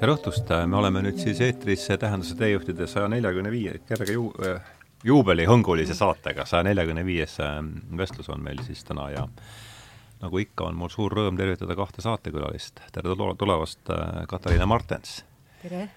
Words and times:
tere 0.00 0.14
õhtust, 0.16 0.48
me 0.48 0.78
oleme 0.80 1.02
nüüd 1.04 1.18
siis 1.20 1.40
eetris 1.44 1.82
Tähenduse 2.00 2.32
teejuhtide 2.38 2.86
saja 2.88 3.08
neljakümne 3.12 3.50
viie 3.52 3.74
kerge 3.84 4.14
ju-, 4.14 4.32
juubelihõngulise 5.04 5.92
saatega, 5.96 6.46
saja 6.48 6.64
neljakümne 6.70 7.04
viies 7.04 7.34
vestlus 8.00 8.30
on 8.32 8.40
meil 8.40 8.62
siis 8.64 8.80
täna 8.88 9.10
ja 9.12 9.26
nagu 10.22 10.40
ikka, 10.40 10.70
on 10.70 10.78
mul 10.80 10.88
suur 10.92 11.12
rõõm 11.18 11.36
tervitada 11.36 11.76
kahte 11.76 12.00
saatekülalist. 12.04 12.80
tere 12.94 13.16
tulemast, 13.36 13.92
Katariina 14.28 14.68
Martens! 14.68 15.18
tere! 15.60 15.88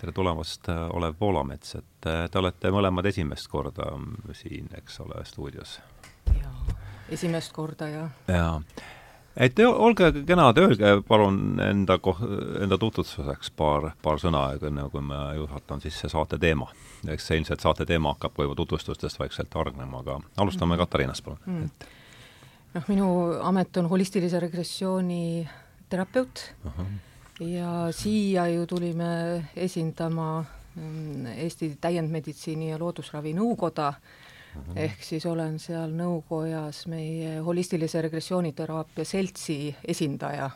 tere 0.00 0.14
tulemast, 0.16 0.66
Olev 0.90 1.14
Poolamets, 1.18 1.76
et 1.78 2.08
te 2.32 2.40
olete 2.40 2.74
mõlemad 2.74 3.06
esimest 3.12 3.46
korda 3.50 3.92
siin, 4.34 4.72
eks 4.74 4.98
ole, 5.06 5.22
stuudios. 5.28 5.78
jaa, 6.34 6.74
esimest 7.14 7.54
korda, 7.54 7.92
jah. 7.94 8.10
jaa 8.26 8.58
et 9.36 9.58
olge 9.64 10.10
kenad, 10.26 10.58
öelge 10.60 10.92
palun 11.08 11.60
enda 11.62 11.98
koh-, 12.02 12.20
enda 12.62 12.78
tutvustuseks 12.80 13.52
paar, 13.56 13.92
paar 14.02 14.20
sõna, 14.20 14.44
enne 14.60 14.88
kui 14.92 15.04
ma 15.04 15.32
juhatan 15.38 15.80
sisse 15.84 16.10
saate 16.12 16.38
teema. 16.38 16.68
eks 17.08 17.26
see 17.26 17.40
ilmselt 17.40 17.64
saate 17.64 17.86
teema 17.86 18.12
hakkab 18.14 18.36
ka 18.36 18.46
juba 18.46 18.54
tutvustustest 18.60 19.18
vaikselt 19.18 19.54
hargnema, 19.54 20.02
aga 20.04 20.20
alustame 20.36 20.76
mm. 20.76 20.84
Katariinast, 20.84 21.24
palun 21.24 21.38
mm.. 21.46 21.64
et 21.64 22.74
noh, 22.74 22.88
minu 22.88 23.08
amet 23.42 23.76
on 23.80 23.88
holistilise 23.90 24.40
regressiooni 24.40 25.48
terapeut 25.88 26.44
uh 26.64 26.72
-huh. 26.78 26.92
ja 27.40 27.92
siia 27.92 28.46
ju 28.48 28.66
tulime 28.66 29.44
esindama 29.56 30.44
mm, 30.74 31.26
Eesti 31.26 31.76
Täiendmeditsiini 31.80 32.70
ja 32.70 32.78
Loodusravi 32.78 33.34
Nõukoda, 33.34 33.92
Mhm. 34.54 34.76
ehk 34.76 35.04
siis 35.04 35.26
olen 35.26 35.58
seal 35.58 35.94
nõukojas 35.96 36.86
meie 36.92 37.38
holistilise 37.40 38.02
regressiooniteraapia 38.02 39.04
seltsi 39.04 39.74
esindaja. 39.84 40.50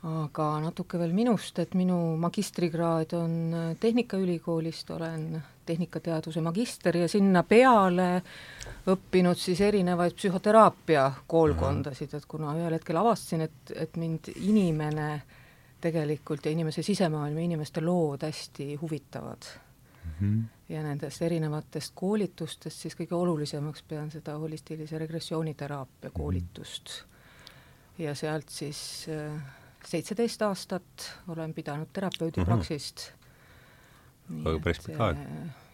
aga 0.00 0.44
natuke 0.64 0.98
veel 0.98 1.12
minust, 1.12 1.58
et 1.58 1.74
minu 1.76 2.16
magistrikraad 2.16 3.12
on 3.18 3.32
Tehnikaülikoolist, 3.80 4.90
olen 4.90 5.42
tehnikateaduse 5.66 6.40
magister 6.40 6.96
ja 6.96 7.08
sinna 7.08 7.42
peale 7.42 8.22
õppinud 8.88 9.36
siis 9.36 9.60
erinevaid 9.60 10.16
psühhoteraapia 10.16 11.04
koolkondasid, 11.26 12.14
et 12.16 12.24
kuna 12.26 12.54
ühel 12.56 12.78
hetkel 12.78 12.96
avastasin, 12.96 13.44
et, 13.44 13.74
et 13.76 14.00
mind 14.00 14.32
inimene 14.36 15.10
tegelikult 15.84 16.48
ja 16.48 16.54
inimese 16.56 16.82
sisemaailm 16.82 17.36
ja 17.36 17.44
inimeste 17.44 17.84
lood 17.84 18.24
hästi 18.24 18.78
huvitavad 18.80 19.50
mm. 19.50 20.16
-hmm 20.20 20.59
ja 20.70 20.82
nendest 20.84 21.22
erinevatest 21.26 21.94
koolitustest 21.98 22.84
siis 22.84 22.96
kõige 22.98 23.16
olulisemaks 23.18 23.82
pean 23.90 24.10
seda 24.12 24.36
holistilise 24.38 24.98
regressiooniteraapia 25.02 26.10
mhm. 26.10 26.16
koolitust 26.16 26.92
ja 27.98 28.14
sealt 28.18 28.52
siis 28.54 28.82
äh, 29.10 29.34
seitseteist 29.86 30.42
aastat 30.46 31.08
olen 31.32 31.54
pidanud 31.56 31.90
terapeudi 31.92 32.44
praksist 32.44 33.10
mm. 34.28 34.36
-hmm. 34.36 34.48
aga 34.48 34.62
päris 34.64 34.84
pikk 34.86 35.00
aeg. 35.06 35.24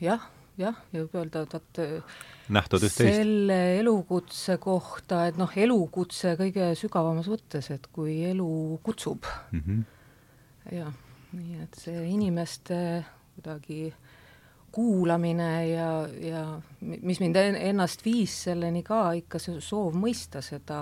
jah, 0.00 0.28
jah, 0.58 0.80
ja 0.92 1.04
võib 1.04 1.18
öelda, 1.20 1.42
et 1.44 1.52
vaat 1.52 1.80
äh, 1.84 2.88
selle 2.96 3.60
elukutse 3.78 4.56
kohta, 4.56 5.26
et 5.26 5.36
noh, 5.36 5.52
elukutse 5.56 6.36
kõige 6.40 6.72
sügavamas 6.78 7.28
mõttes, 7.28 7.70
et 7.74 7.86
kui 7.92 8.22
elu 8.30 8.80
kutsub 8.82 9.28
mm. 9.52 9.62
-hmm. 9.66 9.84
jah, 10.78 10.92
nii 11.32 11.62
et 11.62 11.80
see 11.84 12.08
inimeste 12.16 12.78
kuidagi 13.36 13.80
äh, 13.92 14.05
kuulamine 14.76 15.50
ja, 15.70 15.90
ja 16.20 16.42
mis 16.80 17.20
mind 17.22 17.38
ennast 17.40 18.04
viis 18.04 18.34
selleni 18.44 18.82
ka, 18.84 19.00
ikka 19.16 19.40
see 19.40 19.60
soov 19.64 19.96
mõista 19.96 20.42
seda 20.44 20.80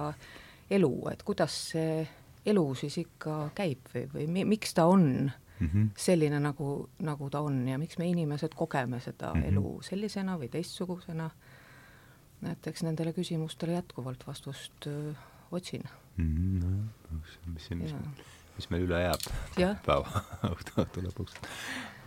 elu, 0.74 0.92
et 1.12 1.22
kuidas 1.22 1.54
see 1.70 2.02
elu 2.50 2.64
siis 2.78 2.98
ikka 3.04 3.36
käib 3.56 3.86
või, 3.94 4.04
või 4.12 4.26
mi, 4.34 4.44
miks 4.56 4.74
ta 4.76 4.88
on 4.90 5.04
mm 5.30 5.66
-hmm. 5.66 5.90
selline, 5.96 6.40
nagu, 6.42 6.88
nagu 7.06 7.30
ta 7.30 7.40
on 7.40 7.62
ja 7.68 7.78
miks 7.78 7.98
me 7.98 8.08
inimesed 8.10 8.56
kogeme 8.58 9.00
seda 9.00 9.32
mm 9.34 9.42
-hmm. 9.42 9.48
elu 9.52 9.78
sellisena 9.82 10.38
või 10.38 10.48
teistsugusena. 10.48 11.30
et 12.52 12.66
eks 12.66 12.82
nendele 12.82 13.12
küsimustele 13.12 13.72
jätkuvalt 13.72 14.26
vastust 14.26 14.86
öö, 14.86 15.12
otsin 15.50 15.82
mm. 16.16 16.60
-hmm. 16.60 16.60
No, 17.10 17.20
mis 17.54 17.66
siin, 17.66 17.78
mis, 17.78 17.94
mis 18.56 18.70
meil 18.70 18.86
üle 18.86 19.00
jääb. 19.02 19.26
Päeva 19.86 20.22
õhtu 20.52 21.04
lõpuks. 21.08 21.36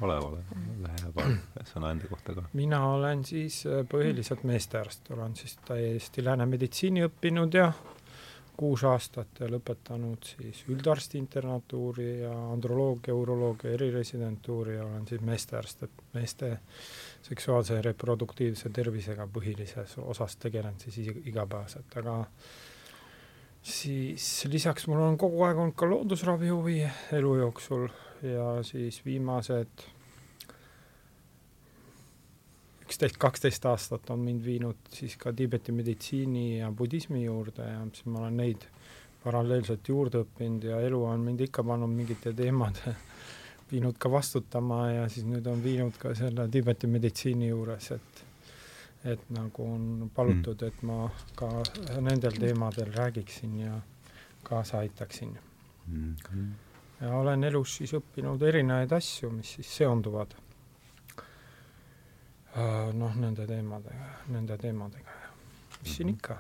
Ole, 0.06 0.16
ole, 0.22 0.44
lähe 0.84 1.12
paar 1.16 1.32
sõna 1.66 1.90
enda 1.90 2.06
kohta 2.10 2.36
ka. 2.38 2.44
mina 2.54 2.84
olen 2.92 3.24
siis 3.26 3.64
äh, 3.66 3.82
põhiliselt 3.90 4.44
meestearst, 4.46 5.10
olen 5.16 5.34
siis 5.36 5.58
täiesti 5.66 6.26
lääne 6.26 6.46
meditsiini 6.46 7.02
õppinud 7.08 7.58
ja 7.58 7.72
kuus 8.58 8.84
aastat 8.90 9.40
ja 9.40 9.48
lõpetanud 9.50 10.26
siis 10.26 10.64
üldarsti 10.70 11.20
internatuuri 11.22 12.08
ja 12.24 12.32
androloogia, 12.52 13.14
uroloogia 13.14 13.74
eriresidentuuri 13.78 14.78
ja 14.78 14.86
olen 14.86 15.06
siis 15.08 15.22
meestearst, 15.22 15.84
et 15.86 16.06
meeste 16.14 16.52
seksuaalse 17.28 17.78
ja 17.78 17.84
reproduktiivse 17.86 18.70
tervisega 18.74 19.28
põhilises 19.34 19.98
osas 20.02 20.38
tegelen 20.42 20.80
siis 20.82 21.12
igapäevaselt, 21.26 21.98
aga 22.02 22.18
siis 23.68 24.46
lisaks 24.48 24.88
mul 24.88 25.02
on 25.04 25.18
kogu 25.20 25.44
aeg 25.44 25.60
olnud 25.60 25.76
ka 25.76 25.90
loodusravi 25.90 26.50
huvi 26.54 26.80
elu 27.18 27.34
jooksul 27.42 27.88
ja 28.24 28.48
siis 28.64 29.02
viimased 29.06 29.84
üksteist, 32.86 33.20
kaksteist 33.20 33.68
aastat 33.68 34.10
on 34.14 34.24
mind 34.24 34.46
viinud 34.46 34.88
siis 34.94 35.18
ka 35.20 35.34
Tiibeti 35.36 35.76
meditsiini 35.76 36.46
ja 36.62 36.72
budismi 36.72 37.26
juurde 37.26 37.68
ja 37.68 37.82
siis 37.92 38.08
ma 38.08 38.24
olen 38.24 38.40
neid 38.44 38.64
paralleelselt 39.26 39.90
juurde 39.92 40.24
õppinud 40.24 40.70
ja 40.70 40.80
elu 40.88 41.04
on 41.04 41.28
mind 41.28 41.44
ikka 41.50 41.66
pannud 41.68 41.92
mingite 41.92 42.32
teemade 42.38 42.96
viinud 43.72 44.00
ka 44.00 44.12
vastutama 44.12 44.86
ja 44.94 45.10
siis 45.12 45.28
nüüd 45.28 45.48
on 45.52 45.60
viinud 45.64 46.00
ka 46.00 46.16
selle 46.16 46.48
Tiibeti 46.52 46.88
meditsiini 46.88 47.52
juures, 47.52 47.92
et 47.92 48.24
et 49.08 49.30
nagu 49.30 49.64
on 49.64 50.12
palutud, 50.16 50.62
et 50.68 50.84
ma 50.84 51.10
ka 51.36 51.50
nendel 52.02 52.40
teemadel 52.40 52.94
räägiksin 52.94 53.60
ja 53.60 53.82
kaasa 54.44 54.78
aitaksin 54.86 55.38
mm. 55.88 56.16
-hmm 56.16 56.48
ja 57.02 57.14
olen 57.14 57.44
elus 57.44 57.78
siis 57.80 57.94
õppinud 57.98 58.44
erinevaid 58.48 58.94
asju, 58.98 59.30
mis 59.34 59.54
siis 59.58 59.70
seonduvad 59.82 60.34
äh, 62.58 62.94
noh, 62.98 63.18
nende 63.22 63.48
teemadega, 63.50 64.14
nende 64.34 64.58
teemadega 64.62 65.18
ja 65.24 65.34
mis 65.34 65.92
mm 65.92 65.94
siin 65.94 66.08
mhm. 66.08 66.16
ikka. 66.16 66.40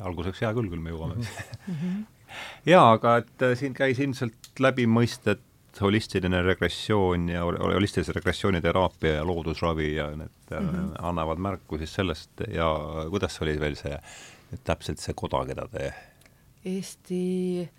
alguseks 0.00 0.42
hea 0.44 0.52
küll, 0.54 0.68
küll 0.72 0.82
me 0.84 0.92
jõuame 0.92 1.14
mm. 1.14 1.24
-hmm. 1.68 2.04
jaa, 2.72 2.92
aga 2.92 3.16
et 3.22 3.46
äh, 3.48 3.56
siin 3.58 3.74
käis 3.74 3.98
ilmselt 3.98 4.60
läbi 4.60 4.86
mõisted 4.86 5.40
holistiline 5.80 6.42
regressioon 6.42 7.28
ja 7.28 7.44
holistilise 7.44 8.12
regressiooniteraapia 8.12 9.14
ja 9.14 9.26
loodusravi 9.26 9.94
ja 9.94 10.10
need 10.16 10.50
mm 10.50 10.68
-hmm. 10.68 10.94
annavad 11.02 11.38
märku 11.38 11.78
siis 11.78 11.94
sellest 11.94 12.30
ja 12.48 12.68
kuidas 13.10 13.42
oli 13.42 13.60
veel 13.60 13.76
see, 13.76 13.98
täpselt 14.64 14.98
see 14.98 15.14
koda, 15.14 15.46
keda 15.46 15.68
te 15.68 15.94
Eesti 16.64 17.70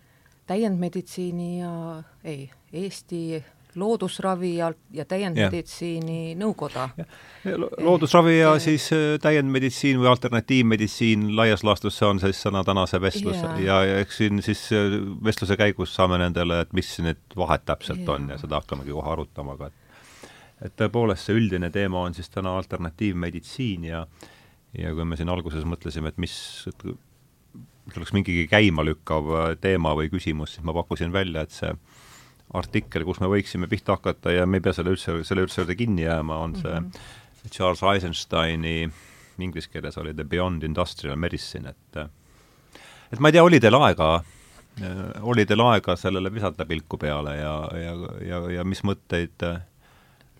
täiendmeditsiini 0.48 1.60
ja 1.60 2.04
ei, 2.24 2.50
Eesti 2.74 3.44
loodusravi 3.80 4.56
ja, 4.58 4.72
ja 4.94 5.06
täiendmeditsiini 5.06 6.34
nõukoda. 6.40 6.90
loodusravi 7.78 8.38
ja 8.40 8.56
et, 8.58 8.66
siis 8.66 8.88
äh, 8.96 9.06
täiendmeditsiin 9.22 10.02
või 10.02 10.12
alternatiivmeditsiin 10.14 11.30
laias 11.36 11.64
laastus, 11.64 11.98
see 12.00 12.10
on 12.10 12.22
siis 12.24 12.42
sõna 12.46 12.64
tänase 12.68 13.02
vestluse 13.02 13.46
yeah. 13.46 13.64
ja, 13.64 13.80
ja 13.90 14.02
eks 14.04 14.20
siin 14.22 14.44
siis 14.46 14.66
äh, 14.76 15.00
vestluse 15.24 15.58
käigus 15.60 15.96
saame 15.96 16.20
nendele, 16.22 16.62
et 16.66 16.74
mis 16.74 16.92
need 17.04 17.22
vahed 17.38 17.66
täpselt 17.66 18.04
yeah. 18.06 18.16
on 18.16 18.30
ja 18.34 18.42
seda 18.42 18.62
hakkamegi 18.62 18.96
kohe 18.96 19.16
arutama, 19.18 19.58
aga 19.58 19.72
et 19.72 19.82
et 20.64 20.76
tõepoolest 20.80 21.28
see 21.28 21.36
üldine 21.36 21.68
teema 21.74 22.06
on 22.08 22.14
siis 22.16 22.30
täna 22.32 22.54
alternatiivmeditsiin 22.58 23.90
ja 23.90 24.06
ja 24.78 24.94
kui 24.96 25.06
me 25.06 25.18
siin 25.20 25.30
alguses 25.30 25.66
mõtlesime, 25.70 26.10
et 26.10 26.22
mis, 26.22 26.36
et 26.72 26.86
oleks 27.98 28.14
mingigi 28.16 28.48
käimalükkav 28.52 29.34
äh, 29.38 29.50
teema 29.62 29.94
või 29.98 30.10
küsimus, 30.14 30.56
siis 30.56 30.66
ma 30.66 30.76
pakkusin 30.76 31.14
välja, 31.14 31.44
et 31.44 31.54
see 31.54 31.74
artikkel, 32.54 33.06
kus 33.08 33.20
me 33.24 33.30
võiksime 33.32 33.70
pihta 33.72 33.98
hakata 33.98 34.34
ja 34.34 34.46
me 34.46 34.60
ei 34.60 34.66
pea 34.66 34.76
selle 34.76 34.94
üldse, 34.94 35.16
selle 35.28 35.46
üldse 35.46 35.62
juurde 35.62 35.78
kinni 35.80 36.06
jääma, 36.06 36.38
on 36.38 36.56
see 36.60 36.74
mm 36.74 36.90
-hmm. 36.90 37.50
Charles 37.52 37.82
Eisensteini, 37.84 38.90
inglise 39.40 39.70
keeles 39.70 39.98
oli 39.98 40.14
The 40.14 40.24
Beyond 40.24 40.64
Industrial 40.64 41.16
Medicine, 41.16 41.70
et 41.70 42.10
et 43.12 43.20
ma 43.20 43.28
ei 43.28 43.32
tea, 43.32 43.44
oli 43.44 43.60
teil 43.60 43.76
aega, 43.76 44.24
äh, 44.82 45.22
oli 45.22 45.46
teil 45.46 45.62
aega 45.62 45.96
sellele 45.96 46.34
visata 46.34 46.66
pilku 46.66 46.98
peale 46.98 47.36
ja, 47.38 47.70
ja, 47.78 47.94
ja, 48.28 48.52
ja 48.52 48.64
mis 48.64 48.84
mõtteid 48.84 49.44
äh, 49.44 49.62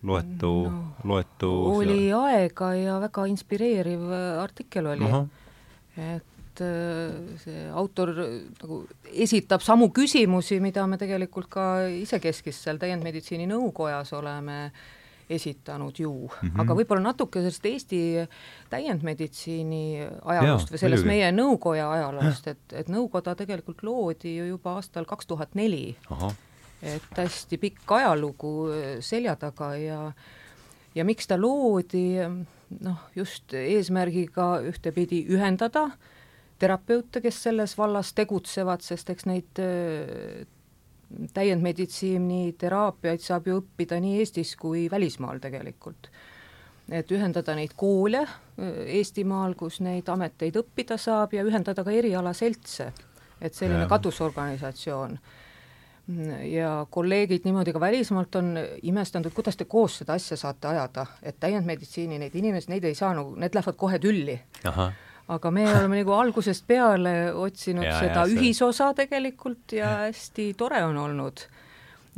loetu 0.02 0.52
no,, 0.70 0.94
loetu 1.04 1.50
oli 1.76 1.98
seal... 2.08 2.20
aega 2.20 2.74
ja 2.74 3.00
väga 3.00 3.26
inspireeriv 3.26 4.10
artikkel 4.42 4.86
oli 4.86 5.04
uh. 5.04 5.12
-huh. 5.12 5.28
et 5.96 6.33
et 6.54 6.62
äh, 6.62 7.38
see 7.42 7.62
autor 7.74 8.12
nagu 8.14 8.82
esitab 9.10 9.62
samu 9.64 9.90
küsimusi, 9.94 10.60
mida 10.62 10.86
me 10.86 10.98
tegelikult 11.00 11.48
ka 11.50 11.86
isekeskis 11.90 12.60
seal 12.66 12.78
täiendmeditsiini 12.78 13.48
nõukojas 13.50 14.12
oleme 14.14 14.70
esitanud 15.28 15.98
ju. 15.98 16.12
Mm, 16.12 16.48
-hmm. 16.48 16.60
aga 16.60 16.76
võib-olla 16.76 17.02
natuke 17.02 17.40
sellest 17.40 17.66
Eesti 17.66 18.00
täiendmeditsiini 18.70 20.06
ajaloost 20.22 20.70
või 20.70 20.78
sellest 20.78 21.06
meie 21.08 21.32
nõukoja 21.32 21.90
ajaloost, 21.90 22.48
et, 22.48 22.64
et 22.72 22.88
nõukoda 22.92 23.34
tegelikult 23.34 23.82
loodi 23.82 24.36
ju 24.36 24.46
juba 24.54 24.76
aastal 24.78 25.04
kaks 25.04 25.26
tuhat 25.26 25.54
neli. 25.54 25.96
Et 26.84 27.16
hästi 27.16 27.56
pikk 27.58 27.92
ajalugu 27.96 28.68
selja 29.00 29.36
taga 29.36 29.74
ja 29.76 30.12
ja 30.94 31.04
miks 31.04 31.26
ta 31.26 31.40
loodi, 31.40 32.20
noh, 32.80 32.98
just 33.16 33.54
eesmärgiga 33.54 34.60
ühtepidi 34.68 35.24
ühendada 35.26 35.90
terapeute, 36.58 37.20
kes 37.20 37.42
selles 37.48 37.78
vallas 37.78 38.12
tegutsevad, 38.14 38.84
sest 38.84 39.10
eks 39.10 39.26
neid 39.26 39.62
täiendmeditsiini 41.34 42.54
teraapiaid 42.58 43.22
saab 43.22 43.48
ju 43.48 43.58
õppida 43.60 43.98
nii 44.02 44.18
Eestis 44.22 44.54
kui 44.58 44.88
välismaal 44.90 45.42
tegelikult. 45.42 46.10
et 46.92 47.10
ühendada 47.12 47.54
neid 47.56 47.72
koole 47.76 48.26
Eestimaal, 48.86 49.54
kus 49.54 49.80
neid 49.80 50.08
ameteid 50.08 50.56
õppida 50.60 50.98
saab 51.00 51.32
ja 51.32 51.44
ühendada 51.44 51.84
ka 51.84 51.90
erialaseltse, 51.90 52.92
et 53.40 53.54
selline 53.54 53.86
katusorganisatsioon 53.88 55.18
ja 56.50 56.86
kolleegid 56.90 57.46
niimoodi 57.48 57.72
ka 57.72 57.80
välismaalt 57.80 58.36
on 58.36 58.58
imestanud, 58.82 59.26
et 59.26 59.34
kuidas 59.34 59.56
te 59.56 59.64
koos 59.64 59.98
seda 60.02 60.18
asja 60.18 60.36
saate 60.36 60.68
ajada, 60.68 61.06
et 61.22 61.40
täiendmeditsiini 61.40 62.18
neid 62.20 62.36
inimesi, 62.36 62.70
neid 62.70 62.84
ei 62.84 62.94
saa 62.94 63.14
nagu, 63.16 63.32
need 63.40 63.56
lähevad 63.56 63.80
kohe 63.80 63.98
tülli. 63.98 64.36
Aga 65.28 65.50
me 65.50 65.64
oleme 65.70 66.02
nagu 66.02 66.12
algusest 66.16 66.66
peale 66.68 67.32
otsinud 67.32 67.86
ja, 67.88 67.98
seda 68.02 68.24
ja, 68.24 68.30
ühisosa 68.36 68.92
tegelikult 68.96 69.76
ja 69.76 69.96
hästi 70.06 70.52
tore 70.58 70.82
on 70.84 70.96
olnud. 71.00 71.46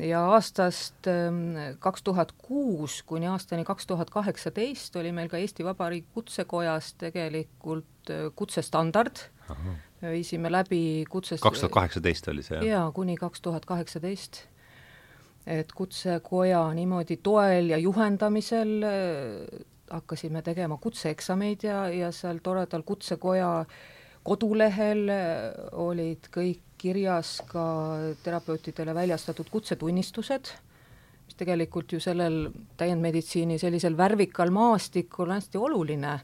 ja 0.02 0.24
aastast 0.34 1.08
ähm, 1.08 1.56
kaks 1.80 2.02
tuhat 2.02 2.32
kuus 2.38 3.02
kuni 3.06 3.30
aastani 3.30 3.64
kaks 3.64 3.86
tuhat 3.86 4.10
kaheksateist 4.10 4.96
oli 4.96 5.12
meil 5.12 5.30
ka 5.32 5.40
Eesti 5.40 5.64
Vabariigi 5.64 6.06
Kutsekojas 6.14 6.94
tegelikult 7.00 8.10
äh, 8.10 8.28
kutsestandard 8.34 9.28
Aha 9.48 9.76
viisime 10.02 10.52
läbi 10.52 11.04
kutsest 11.10 11.42
kaks 11.42 11.60
tuhat 11.60 11.72
kaheksateist 11.72 12.28
oli 12.28 12.44
see, 12.44 12.58
jah? 12.58 12.66
jaa, 12.66 12.90
kuni 12.92 13.16
kaks 13.16 13.40
tuhat 13.40 13.64
kaheksateist. 13.66 14.42
et 15.46 15.72
Kutsekoja 15.72 16.62
niimoodi 16.74 17.16
toel 17.22 17.70
ja 17.70 17.78
juhendamisel 17.78 18.82
äh, 18.82 19.64
hakkasime 19.90 20.42
tegema 20.42 20.78
kutseeksameid 20.82 21.66
ja, 21.66 21.88
ja 21.92 22.12
seal 22.12 22.40
toredal 22.42 22.82
Kutsekoja 22.86 23.50
kodulehel 24.26 25.08
äh, 25.12 25.50
olid 25.72 26.30
kõik 26.34 26.62
kirjas 26.76 27.38
ka 27.48 27.64
terapeutidele 28.22 28.94
väljastatud 28.94 29.48
kutsetunnistused, 29.50 30.50
mis 31.26 31.38
tegelikult 31.38 31.94
ju 31.94 32.00
sellel 32.02 32.50
täiendmeditsiini 32.76 33.56
sellisel 33.58 33.96
värvikal 33.96 34.52
maastikul 34.52 35.30
on 35.30 35.38
hästi 35.38 35.58
oluline, 35.58 36.18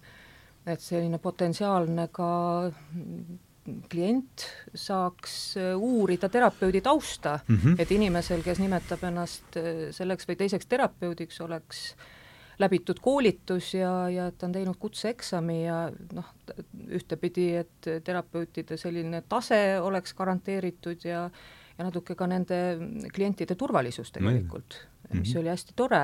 et 0.67 0.85
selline 0.85 1.19
potentsiaalne 1.23 2.09
ka 2.13 2.29
klient 3.63 4.47
saaks 4.75 5.35
äh, 5.61 5.75
uurida 5.79 6.29
terapeudi 6.29 6.81
tausta 6.81 7.39
mm, 7.47 7.57
-hmm. 7.57 7.75
et 7.79 7.91
inimesel, 7.91 8.43
kes 8.43 8.59
nimetab 8.59 9.05
ennast 9.05 9.57
äh, 9.57 9.91
selleks 9.91 10.29
või 10.29 10.37
teiseks 10.37 10.67
terapeudiks, 10.67 11.41
oleks 11.41 11.93
läbitud 12.63 13.01
koolitus 13.03 13.73
ja, 13.75 13.93
ja 14.13 14.29
ta 14.31 14.47
on 14.49 14.55
teinud 14.55 14.79
kutseeksami 14.81 15.59
ja 15.65 15.81
noh, 16.17 16.31
ühtepidi, 16.89 17.49
et 17.63 17.91
terapeutide 18.05 18.79
selline 18.81 19.25
tase 19.29 19.81
oleks 19.83 20.15
garanteeritud 20.19 21.05
ja 21.09 21.27
ja 21.79 21.87
natuke 21.89 22.15
ka 22.15 22.27
nende 22.29 22.57
klientide 23.15 23.57
turvalisus 23.59 24.13
tegelikult 24.13 24.77
mm, 24.77 25.09
-hmm. 25.09 25.21
mis 25.21 25.37
oli 25.41 25.49
hästi 25.49 25.73
tore 25.77 26.03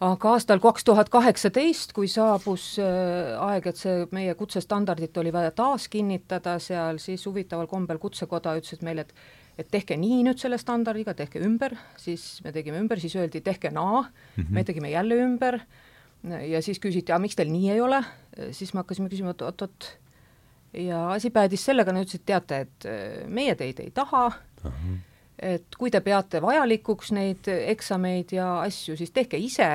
aga 0.00 0.32
aastal 0.36 0.60
kaks 0.60 0.84
tuhat 0.84 1.08
kaheksateist, 1.08 1.92
kui 1.96 2.08
saabus 2.08 2.76
äh, 2.82 3.32
aeg, 3.48 3.66
et 3.66 3.80
see 3.80 4.06
meie 4.12 4.34
kutsestandardit 4.34 5.16
oli 5.16 5.32
vaja 5.32 5.50
taas 5.50 5.88
kinnitada 5.88 6.58
seal, 6.58 6.98
siis 6.98 7.26
huvitaval 7.26 7.66
kombel 7.66 7.98
Kutsekoda 7.98 8.56
ütles, 8.60 8.82
meile, 8.82 9.06
et 9.06 9.14
et 9.58 9.68
tehke 9.72 9.96
nii 9.96 10.22
nüüd 10.26 10.40
selle 10.40 10.58
standardiga, 10.60 11.14
tehke 11.16 11.40
ümber, 11.44 11.76
siis 12.00 12.40
me 12.44 12.52
tegime 12.52 12.80
ümber, 12.82 13.00
siis 13.00 13.16
öeldi, 13.16 13.40
tehke 13.40 13.70
naa. 13.70 14.02
Mm, 14.02 14.42
-hmm. 14.42 14.50
me 14.50 14.64
tegime 14.64 14.90
jälle 14.90 15.14
ümber. 15.14 15.60
Ja 16.26 16.62
siis 16.62 16.80
küsiti, 16.82 17.12
aga 17.12 17.22
miks 17.22 17.36
teil 17.36 17.52
nii 17.52 17.70
ei 17.70 17.80
ole, 17.80 18.00
siis 18.50 18.74
me 18.74 18.80
hakkasime 18.82 19.08
küsima, 19.08 19.30
et 19.30 19.42
oot-oot, 19.42 19.98
ja 20.74 21.10
asi 21.12 21.30
päädis 21.30 21.64
sellega, 21.64 21.92
nad 21.92 22.02
ütlesid, 22.02 22.24
teate, 22.26 22.58
et 22.66 22.86
äh, 22.86 23.28
meie 23.28 23.54
teid 23.54 23.80
ei 23.80 23.90
taha. 23.94 24.26
Uh, 24.64 24.72
-huh 24.72 24.96
et 25.38 25.76
kui 25.78 25.92
te 25.92 26.00
peate 26.00 26.40
vajalikuks 26.42 27.12
neid 27.16 27.48
eksameid 27.52 28.32
ja 28.36 28.60
asju, 28.62 28.96
siis 28.96 29.12
tehke 29.14 29.38
ise, 29.40 29.68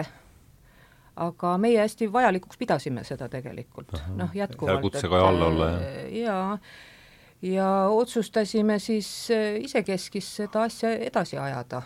aga 1.22 1.56
meie 1.62 1.82
hästi 1.82 2.10
vajalikuks 2.14 2.60
pidasime 2.62 3.04
seda 3.08 3.28
tegelikult, 3.32 3.94
noh 4.18 4.34
jätkuvalt. 4.36 4.82
kutsekoja 4.82 5.28
all 5.28 5.46
olla, 5.50 5.70
jah? 5.76 6.08
jaa, 6.22 6.58
ja 7.42 7.88
otsustasime 7.90 8.80
siis 8.80 9.10
äh, 9.32 9.58
isekeskis 9.64 10.36
seda 10.42 10.68
asja 10.70 10.94
edasi 10.94 11.38
ajada. 11.38 11.82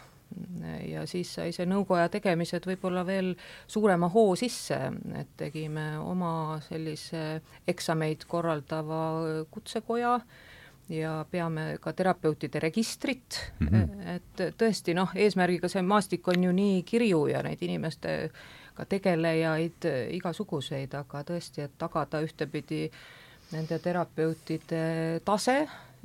ja 0.87 1.05
siis 1.07 1.29
sai 1.37 1.51
see 1.55 1.63
nõukoja 1.69 2.09
tegemised 2.11 2.65
võib-olla 2.67 3.05
veel 3.07 3.35
suurema 3.67 4.09
hoo 4.11 4.33
sisse, 4.35 4.79
et 5.15 5.29
tegime 5.37 5.97
oma 5.99 6.59
sellise 6.65 7.41
eksameid 7.67 8.25
korraldava 8.27 8.99
kutsekoja 9.51 10.15
äh, 10.15 10.25
ja 10.89 11.25
peame 11.31 11.77
ka 11.81 11.93
terapeutide 11.93 12.59
registrit 12.59 13.39
mm, 13.59 13.67
-hmm. 13.67 14.07
et 14.15 14.57
tõesti 14.57 14.93
noh, 14.93 15.09
eesmärgiga 15.15 15.67
see 15.67 15.81
maastik 15.81 16.27
on 16.27 16.43
ju 16.43 16.51
nii 16.51 16.83
kirju 16.83 17.27
ja 17.27 17.41
neid 17.43 17.61
inimestega 17.61 18.85
tegelejaid 18.89 19.87
igasuguseid, 20.11 20.93
aga 20.93 21.23
tõesti, 21.23 21.61
et 21.61 21.71
tagada 21.77 22.21
ühtepidi 22.21 22.91
nende 23.51 23.79
terapeutide 23.79 24.85
tase 25.25 25.57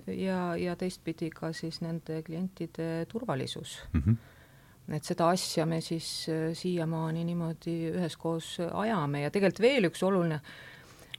ja, 0.06 0.40
ja 0.56 0.76
teistpidi 0.76 1.30
ka 1.34 1.52
siis 1.56 1.80
nende 1.84 2.22
klientide 2.26 3.06
turvalisus 3.08 3.78
mm. 3.92 4.02
-hmm 4.06 4.26
et 4.90 5.06
seda 5.06 5.28
asja 5.30 5.66
me 5.66 5.76
siis 5.80 6.26
siiamaani 6.58 7.20
niimoodi 7.24 7.92
üheskoos 7.92 8.56
ajame 8.72 9.20
ja 9.22 9.30
tegelikult 9.30 9.60
veel 9.62 9.86
üks 9.86 10.02
oluline 10.02 10.34
äh, 10.34 10.69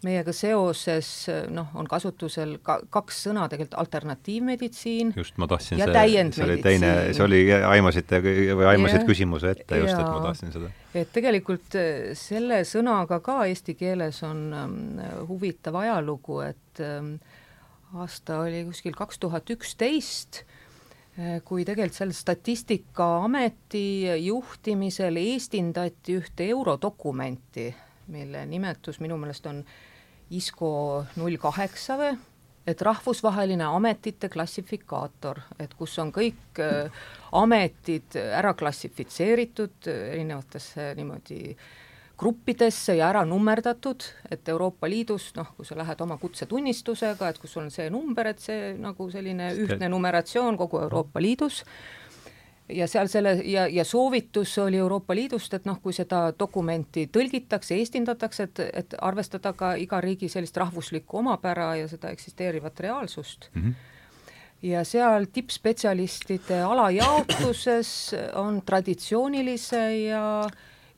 meiega 0.05 0.33
seoses 0.33 1.07
noh, 1.53 1.69
on 1.77 1.87
kasutusel 1.89 2.55
ka 2.65 2.79
kaks 2.93 3.19
sõna 3.27 3.45
tegelikult 3.51 3.77
alternatiivmeditsiin 3.81 5.13
just, 5.17 5.37
ma 5.41 5.47
tahtsin 5.51 5.81
ja 5.81 5.87
see, 5.91 6.23
see 6.33 6.45
oli 6.45 6.57
teine, 6.63 6.91
see 7.13 7.25
oli, 7.25 7.41
aimasite 7.53 8.21
või 8.23 8.67
aimasid 8.73 9.05
küsimuse 9.09 9.53
ette 9.53 9.81
just, 9.81 9.93
et 9.93 10.07
ma 10.07 10.23
tahtsin 10.25 10.53
seda. 10.55 10.71
et 10.97 11.11
tegelikult 11.13 11.77
äh, 11.79 12.13
selle 12.17 12.63
sõnaga 12.67 13.21
ka 13.23 13.43
eesti 13.49 13.75
keeles 13.79 14.23
on 14.27 14.47
ähm, 14.57 14.79
huvitav 15.29 15.77
ajalugu, 15.83 16.41
et 16.47 16.81
ähm, 16.81 17.13
aasta 17.93 18.41
oli 18.45 18.63
kuskil 18.67 18.97
kaks 18.97 19.21
tuhat 19.21 19.53
üksteist, 19.53 20.41
äh, 21.19 21.37
kui 21.45 21.65
tegelikult 21.67 21.99
seal 21.99 22.15
Statistikaameti 22.15 23.85
juhtimisel 24.25 25.21
eestindati 25.21 26.17
ühte 26.17 26.49
eurodokumenti, 26.49 27.69
mille 28.11 28.45
nimetus 28.49 28.99
minu 29.03 29.21
meelest 29.21 29.45
on 29.51 29.63
ISCO 30.31 30.71
null 31.19 31.37
kaheksa 31.41 31.97
või, 31.99 32.15
et 32.67 32.81
rahvusvaheline 32.85 33.65
ametite 33.65 34.29
klassifikaator, 34.31 35.41
et 35.59 35.73
kus 35.77 35.97
on 36.01 36.11
kõik 36.13 36.61
äh, 36.61 37.05
ametid 37.37 38.17
ära 38.21 38.53
klassifitseeritud 38.57 39.89
äh, 39.89 40.03
erinevatesse 40.15 40.91
niimoodi 40.99 41.55
gruppidesse 42.21 42.93
ja 42.99 43.07
ära 43.09 43.23
nummerdatud, 43.25 44.05
et 44.29 44.49
Euroopa 44.53 44.89
Liidus 44.89 45.31
noh, 45.37 45.55
kui 45.57 45.65
sa 45.65 45.77
lähed 45.79 46.03
oma 46.05 46.19
kutsetunnistusega, 46.21 47.31
et 47.31 47.39
kus 47.41 47.57
on 47.57 47.71
see 47.73 47.89
number, 47.89 48.29
et 48.29 48.43
see 48.43 48.75
nagu 48.77 49.09
selline 49.09 49.49
ühtne 49.57 49.89
numeratsioon 49.89 50.59
kogu 50.59 50.83
Euroopa 50.83 51.23
Liidus 51.23 51.63
ja 52.71 52.87
seal 52.87 53.09
selle 53.11 53.35
ja, 53.45 53.67
ja 53.67 53.85
soovitus 53.85 54.57
oli 54.63 54.77
Euroopa 54.77 55.15
Liidust, 55.15 55.53
et 55.53 55.65
noh, 55.69 55.79
kui 55.83 55.93
seda 55.95 56.31
dokumenti 56.39 57.07
tõlgitakse, 57.13 57.75
eestindatakse, 57.77 58.49
et, 58.49 58.63
et 58.83 58.97
arvestada 59.01 59.53
ka 59.57 59.75
iga 59.79 60.01
riigi 60.01 60.29
sellist 60.31 60.57
rahvuslikku 60.57 61.21
omapära 61.21 61.75
ja 61.79 61.87
seda 61.91 62.11
eksisteerivat 62.15 62.79
reaalsust 62.79 63.49
mm. 63.53 63.61
-hmm 63.61 63.97
ja 64.61 64.83
seal 64.85 65.25
tippspetsialistide 65.33 66.59
alajaotuses 66.61 68.15
on 68.35 68.61
traditsioonilise 68.65 69.97
ja 69.97 70.49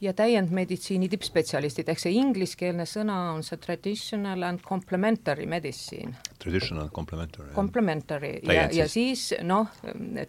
ja 0.03 0.11
täiendmeditsiini 0.13 1.07
tippspetsialistid, 1.09 1.87
ehk 1.87 2.01
see 2.01 2.11
ingliskeelne 2.19 2.83
sõna 2.83 3.15
on 3.31 3.43
see 3.43 3.57
traditional 3.57 4.43
and 4.43 4.59
complementary 4.67 5.45
medicine. 5.45 6.11
Traditional 6.43 6.89
complementary. 6.89 7.53
Complementary 7.55 8.33
ja, 8.43 8.67
ja 8.71 8.87
siis 8.91 9.29
noh, 9.47 9.71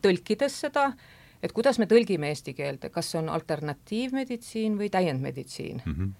tõlkides 0.04 0.60
seda 0.66 0.84
äh, 0.92 0.94
et 1.44 1.52
kuidas 1.52 1.78
me 1.78 1.86
tõlgime 1.90 2.32
eesti 2.32 2.54
keelde, 2.56 2.88
kas 2.90 3.12
see 3.12 3.20
on 3.20 3.28
alternatiivmeditsiin 3.28 4.78
või 4.80 4.90
täiendmeditsiin? 4.90 5.82
Mm. 5.84 5.96
-hmm 5.98 6.12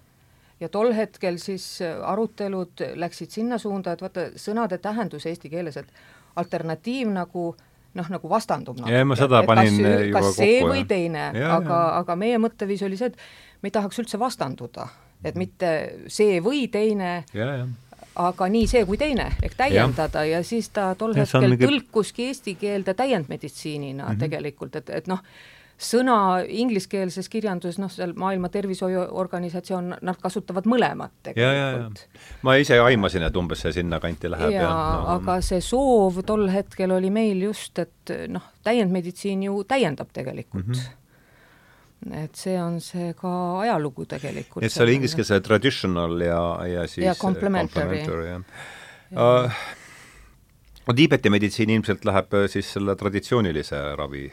ja 0.60 0.68
tol 0.70 0.92
hetkel 0.94 1.34
siis 1.42 1.80
arutelud 1.82 2.80
läksid 2.94 3.32
sinna 3.34 3.58
suunda, 3.58 3.92
et 3.92 4.02
vaata, 4.04 4.28
sõnade 4.38 4.78
tähendus 4.78 5.26
eesti 5.26 5.50
keeles, 5.50 5.76
et 5.76 5.88
alternatiiv 6.40 7.10
nagu 7.10 7.48
noh, 7.94 8.10
nagu 8.10 8.30
vastandub 8.30 8.78
natuke. 8.80 8.98
ja 8.98 9.06
ma 9.06 9.16
seda 9.18 9.42
panin 9.46 9.70
kas, 9.70 10.04
juba 10.08 10.20
kas 10.20 10.36
see 10.38 10.58
kokku, 10.58 10.72
või 10.72 10.84
teine, 10.90 11.24
aga, 11.46 11.80
aga 12.00 12.16
meie 12.18 12.40
mõtteviis 12.42 12.84
oli 12.86 12.98
see, 13.00 13.12
et 13.12 13.62
me 13.62 13.70
ei 13.70 13.74
tahaks 13.74 14.00
üldse 14.02 14.20
vastanduda, 14.20 14.88
et 15.24 15.38
mitte 15.40 15.70
see 16.12 16.40
või 16.44 16.66
teine, 16.72 17.16
aga 18.16 18.48
nii 18.48 18.66
see 18.70 18.84
kui 18.86 18.98
teine, 19.00 19.30
ehk 19.42 19.56
täiendada 19.58 20.24
ja, 20.24 20.38
ja 20.38 20.46
siis 20.46 20.68
ta 20.74 20.92
tol 20.98 21.16
Ja 21.16 21.24
hetkel 21.24 21.50
mingi- 21.50 21.66
tõlkuski 21.66 22.30
eesti 22.30 22.54
keelde 22.60 22.94
täiendmeditsiinina 22.94 24.04
mm. 24.04 24.10
-hmm. 24.10 24.18
tegelikult, 24.18 24.76
et, 24.76 24.90
et 24.90 25.06
noh, 25.10 25.22
sõna 25.78 26.16
ingliskeelses 26.46 27.28
kirjanduses, 27.28 27.78
noh, 27.82 27.90
seal 27.90 28.12
Maailma 28.16 28.48
Tervishoiuorganisatsioon, 28.48 29.96
nad 30.02 30.20
kasutavad 30.22 30.68
mõlemat 30.70 31.12
tegelikult. 31.22 32.04
ma 32.42 32.56
ise 32.56 32.78
aimasin, 32.80 33.22
et 33.22 33.36
umbes 33.36 33.64
see 33.64 33.72
sinnakanti 33.72 34.30
läheb 34.30 34.54
ja, 34.54 34.62
ja, 34.62 34.68
ja 34.68 35.14
aga 35.16 35.40
see 35.42 35.60
soov 35.60 36.22
tol 36.26 36.48
hetkel 36.48 36.94
oli 36.94 37.10
meil 37.10 37.42
just, 37.42 37.78
et 37.78 38.14
noh, 38.28 38.42
täiendmeditsiin 38.62 39.42
ju 39.42 39.64
täiendab 39.64 40.12
tegelikult 40.12 40.66
mm. 40.66 40.72
-hmm. 40.72 41.03
Et 42.12 42.34
see 42.36 42.56
on 42.60 42.80
see 42.84 43.14
ka 43.16 43.30
ajalugu 43.62 44.04
tegelikult. 44.10 44.64
et 44.64 44.72
see 44.72 44.84
oli 44.84 44.98
inglise 44.98 45.16
keeles 45.16 45.46
traditional 45.46 46.20
ja, 46.20 46.42
ja 46.68 46.86
siis 46.88 47.06
Ja 47.06 47.14
complementary. 47.14 48.04
jah 48.04 48.42
uh, 49.14 49.50
no 50.86 50.94
Tiibeti 50.94 51.30
meditsiin 51.30 51.70
ilmselt 51.70 52.04
läheb 52.04 52.34
äh, 52.34 52.48
siis 52.50 52.72
selle 52.76 52.96
traditsioonilise 52.96 53.80
ravi, 53.96 54.26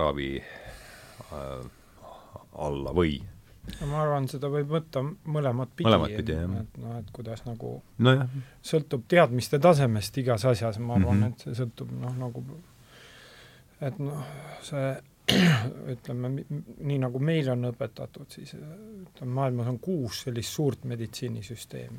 ravi 0.00 0.32
uh, 1.30 1.62
alla 2.66 2.94
või? 2.96 3.20
ma 3.80 4.02
arvan, 4.02 4.26
seda 4.28 4.50
võib 4.52 4.68
võtta 4.74 5.00
mõlemat 5.02 5.70
pidi. 5.72 5.86
Mõlemat 5.88 6.12
pidi, 6.18 6.34
jah. 6.36 6.50
et 6.60 6.76
noh, 6.82 6.98
et 7.00 7.08
kuidas 7.16 7.46
nagu 7.46 7.78
nojah, 8.04 8.28
sõltub 8.64 9.06
teadmiste 9.08 9.60
tasemest 9.62 10.18
igas 10.20 10.44
asjas, 10.50 10.78
ma 10.78 10.98
arvan 10.98 11.16
mm. 11.16 11.22
-hmm. 11.22 11.32
et 11.32 11.46
see 11.46 11.58
sõltub 11.62 11.94
noh, 12.02 12.12
nagu 12.20 12.44
et 13.80 13.98
noh, 14.02 14.26
see 14.62 14.92
ütleme, 15.94 16.28
nii 16.84 16.98
nagu 17.00 17.18
meil 17.24 17.48
on 17.54 17.64
õpetatud, 17.70 18.26
siis 18.28 18.52
ütleme, 18.58 19.30
maailmas 19.38 19.70
on 19.72 19.78
kuus 19.80 20.22
sellist 20.26 20.52
suurt 20.52 20.84
meditsiinisüsteemi. 20.84 21.96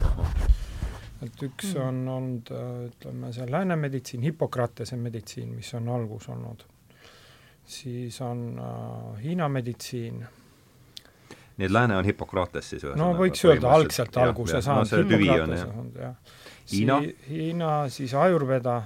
et 1.26 1.42
üks 1.48 1.72
Mm. 1.74 1.82
on 1.88 2.08
olnud, 2.08 2.50
ütleme, 2.92 3.32
see 3.34 3.46
lääne 3.50 3.76
meditsiin, 3.76 4.22
Hippokratese 4.22 4.96
meditsiin, 4.96 5.50
mis 5.56 5.74
on 5.74 5.90
algus 5.90 6.30
olnud. 6.30 6.64
siis 7.66 8.22
on 8.22 8.60
äh, 8.60 9.24
Hiina 9.24 9.50
meditsiin, 9.50 10.20
nii 11.58 11.66
et 11.66 11.72
lääne 11.72 11.98
on 11.98 12.06
Hippokrates 12.06 12.70
siis 12.70 12.84
no 12.96 13.14
võiks 13.18 13.42
öelda 13.48 13.72
algselt 13.74 14.18
alguse 14.18 14.54
no 14.60 14.62
saanud, 14.62 14.88
see 14.88 15.04
tüvi 15.04 15.30
on 15.30 15.56
jah. 16.00 16.16
Hiina? 16.72 17.00
Si- 17.02 17.16
Hiina, 17.30 17.90
siis 17.90 18.14
Ayurveda 18.14 18.84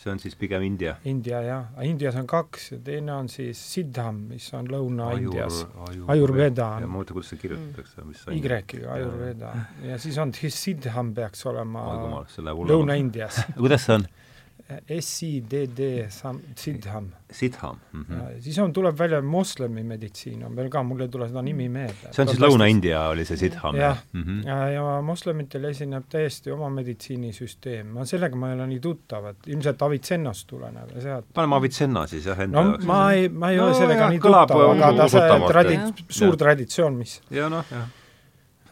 see 0.00 0.12
on 0.12 0.20
siis 0.22 0.36
pigem 0.40 0.62
India. 0.64 0.94
India 1.04 1.42
jah, 1.44 1.66
Indias 1.84 2.16
on 2.16 2.28
kaks 2.28 2.70
ja 2.72 2.78
teine 2.84 3.12
on 3.12 3.28
siis 3.28 3.60
Siddham, 3.74 4.22
mis 4.30 4.46
on 4.56 4.70
Lõuna-Indias. 4.72 5.60
ajur, 5.88 6.06
Ayurveda 6.14 6.68
ja 6.80 6.86
on 6.86 6.94
ma 6.94 7.02
mõtlen, 7.02 7.18
kuidas 7.18 7.32
see 7.34 7.42
kirjutatakse, 7.42 8.06
mis 8.08 8.22
see 8.24 8.38
Y-ga 8.38 8.94
Ayurveda 8.94 9.52
ja 9.84 9.98
siis 10.00 10.16
on 10.22 10.32
siis 10.36 10.56
Siddham 10.56 11.12
peaks 11.16 11.44
olema. 11.50 11.84
Lõuna-Indias. 12.72 13.44
kuidas 13.60 13.86
see 13.88 13.98
on? 14.00 14.08
S-I-D-D, 15.00 16.06
Siddham 16.56 17.10
Siddham 17.30 17.76
mm. 17.92 18.04
ja 18.10 18.16
-hmm. 18.16 18.40
siis 18.40 18.58
on, 18.58 18.72
tuleb 18.72 18.98
välja 18.98 19.22
moslemi 19.22 19.82
meditsiin 19.82 20.44
on 20.44 20.56
veel 20.56 20.70
ka, 20.70 20.82
mul 20.82 21.00
ei 21.00 21.08
tule 21.08 21.28
seda 21.28 21.42
nimi 21.42 21.68
meelde. 21.68 22.10
see 22.12 22.22
on 22.22 22.28
siis 22.28 22.40
Lõuna-India 22.40 23.02
oli 23.10 23.24
see 23.24 23.36
Siddham 23.36 23.76
Jah. 23.76 23.98
mm 24.12 24.22
-hmm. 24.22 24.46
ja, 24.48 24.68
ja 24.70 25.00
moslemitel 25.02 25.64
esineb 25.64 26.04
täiesti 26.08 26.50
oma 26.50 26.70
meditsiinisüsteem, 26.70 27.86
ma 27.86 28.04
sellega 28.04 28.36
ma 28.36 28.48
ei 28.50 28.54
ole 28.58 28.66
nii 28.66 28.80
tuttav, 28.80 29.26
et 29.26 29.46
ilmselt 29.46 29.82
Avitsennast 29.82 30.46
tuleneb 30.46 30.90
ja 30.94 31.00
sealt 31.00 31.26
paneme 31.34 31.56
Avicenna 31.56 32.06
siis 32.06 32.26
jah 32.26 32.40
enda 32.40 32.62
no 32.62 32.68
jaoks. 32.70 32.84
ma 32.84 33.12
ei, 33.12 33.28
ma 33.28 33.50
ei 33.50 33.56
No 33.56 33.66
ole 33.66 33.74
sellega 33.74 34.00
jah, 34.00 34.10
nii 34.10 34.20
tuttav, 34.20 34.60
aga 34.70 34.92
ta 34.96 35.08
see 35.08 35.20
tradi- 35.52 36.04
suur 36.08 36.28
Jah. 36.34 36.38
traditsioon, 36.38 36.94
mis 36.94 37.20
ja 37.30 37.48
noh, 37.48 37.64
jah. 37.70 37.88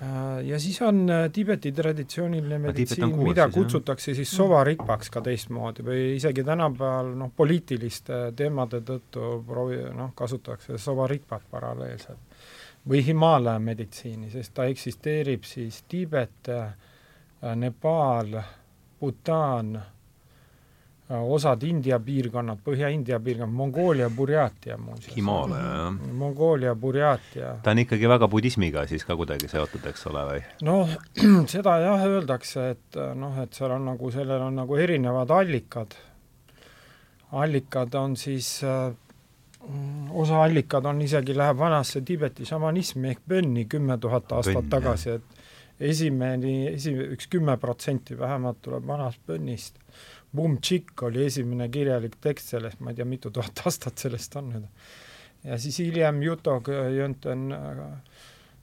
Äh, 0.02 0.46
ja 0.46 0.60
siis 0.60 0.82
on 0.82 1.10
äh, 1.10 1.30
Tiibeti 1.32 1.72
traditsiooniline 1.72 2.54
on 2.54 2.60
meditsiin, 2.60 3.08
mida 3.16 3.24
siis, 3.24 3.36
jah. 3.36 3.50
kutsutakse 3.54 4.14
siis 4.14 4.30
sovaripaks 4.30 5.10
ka 5.10 5.20
teistmoodi 5.26 5.82
või 5.82 6.02
isegi 6.14 6.44
tänapäeval 6.46 7.10
noh, 7.18 7.32
poliitiliste 7.36 8.20
teemade 8.38 8.78
tõttu 8.86 9.32
proovi-, 9.46 9.88
noh, 9.98 10.12
kasutatakse 10.14 10.78
sovaripat 10.78 11.50
paralleelselt. 11.50 12.38
või 12.88 13.02
Himalaia 13.04 13.58
meditsiini, 13.58 14.30
sest 14.30 14.54
ta 14.54 14.64
eksisteerib 14.70 15.42
siis 15.44 15.82
Tiibet, 15.88 16.48
Nepaal, 17.54 18.38
Bhutan, 19.00 19.74
osad 21.08 21.62
India 21.64 21.96
piirkonnad, 22.04 22.60
Põhja-India 22.64 23.16
piirkond, 23.24 23.52
Mongoolia, 23.52 24.10
Burjaatia 24.10 24.76
muuseas. 24.76 25.14
Himaalaja, 25.16 25.70
jah. 25.78 25.94
Mongoolia, 26.12 26.74
Burjaatia 26.76 27.54
ta 27.64 27.72
on 27.72 27.82
ikkagi 27.84 28.08
väga 28.08 28.28
budismiga 28.28 28.84
siis 28.90 29.06
ka 29.08 29.16
kuidagi 29.16 29.48
seotud, 29.48 29.86
eks 29.88 30.06
ole, 30.10 30.24
või? 30.28 30.42
noh, 30.68 30.92
seda 31.54 31.78
jah 31.80 32.04
öeldakse, 32.10 32.68
et 32.76 33.00
äh, 33.00 33.14
noh, 33.16 33.40
et 33.40 33.56
seal 33.56 33.72
on 33.78 33.88
nagu, 33.92 34.12
sellel 34.12 34.44
on 34.50 34.60
nagu 34.60 34.76
erinevad 34.76 35.32
allikad. 35.32 35.96
allikad 37.32 37.94
on 37.94 38.16
siis 38.16 38.60
äh,, 38.64 38.92
osa 40.12 40.42
allikad 40.44 40.84
on 40.86 41.00
isegi, 41.02 41.36
läheb 41.36 41.56
vanasse 41.58 42.04
Tiibeti 42.04 42.44
šamanismi 42.48 43.14
ehk 43.14 43.24
bönni 43.28 43.64
kümme 43.64 43.98
tuhat 43.98 44.32
aastat 44.32 44.60
Bönn, 44.60 44.70
tagasi, 44.76 45.16
et 45.16 45.38
esimene, 45.80 46.54
esi-, 46.74 46.94
üks 47.14 47.28
kümme 47.30 47.56
protsenti 47.56 48.18
vähemalt 48.18 48.62
tuleb 48.62 48.86
vanast 48.86 49.20
bönnist. 49.26 49.78
Bum-Tšikk 50.36 51.06
oli 51.08 51.24
esimene 51.24 51.70
kirjalik 51.72 52.18
tekst 52.20 52.54
sellest, 52.54 52.80
ma 52.84 52.92
ei 52.92 52.98
tea, 52.98 53.06
mitu 53.08 53.30
tuhat 53.34 53.62
aastat 53.64 53.98
sellest 53.98 54.36
on 54.36 54.50
nüüd. 54.54 54.66
ja 55.44 55.58
siis 55.58 55.78
hiljem 55.80 56.22
Juto 56.22 56.58
Jönten 56.92 57.52
äh, 57.52 57.86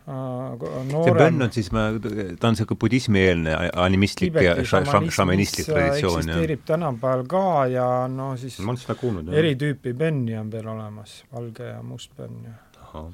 see 0.05 0.84
noorem 0.91 1.17
bönn 1.17 1.45
on 1.48 1.53
siis, 1.53 1.72
ma, 1.74 1.88
ta 1.98 2.50
on 2.51 2.53
niisugune 2.53 2.79
budismieelne 2.84 3.55
animistlik 3.81 4.38
ja 4.38 4.53
šamanistlik 4.62 5.65
traditsioon, 5.65 6.22
eksisteerib 6.22 6.65
tänapäeval 6.67 7.25
ka 7.29 7.45
ja 7.74 7.88
no 8.12 8.36
siis 8.38 8.60
ma 8.62 8.75
olen 8.75 8.84
seda 8.84 8.98
kuulnud, 9.01 9.31
jah. 9.31 9.39
eri 9.41 9.55
tüüpi 9.57 9.95
bönni 9.98 10.38
on 10.38 10.51
veel 10.53 10.69
olemas, 10.75 11.24
valge 11.34 11.72
ja 11.72 11.81
must 11.86 12.13
bönn 12.17 12.45
ja 12.45 13.05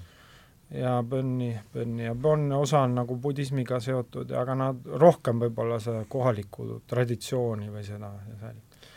ja 0.71 1.03
bönni, 1.03 1.59
bönni 1.73 2.05
ja 2.05 2.15
bönn 2.15 2.51
osa 2.55 2.85
on 2.85 2.95
nagu 2.95 3.17
budismiga 3.19 3.79
seotud, 3.83 4.31
aga 4.31 4.55
nad 4.55 4.87
rohkem 5.03 5.41
võib-olla 5.43 5.79
see 5.83 6.05
kohalikku 6.09 6.81
traditsiooni 6.87 7.69
või 7.73 7.83
seda 7.83 8.11
säilitab. 8.39 8.89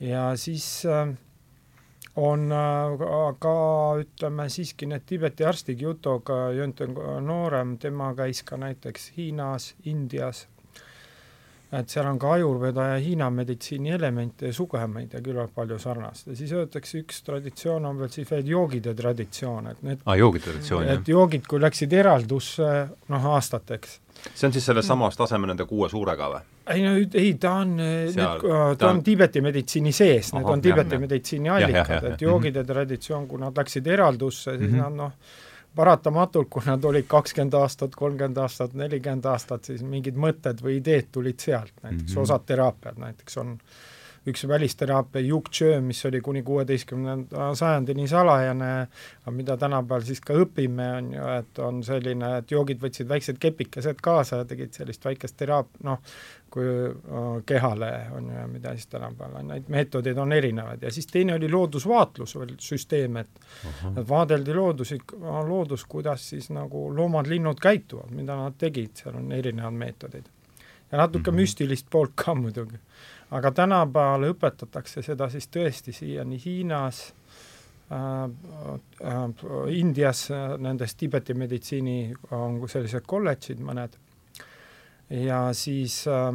ja 0.00 0.24
siis 0.36 0.68
äh, 0.86 1.10
on 2.16 2.52
äh, 2.52 3.34
ka- 3.38 3.98
ütleme 4.04 4.48
siiski 4.48 4.86
need 4.86 5.06
Tiibeti 5.06 5.44
arstid, 5.44 5.80
Jutoga 5.80 6.52
noorem, 7.20 7.78
tema 7.78 8.14
käis 8.14 8.42
ka 8.42 8.56
näiteks 8.56 9.12
Hiinas, 9.16 9.74
Indias, 9.84 10.46
et 11.72 11.88
seal 11.88 12.04
on 12.06 12.18
ka 12.20 12.32
ajurveda 12.36 12.82
ja 12.90 12.96
Hiina 13.00 13.30
meditsiini 13.32 13.90
elemente 13.96 14.46
ja 14.50 14.52
sugemeid 14.52 15.14
ja 15.16 15.20
küllalt 15.24 15.54
palju 15.56 15.78
sarnast 15.80 16.26
ja 16.28 16.34
siis 16.36 16.52
öeldakse, 16.52 17.00
üks 17.00 17.22
traditsioon 17.24 17.86
on 17.88 17.98
veel 18.02 18.10
siis 18.12 18.28
veel 18.30 18.46
joogide 18.50 18.92
traditsioon, 18.94 19.66
et 19.72 19.82
need 19.82 20.02
aa, 20.04 20.16
joogitraditsioon, 20.20 20.84
jah 20.86 20.98
et. 21.00 21.08
joogid, 21.08 21.46
kui 21.48 21.60
läksid 21.62 21.92
eraldusse 21.96 22.68
noh, 23.08 23.24
aastateks. 23.36 23.94
see 24.34 24.46
on 24.46 24.52
siis 24.52 24.66
sellest 24.68 24.88
samast 24.92 25.16
taseme 25.18 25.46
nende 25.48 25.64
kuue 25.70 25.88
suurega 25.88 26.28
või? 26.34 26.42
ei 26.74 26.82
no 26.84 26.92
ei, 27.18 27.32
ta 27.40 27.54
on, 27.62 27.72
Seal- 28.12 28.76
ta 28.78 28.90
on 28.92 29.00
Tiibeti 29.02 29.40
meditsiini 29.42 29.92
sees, 29.92 30.32
need 30.34 30.44
Ahah, 30.44 30.52
on 30.58 30.60
Tiibeti 30.62 30.98
meditsiini 30.98 31.48
allikad, 31.50 32.04
et 32.12 32.20
joogide 32.22 32.62
traditsioon, 32.68 33.24
kui 33.28 33.40
nad 33.40 33.56
läksid 33.58 33.86
eraldusse, 33.86 34.58
siis 34.58 34.70
Mhm. 34.70 34.78
nad 34.84 34.92
noh, 35.00 35.12
paratamatult, 35.74 36.48
kui 36.50 36.62
nad 36.66 36.84
olid 36.84 37.06
kakskümmend 37.08 37.54
aastat, 37.54 37.94
kolmkümmend 37.96 38.36
aastat, 38.42 38.74
nelikümmend 38.74 39.26
aastat, 39.26 39.64
siis 39.64 39.82
mingid 39.82 40.18
mõtted 40.20 40.60
või 40.64 40.78
ideed 40.80 41.08
tulid 41.12 41.40
sealt, 41.40 41.72
näiteks 41.82 42.02
mm. 42.02 42.14
-hmm. 42.14 42.22
osad 42.22 42.46
teraapiad 42.46 42.98
näiteks 42.98 43.38
on 43.42 43.58
üks 44.26 44.44
välisteraapia 44.48 45.22
Yuk 45.26 45.50
Chö, 45.50 45.80
mis 45.80 46.04
oli 46.06 46.20
kuni 46.20 46.42
kuueteistkümnenda 46.42 47.54
sajandini 47.54 48.08
salajane, 48.08 48.86
mida 49.30 49.56
tänapäeval 49.56 50.04
siis 50.06 50.20
ka 50.20 50.36
õpime, 50.44 50.86
on 50.98 51.08
ju, 51.16 51.24
et 51.38 51.58
on 51.58 51.82
selline, 51.86 52.36
et 52.38 52.54
joogid 52.54 52.78
võtsid 52.82 53.08
väiksed 53.10 53.40
kepikesed 53.42 53.98
kaasa 54.02 54.42
ja 54.42 54.46
tegid 54.48 54.72
sellist 54.78 55.04
väikest 55.04 55.36
teraap-, 55.42 55.80
noh, 55.82 55.98
kui 56.52 56.66
kehale 57.46 57.90
on 58.16 58.28
ju, 58.30 58.44
mida 58.52 58.74
siis 58.76 58.86
tänapäeval 58.92 59.40
on, 59.40 59.48
neid 59.54 59.70
meetodeid 59.72 60.18
on 60.20 60.32
erinevaid 60.36 60.84
ja 60.84 60.92
siis 60.92 61.08
teine 61.10 61.34
oli 61.38 61.48
loodusvaatlus 61.50 62.36
veel 62.38 62.54
süsteem, 62.60 63.16
et 63.22 63.42
et 63.96 64.04
vaadeldi 64.08 64.54
loodusi, 64.54 65.00
loodus, 65.48 65.86
kuidas 65.88 66.28
siis 66.34 66.50
nagu 66.52 66.84
loomad-linnud 66.94 67.60
käituvad, 67.62 68.12
mida 68.14 68.36
nad 68.36 68.58
tegid, 68.58 68.94
seal 69.00 69.16
on 69.18 69.32
erinevad 69.32 69.74
meetodid. 69.74 70.30
ja 70.92 70.98
natuke 70.98 71.30
mm 71.30 71.34
-hmm. 71.34 71.40
müstilist 71.40 71.86
poolt 71.90 72.12
ka 72.14 72.34
muidugi. 72.34 72.76
Aga 73.32 73.52
tänapäeval 73.56 74.28
õpetatakse 74.32 75.02
seda 75.04 75.28
siis 75.32 75.48
tõesti 75.52 75.94
siiani 75.96 76.38
Hiinas 76.44 77.02
äh,, 77.92 78.24
äh, 79.04 79.26
Indias 79.76 80.26
äh, 80.30 80.56
nendes 80.58 80.94
Tiibeti 80.94 81.34
meditsiini 81.34 82.14
on 82.36 82.60
sellised 82.68 83.06
kolledžid 83.08 83.62
mõned. 83.64 83.96
Ja 85.12 85.44
siis 85.56 86.02
äh, 86.08 86.34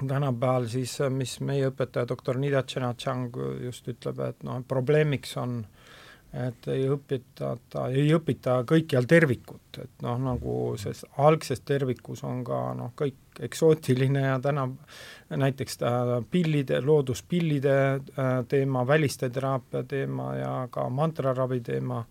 tänapäeval 0.00 0.68
siis, 0.72 0.96
mis 1.12 1.38
meie 1.44 1.68
õpetaja 1.70 2.08
doktor 2.08 2.40
Nida 2.40 2.62
Tšenatšang 2.62 3.36
just 3.66 3.88
ütleb, 3.88 4.24
et 4.28 4.48
noh, 4.48 4.62
probleemiks 4.68 5.36
on 5.40 5.60
et 6.30 6.68
ei 6.70 6.84
õpitata, 6.86 7.88
ei 7.90 8.12
õpita 8.14 8.60
kõikjal 8.68 9.08
tervikut, 9.10 9.80
et 9.82 10.04
noh, 10.04 10.18
nagu 10.22 10.54
ses 10.78 11.02
algses 11.18 11.62
tervikus 11.66 12.22
on 12.26 12.44
ka 12.46 12.60
noh, 12.78 12.92
kõik 12.98 13.29
eksootiline 13.40 14.22
ja 14.26 14.38
täna 14.42 14.68
näiteks 15.30 15.78
pillide, 16.30 16.80
looduspillide 16.80 17.74
äh, 17.94 18.30
teema, 18.48 18.86
väliste 18.86 19.30
teraapia 19.30 19.82
teema 19.82 20.34
ja 20.36 20.54
ka 20.70 20.88
mantraravi 20.90 21.60
teema, 21.60 22.04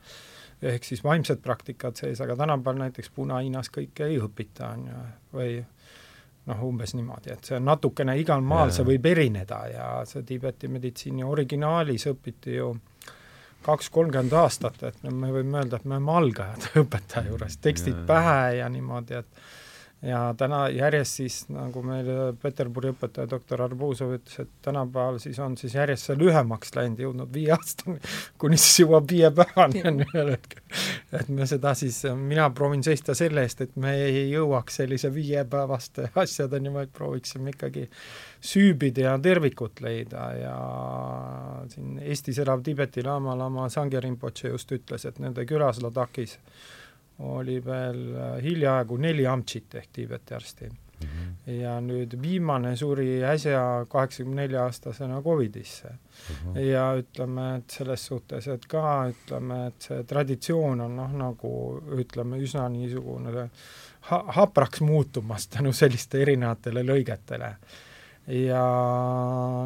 ehk 0.62 0.84
siis 0.84 1.04
vaimsed 1.04 1.42
praktikad 1.44 2.00
sees, 2.00 2.22
aga 2.22 2.36
tänapäeval 2.40 2.86
näiteks 2.86 3.12
Puna-Hiinas 3.16 3.72
kõike 3.76 4.08
ei 4.10 4.20
õpita, 4.24 4.74
on 4.74 4.88
ju, 4.88 5.04
või 5.34 5.58
noh, 6.50 6.64
umbes 6.66 6.96
niimoodi, 6.98 7.34
et 7.34 7.46
see 7.46 7.58
on 7.60 7.68
natukene, 7.70 8.18
igal 8.20 8.42
maal 8.42 8.74
see 8.74 8.88
võib 8.88 9.06
erineda 9.12 9.60
ja 9.70 9.90
see 10.10 10.26
Tiibeti 10.28 10.72
meditsiini 10.72 11.24
originaalis 11.24 12.08
õpiti 12.14 12.58
ju 12.58 12.74
kaks-kolmkümmend 13.66 14.34
aastat, 14.40 14.84
et 14.88 15.02
me 15.04 15.32
võime 15.34 15.60
öelda, 15.60 15.80
et 15.80 15.86
me 15.86 15.98
oleme 15.98 16.16
algajad 16.22 16.70
õpetaja 16.84 17.28
juures, 17.28 17.58
tekstid 17.62 17.98
ja, 17.98 18.06
pähe 18.08 18.38
ja 18.62 18.70
niimoodi, 18.72 19.20
et 19.20 19.44
ja 20.02 20.20
täna 20.38 20.62
järjest 20.72 21.18
siis, 21.20 21.38
nagu 21.52 21.82
meil 21.84 22.08
Peterburi 22.40 22.94
õpetaja 22.94 23.28
doktor 23.30 23.66
Arbuzov 23.66 24.14
ütles, 24.16 24.38
et 24.40 24.52
tänapäeval 24.64 25.20
siis 25.20 25.40
on 25.44 25.58
siis 25.60 25.76
järjest 25.76 26.08
see 26.08 26.16
lühemaks 26.20 26.72
läinud, 26.78 27.02
jõudnud 27.04 27.34
viie 27.36 27.52
aastani, 27.56 28.00
kuni 28.40 28.58
siis 28.58 28.86
jõuab 28.86 29.10
viie 29.12 29.32
päevani 29.36 29.84
on 29.92 30.00
ühel 30.06 30.34
hetkel. 30.36 30.64
et 31.20 31.30
me 31.36 31.48
seda 31.50 31.74
siis, 31.76 32.00
mina 32.16 32.48
proovin 32.56 32.84
seista 32.86 33.16
selle 33.18 33.44
eest, 33.44 33.66
et 33.68 33.76
me 33.76 33.96
ei 34.06 34.24
jõuaks 34.32 34.80
sellise 34.82 35.12
viiepäevaste 35.14 36.10
asjadeni, 36.24 36.72
vaid 36.74 36.96
prooviksime 36.96 37.56
ikkagi 37.56 37.90
süübida 38.40 39.10
ja 39.10 39.18
tervikut 39.20 39.84
leida 39.84 40.32
ja 40.40 40.58
siin 41.74 42.00
Eestis 42.00 42.40
elav 42.40 42.64
Tiibeti 42.64 43.04
laama, 43.04 43.36
lama 43.38 43.68
Sangye 43.70 44.00
Rinpoche 44.00 44.54
just 44.54 44.72
ütles, 44.72 45.04
et 45.06 45.20
nende 45.20 45.44
külas 45.50 45.84
Ladakis 45.84 46.40
oli 47.20 47.60
veel 47.66 48.04
äh, 48.16 48.38
hiljaaegu 48.44 48.98
neli 48.98 49.26
amtšit 49.28 49.76
ehk 49.76 49.90
Tiibeti 49.94 50.36
arsti 50.36 50.70
mm. 50.70 51.08
-hmm. 51.08 51.52
ja 51.52 51.80
nüüd 51.82 52.16
viimane 52.22 52.76
suri 52.76 53.24
äsja 53.24 53.86
kaheksakümne 53.90 54.42
nelja 54.42 54.64
aastasena 54.64 55.22
Covidisse 55.22 55.90
mm. 55.90 56.36
-hmm. 56.54 56.60
ja 56.60 56.94
ütleme, 56.96 57.56
et 57.58 57.70
selles 57.70 58.06
suhtes, 58.06 58.48
et 58.48 58.66
ka 58.66 59.10
ütleme, 59.10 59.68
et 59.68 59.82
see 59.82 60.04
traditsioon 60.04 60.82
on 60.82 60.96
noh, 60.96 61.14
nagu 61.14 61.52
ütleme, 61.98 62.38
üsna 62.38 62.70
niisugune 62.70 63.50
ha 64.02 64.24
hapraks 64.28 64.82
muutumas 64.82 65.48
tänu 65.48 65.74
selliste 65.74 66.22
erinevatele 66.22 66.84
lõigetele. 66.84 67.54
ja 68.28 68.66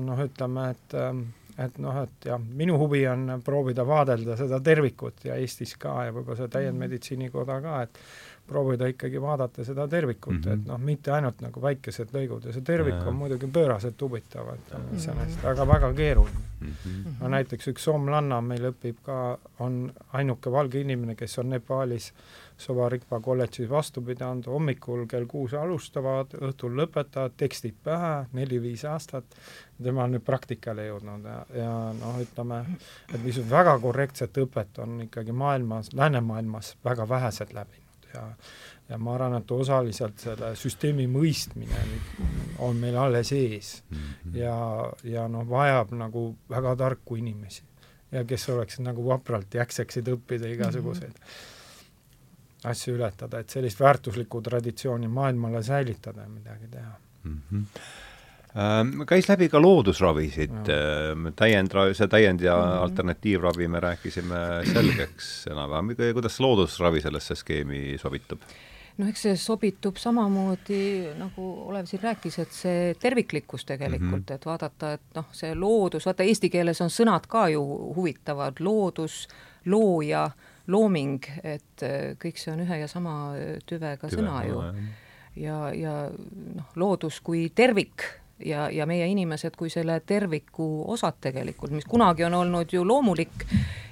noh, 0.02 0.20
ütleme, 0.26 0.70
et 0.72 0.94
ähm, 0.94 1.20
et 1.58 1.78
noh, 1.82 1.98
et 2.04 2.28
jah, 2.30 2.42
minu 2.42 2.78
huvi 2.82 3.04
on 3.08 3.42
proovida 3.46 3.86
vaadelda 3.88 4.38
seda 4.40 4.60
tervikut 4.64 5.26
ja 5.28 5.38
Eestis 5.38 5.76
ka 5.78 6.08
ja 6.08 6.14
võib-olla 6.14 6.40
see 6.40 6.54
täiendmeditsiinikoda 6.56 7.60
ka, 7.62 7.82
et 7.86 8.00
proovida 8.48 8.88
ikkagi 8.92 9.22
vaadata 9.22 9.64
seda 9.64 9.88
tervikut 9.88 10.34
mm, 10.34 10.42
-hmm. 10.42 10.54
et 10.54 10.66
noh, 10.68 10.80
mitte 10.80 11.12
ainult 11.16 11.42
nagu 11.42 11.62
väikesed 11.62 12.12
lõigud 12.16 12.48
ja 12.48 12.54
see 12.54 12.66
tervik 12.66 12.96
ja. 12.96 13.06
on 13.08 13.16
muidugi 13.16 13.48
pööraselt 13.48 14.02
huvitav, 14.02 14.50
et 14.56 14.74
on 14.76 14.90
iseenesest 14.98 15.44
väga-väga 15.44 15.94
keeruline 15.94 16.42
mm. 16.60 16.72
-hmm. 16.72 17.14
no 17.22 17.30
näiteks 17.38 17.68
üks 17.72 17.86
soomlanna 17.88 18.42
meil 18.42 18.72
õpib 18.72 19.00
ka, 19.06 19.38
on 19.60 19.94
ainuke 20.14 20.52
valge 20.52 20.82
inimene, 20.82 21.16
kes 21.16 21.40
on 21.40 21.50
Nepaalis 21.50 22.14
Sovarikpa 22.64 23.20
kolledžis 23.24 23.70
vastu 23.70 24.02
pidanud, 24.06 24.48
hommikul 24.48 25.06
kell 25.12 25.28
kuus 25.30 25.54
alustavad, 25.60 26.36
õhtul 26.40 26.78
lõpetavad, 26.80 27.36
tekstid 27.38 27.76
pähe, 27.84 28.14
neli-viis 28.38 28.86
aastat, 28.88 29.38
tema 29.84 30.06
on 30.08 30.16
nüüd 30.16 30.26
praktikale 30.26 30.88
jõudnud 30.88 31.28
ja, 31.28 31.40
ja 31.60 31.72
noh, 31.98 32.20
ütleme, 32.24 32.64
et 33.12 33.20
niisugust 33.20 33.52
väga 33.52 33.78
korrektset 33.84 34.44
õpet 34.46 34.80
on 34.84 35.02
ikkagi 35.08 35.36
maailmas, 35.36 35.92
läänemaailmas 35.98 36.76
väga 36.86 37.10
vähesed 37.10 37.52
läbinud 37.56 38.14
ja 38.14 38.28
ja 38.90 38.98
ma 39.00 39.16
arvan, 39.16 39.38
et 39.40 39.52
osaliselt 39.52 40.20
selle 40.20 40.54
süsteemi 40.60 41.06
mõistmine 41.10 41.84
on 42.64 42.76
meil 42.78 42.98
alles 43.00 43.32
ees 43.32 43.78
-hmm. 43.90 44.36
ja, 44.38 44.58
ja 45.04 45.28
noh, 45.28 45.48
vajab 45.50 45.94
nagu 45.98 46.26
väga 46.50 46.76
tarku 46.76 47.16
inimesi 47.16 47.64
ja 48.12 48.24
kes 48.24 48.50
oleksid 48.50 48.86
nagu 48.86 49.06
vapralt 49.08 49.54
jakseksid 49.54 50.08
õppida 50.08 50.52
igasuguseid 50.52 51.16
mm 51.16 51.24
-hmm. 51.24 51.53
Asju 52.66 52.96
ületada, 52.96 53.40
et 53.40 53.50
sellist 53.50 53.80
väärtuslikku 53.80 54.42
traditsiooni 54.42 55.08
maailmale 55.08 55.64
säilitada 55.64 56.22
ja 56.22 56.30
midagi 56.30 56.68
teha 56.72 56.96
mm. 57.24 57.42
-hmm 57.52 57.66
käis 59.10 59.26
läbi 59.30 59.48
ka 59.50 59.58
loodusravisid, 59.62 60.68
täiend, 61.36 61.74
see 61.98 62.08
täiend- 62.08 62.44
ja 62.46 62.56
mm 62.56 62.62
-hmm. 62.62 62.82
alternatiivravi 62.86 63.68
me 63.68 63.80
rääkisime 63.80 64.36
selgeks 64.74 65.48
enam-vähem, 65.48 66.14
kuidas 66.14 66.40
loodusravi 66.40 67.02
sellesse 67.02 67.36
skeemi 67.36 67.98
sobitub? 67.98 68.40
noh, 68.98 69.10
eks 69.10 69.22
see 69.22 69.38
sobitub 69.38 69.98
samamoodi, 69.98 71.16
nagu 71.18 71.68
Olev 71.68 71.86
siin 71.90 72.04
rääkis, 72.04 72.40
et 72.40 72.52
see 72.52 72.96
terviklikkus 73.00 73.66
tegelikult 73.66 74.12
mm, 74.12 74.26
-hmm. 74.30 74.36
et 74.36 74.46
vaadata, 74.46 74.94
et 74.94 75.02
noh, 75.16 75.26
see 75.32 75.56
loodus, 75.56 76.06
vaata 76.06 76.24
eesti 76.24 76.50
keeles 76.50 76.82
on 76.82 76.90
sõnad 76.94 77.26
ka 77.28 77.48
ju 77.50 77.64
huvitavad, 77.96 78.60
loodus, 78.60 79.28
looja, 79.66 80.30
looming, 80.68 81.26
et 81.44 81.84
kõik 82.22 82.38
see 82.40 82.54
on 82.54 82.62
ühe 82.64 82.78
ja 82.84 82.88
sama 82.88 83.34
tüvega 83.68 84.08
Tüve, 84.08 84.22
sõna 84.22 84.44
ju. 84.48 84.62
ja, 85.36 85.58
ja 85.76 85.96
noh, 86.14 86.70
loodus 86.80 87.20
kui 87.26 87.50
tervik 87.56 88.06
ja, 88.46 88.70
ja 88.70 88.86
meie 88.86 89.08
inimesed 89.08 89.56
kui 89.58 89.70
selle 89.70 90.00
terviku 90.06 90.84
osad 90.92 91.20
tegelikult, 91.22 91.72
mis 91.72 91.86
kunagi 91.90 92.26
on 92.28 92.34
olnud 92.34 92.74
ju 92.74 92.84
loomulik 92.88 93.46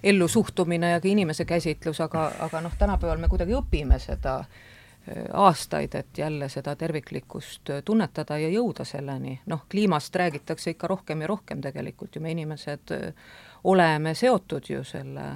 ellusuhtumine 0.03 0.91
ja 0.91 1.01
ka 1.01 1.07
inimese 1.07 1.45
käsitlus, 1.45 2.01
aga, 2.01 2.31
aga 2.39 2.61
noh, 2.61 2.75
tänapäeval 2.77 3.21
me 3.21 3.29
kuidagi 3.31 3.55
õpime 3.57 3.99
seda 4.01 4.39
äh, 4.41 5.27
aastaid, 5.33 5.95
et 5.95 6.17
jälle 6.17 6.49
seda 6.49 6.75
terviklikkust 6.75 7.69
äh, 7.69 7.83
tunnetada 7.85 8.37
ja 8.41 8.49
jõuda 8.49 8.85
selleni. 8.85 9.39
noh, 9.45 9.65
kliimast 9.69 10.15
räägitakse 10.15 10.75
ikka 10.75 10.87
rohkem 10.87 11.21
ja 11.21 11.31
rohkem 11.31 11.61
tegelikult 11.61 12.15
ju, 12.15 12.21
me 12.21 12.31
inimesed 12.31 12.97
äh, 12.97 13.31
oleme 13.63 14.15
seotud 14.15 14.69
ju 14.69 14.83
selle 14.83 15.29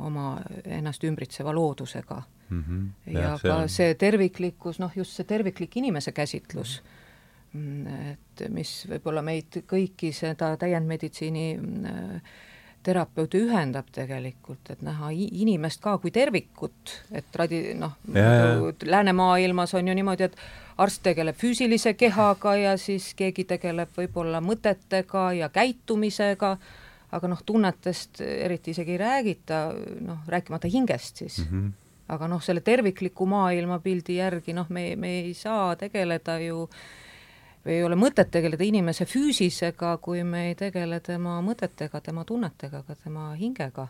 oma 0.00 0.40
ennast 0.64 1.04
ümbritseva 1.04 1.54
loodusega 1.54 2.22
mm. 2.48 2.62
-hmm. 2.62 3.12
ja, 3.12 3.20
ja 3.20 3.36
see 3.38 3.50
ka 3.50 3.56
on... 3.56 3.68
see 3.68 3.94
terviklikkus, 3.94 4.78
noh 4.78 4.92
just 4.96 5.16
see 5.16 5.24
terviklik 5.24 5.76
inimese 5.76 6.12
käsitlus 6.12 6.82
mm, 6.82 6.88
-hmm 6.88 6.96
Mm, 7.56 8.12
et 8.12 8.44
mis 8.52 8.70
võib-olla 8.90 9.22
meid 9.24 9.62
kõiki 9.70 10.10
seda 10.14 10.52
täiendmeditsiini 10.60 11.46
mm, 11.56 12.26
terapeuti 12.86 13.40
ühendab 13.42 13.88
tegelikult, 13.94 14.70
et 14.70 14.82
näha 14.86 15.10
inimest 15.14 15.80
ka 15.82 15.96
kui 16.02 16.12
tervikut, 16.14 16.92
et 17.16 17.26
tradi-, 17.34 17.74
noh, 17.78 17.96
läänemaailmas 18.86 19.74
on 19.78 19.88
ju 19.90 19.96
niimoodi, 19.96 20.28
et 20.28 20.36
arst 20.82 21.02
tegeleb 21.06 21.38
füüsilise 21.38 21.96
kehaga 21.98 22.54
ja 22.60 22.76
siis 22.78 23.12
keegi 23.18 23.46
tegeleb 23.54 23.94
võib-olla 23.96 24.42
mõtetega 24.44 25.30
ja 25.38 25.48
käitumisega, 25.50 26.56
aga 27.14 27.28
noh, 27.30 27.42
tunnetest 27.46 28.20
eriti 28.20 28.70
isegi 28.74 28.96
ei 28.96 28.98
räägita, 28.98 29.60
noh, 30.06 30.22
rääkimata 30.26 30.68
hingest 30.68 31.16
siis 31.22 31.38
mm. 31.38 31.50
-hmm. 31.50 31.72
aga 32.08 32.28
noh, 32.28 32.42
selle 32.42 32.60
tervikliku 32.60 33.26
maailmapildi 33.26 34.16
järgi 34.16 34.52
noh, 34.52 34.66
me, 34.68 34.96
me 34.96 35.18
ei 35.20 35.34
saa 35.34 35.76
tegeleda 35.76 36.38
ju 36.40 36.68
või 37.66 37.72
ei 37.72 37.84
ole 37.84 37.96
mõtet 37.98 38.30
tegeleda 38.30 38.64
inimese 38.64 39.04
füüsisega, 39.04 39.98
kui 39.98 40.24
me 40.24 40.48
ei 40.48 40.54
tegele 40.54 41.00
tema 41.00 41.40
mõtetega, 41.42 42.00
tema 42.00 42.24
tunnetega, 42.24 42.82
ka 42.82 42.94
tema 42.94 43.34
hingega. 43.34 43.88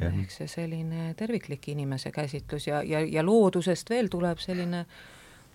ehk 0.00 0.30
see 0.30 0.46
selline 0.46 1.14
terviklik 1.18 1.68
inimese 1.68 2.10
käsitlus 2.10 2.66
ja, 2.66 2.82
ja, 2.82 3.00
ja 3.00 3.22
loodusest 3.22 3.90
veel 3.90 4.08
tuleb 4.08 4.38
selline 4.38 4.84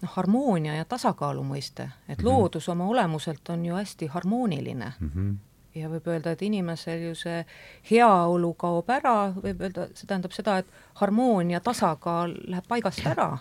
noh, 0.01 0.09
harmoonia 0.09 0.75
ja 0.75 0.85
tasakaalu 0.85 1.43
mõiste, 1.43 1.89
et 2.09 2.17
mm 2.17 2.23
-hmm. 2.23 2.27
loodus 2.27 2.69
oma 2.69 2.87
olemuselt 2.87 3.49
on 3.49 3.65
ju 3.65 3.75
hästi 3.75 4.07
harmooniline 4.07 4.93
mm. 4.99 5.11
-hmm 5.15 5.46
ja 5.79 5.89
võib 5.89 6.07
öelda, 6.07 6.31
et 6.31 6.41
inimesel 6.41 7.09
ju 7.09 7.15
see 7.15 7.43
heaolu 7.91 8.53
kaob 8.59 8.89
ära, 8.89 9.33
võib 9.35 9.61
öelda, 9.67 9.87
see 9.93 10.07
tähendab 10.07 10.35
seda, 10.35 10.57
et 10.63 10.67
harmoonia, 11.01 11.61
tasakaal 11.63 12.35
läheb 12.47 12.67
paigast 12.67 13.05
ära 13.07 13.35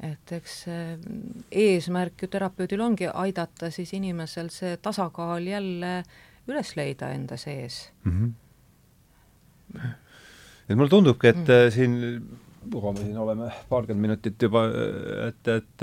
et 0.00 0.32
eks 0.32 0.54
eesmärk 1.52 2.22
ju 2.24 2.28
terapeudil 2.32 2.80
ongi 2.80 3.08
aidata 3.12 3.68
siis 3.74 3.92
inimesel 3.96 4.48
see 4.52 4.78
tasakaal 4.80 5.44
jälle 5.44 5.90
üles 6.48 6.72
leida 6.78 7.10
enda 7.12 7.36
sees 7.36 7.90
mm. 8.04 8.14
-hmm. 9.74 9.90
et 10.68 10.76
mulle 10.76 10.88
tundubki, 10.88 11.28
et 11.28 11.36
mm 11.36 11.44
-hmm. 11.44 11.70
siin, 11.70 12.28
kuhu 12.72 12.92
me 12.92 12.98
siin 12.98 13.18
oleme, 13.18 13.52
paarkümmend 13.68 14.00
minutit 14.00 14.42
juba, 14.42 14.64
et, 15.28 15.48
et 15.48 15.82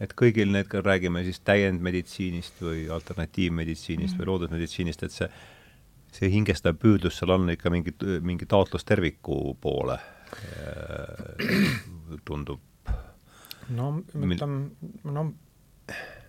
et 0.00 0.14
kõigil 0.16 0.52
need, 0.52 0.72
räägime 0.84 1.24
siis 1.26 1.40
täiendmeditsiinist 1.44 2.62
või 2.64 2.86
alternatiivmeditsiinist 2.92 4.14
mm 4.14 4.16
-hmm. 4.16 4.22
või 4.24 4.32
loodusmeditsiinist, 4.32 5.02
et 5.02 5.12
see, 5.12 5.28
see 6.12 6.30
hingestav 6.32 6.78
püüdlus 6.80 7.18
seal 7.18 7.34
on 7.36 7.50
ikka 7.50 7.70
mingi, 7.70 7.94
mingi 8.20 8.46
taotlus 8.46 8.84
terviku 8.84 9.56
poole 9.60 9.98
tundub. 12.24 12.60
no 13.70 13.92
ütleme, 14.14 14.70
no 15.04 15.32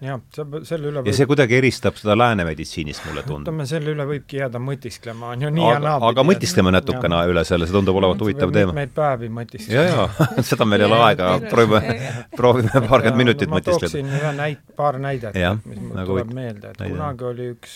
jah, 0.01 0.21
selle 0.65 0.89
üle 0.89 1.01
võib... 1.01 1.09
ja 1.11 1.13
see 1.15 1.27
kuidagi 1.29 1.57
eristab 1.59 1.97
seda 1.99 2.15
lääne 2.17 2.45
meditsiinist, 2.47 3.03
mulle 3.07 3.23
tundub. 3.25 3.45
ütleme, 3.45 3.67
selle 3.69 3.93
üle 3.93 4.05
võibki 4.09 4.39
jääda 4.39 4.61
mõtisklema, 4.63 5.31
on 5.35 5.45
ju 5.45 5.51
nii 5.53 5.65
aga, 5.67 5.73
ja 5.73 5.83
naapidi. 5.85 6.09
aga 6.09 6.25
mõtiskleme 6.31 6.73
natukene 6.75 7.21
üle 7.31 7.43
selle, 7.47 7.69
see 7.69 7.77
tundub 7.77 7.99
olevat 8.01 8.23
huvitav 8.25 8.53
teema. 8.55 8.73
mitmeid 8.73 8.93
päevi 8.97 9.31
mõtisklema. 9.37 9.87
ja, 9.87 10.05
ja 10.09 10.43
seda 10.51 10.67
meil 10.69 10.85
ei 10.85 10.89
ole 10.89 11.01
aega, 11.07 11.31
proovime, 11.53 11.97
proovime 12.39 12.83
paarkümmend 12.87 13.21
minutit 13.23 13.51
ma 13.51 13.59
mõtiskleda. 13.59 13.91
tooksin 13.91 14.13
ühe 14.19 14.35
näit-, 14.41 14.63
paar 14.77 14.99
näidet, 15.01 15.37
mis 15.65 15.83
mul 15.83 15.97
nagu 16.01 16.15
tuleb 16.15 16.37
meelde, 16.41 16.73
et 16.73 16.85
kunagi 16.85 17.27
oli 17.31 17.51
üks 17.55 17.75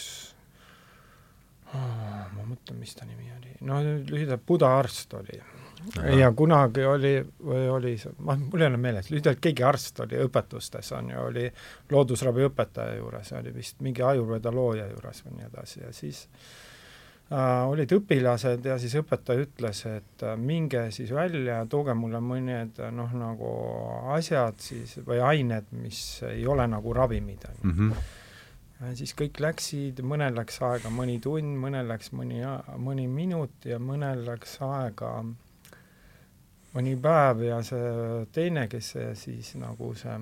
oh, 1.73 1.81
ma 1.81 2.47
mõtlen, 2.47 2.79
mis 2.81 2.97
ta 2.97 3.05
nimi 3.05 3.29
oli, 3.37 3.59
no 3.69 3.83
lühidalt 3.85 4.45
Buda 4.49 4.73
arst 4.79 5.13
oli 5.17 5.43
ja 6.19 6.31
kunagi 6.35 6.85
oli, 6.85 7.13
või 7.45 7.65
oli 7.69 7.95
ma, 8.25 8.35
mul 8.39 8.61
ei 8.61 8.69
ole 8.69 8.79
meeles, 8.81 9.09
lühidalt 9.13 9.41
keegi 9.43 9.65
arst 9.65 9.99
oli 10.05 10.19
õpetustes, 10.25 10.91
on 10.97 11.11
ju, 11.13 11.25
oli 11.29 11.47
loodusravi 11.91 12.47
õpetaja 12.49 12.97
juures, 12.99 13.33
oli 13.39 13.53
vist 13.55 13.81
mingi 13.85 14.05
ajurveda 14.05 14.53
looja 14.53 14.87
juures 14.91 15.23
või 15.25 15.37
nii 15.39 15.47
edasi 15.49 15.81
ja 15.83 15.93
siis 15.95 16.25
äh, 17.31 17.63
olid 17.69 17.95
õpilased 17.99 18.65
ja 18.65 18.79
siis 18.81 18.97
õpetaja 19.01 19.45
ütles, 19.45 19.85
et 19.91 20.27
äh, 20.27 20.35
minge 20.39 20.87
siis 20.95 21.13
välja 21.15 21.61
ja 21.61 21.69
tooge 21.69 21.95
mulle 21.97 22.21
mõned 22.23 22.81
noh, 22.95 23.15
nagu 23.15 23.55
asjad 24.17 24.61
siis 24.63 24.99
või 25.05 25.21
ained, 25.23 25.73
mis 25.77 26.03
ei 26.31 26.45
ole 26.47 26.67
nagu 26.71 26.93
ravimid, 26.93 27.49
on 27.51 27.57
ju. 27.61 27.73
-hmm 27.73 28.21
ja 28.75 28.91
siis 28.97 29.13
kõik 29.17 29.39
läksid, 29.39 30.01
mõnel 30.03 30.35
läks 30.35 30.59
aega 30.65 30.91
mõni 30.91 31.15
tund, 31.23 31.55
mõnel 31.61 31.87
läks 31.87 32.11
mõni, 32.11 32.41
mõni 32.77 33.07
minut 33.07 33.65
ja 33.67 33.79
mõnel 33.79 34.25
läks 34.27 34.57
aega 34.65 35.13
mõni 36.75 36.95
päev 36.99 37.43
ja 37.47 37.61
see 37.63 38.25
teine, 38.35 38.67
kes 38.71 38.91
see 38.95 39.13
siis 39.19 39.53
nagu 39.61 39.93
see 39.95 40.17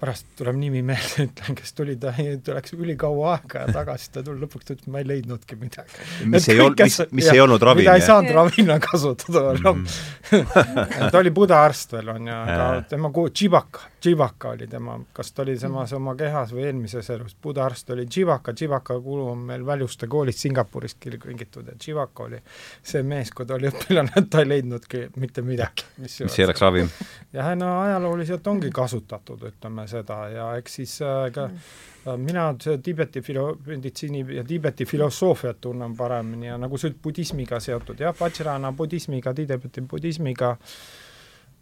pärast 0.00 0.26
tuleb 0.36 0.56
nimi 0.58 0.82
meelde, 0.84 1.24
ütlen, 1.28 1.56
kes 1.58 1.72
tuli, 1.76 1.96
ta, 2.00 2.12
ta 2.44 2.56
läks 2.58 2.74
ülikaua 2.76 3.32
aega 3.36 3.64
ja 3.64 3.74
tagasi 3.78 4.10
ta 4.14 4.22
tuli 4.26 4.42
lõpuks, 4.44 4.66
ta 4.68 4.76
ütles, 4.76 4.90
ma 4.92 5.02
ei 5.02 5.08
leidnudki 5.08 5.56
midagi. 5.60 6.04
mis 6.28 6.48
ei 6.52 6.60
olnud, 6.60 6.82
mis, 6.82 6.98
mis 7.12 7.28
ja, 7.28 7.36
ei 7.36 7.42
olnud 7.44 7.64
ravim? 7.64 7.84
mida 7.84 7.96
ei 7.98 8.04
saanud 8.04 8.34
ravina 8.36 8.78
kasutada 8.82 9.54
mm. 9.54 9.84
-hmm. 9.84 11.10
ta 11.10 11.18
oli 11.18 11.32
buda 11.34 11.62
arst 11.64 11.92
veel, 11.96 12.08
on 12.14 12.28
ju, 12.28 12.34
aga 12.34 12.68
tema 12.90 13.12
ku-, 13.14 13.28
Tšibaka, 13.30 13.86
Tšibaka 14.00 14.54
oli 14.56 14.66
tema, 14.66 14.98
kas 15.12 15.32
ta 15.32 15.42
oli 15.42 15.56
temas 15.58 15.92
oma 15.96 16.14
kehas 16.18 16.52
või 16.52 16.66
eelmises 16.68 17.10
elus, 17.14 17.36
buda 17.42 17.64
arst 17.64 17.90
oli 17.90 18.06
Tšibaka, 18.06 18.52
Tšibaka 18.52 19.00
kulu 19.00 19.30
on 19.32 19.46
meil 19.52 19.66
Väljuste 19.66 20.06
koolist 20.06 20.44
Singapurist 20.44 20.98
kingitud 21.00 21.66
ja 21.66 21.76
Tšibaka 21.78 22.28
oli 22.28 22.42
see 22.82 23.02
mees, 23.02 23.32
kui 23.32 23.46
ta 23.46 23.56
oli 23.56 23.70
õpilane, 23.72 24.12
et 24.16 24.30
ta 24.30 24.42
ei 24.44 24.48
leidnudki 24.48 25.06
mitte 25.16 25.42
midagi. 25.42 25.86
mis 25.98 26.20
ei 26.20 26.44
oleks 26.44 26.60
ravim? 26.60 26.90
jah, 27.36 27.54
no 27.58 27.72
ajalooliselt 27.82 28.46
ongi 28.46 28.70
kasutatud, 28.74 29.42
ütleme, 29.50 29.77
arutame 29.78 29.86
seda 29.88 30.28
ja 30.32 30.46
eks 30.58 30.74
siis 30.74 31.00
äh, 31.02 31.30
ka 31.32 31.48
mm. 31.48 32.20
mina 32.24 32.54
Tiibeti 32.82 33.20
filo-, 33.20 33.56
meditsiini 33.66 34.24
ja 34.36 34.44
Tiibeti 34.44 34.84
filosoofiat 34.84 35.60
tunnen 35.60 35.96
paremini 35.96 36.46
ja 36.46 36.58
nagu 36.58 36.78
sa 36.78 36.88
ütled, 36.88 37.02
budismiga 37.02 37.60
seotud, 37.60 38.00
jah, 38.00 38.14
Vajrana 38.18 38.72
budismiga, 38.72 39.34
Tiibeti 39.34 39.80
budismiga, 39.80 40.56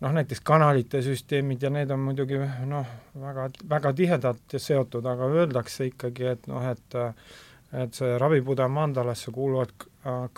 noh, 0.01 0.13
näiteks 0.13 0.41
kanalite 0.41 1.03
süsteemid 1.03 1.63
ja 1.63 1.71
need 1.71 1.91
on 1.91 2.01
muidugi 2.01 2.39
noh, 2.67 2.87
väga, 3.21 3.51
väga 3.69 3.93
tihedalt 3.93 4.57
seotud, 4.59 5.07
aga 5.07 5.27
öeldakse 5.27 5.91
ikkagi, 5.93 6.33
et 6.37 6.47
noh, 6.47 6.65
et 6.71 7.03
et 7.77 7.93
see 7.93 8.13
Ravibuda 8.17 8.69
mandalasse 8.71 9.33
kuuluvad 9.35 9.73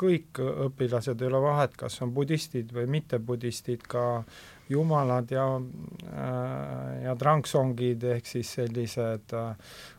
kõik 0.01 0.41
õpilased, 0.41 1.21
ei 1.21 1.29
ole 1.29 1.43
vahet, 1.45 1.75
kas 1.77 2.01
on 2.03 2.15
budistid 2.17 2.73
või 2.73 2.87
mittebudistid, 2.89 3.85
ka 3.85 4.25
jumalad 4.71 5.31
ja 5.31 5.47
äh, 5.59 7.05
ja 7.05 7.15
tranksongid 7.19 8.05
ehk 8.17 8.27
siis 8.27 8.53
sellised 8.59 9.35
äh, 9.37 9.55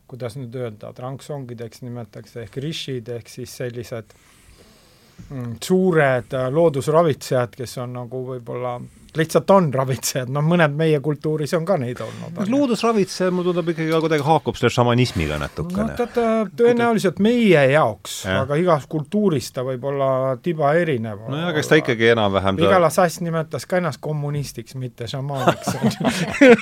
kuidas 0.09 0.37
nüüd 0.39 0.55
öelda, 0.57 0.93
tranksongideks 0.97 1.83
nimetatakse 1.85 2.45
ehk 2.47 2.57
rishid 2.63 3.09
ehk 3.13 3.29
siis 3.29 3.53
sellised 3.61 4.15
mm, 5.29 5.57
suured 5.63 6.33
äh, 6.37 6.47
loodusravitsejad, 6.53 7.57
kes 7.59 7.77
on 7.83 7.93
nagu 7.99 8.23
võib-olla 8.31 8.79
lihtsalt 9.17 9.49
on 9.49 9.69
ravitsejad, 9.73 10.29
noh 10.33 10.43
mõned 10.45 10.75
meie 10.77 10.99
kultuuris 11.03 11.53
on 11.57 11.65
ka 11.65 11.77
neid 11.81 11.99
olnud. 12.03 12.37
loodusravitseja, 12.49 13.31
mulle 13.33 13.49
tundub 13.49 13.71
ikkagi 13.73 13.89
ka 13.91 14.01
kuidagi 14.03 14.25
haakub 14.25 14.57
selle 14.59 14.73
šamanismiga 14.73 15.39
natukene. 15.41 15.87
no 15.97 16.07
ta, 16.13 16.27
tõenäoliselt 16.59 17.21
meie 17.23 17.63
jaoks 17.73 18.19
ja., 18.27 18.41
aga 18.43 18.59
igas 18.61 18.85
kultuuris 18.91 19.49
ta 19.55 19.63
võib 19.65 19.87
olla 19.89 20.37
tiba 20.43 20.73
erinev. 20.77 21.25
nojah, 21.27 21.49
aga 21.53 21.63
eks 21.63 21.71
ta 21.71 21.79
ikkagi 21.81 22.11
enam-vähem 22.13 22.59
Vigala 22.59 22.91
Sass 22.93 23.23
nimetas 23.25 23.65
ka 23.69 23.79
ennast 23.81 24.01
kommunistiks, 24.03 24.77
mitte 24.79 25.07
šamaaniks 25.09 25.73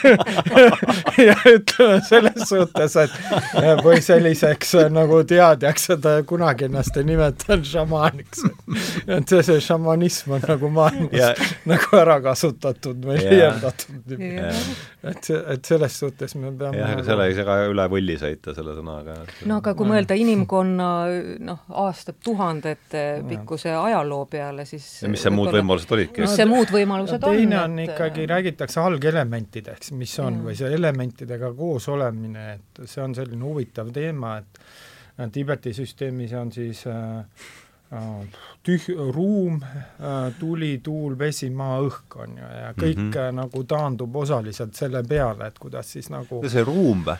ja 1.27 1.35
ütleme 1.51 1.99
selles 2.07 2.47
suhtes, 2.47 2.97
et 3.03 3.83
või 3.83 3.99
selliseks 4.05 4.75
nagu 4.93 5.19
teadjaks, 5.27 5.89
et 5.97 6.03
ta 6.05 6.17
kunagi 6.27 6.69
ennast 6.69 6.97
ei 6.97 7.09
nimetanud 7.11 7.67
šamaaniks. 7.67 8.47
et 9.07 9.27
see, 9.27 9.43
see 9.43 9.59
šamanism 9.67 10.37
on 10.37 10.47
nagu 10.47 10.71
maailmas 10.71 11.19
ja. 11.19 11.33
nagu 11.67 11.99
ära 11.99 12.19
kasutatud 12.23 12.36
kasutatud 12.37 13.05
või 13.07 13.17
liialdatud 13.21 14.13
yeah.. 14.19 14.57
et, 15.09 15.29
et 15.55 15.67
selles 15.67 15.97
suhtes 16.01 16.35
me 16.37 16.51
peame 16.57 16.79
jah, 16.79 16.93
aga 16.95 17.05
selle 17.07 17.27
ei 17.29 17.35
saa 17.37 17.47
ka 17.47 17.57
üle 17.71 17.85
võlli 17.91 18.17
sõita, 18.21 18.53
selle 18.57 18.75
sõnaga. 18.77 19.17
no 19.49 19.59
aga 19.61 19.73
kui 19.77 19.89
mõelda 19.89 20.17
inimkonna 20.19 20.89
noh, 21.47 21.63
aastatuhandete 21.83 23.03
pikkuse 23.29 23.73
ajaloo 23.73 24.25
peale, 24.31 24.67
siis 24.69 24.87
ja 25.03 25.11
mis 25.11 25.25
see 25.25 25.33
muud 25.33 25.51
võimalused 25.55 25.93
olidki? 25.97 26.25
mis 26.25 26.35
see 26.37 26.49
muud 26.49 26.73
võimalused 26.73 27.21
on? 27.21 27.39
teine 27.39 27.61
on 27.63 27.79
ikkagi, 27.87 28.27
räägitakse 28.29 28.83
algelementideks, 28.83 29.93
mis 29.97 30.17
on, 30.23 30.43
või 30.47 30.57
see 30.59 30.71
elementidega 30.77 31.53
koos 31.57 31.89
olemine, 31.93 32.49
et 32.57 32.83
see 32.85 33.03
on 33.03 33.15
selline 33.17 33.47
huvitav 33.47 33.93
teema, 33.95 34.37
et 34.43 34.61
Tiibeti 35.33 35.71
süsteemis 35.73 36.29
on 36.37 36.51
siis 36.53 36.83
äh, 36.85 37.23
tüh-, 38.63 39.11
ruum, 39.13 39.61
äh, 39.63 40.33
tuli, 40.39 40.79
tuul, 40.83 41.15
vesi, 41.19 41.49
maa, 41.49 41.79
õhk 41.85 42.19
on 42.23 42.37
ju, 42.37 42.51
ja 42.61 42.73
kõik 42.75 42.97
mm 42.97 43.11
-hmm. 43.11 43.39
nagu 43.39 43.63
taandub 43.63 44.15
osaliselt 44.15 44.75
selle 44.75 45.03
peale, 45.03 45.47
et 45.47 45.59
kuidas 45.59 45.91
siis 45.91 46.09
nagu 46.09 46.41
see 46.49 46.63
ruum 46.63 47.05
või? 47.05 47.17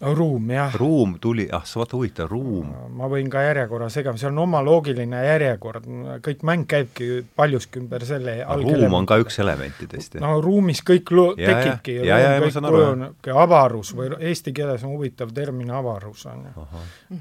Ruum, 0.00 0.50
jah. 0.50 0.74
ruum 0.78 1.16
tuli, 1.20 1.48
ah, 1.52 1.64
see 1.66 1.80
vaata 1.80 1.96
huvitav, 1.96 2.28
ruum. 2.30 2.68
ma 2.94 3.08
võin 3.10 3.26
ka 3.30 3.42
järjekorra 3.42 3.88
segama, 3.90 4.20
seal 4.20 4.30
on 4.30 4.44
oma 4.44 4.60
loogiline 4.62 5.22
järjekord, 5.24 5.88
kõik 6.22 6.44
mäng 6.46 6.68
käibki 6.70 7.08
paljuski 7.36 7.80
ümber 7.82 8.04
selle 8.06 8.36
ruum 8.62 8.94
on 9.00 9.08
ka 9.10 9.18
üks 9.22 9.40
elementidest, 9.42 10.14
jah? 10.14 10.22
no 10.22 10.38
ruumis 10.44 10.84
kõik 10.86 11.10
lo-, 11.10 11.32
tekibki, 11.38 11.96
ruum 12.04 12.44
kõik 12.44 12.58
kujunebki, 12.68 13.34
avarus 13.44 13.90
või 13.98 14.12
eesti 14.30 14.54
keeles 14.54 14.84
on 14.86 14.94
huvitav 14.94 15.32
termin 15.34 15.72
avarus, 15.74 16.28
on 16.30 16.46
ju. 16.46 16.68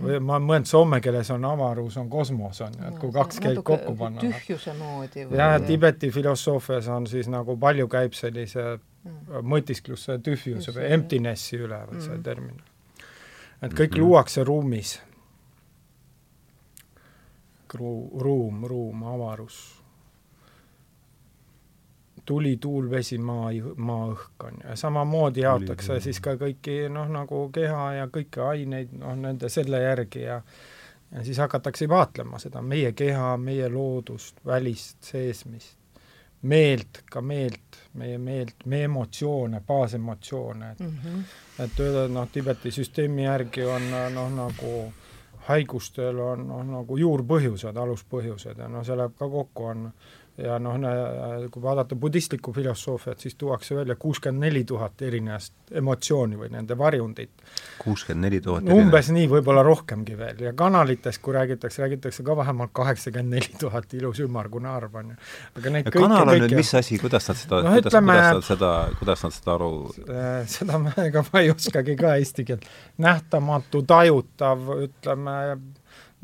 või 0.03 0.21
ma 0.21 0.37
mõtlen, 0.37 0.69
soome 0.69 1.01
keeles 1.01 1.33
on 1.33 1.49
avarus, 1.49 1.97
on 1.97 2.11
kosmos, 2.13 2.61
on 2.61 2.77
ju, 2.77 2.91
et 2.91 2.99
kui 3.01 3.13
kaks 3.15 3.41
keelt 3.41 3.63
kokku 3.65 3.95
panna. 3.97 4.21
tühjuse 4.21 4.77
moodi 4.77 5.25
või? 5.25 5.41
jah, 5.41 5.57
Tiibeti 5.65 6.11
filosoofias 6.13 6.91
on 6.93 7.09
siis 7.09 7.25
nagu 7.31 7.57
palju 7.57 7.89
käib 7.89 8.13
sellise. 8.13 8.77
Mõtiskluse 9.43 10.19
tühjuse 10.23 10.73
või 10.75 10.91
emptiness'i 10.97 11.59
üle 11.59 11.79
või 11.89 12.01
see 12.01 12.15
mm. 12.15 12.23
termin. 12.23 12.61
et 13.61 13.73
kõik 13.73 13.91
mm 13.91 13.95
-hmm. 13.95 14.01
luuakse 14.01 14.43
ruumis. 14.43 15.01
Ru-, 17.73 18.21
ruum, 18.21 18.65
ruum, 18.65 19.03
avarus. 19.03 19.75
tuli, 22.25 22.57
tuul, 22.57 22.89
vesi, 22.89 23.17
maa, 23.17 23.51
maa, 23.75 24.07
õhk 24.11 24.43
on 24.43 24.53
ju, 24.61 24.69
ja 24.69 24.75
samamoodi 24.75 25.41
jaotakse 25.41 25.99
siis 25.99 26.19
ka 26.19 26.35
kõiki 26.35 26.89
noh, 26.89 27.07
nagu 27.07 27.49
keha 27.53 27.93
ja 27.93 28.07
kõiki 28.07 28.41
aineid, 28.43 28.91
noh, 28.91 29.15
nende 29.15 29.49
selle 29.49 29.79
järgi 29.81 30.21
ja 30.21 30.41
ja 31.11 31.23
siis 31.23 31.37
hakatakse 31.37 31.87
vaatlema 31.89 32.39
seda 32.39 32.61
meie 32.61 32.91
keha, 32.91 33.37
meie 33.37 33.69
loodust, 33.69 34.45
välist, 34.45 35.03
seesmist 35.03 35.77
meelt, 36.41 37.01
ka 37.11 37.21
meelt, 37.21 37.79
meie 37.97 38.17
meelt, 38.21 38.65
meie 38.65 38.87
emotsioone, 38.87 39.61
baasemotsioone, 39.67 40.71
et 40.71 40.79
mm 40.79 40.93
-hmm. 41.03 41.23
et 41.63 41.79
öelda, 41.79 42.07
noh, 42.13 42.29
Tiibeti 42.31 42.71
süsteemi 42.71 43.23
järgi 43.23 43.65
on 43.65 43.91
noh, 43.91 44.29
nagu 44.35 44.73
haigustel 45.47 46.19
on 46.19 46.47
noh, 46.47 46.63
nagu 46.63 46.97
juurpõhjused, 46.97 47.77
aluspõhjused 47.77 48.57
ja 48.57 48.67
noh, 48.71 48.85
see 48.85 48.97
läheb 48.97 49.15
ka 49.19 49.29
kokku, 49.29 49.65
on 49.65 49.91
ja 50.37 50.57
noh, 50.61 50.75
kui 51.51 51.61
vaadata 51.61 51.95
budistlikku 51.97 52.53
filosoofiat, 52.53 53.19
siis 53.19 53.35
tuuakse 53.35 53.75
välja 53.75 53.95
kuuskümmend 53.95 54.45
neli 54.45 54.63
tuhat 54.69 55.01
erinevast 55.01 55.53
emotsiooni 55.71 56.37
või 56.37 56.51
nende 56.53 56.77
varjundit. 56.77 57.31
kuuskümmend 57.81 58.27
neli 58.27 58.41
tuhat 58.41 58.69
umbes 58.73 59.09
nii, 59.13 59.25
võib-olla 59.31 59.63
rohkemgi 59.65 60.17
veel, 60.17 60.43
ja 60.45 60.53
kanalitest, 60.57 61.21
kui 61.25 61.33
räägitakse, 61.33 61.81
räägitakse 61.81 62.23
ka 62.23 62.37
vähemalt 62.37 62.73
kaheksakümmend 62.77 63.33
neli 63.33 63.57
tuhat, 63.59 63.93
ilus 63.97 64.21
ümmargune 64.25 64.69
arv 64.69 64.99
on 65.01 65.15
ju. 65.15 65.17
aga 65.57 65.73
neid 65.73 65.89
ja 65.89 65.95
kõike, 65.95 66.03
kanal 66.05 66.21
on 66.21 66.33
kõike... 66.33 66.45
nüüd 66.45 66.55
mis 66.61 66.73
asi, 66.81 67.01
kuidas 67.01 67.31
nad 67.31 67.41
seda 67.41 67.63
no,, 67.63 67.73
kuidas, 67.73 67.91
ütleme, 67.93 68.19
kuidas 68.19 68.37
nad 68.37 68.47
seda, 68.51 68.71
kuidas 69.01 69.25
nad 69.25 69.37
seda 69.39 69.55
aru 69.57 69.71
äh, 70.05 70.39
seda 70.57 70.83
ma, 70.85 70.93
ega 71.07 71.25
ma 71.31 71.41
ei 71.41 71.51
oskagi 71.55 71.97
ka 71.97 72.13
eesti 72.21 72.45
keelt, 72.51 72.69
nähtamatu, 73.01 73.81
tajutav, 73.89 74.69
ütleme, 74.85 75.37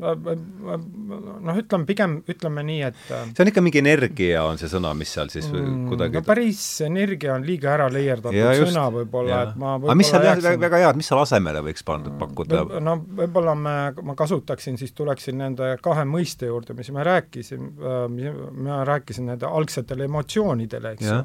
noh, 0.02 1.58
ütleme 1.60 1.86
pigem, 1.86 2.16
ütleme 2.30 2.64
nii, 2.66 2.80
et 2.88 3.12
äh, 3.14 3.28
see 3.30 3.44
on 3.44 3.50
ikka 3.52 3.62
mingi 3.62 3.78
energia, 3.78 4.40
on 4.42 4.58
see 4.58 4.70
sõna, 4.72 4.90
mis 4.98 5.12
seal 5.14 5.30
siis 5.30 5.46
mm, 5.52 5.84
kuidagi 5.92 6.18
no 6.18 6.22
päris 6.26 6.62
energia 6.82 7.36
on 7.36 7.46
liiga 7.46 7.70
ära 7.76 7.86
leierdatud 7.94 8.34
ja, 8.34 8.50
just, 8.58 8.72
sõna 8.72 8.88
võib-olla, 8.96 9.42
et 9.46 9.60
ma 9.60 9.76
aga 9.78 9.96
mis 10.00 10.10
seal 10.10 10.26
jääksin... 10.26 10.58
väga 10.64 10.80
hea, 10.82 10.88
et 10.90 10.98
mis 10.98 11.10
seal 11.12 11.22
asemele 11.22 11.62
võiks 11.68 11.86
pandud 11.86 12.16
pakkuda? 12.18 12.64
no 12.82 12.96
võib-olla 13.20 13.54
me, 13.58 13.76
ma 14.10 14.18
kasutaksin, 14.18 14.80
siis 14.82 14.96
tuleksin 14.98 15.38
nende 15.44 15.76
kahe 15.84 16.06
mõiste 16.10 16.50
juurde, 16.50 16.74
mis 16.74 16.90
me 16.94 17.06
rääkisime, 17.06 17.70
äh, 17.78 18.42
ma 18.66 18.82
rääkisin 18.90 19.30
nende 19.30 19.46
algsetele 19.46 20.10
emotsioonidele, 20.10 20.96
eks 20.98 21.10
ju. 21.12 21.22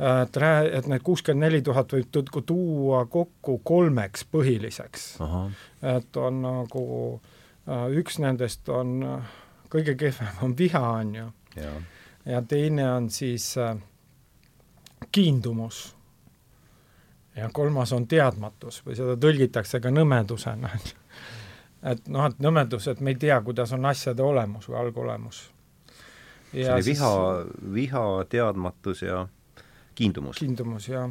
Et 0.00 0.36
rää-, 0.40 0.68
et 0.78 0.86
need 0.88 1.02
kuuskümmend 1.04 1.44
neli 1.44 1.58
tuhat 1.64 1.90
võib 1.92 2.08
tuua 2.48 3.02
kokku 3.12 3.58
kolmeks 3.64 4.24
põhiliseks. 4.32 5.10
et 5.96 6.16
on 6.16 6.40
nagu 6.40 6.86
äh, 7.16 7.29
üks 7.70 8.18
nendest 8.18 8.68
on, 8.68 8.98
äh, 9.06 9.38
kõige 9.70 9.94
kehvem 9.98 10.42
on 10.42 10.56
viha, 10.58 10.80
on 10.80 11.14
ju. 11.14 11.30
ja 12.24 12.42
teine 12.42 12.92
on 12.92 13.10
siis 13.10 13.52
äh, 13.58 13.76
kiindumus. 15.12 15.96
ja 17.36 17.50
kolmas 17.52 17.92
on 17.92 18.06
teadmatus 18.06 18.82
või 18.86 18.96
seda 18.98 19.16
tõlgitakse 19.16 19.80
ka 19.80 19.90
nõmedusena, 19.90 20.72
on 20.74 20.86
ju. 20.90 20.98
et 21.92 22.08
noh, 22.08 22.26
et 22.26 22.38
nõmedus, 22.38 22.88
et 22.90 23.00
me 23.00 23.14
ei 23.14 23.20
tea, 23.20 23.40
kuidas 23.40 23.72
on 23.72 23.86
asjade 23.86 24.22
olemus 24.22 24.68
või 24.68 24.80
algolemus. 24.84 25.50
see 26.52 26.72
oli 26.72 26.84
viha, 26.84 27.14
viha, 27.74 28.06
teadmatus 28.28 29.02
ja 29.02 29.26
kiindumus. 29.94 30.38
kiindumus, 30.38 30.88
jah. 30.88 31.10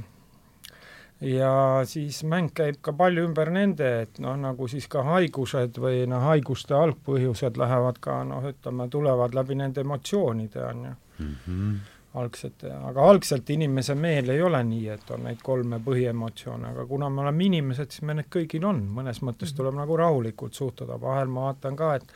Ja 1.21 1.81
siis 1.85 2.23
mäng 2.23 2.51
käib 2.55 2.79
ka 2.81 2.93
palju 2.95 3.25
ümber 3.27 3.51
nende, 3.51 3.89
et 4.05 4.19
noh, 4.23 4.37
nagu 4.39 4.67
siis 4.71 4.87
ka 4.91 5.03
haigused 5.03 5.79
või 5.81 6.05
noh, 6.07 6.23
haiguste 6.31 6.75
algpõhjused 6.77 7.59
lähevad 7.59 7.99
ka 8.03 8.21
noh, 8.27 8.45
ütleme, 8.53 8.87
tulevad 8.91 9.35
läbi 9.35 9.59
nende 9.59 9.83
emotsioonide, 9.85 10.65
on 10.65 10.83
ju. 10.89 10.97
Mm. 11.19 11.37
-hmm 11.45 11.79
algsete, 12.13 12.71
aga 12.73 13.03
algselt 13.05 13.49
inimese 13.53 13.93
meel 13.95 14.31
ei 14.33 14.41
ole 14.41 14.63
nii, 14.65 14.87
et 14.89 15.11
on 15.13 15.27
neid 15.27 15.41
kolme 15.45 15.77
põhiemotsioone, 15.85 16.71
aga 16.73 16.85
kuna 16.89 17.09
me 17.13 17.21
oleme 17.21 17.45
inimesed, 17.45 17.91
siis 17.93 18.05
me 18.07 18.15
need 18.17 18.29
kõigil 18.33 18.65
on, 18.65 18.81
mõnes 18.95 19.21
mõttes 19.25 19.53
tuleb 19.53 19.77
nagu 19.77 19.97
rahulikult 19.99 20.57
suhtuda, 20.57 20.97
vahel 21.01 21.29
ma 21.29 21.49
vaatan 21.49 21.77
ka, 21.77 21.91
et 21.99 22.15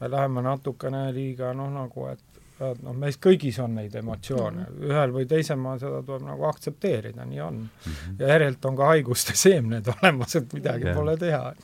me 0.00 0.10
läheme 0.12 0.44
natukene 0.44 1.06
liiga 1.16 1.54
noh, 1.56 1.70
nagu 1.72 2.06
et 2.12 2.42
noh, 2.60 2.94
meis 2.96 3.16
kõigis 3.22 3.58
on 3.62 3.74
neid 3.78 3.94
emotsioone 3.96 4.62
-hmm. 4.64 4.90
ühel 4.90 5.14
või 5.14 5.26
teisel 5.28 5.58
moel 5.60 5.78
seda 5.80 6.02
tuleb 6.06 6.26
nagu 6.28 6.44
aktsepteerida, 6.48 7.24
nii 7.24 7.40
on. 7.40 7.60
-hmm. 7.64 8.16
ja 8.18 8.28
järjelt 8.34 8.64
on 8.64 8.76
ka 8.76 8.90
haiguste 8.92 9.36
seemned 9.44 9.88
olemas, 9.94 10.36
et 10.36 10.52
midagi 10.52 10.84
yeah. 10.84 10.96
pole 10.96 11.16
teha. 11.16 11.54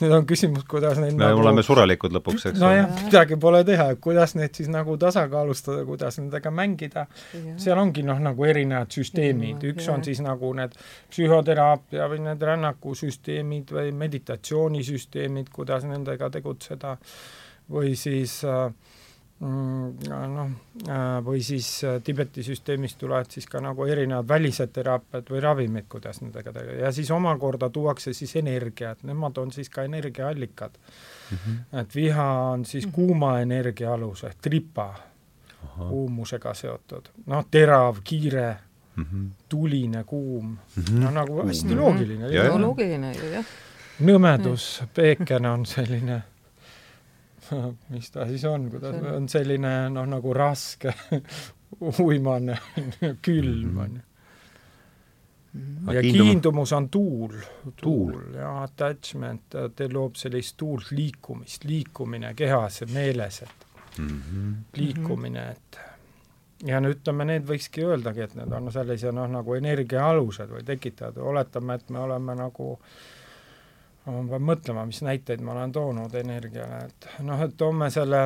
nüüd 0.00 0.12
on 0.12 0.26
küsimus, 0.26 0.64
kuidas 0.68 0.98
neid 1.00 1.14
me 1.14 1.24
nagu... 1.24 1.40
oleme 1.40 1.62
surelikud 1.62 2.12
lõpuks, 2.18 2.48
eks 2.50 2.60
nojah, 2.60 2.90
midagi 3.04 3.36
pole 3.40 3.64
teha, 3.64 3.88
kuidas 3.94 4.34
neid 4.34 4.54
siis 4.54 4.68
nagu 4.72 4.96
tasakaalustada, 5.00 5.84
kuidas 5.84 6.18
nendega 6.20 6.50
mängida 6.50 7.06
seal 7.56 7.78
ongi 7.78 8.04
noh, 8.06 8.20
nagu 8.20 8.44
erinevad 8.44 8.92
süsteemid 8.92 9.64
üks 9.72 9.86
yeah. 9.86 9.94
on 9.96 10.04
siis 10.04 10.20
nagu 10.24 10.52
need 10.56 10.76
psühhoteraapia 11.10 12.08
või 12.12 12.20
need 12.26 12.42
rännakusüsteemid 12.42 13.72
või 13.72 13.92
meditatsioonisüsteemid, 14.04 15.50
kuidas 15.52 15.86
nendega 15.88 16.30
tegutseda, 16.30 16.96
või 17.72 17.94
siis 17.98 18.38
äh, 18.44 18.70
noh, 19.40 20.50
äh, 20.88 21.24
või 21.24 21.42
siis 21.44 21.68
äh, 21.84 21.98
Tiibeti 22.04 22.42
süsteemist 22.42 22.98
tulevad 22.98 23.28
siis 23.30 23.44
ka 23.50 23.60
nagu 23.60 23.84
erinevad 23.84 24.28
välised 24.28 24.72
teraapiad 24.72 25.28
või 25.30 25.42
ravimid, 25.44 25.84
kuidas 25.92 26.22
nendega 26.22 26.52
tegeleda 26.54 26.86
ja 26.86 26.92
siis 26.92 27.10
omakorda 27.12 27.68
tuuakse 27.70 28.14
siis 28.16 28.36
energia, 28.40 28.94
et 28.96 29.02
nemad 29.04 29.36
on 29.38 29.52
siis 29.52 29.68
ka 29.70 29.84
energiaallikad 29.84 30.78
mm. 30.78 31.36
-hmm. 31.36 31.80
et 31.80 31.94
viha 31.94 32.30
on 32.52 32.64
siis 32.64 32.86
mhm. 32.86 32.94
kuuma 32.94 33.40
energia 33.40 33.92
alus 33.92 34.24
ehk 34.24 34.40
tripa, 34.40 34.94
kuumusega 35.76 36.54
seotud, 36.54 37.08
noh, 37.26 37.44
terav, 37.50 37.96
kiire 38.04 38.56
mm, 38.96 39.04
-hmm. 39.04 39.28
tuline, 39.48 40.04
kuum 40.04 40.46
mm, 40.46 40.82
-hmm. 40.82 41.04
no 41.04 41.10
nagu 41.10 41.42
hästi 41.46 41.74
loogiline. 41.74 42.58
loogiline 42.58 43.12
ju 43.12 43.32
jah. 43.32 43.44
nõmedus, 44.00 44.82
peeken 44.94 45.46
on 45.46 45.66
selline 45.66 46.22
mis 47.92 48.10
ta 48.10 48.26
siis 48.28 48.44
on, 48.44 48.68
kuidas 48.70 48.98
see 48.98 49.14
on 49.18 49.28
selline 49.30 49.72
noh, 49.94 50.06
nagu 50.10 50.34
raske 50.36 50.92
uimane 52.04 52.58
külm 53.26 53.72
mhm. 53.72 53.78
on 53.78 53.96
ju. 53.96 54.04
Mhm. 55.56 55.90
ja 55.94 56.02
kiindumus 56.02 56.72
on 56.76 56.88
tuul, 56.92 57.32
tuul, 57.64 57.72
tuul 57.82 58.34
ja 58.34 58.50
attachment, 58.62 59.48
ta 59.48 59.88
loob 59.92 60.18
sellist 60.20 60.56
tuult 60.60 60.90
liikumist, 60.92 61.64
liikumine 61.64 62.34
kehas 62.36 62.82
ja 62.82 62.86
meeles, 62.92 63.42
et 63.42 63.66
mm 63.98 64.08
-hmm. 64.08 64.54
liikumine, 64.76 65.50
et 65.50 65.78
ja 66.66 66.80
no 66.80 66.90
ütleme, 66.92 67.24
need 67.24 67.48
võikski 67.48 67.86
öeldagi, 67.88 68.20
et 68.20 68.34
need 68.34 68.52
on 68.52 68.72
sellise 68.72 69.12
noh, 69.12 69.30
nagu 69.30 69.54
energia 69.54 70.04
alused 70.08 70.50
või 70.50 70.64
tekitajad, 70.64 71.16
oletame, 71.16 71.74
et 71.74 71.90
me 71.90 71.98
oleme 71.98 72.34
nagu 72.34 72.72
äh, 72.72 73.15
ma 74.06 74.22
pean 74.30 74.44
mõtlema, 74.46 74.86
mis 74.86 75.02
näiteid 75.02 75.42
ma 75.42 75.54
olen 75.56 75.72
toonud 75.74 76.14
energiale, 76.20 76.84
et 76.86 77.08
noh, 77.26 77.40
et 77.42 77.56
toome 77.58 77.90
selle 77.90 78.22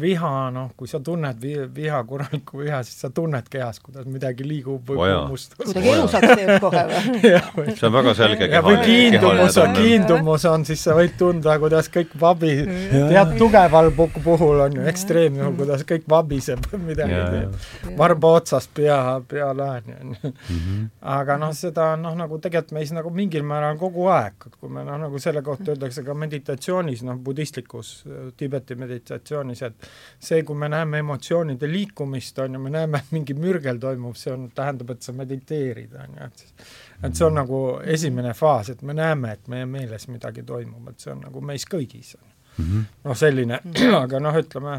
viha, 0.00 0.30
noh, 0.54 0.70
kui 0.76 0.88
sa 0.90 1.00
tunned 1.04 1.40
vi-, 1.42 1.66
viha, 1.74 2.02
korralikku 2.08 2.60
viha, 2.60 2.80
siis 2.86 3.00
sa 3.04 3.10
tunned 3.14 3.48
kehas, 3.50 3.78
kuidas 3.84 4.06
midagi 4.10 4.46
liigub 4.46 4.90
või 4.90 4.98
kummustub. 5.02 5.62
kuidagi 5.62 5.92
elusaks 5.92 6.32
teeb 6.32 6.52
kohe 6.62 6.82
või? 7.56 7.74
see 7.76 7.88
on 7.88 7.94
väga 7.96 8.14
selge 8.18 8.48
keha, 8.50 8.62
või 8.66 8.76
kiindumus 8.84 9.58
on, 9.62 9.76
kiindumus 9.76 10.46
on, 10.50 10.66
siis 10.68 10.84
sa 10.86 10.96
võid 10.98 11.16
tunda, 11.20 11.56
kuidas 11.62 11.90
kõik 11.92 12.14
vabi, 12.20 12.52
tead, 12.92 13.34
tugeval 13.40 13.90
puhul 13.96 14.64
on 14.66 14.78
ju 14.78 14.86
ekstreemjuhul, 14.92 15.56
kuidas 15.60 15.84
kõik 15.88 16.06
vabiseb, 16.10 16.68
midagi 16.88 17.20
teeb. 17.36 17.92
varba 17.98 18.34
otsast 18.40 18.72
pea, 18.76 18.98
pea 19.28 19.50
laeni, 19.56 19.96
on 20.00 20.14
ju. 20.16 20.32
Mhm. 20.56 20.84
aga 21.16 21.38
noh, 21.40 21.54
seda 21.56 21.92
noh, 22.00 22.14
nagu 22.18 22.40
tegelikult 22.42 22.74
meis 22.76 22.92
nagu 22.94 23.10
mingil 23.14 23.44
määral 23.46 23.78
kogu 23.80 24.08
aeg, 24.12 24.48
kui 24.60 24.72
me 24.72 24.84
noh, 24.86 24.98
nagu 25.06 25.20
selle 25.22 25.42
kohta 25.46 25.72
öeldakse 25.74 26.04
ka 26.06 26.14
meditatsioonis, 26.16 27.04
noh, 27.06 27.18
budistlikus 27.22 27.96
Tiibeti 28.36 28.76
meditatsioonis, 28.78 29.62
et 29.66 29.85
see, 30.18 30.42
kui 30.46 30.56
me 30.58 30.68
näeme 30.72 30.98
emotsioonide 31.04 31.68
liikumist, 31.70 32.38
on 32.44 32.56
ju, 32.56 32.60
me 32.62 32.72
näeme, 32.72 33.02
et 33.04 33.12
mingi 33.14 33.36
mürgel 33.36 33.78
toimub, 33.82 34.16
see 34.18 34.32
on, 34.32 34.48
tähendab, 34.54 34.94
et 34.96 35.06
sa 35.06 35.12
mediteerid, 35.16 35.94
on 36.00 36.16
ju, 36.18 36.30
et 36.30 36.44
siis 36.44 36.74
et 37.02 37.16
see 37.16 37.26
on 37.26 37.36
nagu 37.36 37.60
esimene 37.84 38.32
faas, 38.34 38.70
et 38.72 38.82
me 38.82 38.96
näeme, 38.96 39.36
et 39.36 39.52
meie 39.52 39.66
meeles 39.68 40.08
midagi 40.08 40.44
toimub, 40.46 40.88
et 40.90 41.02
see 41.02 41.12
on 41.12 41.22
nagu 41.28 41.44
meis 41.44 41.68
kõigis. 41.68 42.16
Mhm. 42.56 42.84
noh, 43.04 43.16
selline, 43.16 43.60
aga 44.02 44.20
noh, 44.22 44.36
ütleme, 44.40 44.78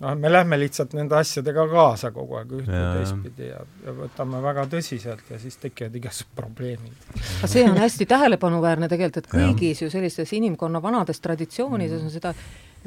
noh, 0.00 0.14
me 0.16 0.30
lähme 0.32 0.56
lihtsalt 0.60 0.94
nende 0.96 1.18
asjadega 1.18 1.66
kaasa 1.68 2.08
kogu 2.14 2.38
aeg 2.38 2.54
ühte 2.62 2.72
ja 2.72 2.86
teistpidi 2.96 3.50
ja, 3.50 3.58
ja 3.84 3.92
võtame 3.98 4.40
väga 4.44 4.64
tõsiselt 4.72 5.28
ja 5.28 5.40
siis 5.42 5.60
tekivad 5.60 5.98
igasugused 6.00 6.32
probleemid. 6.38 7.02
aga 7.12 7.50
see 7.52 7.66
on 7.68 7.76
hästi 7.80 8.08
tähelepanuväärne 8.08 8.88
tegelikult, 8.92 9.26
et 9.26 9.28
kõigis 9.34 9.82
ja. 9.82 9.86
ju 9.86 9.92
sellistes 9.92 10.32
inimkonna 10.36 10.80
vanades 10.82 11.20
traditsioonides 11.20 12.08
on 12.08 12.14
seda 12.16 12.32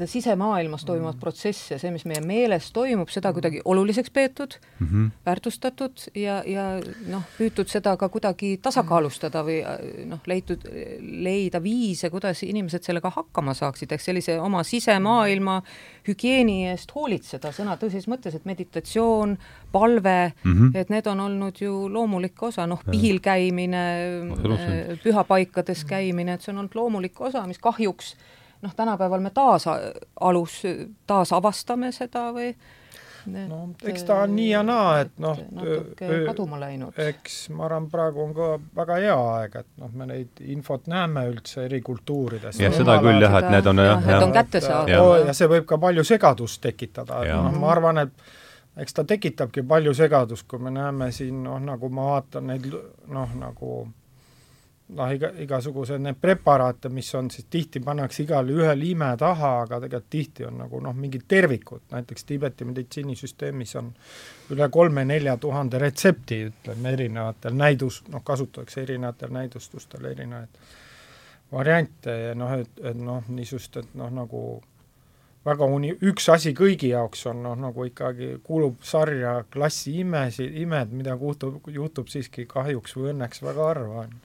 sisemaailmas 0.06 0.84
toimuvat 0.84 1.16
mm. 1.16 1.20
protsessi 1.20 1.74
ja 1.74 1.78
see, 1.78 1.90
mis 1.94 2.04
meie 2.08 2.20
meeles 2.24 2.70
toimub, 2.72 3.08
seda 3.12 3.32
kuidagi 3.36 3.60
oluliseks 3.64 4.10
peetud 4.10 4.56
mm, 4.78 4.86
-hmm. 4.86 5.10
väärtustatud 5.26 6.04
ja, 6.14 6.42
ja 6.46 6.64
noh, 7.08 7.22
püütud 7.38 7.68
seda 7.68 7.96
ka 7.96 8.08
kuidagi 8.08 8.56
tasakaalustada 8.62 9.42
või 9.44 9.60
noh, 10.08 10.20
leitud, 10.26 10.64
leida 11.00 11.62
viise, 11.62 12.10
kuidas 12.10 12.42
inimesed 12.42 12.82
sellega 12.86 13.10
hakkama 13.10 13.54
saaksid, 13.54 13.92
ehk 13.92 14.00
sellise 14.00 14.40
oma 14.40 14.62
sisemaailma 14.62 15.62
hügieeni 16.08 16.66
eest 16.70 16.94
hoolitseda 16.94 17.52
sõna 17.52 17.76
tõsises 17.76 18.08
mõttes, 18.08 18.34
et 18.34 18.44
meditatsioon, 18.44 19.36
palve 19.72 20.32
mm, 20.44 20.52
-hmm. 20.52 20.76
et 20.80 20.90
need 20.90 21.06
on 21.06 21.20
olnud 21.20 21.60
ju 21.60 21.88
loomulik 21.92 22.42
osa, 22.42 22.66
noh, 22.66 22.82
pihil 22.90 23.20
käimine, 23.20 23.84
pühapaikades 25.02 25.84
käimine, 25.84 26.34
et 26.34 26.42
see 26.42 26.52
on 26.52 26.58
olnud 26.58 26.74
loomulik 26.74 27.20
osa, 27.20 27.46
mis 27.46 27.58
kahjuks 27.58 28.16
noh, 28.62 28.74
tänapäeval 28.76 29.20
me 29.20 29.30
taas 29.34 29.64
alus, 30.20 30.62
taasavastame 31.06 31.92
seda 31.92 32.30
või 32.36 32.52
no 33.26 33.60
eks 33.84 34.04
ta 34.08 34.22
on 34.24 34.34
nii 34.36 34.48
ja 34.50 34.62
naa, 34.64 35.00
et 35.04 35.12
noh, 35.20 35.38
kaduma 36.26 36.60
läinud. 36.60 36.96
eks 37.00 37.38
ma 37.54 37.66
arvan, 37.68 37.88
praegu 37.92 38.24
on 38.24 38.34
ka 38.36 38.50
väga 38.76 38.98
hea 39.04 39.16
aeg, 39.34 39.56
et 39.62 39.68
noh, 39.82 39.92
me 39.94 40.08
neid 40.10 40.42
infot 40.54 40.88
näeme 40.90 41.26
üldse 41.30 41.64
eri 41.66 41.80
kultuurides. 41.84 42.60
jah, 42.60 42.74
seda 42.74 42.98
küll 43.04 43.22
jah, 43.22 43.38
et 43.42 43.50
need 43.52 43.70
on 43.72 43.84
jah, 43.84 44.08
jah. 44.08 44.24
on 44.24 44.36
kättesaadav. 44.36 44.92
Ja. 44.92 45.30
ja 45.30 45.36
see 45.36 45.50
võib 45.50 45.68
ka 45.68 45.78
palju 45.82 46.04
segadust 46.06 46.62
tekitada, 46.64 47.22
et 47.24 47.34
noh, 47.34 47.60
ma 47.60 47.72
arvan, 47.74 48.04
et 48.06 48.80
eks 48.80 48.96
ta 48.96 49.04
tekitabki 49.04 49.64
palju 49.68 49.94
segadust, 49.96 50.48
kui 50.48 50.62
me 50.62 50.72
näeme 50.74 51.10
siin 51.12 51.42
noh, 51.44 51.60
nagu 51.62 51.92
ma 51.92 52.12
vaatan 52.14 52.52
neid 52.52 52.70
noh, 52.70 53.36
nagu 53.40 53.84
noh, 54.96 55.12
iga, 55.14 55.30
igasugused 55.44 56.02
need 56.02 56.18
preparaate, 56.20 56.90
mis 56.92 57.08
on 57.14 57.30
siis 57.30 57.46
tihti 57.50 57.82
pannakse 57.84 58.24
igale 58.24 58.54
ühele 58.54 58.88
ime 58.90 59.10
taha, 59.18 59.52
aga 59.64 59.80
tegelikult 59.84 60.10
tihti 60.10 60.46
on 60.48 60.58
nagu 60.64 60.80
noh, 60.82 60.96
mingid 60.96 61.26
tervikud, 61.28 61.86
näiteks 61.92 62.26
Tiibeti 62.28 62.66
meditsiinisüsteemis 62.68 63.76
on 63.80 63.92
üle 64.54 64.68
kolme-nelja 64.72 65.36
tuhande 65.42 65.78
retsepti, 65.82 66.42
ütleme, 66.50 66.94
erinevatel 66.96 67.56
näidus, 67.56 68.02
noh, 68.10 68.24
kasutatakse 68.26 68.82
erinevatel 68.82 69.32
näidustustel 69.36 70.10
erinevaid 70.12 70.60
variante 71.52 72.16
ja 72.28 72.34
noh, 72.38 72.58
et, 72.58 72.82
et 72.82 72.98
noh, 72.98 73.24
niisugust, 73.28 73.80
et 73.82 73.94
noh, 73.98 74.10
nagu 74.14 74.44
väga 75.46 75.66
uni-, 75.72 75.94
üks 76.04 76.26
asi 76.32 76.52
kõigi 76.56 76.90
jaoks 76.92 77.22
on 77.30 77.40
noh, 77.46 77.54
nagu 77.58 77.86
ikkagi 77.88 78.34
kuulub 78.44 78.82
sarja 78.84 79.38
klassi 79.52 79.94
imesid, 80.02 80.52
imed, 80.60 80.92
mida 80.92 81.14
juhtub, 81.16 81.70
juhtub 81.72 82.10
siiski 82.12 82.44
kahjuks 82.50 82.96
või 82.98 83.14
õnneks 83.14 83.40
väga 83.46 83.68
harva, 83.70 84.04
on 84.04 84.12
ju. 84.12 84.20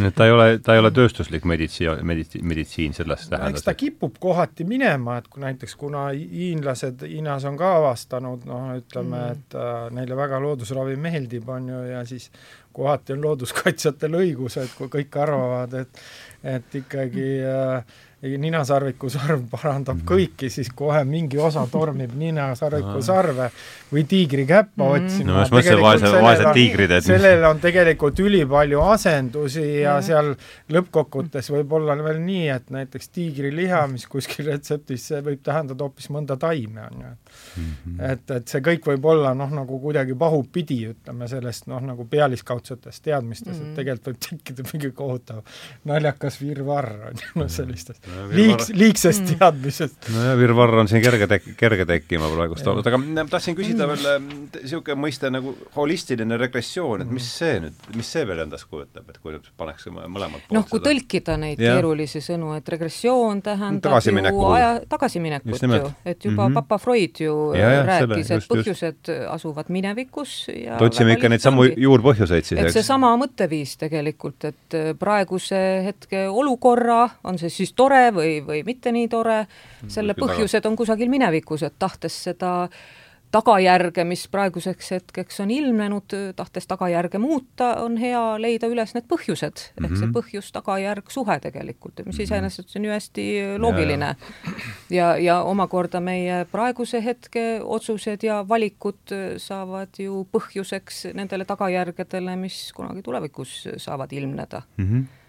nii 0.00 0.10
et 0.10 0.18
ta 0.18 0.26
ei 0.26 0.34
ole, 0.34 0.48
ta 0.66 0.74
ei 0.74 0.82
ole 0.82 0.90
tööstuslik 0.96 1.46
meditsiin, 1.46 2.02
meditsi-, 2.06 2.42
meditsiin 2.42 2.96
selles 2.98 3.28
tähenduses? 3.30 3.62
eks 3.62 3.68
ta 3.68 3.76
kipub 3.78 4.18
kohati 4.22 4.66
minema, 4.66 5.20
et 5.20 5.30
kui 5.30 5.44
näiteks, 5.44 5.76
kuna 5.78 6.08
hiinlased 6.16 7.06
Hiinas 7.06 7.46
on 7.46 7.58
ka 7.60 7.76
avastanud, 7.78 8.46
noh, 8.50 8.68
ütleme 8.80 9.22
mm., 9.22 9.36
et 9.36 9.58
äh, 9.60 9.74
neile 9.94 10.18
väga 10.18 10.42
loodusravi 10.42 10.98
meeldib, 10.98 11.46
on 11.52 11.70
ju, 11.70 11.82
ja 11.92 12.02
siis 12.08 12.30
kohati 12.76 13.14
on 13.14 13.22
looduskaitsjatel 13.24 14.18
õigus, 14.18 14.58
et 14.60 14.74
kui 14.76 14.90
kõik 14.98 15.22
arvavad, 15.22 15.78
et 15.84 16.02
et 16.46 16.74
ikkagi 16.78 17.30
äh, 17.42 17.96
ninasarviku 18.24 19.10
sarv 19.12 19.42
parandab 19.50 19.98
mhm. 19.98 20.06
kõiki, 20.08 20.48
siis 20.52 20.70
kohe 20.74 21.02
mingi 21.04 21.38
osa 21.38 21.66
tormib 21.68 22.14
ninasarviku 22.16 23.02
sarve 23.04 23.50
või 23.92 24.06
tiigrikäppa 24.08 24.80
mm. 24.80 24.94
otsima. 24.96 25.32
no 25.32 25.42
just 25.42 25.52
mõtlesin 25.52 25.82
vaese, 25.84 26.12
vaesed 26.24 26.48
tiigrid, 26.56 26.94
et 26.96 27.04
sellel 27.06 27.44
on 27.44 27.60
tegelikult 27.62 28.22
ülipalju 28.24 28.80
asendusi 28.88 29.64
ja 29.82 29.98
mm. 29.98 30.06
seal 30.08 30.32
lõppkokkuvõttes 30.72 31.52
võib 31.52 31.76
olla 31.76 31.98
veel 32.00 32.22
nii, 32.24 32.46
et 32.54 32.72
näiteks 32.72 33.12
tiigriliha, 33.14 33.82
mis 33.92 34.08
kuskil 34.10 34.48
retseptis, 34.48 35.04
see 35.12 35.20
võib 35.26 35.44
tähendada 35.44 35.84
hoopis 35.84 36.08
mõnda 36.14 36.38
taime, 36.40 36.88
on 36.88 37.04
ju. 37.04 37.12
Mhm. 37.60 38.00
et, 38.08 38.24
et 38.38 38.48
see 38.48 38.64
kõik 38.64 38.88
võib 38.94 39.10
olla 39.12 39.34
noh, 39.36 39.52
nagu 39.60 39.78
kuidagi 39.82 40.16
pahupidi, 40.18 40.80
ütleme 40.94 41.28
sellest 41.28 41.68
noh, 41.70 41.84
nagu 41.84 42.08
pealiskaudsetest 42.08 43.04
teadmistest 43.04 43.60
mm., 43.60 43.70
et 43.70 43.80
tegelikult 43.82 44.08
võib 44.08 44.24
tekkida 44.24 44.66
mingi 44.72 44.92
kohutav 44.96 45.62
naljakas 45.84 46.40
virvarr, 46.40 47.10
on 47.12 47.22
ju, 47.22 47.30
noh 47.42 47.52
sellistest 47.52 48.05
liigs, 48.30 48.70
liigsest 48.74 49.22
mm. 49.22 49.38
teadmisest. 49.40 50.08
nojah, 50.14 50.36
virvarr 50.38 50.82
on 50.82 50.90
siin 50.90 51.02
kerge 51.04 51.26
tek-, 51.30 51.48
kerge 51.58 51.86
tekkima 51.88 52.28
praegust 52.32 52.66
olnud, 52.70 52.86
aga 52.86 53.00
ma 53.02 53.24
tahtsin 53.30 53.56
küsida 53.58 53.86
mm. 53.86 54.04
veel 54.04 54.62
niisugune 54.62 54.98
mõiste 55.06 55.30
nagu 55.32 55.54
holistiline 55.76 56.38
regressioon, 56.40 57.04
et 57.04 57.12
mis 57.14 57.26
see 57.38 57.58
nüüd, 57.64 57.88
mis 57.96 58.10
see 58.16 58.26
veel 58.28 58.44
endast 58.44 58.68
kujutab, 58.70 59.08
et 59.10 59.18
kui 59.22 59.34
nüüd 59.34 59.48
paneks 59.58 59.88
mõlemalt 59.90 60.54
noh, 60.54 60.66
kui 60.68 60.78
seda. 60.78 60.90
tõlkida 60.90 61.38
neid 61.42 61.62
ja. 61.62 61.74
keerulisi 61.74 62.22
sõnu, 62.24 62.52
et 62.58 62.70
regressioon 62.76 63.42
tähendab 63.46 63.90
Tagasimineku. 63.90 64.42
ju 64.42 64.54
aja, 64.56 64.70
tagasiminekut 64.94 65.66
ju, 65.66 65.92
et 66.04 66.24
juba 66.24 66.48
mm 66.48 66.52
-hmm. 66.52 66.60
papa 66.60 66.78
Freud 66.82 67.20
ju 67.20 67.36
ja, 67.58 67.72
ja, 67.78 67.82
rääkis, 67.90 68.30
et 68.30 68.48
põhjused 68.50 69.02
just. 69.02 69.26
asuvad 69.34 69.70
minevikus 69.72 70.36
ja 70.54 70.78
otsime 70.80 71.16
ikka 71.18 71.28
neid 71.32 71.42
samu 71.42 71.66
juurpõhjuseid 71.66 72.44
siis, 72.44 72.60
eks? 72.60 72.70
et 72.70 72.80
seesama 72.80 73.14
mõtteviis 73.18 73.76
tegelikult, 73.80 74.44
et 74.44 74.80
praeguse 74.98 75.62
hetke 75.86 76.26
olukorra, 76.28 77.08
on 77.24 77.38
see 77.38 77.50
siis 77.50 77.72
tore 77.76 77.95
tore 77.96 78.12
või, 78.12 78.36
või 78.44 78.62
mitte 78.66 78.92
nii 78.92 79.08
tore, 79.08 79.40
mm, 79.46 79.90
selle 79.92 80.14
põhjused 80.18 80.68
on 80.68 80.76
kusagil 80.76 81.10
minevikus, 81.12 81.66
et 81.66 81.78
tahtes 81.78 82.22
seda 82.28 82.68
tagajärge, 83.34 84.04
mis 84.06 84.22
praeguseks 84.30 84.90
hetkeks 84.94 85.40
on 85.42 85.50
ilmnenud, 85.50 86.14
tahtes 86.38 86.68
tagajärge 86.70 87.18
muuta, 87.18 87.72
on 87.82 87.96
hea 87.98 88.20
leida 88.38 88.68
üles 88.70 88.94
need 88.94 89.08
põhjused 89.10 89.50
mm, 89.50 89.74
-hmm. 89.74 89.88
ehk 89.88 89.96
see 89.96 90.06
mhm. 90.06 90.14
põhjus-tagajärg 90.14 91.10
suhe 91.10 91.36
tegelikult, 91.42 92.04
mis 92.06 92.14
mhm. 92.14 92.22
iseenesest 92.22 92.76
on 92.76 92.84
ju 92.84 92.94
hästi 92.94 93.26
loogiline. 93.58 94.14
ja, 94.90 95.16
ja 95.18 95.40
omakorda 95.42 96.00
meie 96.00 96.44
praeguse 96.52 97.02
hetke 97.04 97.60
otsused 97.64 98.22
ja 98.22 98.44
valikud 98.48 99.16
saavad 99.42 99.98
ju 99.98 100.26
põhjuseks 100.32 101.10
nendele 101.14 101.44
tagajärgedele, 101.44 102.36
mis 102.36 102.72
kunagi 102.72 103.02
tulevikus 103.02 103.68
saavad 103.76 104.12
ilmneda 104.12 104.62
mm. 104.76 104.84
-hmm 104.84 105.25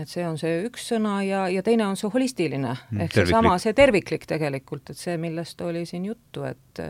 et 0.00 0.10
see 0.10 0.24
on 0.26 0.36
see 0.38 0.60
üks 0.66 0.90
sõna 0.92 1.18
ja, 1.26 1.46
ja 1.50 1.62
teine 1.66 1.88
on 1.88 1.96
see 1.98 2.10
holistiline 2.12 2.72
mm, 2.74 3.00
ehk 3.06 3.16
seesama, 3.20 3.56
see 3.62 3.74
terviklik 3.76 4.26
tegelikult, 4.28 4.92
et 4.92 5.00
see, 5.00 5.16
millest 5.20 5.60
oli 5.66 5.86
siin 5.88 6.06
juttu, 6.10 6.46
et 6.48 6.84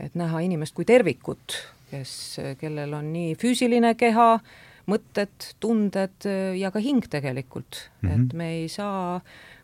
et 0.00 0.14
näha 0.16 0.40
inimest 0.40 0.72
kui 0.72 0.86
tervikut, 0.88 1.58
kes, 1.90 2.12
kellel 2.60 2.94
on 2.96 3.10
nii 3.12 3.34
füüsiline 3.36 3.92
keha, 4.00 4.30
mõtted, 4.88 5.50
tunded 5.60 6.24
ja 6.56 6.70
ka 6.72 6.80
hing 6.80 7.04
tegelikult 7.12 7.82
mm, 8.00 8.08
-hmm. 8.08 8.14
et 8.14 8.32
me 8.34 8.48
ei 8.62 8.68
saa 8.72 9.20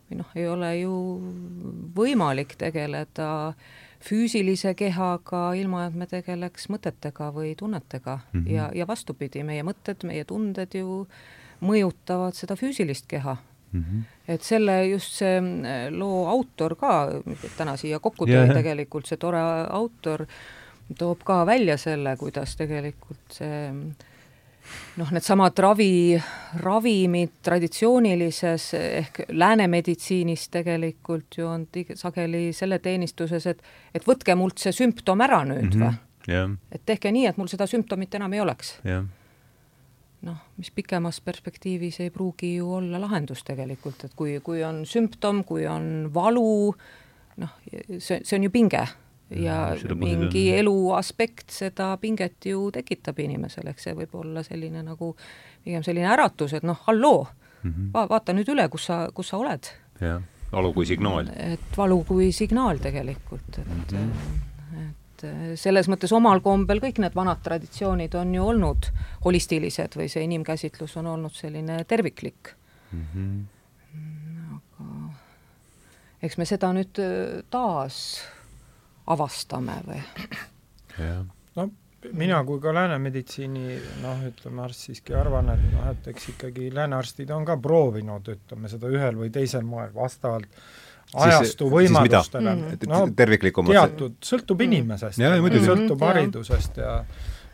või 0.06 0.20
noh, 0.20 0.34
ei 0.36 0.46
ole 0.46 0.70
ju 0.78 0.98
võimalik 1.96 2.54
tegeleda 2.60 3.54
füüsilise 4.06 4.74
kehaga, 4.78 5.54
ilma 5.58 5.86
et 5.86 5.96
me 5.96 6.06
tegeleks 6.06 6.68
mõtetega 6.70 7.32
või 7.34 7.56
tunnetega 7.58 8.18
mm 8.20 8.40
-hmm. 8.40 8.52
ja, 8.54 8.70
ja 8.74 8.86
vastupidi, 8.86 9.42
meie 9.42 9.64
mõtted, 9.66 10.04
meie 10.04 10.24
tunded 10.28 10.76
ju 10.78 11.00
äh, 11.00 11.35
mõjutavad 11.60 12.36
seda 12.36 12.56
füüsilist 12.56 13.06
keha 13.08 13.36
mm. 13.72 13.84
-hmm. 13.84 14.02
et 14.28 14.42
selle 14.42 14.88
just 14.88 15.12
see 15.20 15.38
äh, 15.38 15.86
loo 15.90 16.26
autor 16.28 16.76
ka, 16.76 17.08
täna 17.56 17.76
siia 17.76 18.00
kokku 18.00 18.26
tuli 18.26 18.36
yeah. 18.36 18.54
tegelikult 18.54 19.06
see 19.06 19.16
tore 19.16 19.40
autor, 19.70 20.26
toob 20.98 21.24
ka 21.24 21.46
välja 21.46 21.76
selle, 21.76 22.16
kuidas 22.16 22.56
tegelikult 22.56 23.38
see 23.38 23.72
noh, 24.96 25.10
needsamad 25.14 25.58
ravi, 25.58 26.22
ravimid 26.62 27.36
traditsioonilises 27.42 28.72
ehk 28.80 29.20
lääne 29.28 29.68
meditsiinis 29.70 30.48
tegelikult 30.48 31.38
ju 31.38 31.46
on 31.46 31.68
sageli 31.94 32.52
selle 32.52 32.78
teenistuses, 32.78 33.46
et 33.46 33.62
et 33.94 34.06
võtke 34.06 34.34
mult 34.34 34.58
see 34.58 34.72
sümptom 34.72 35.20
ära 35.20 35.44
nüüd 35.44 35.74
mm 35.74 35.82
-hmm. 35.82 36.02
või 36.26 36.34
yeah.. 36.34 36.50
et 36.72 36.82
tehke 36.86 37.12
nii, 37.12 37.26
et 37.26 37.36
mul 37.36 37.48
seda 37.48 37.66
sümptomit 37.66 38.14
enam 38.14 38.32
ei 38.32 38.40
oleks 38.40 38.78
yeah 38.84 39.04
noh, 40.26 40.36
mis 40.58 40.70
pikemas 40.74 41.20
perspektiivis 41.24 42.00
ei 42.04 42.12
pruugi 42.14 42.56
ju 42.56 42.74
olla 42.80 43.00
lahendus 43.00 43.44
tegelikult, 43.46 44.04
et 44.06 44.14
kui, 44.18 44.38
kui 44.44 44.62
on 44.66 44.84
sümptom, 44.88 45.42
kui 45.46 45.66
on 45.70 46.08
valu, 46.14 46.74
noh, 47.42 47.58
see, 47.98 48.20
see 48.22 48.38
on 48.38 48.46
ju 48.48 48.52
pinge 48.54 48.84
ja 49.30 49.58
no, 49.88 49.96
mingi 49.98 50.44
elu 50.54 50.74
aspekt 50.94 51.50
seda 51.54 51.92
pinget 52.02 52.46
ju 52.46 52.68
tekitab 52.74 53.18
inimesele, 53.22 53.74
eks 53.74 53.88
see 53.88 53.96
võib 53.98 54.14
olla 54.20 54.44
selline 54.46 54.84
nagu 54.86 55.12
pigem 55.64 55.82
selline 55.86 56.10
äratus, 56.14 56.54
et 56.54 56.66
noh, 56.66 56.78
halloo 56.86 57.24
mm, 57.26 57.70
-hmm. 57.70 57.92
va-, 57.94 58.08
vaata 58.10 58.34
nüüd 58.36 58.50
üle, 58.54 58.68
kus 58.70 58.86
sa, 58.90 59.06
kus 59.14 59.32
sa 59.32 59.42
oled. 59.42 59.70
jah, 60.00 60.22
valu 60.52 60.72
kui 60.72 60.86
signaal. 60.86 61.30
et 61.34 61.76
valu 61.76 62.04
kui 62.04 62.32
signaal 62.32 62.78
tegelikult, 62.78 63.58
et 63.58 63.92
mm 63.92 64.12
-hmm 64.12 64.55
et 65.16 65.24
eh, 65.28 65.52
selles 65.58 65.88
mõttes 65.88 66.12
omal 66.16 66.42
kombel 66.44 66.80
kõik 66.82 67.00
need 67.02 67.16
vanad 67.16 67.42
traditsioonid 67.44 68.14
on 68.18 68.34
ju 68.34 68.44
olnud 68.52 68.90
holistilised 69.24 69.96
või 69.96 70.08
see 70.12 70.26
inimkäsitlus 70.26 70.96
on 71.00 71.12
olnud 71.14 71.34
selline 71.34 71.82
terviklik 71.88 72.52
mhm. 72.92 73.22
mm. 73.22 73.46
-hmm. 73.94 74.58
aga 74.58 76.26
eks 76.26 76.38
me 76.38 76.44
seda 76.44 76.72
nüüd 76.76 77.00
eh, 77.00 77.42
taas 77.50 78.20
avastame 79.06 79.80
või? 79.86 80.02
no 81.56 81.68
mina 82.12 82.42
kui 82.44 82.60
ka 82.60 82.74
lääne 82.74 82.98
meditsiini 82.98 83.78
noh, 84.02 84.26
ütleme 84.28 84.62
arst 84.62 84.86
siiski 84.86 85.14
arvan, 85.14 85.48
et 85.50 85.62
noh, 85.72 85.86
et 85.90 86.08
eks 86.12 86.28
ikkagi 86.34 86.68
läänearstid 86.74 87.30
on 87.30 87.44
ka 87.44 87.56
proovinud, 87.56 88.28
ütleme 88.28 88.68
seda 88.70 88.90
ühel 88.92 89.16
või 89.18 89.32
teisel 89.34 89.64
moel 89.66 89.94
vastavalt 89.94 90.46
äh, 90.46 90.86
ajastu 91.14 91.70
võimalustele. 91.70 92.54
Mm. 92.54 92.90
no 92.90 93.06
terviklikumalt? 93.16 93.76
teatud, 93.76 94.18
sõltub 94.24 94.60
mm. 94.60 94.68
inimesest, 94.72 95.20
sõltub 95.20 95.96
mm, 96.00 96.06
haridusest 96.08 96.82
ja 96.82 96.96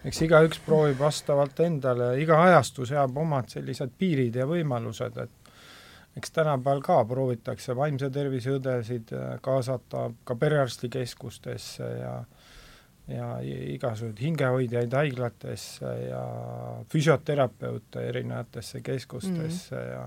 eks 0.09 0.23
igaüks 0.27 0.63
proovib 0.67 0.99
vastavalt 1.03 1.61
endale, 1.63 2.15
iga 2.23 2.41
ajastu 2.49 2.87
seab 2.89 3.17
omad 3.23 3.53
sellised 3.53 3.93
piirid 3.99 4.37
ja 4.41 4.49
võimalused, 4.49 5.19
et 5.23 6.19
eks 6.19 6.35
tänapäeval 6.35 6.83
ka 6.85 6.99
proovitakse 7.09 7.77
vaimse 7.77 8.11
tervise 8.13 8.57
õdesid 8.59 9.13
äh, 9.17 9.37
kaasata 9.45 10.11
ka 10.25 10.37
perearstikeskustesse 10.37 11.93
ja 12.01 12.17
ja 13.11 13.41
igasuguseid 13.43 14.21
hingehoidjaid 14.23 14.93
haiglatesse 14.95 15.89
ja 16.07 16.23
füsioterapeute 16.93 18.05
erinevatesse 18.09 18.81
keskustesse 18.81 19.75
mm. 19.75 19.89
ja 19.91 20.05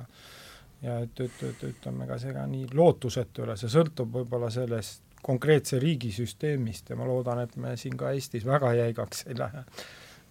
ja 0.86 1.00
et, 1.04 1.20
et, 1.20 1.42
et 1.50 1.66
ütleme 1.70 2.08
ka 2.08 2.20
see 2.22 2.34
ka 2.36 2.46
nii 2.50 2.70
lootusetu 2.78 3.42
ei 3.42 3.48
ole, 3.48 3.58
see 3.60 3.72
sõltub 3.72 4.14
võib-olla 4.20 4.52
sellest 4.54 5.04
konkreetse 5.26 5.80
riigisüsteemist 5.82 6.92
ja 6.92 6.98
ma 7.00 7.08
loodan, 7.10 7.42
et 7.42 7.56
me 7.58 7.74
siin 7.82 7.98
ka 7.98 8.12
Eestis 8.14 8.46
väga 8.46 8.76
jäigaks 8.78 9.26
ei 9.26 9.38
lähe. 9.40 9.66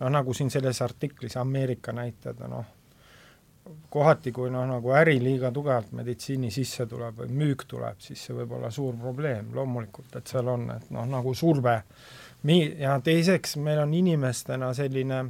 noh, 0.01 0.11
nagu 0.11 0.35
siin 0.35 0.51
selles 0.51 0.83
artiklis 0.83 1.37
Ameerika 1.37 1.93
näited, 1.93 2.41
noh, 2.51 2.67
kohati, 3.91 4.33
kui 4.33 4.51
noh, 4.51 4.67
nagu 4.69 4.93
äri 4.95 5.17
liiga 5.23 5.51
tugevalt 5.55 5.93
meditsiini 5.97 6.51
sisse 6.55 6.87
tuleb 6.87 7.23
või 7.23 7.39
müük 7.43 7.65
tuleb, 7.69 8.01
siis 8.03 8.27
see 8.27 8.37
võib 8.37 8.53
olla 8.59 8.71
suur 8.71 8.97
probleem 9.01 9.51
loomulikult, 9.55 10.15
et 10.19 10.31
seal 10.31 10.51
on, 10.53 10.69
et 10.77 10.91
noh, 10.95 11.07
nagu 11.11 11.35
surve. 11.35 11.81
ja 12.79 13.01
teiseks, 13.01 13.57
meil 13.57 13.81
on 13.83 13.95
inimestena 13.95 14.75
selline 14.75 15.25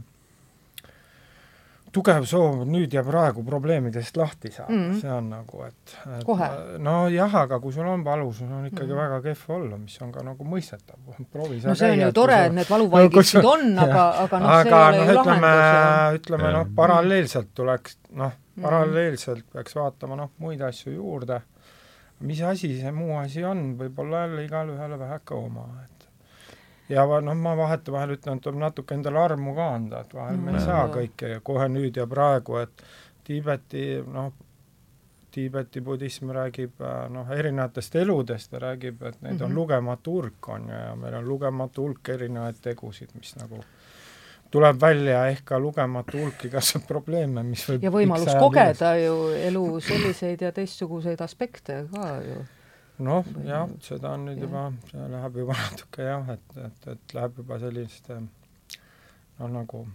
tugev 1.95 2.26
soov 2.28 2.64
nüüd 2.68 2.92
ja 2.95 3.03
praegu 3.07 3.45
probleemidest 3.47 4.16
lahti 4.18 4.51
saada 4.53 4.72
mm, 4.72 4.82
-hmm. 4.82 5.01
see 5.01 5.12
on 5.12 5.30
nagu, 5.30 5.62
et, 5.68 5.95
et 6.18 6.80
nojah, 6.82 7.36
aga 7.42 7.59
kui 7.62 7.72
sul 7.72 7.88
on 7.88 8.05
valu, 8.05 8.32
sul 8.32 8.51
on 8.51 8.66
ikkagi 8.66 8.92
mm 8.92 8.99
-hmm. 8.99 9.03
väga 9.03 9.20
kehv 9.22 9.57
olla, 9.57 9.78
mis 9.78 9.97
on 10.03 10.12
ka 10.12 10.22
nagu 10.26 10.45
mõistetav, 10.45 11.24
proovi 11.32 11.61
no 11.64 11.74
see 11.74 11.90
on 11.92 12.01
ju 12.01 12.12
tore, 12.12 12.38
et 12.47 12.55
need 12.59 12.70
valuvaigistid 12.70 13.42
no, 13.42 13.51
on, 13.51 13.78
aga, 13.78 14.05
aga 14.24 14.40
noh, 14.40 14.62
see 14.62 14.70
ei 14.70 14.74
ole 14.74 14.99
no, 14.99 15.05
ju 15.05 15.18
ütleme, 15.18 15.55
lahendus. 15.55 16.20
ütleme 16.20 16.53
noh, 16.59 16.66
paralleelselt 16.76 17.55
tuleks 17.55 17.99
noh, 18.11 18.32
paralleelselt 18.62 19.45
peaks 19.53 19.76
vaatama 19.76 20.16
noh, 20.16 20.30
muid 20.38 20.61
asju 20.61 20.92
juurde. 20.92 21.40
mis 22.20 22.40
asi 22.42 22.68
see 22.80 22.90
muu 22.92 23.16
asi 23.18 23.45
on, 23.45 23.74
võib-olla 23.78 24.20
jälle 24.26 24.45
igalühele 24.45 24.99
väheke 24.99 25.34
oma, 25.34 25.66
et 25.84 25.93
ja 26.89 27.05
noh, 27.20 27.37
ma 27.37 27.57
vahetevahel 27.57 28.16
ütlen, 28.16 28.39
et 28.39 28.45
tuleb 28.45 28.61
natuke 28.61 28.95
endale 28.95 29.20
armu 29.22 29.55
ka 29.57 29.68
anda, 29.78 30.01
et 30.05 30.14
vahel 30.14 30.37
mm. 30.37 30.45
me 30.45 30.53
ei 30.53 30.59
mm. 30.59 30.64
saa 30.64 30.89
kõike 30.93 31.39
kohe 31.43 31.68
nüüd 31.72 32.01
ja 32.01 32.07
praegu, 32.11 32.59
et 32.62 32.85
Tiibeti 33.24 33.87
noh, 34.12 34.32
Tiibeti 35.35 35.80
budism 35.82 36.30
räägib 36.30 36.82
noh, 37.11 37.30
erinevatest 37.35 37.97
eludest, 37.99 38.53
ta 38.53 38.61
räägib, 38.62 39.03
et 39.03 39.22
neid 39.22 39.32
mm 39.32 39.39
-hmm. 39.39 39.45
on 39.45 39.51
mhm. 39.51 39.59
lugematu 39.59 40.12
hulk, 40.12 40.49
on 40.49 40.68
ju, 40.68 40.76
ja 40.76 40.95
meil 40.97 41.14
on 41.14 41.28
lugematu 41.28 41.82
hulk 41.82 42.09
erinevaid 42.09 42.61
tegusid, 42.62 43.09
mis 43.14 43.37
nagu 43.37 43.64
tuleb 44.51 44.80
välja 44.80 45.26
ehk 45.26 45.45
ka 45.45 45.59
lugematu 45.59 46.18
hulk 46.18 46.45
igasuguseid 46.45 46.87
probleeme, 46.89 47.43
mis 47.43 47.64
võib 47.68 47.82
ja 47.82 47.91
võimalus 47.91 48.37
kogeda 48.39 48.97
ju 48.97 49.16
elu 49.49 49.80
selliseid 49.80 50.41
ja 50.47 50.53
teistsuguseid 50.53 51.20
aspekte 51.20 51.87
ka 51.95 52.20
ju. 52.22 52.45
Noh, 52.99 53.26
jah, 53.47 53.68
seda 53.82 54.14
on 54.14 54.28
nüüd 54.28 54.38
ja. 54.38 54.47
juba, 54.47 54.64
see 54.90 55.07
läheb 55.11 55.38
juba 55.42 55.57
natuke 55.64 56.09
jah, 56.09 56.34
et, 56.34 56.59
et, 56.68 56.90
et 56.95 57.14
läheb 57.16 57.40
juba 57.42 57.59
selliste 57.62 58.18
noh, 58.20 59.49
nagu 59.51 59.86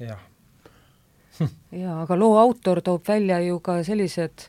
jah 0.00 0.22
jaa, 1.82 1.98
aga 2.02 2.16
loo 2.18 2.38
autor 2.40 2.80
toob 2.84 3.04
välja 3.08 3.40
ju 3.44 3.58
ka 3.64 3.80
sellised 3.84 4.48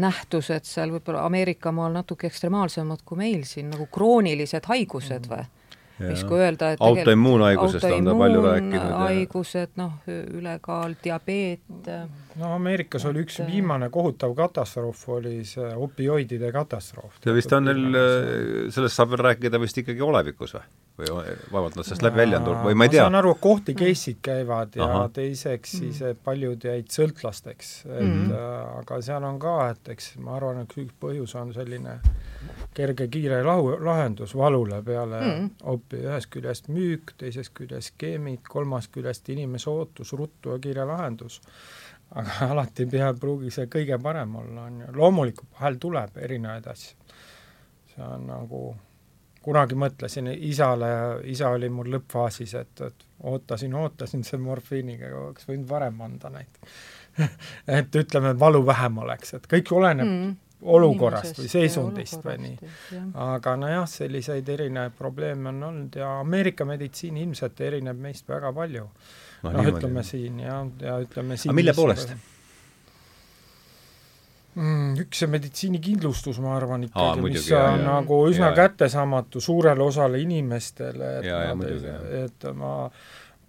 nähtused 0.00 0.68
seal 0.68 0.92
võib-olla 0.94 1.24
Ameerika 1.26 1.72
maal 1.74 1.96
natuke 1.96 2.28
ekstremaalsemad 2.30 3.02
kui 3.04 3.18
meil 3.18 3.42
siin, 3.48 3.72
nagu 3.72 3.88
kroonilised 3.90 4.68
haigused 4.70 5.26
või? 5.30 5.46
Mis 6.00 6.24
kui 6.24 6.40
öelda, 6.40 6.72
et 6.74 6.82
autoimmuunhaigusest 6.84 7.86
on 7.90 8.10
ta 8.10 8.16
palju 8.22 8.42
rääkinud. 8.46 8.92
haigused, 9.04 9.72
noh, 9.80 9.96
ülekaal, 10.08 10.96
diabeet. 11.04 11.90
no 12.40 12.52
Ameerikas 12.54 13.04
oli 13.10 13.24
üks 13.26 13.40
viimane 13.46 13.90
kohutav 13.92 14.34
katastroof, 14.38 15.08
oli 15.16 15.40
see 15.48 15.72
opioidide 15.76 16.52
katastroof. 16.52 17.20
see 17.24 17.34
vist 17.36 17.52
on 17.56 17.68
neil, 17.68 17.98
sellest 18.70 18.96
saab 18.96 19.14
veel 19.14 19.26
rääkida 19.30 19.60
vist 19.62 19.82
ikkagi 19.84 20.06
olevikus 20.06 20.56
või? 20.58 20.68
või 21.00 21.36
vaevalt 21.52 21.76
nad 21.78 21.86
sellest 21.86 22.02
läbi 22.04 22.20
välja 22.20 22.40
on 22.40 22.44
tulnud 22.44 22.66
või 22.66 22.76
ma 22.76 22.86
ei 22.86 22.92
tea. 22.92 23.04
ma 23.04 23.08
saan 23.08 23.20
aru, 23.20 23.34
kohti 23.40 23.74
case'id 23.78 24.18
käivad 24.22 24.76
ja 24.76 24.84
Aha. 24.84 25.06
teiseks 25.14 25.76
siis 25.78 26.00
mm. 26.02 26.20
paljud 26.24 26.66
jäid 26.70 26.90
sõltlasteks, 26.92 27.70
et 27.86 28.02
mm 28.02 28.10
-hmm. 28.10 28.34
äh, 28.36 28.82
aga 28.82 29.00
seal 29.02 29.24
on 29.24 29.38
ka, 29.40 29.56
et 29.70 29.94
eks 29.96 30.12
ma 30.18 30.36
arvan, 30.36 30.60
et 30.64 30.76
üks 30.76 30.92
põhjus 31.00 31.36
on 31.40 31.54
selline 31.56 32.00
kerge 32.74 33.08
kiire 33.08 33.42
lahu, 33.44 33.72
lahendus 33.84 34.34
valule 34.36 34.82
peale 34.82 35.20
mm. 35.20 35.48
opi, 35.72 36.02
ühest 36.06 36.30
küljest 36.32 36.68
müük, 36.72 37.14
teisest 37.18 37.52
küljest 37.54 37.94
skeemid, 37.94 38.44
kolmast 38.48 38.92
küljest 38.94 39.28
inimese 39.32 39.70
ootus, 39.70 40.12
ruttu 40.12 40.54
ja 40.54 40.58
kiire 40.62 40.84
lahendus. 40.88 41.40
aga 42.10 42.30
alati 42.52 42.86
ei 42.86 42.90
pea, 42.90 43.12
pruugi 43.14 43.50
see 43.54 43.66
kõige 43.70 43.98
parem 44.02 44.36
olla, 44.36 44.68
on 44.68 44.84
ju, 44.84 44.92
loomulikult 44.96 45.58
vahel 45.58 45.80
tuleb 45.82 46.16
erinevaid 46.16 46.66
asju. 46.66 46.96
see 47.94 48.06
on 48.06 48.26
nagu 48.26 48.62
kunagi 49.42 49.74
mõtlesin 49.74 50.28
isale, 50.36 50.90
isa 51.24 51.48
oli 51.48 51.68
mul 51.72 51.88
lõppfaasis, 51.94 52.54
et, 52.60 52.80
et 52.86 53.06
ootasin, 53.24 53.74
ootasin 53.74 54.24
selle 54.24 54.44
morfiiniga, 54.44 55.10
oleks 55.16 55.48
võinud 55.48 55.68
varem 55.68 56.00
anda 56.00 56.30
näiteks 56.30 56.80
et 57.78 57.96
ütleme, 57.96 58.34
et 58.34 58.40
valu 58.40 58.62
vähem 58.66 58.98
oleks, 59.04 59.34
et 59.34 59.46
kõik 59.50 59.72
oleneb 59.74 60.06
mm, 60.06 60.36
olukorrast 60.62 61.38
või 61.40 61.48
seisundist 61.50 62.24
või 62.24 62.36
nii. 62.44 62.72
aga 63.24 63.54
nojah, 63.60 63.86
selliseid 63.88 64.48
erinevaid 64.48 64.96
probleeme 64.98 65.48
on 65.52 65.62
olnud 65.70 65.96
ja 66.00 66.18
Ameerika 66.20 66.66
meditsiin 66.68 67.16
ilmselt 67.22 67.60
erineb 67.60 68.00
meist 68.00 68.28
väga 68.28 68.52
palju. 68.52 68.88
noh 69.42 69.54
no, 69.54 69.62
no, 69.62 69.70
ütleme 69.70 70.04
siin 70.04 70.42
ja, 70.44 70.60
ja 70.80 70.98
ütleme 71.00 71.38
siin 71.40 71.52
aga 71.52 71.60
mille 71.62 71.74
poolest? 71.76 72.12
mm,? 74.54 74.98
Üks 75.04 75.22
see 75.22 75.30
meditsiinikindlustus, 75.32 76.42
ma 76.44 76.54
arvan 76.58 76.84
ikkagi, 76.88 77.24
mis 77.24 77.48
on 77.54 77.80
ja, 77.80 77.86
nagu 77.86 78.20
üsna 78.28 78.50
ja, 78.50 78.58
kättesaamatu 78.60 79.40
suurele 79.40 79.84
osale 79.84 80.20
inimestele, 80.20 81.16
et 81.20 81.30
ja, 81.30 81.42
nad, 81.54 81.90
et 82.24 82.48
ma 82.58 82.74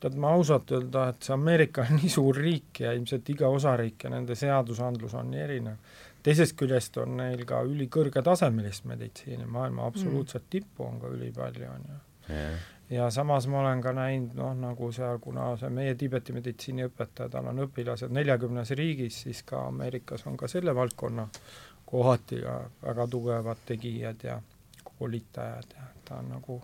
tead, 0.02 0.18
ma 0.22 0.34
ausalt 0.38 0.72
öelda, 0.76 1.10
et 1.12 1.28
see 1.28 1.36
Ameerika 1.36 1.86
on 1.86 1.98
nii 2.00 2.12
suur 2.12 2.40
riik 2.42 2.84
ja 2.86 2.96
ilmselt 2.98 3.34
iga 3.34 3.52
osariik 3.54 4.08
ja 4.08 4.14
nende 4.14 4.38
seadusandlus 4.38 5.16
on 5.20 5.32
nii 5.34 5.44
erinev. 5.48 6.00
Teisest 6.24 6.58
küljest 6.60 6.98
on 7.02 7.18
neil 7.18 7.46
ka 7.50 7.64
ülikõrgetasemelist 7.68 8.86
meditsiini, 8.90 9.46
maailma 9.46 9.88
absoluutset 9.90 10.44
mm. 10.44 10.52
tippu 10.54 10.86
on 10.86 11.00
ka 11.02 11.12
ülipalju, 11.16 11.72
on 11.72 11.90
ju 11.90 12.00
ja 12.92 13.12
samas 13.12 13.48
ma 13.48 13.60
olen 13.60 13.82
ka 13.82 13.94
näinud 13.96 14.36
noh, 14.36 14.54
nagu 14.58 14.92
seal, 14.92 15.20
kuna 15.24 15.52
see 15.60 15.70
meie 15.74 15.96
Tiibeti 15.96 16.36
meditsiiniõpetaja, 16.36 17.30
tal 17.32 17.48
on 17.52 17.64
õpilased 17.66 18.12
neljakümnes 18.12 18.74
riigis, 18.78 19.22
siis 19.26 19.44
ka 19.48 19.66
Ameerikas 19.70 20.26
on 20.28 20.36
ka 20.38 20.50
selle 20.52 20.76
valdkonna 20.76 21.28
kohati 21.92 22.42
ka 22.44 22.58
väga 22.84 23.08
tugevad 23.12 23.64
tegijad 23.66 24.28
ja 24.28 24.42
koolitajad 24.84 25.74
ja 25.78 25.88
ta 26.06 26.20
on 26.20 26.30
nagu 26.36 26.60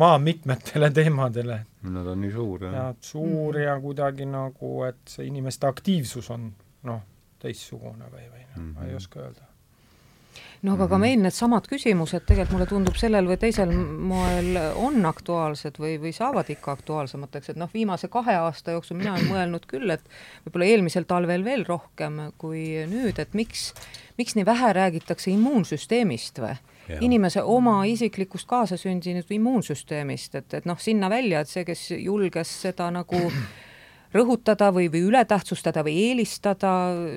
maa 0.00 0.18
mitmetele 0.18 0.90
teemadele. 1.00 1.58
Nad 1.82 2.12
on 2.12 2.20
nii 2.20 2.32
suur, 2.32 2.68
jah? 2.68 2.76
jah, 2.80 2.94
suur 3.00 3.58
ja 3.58 3.78
kuidagi 3.80 4.28
nagu, 4.28 4.76
et 4.88 5.16
see 5.16 5.26
inimeste 5.30 5.66
aktiivsus 5.66 6.30
on 6.34 6.50
noh, 6.90 7.02
teistsugune 7.44 8.08
või, 8.12 8.28
või 8.30 8.46
noh 8.46 8.56
mm 8.56 8.62
-hmm., 8.62 8.72
ma 8.74 8.86
ei 8.86 8.94
mhm. 8.94 9.02
oska 9.02 9.26
öelda 9.26 9.52
no 10.64 10.74
aga 10.74 10.86
ka 10.88 10.96
mhm. 10.96 11.02
meil 11.04 11.22
needsamad 11.24 11.66
küsimused 11.70 12.24
tegelikult 12.28 12.54
mulle 12.56 12.68
tundub 12.70 12.98
sellel 12.98 13.28
või 13.28 13.38
teisel 13.40 13.72
moel 13.74 14.58
on 14.80 15.04
aktuaalsed 15.08 15.78
või, 15.80 15.96
või 16.02 16.12
saavad 16.16 16.50
ikka 16.54 16.76
aktuaalsemateks, 16.78 17.52
et 17.52 17.60
noh, 17.60 17.70
viimase 17.72 18.08
kahe 18.12 18.36
aasta 18.40 18.76
jooksul 18.76 18.98
mina 19.00 19.14
olen 19.14 19.28
mõelnud 19.30 19.66
küll, 19.70 19.90
et 19.94 20.04
võib-olla 20.46 20.70
eelmisel 20.70 21.08
talvel 21.10 21.44
veel 21.46 21.66
rohkem 21.68 22.20
kui 22.40 22.64
nüüd, 22.90 23.20
et 23.20 23.36
miks, 23.36 23.72
miks 24.20 24.38
nii 24.38 24.46
vähe 24.48 24.72
räägitakse 24.80 25.32
immuunsüsteemist 25.34 26.42
või? 26.44 26.56
inimese 27.00 27.40
oma 27.48 27.78
isiklikust 27.88 28.44
kaasasündinud 28.44 29.30
immuunsüsteemist, 29.32 30.34
et, 30.36 30.56
et 30.58 30.66
noh, 30.68 30.76
sinna 30.76 31.08
välja, 31.08 31.40
et 31.40 31.48
see, 31.48 31.62
kes 31.64 31.86
julges 31.96 32.50
seda 32.66 32.90
nagu 32.92 33.22
rõhutada 34.14 34.70
või, 34.74 34.88
või 34.92 35.04
ületähtsustada 35.10 35.84
või 35.86 35.96
eelistada 36.08 36.72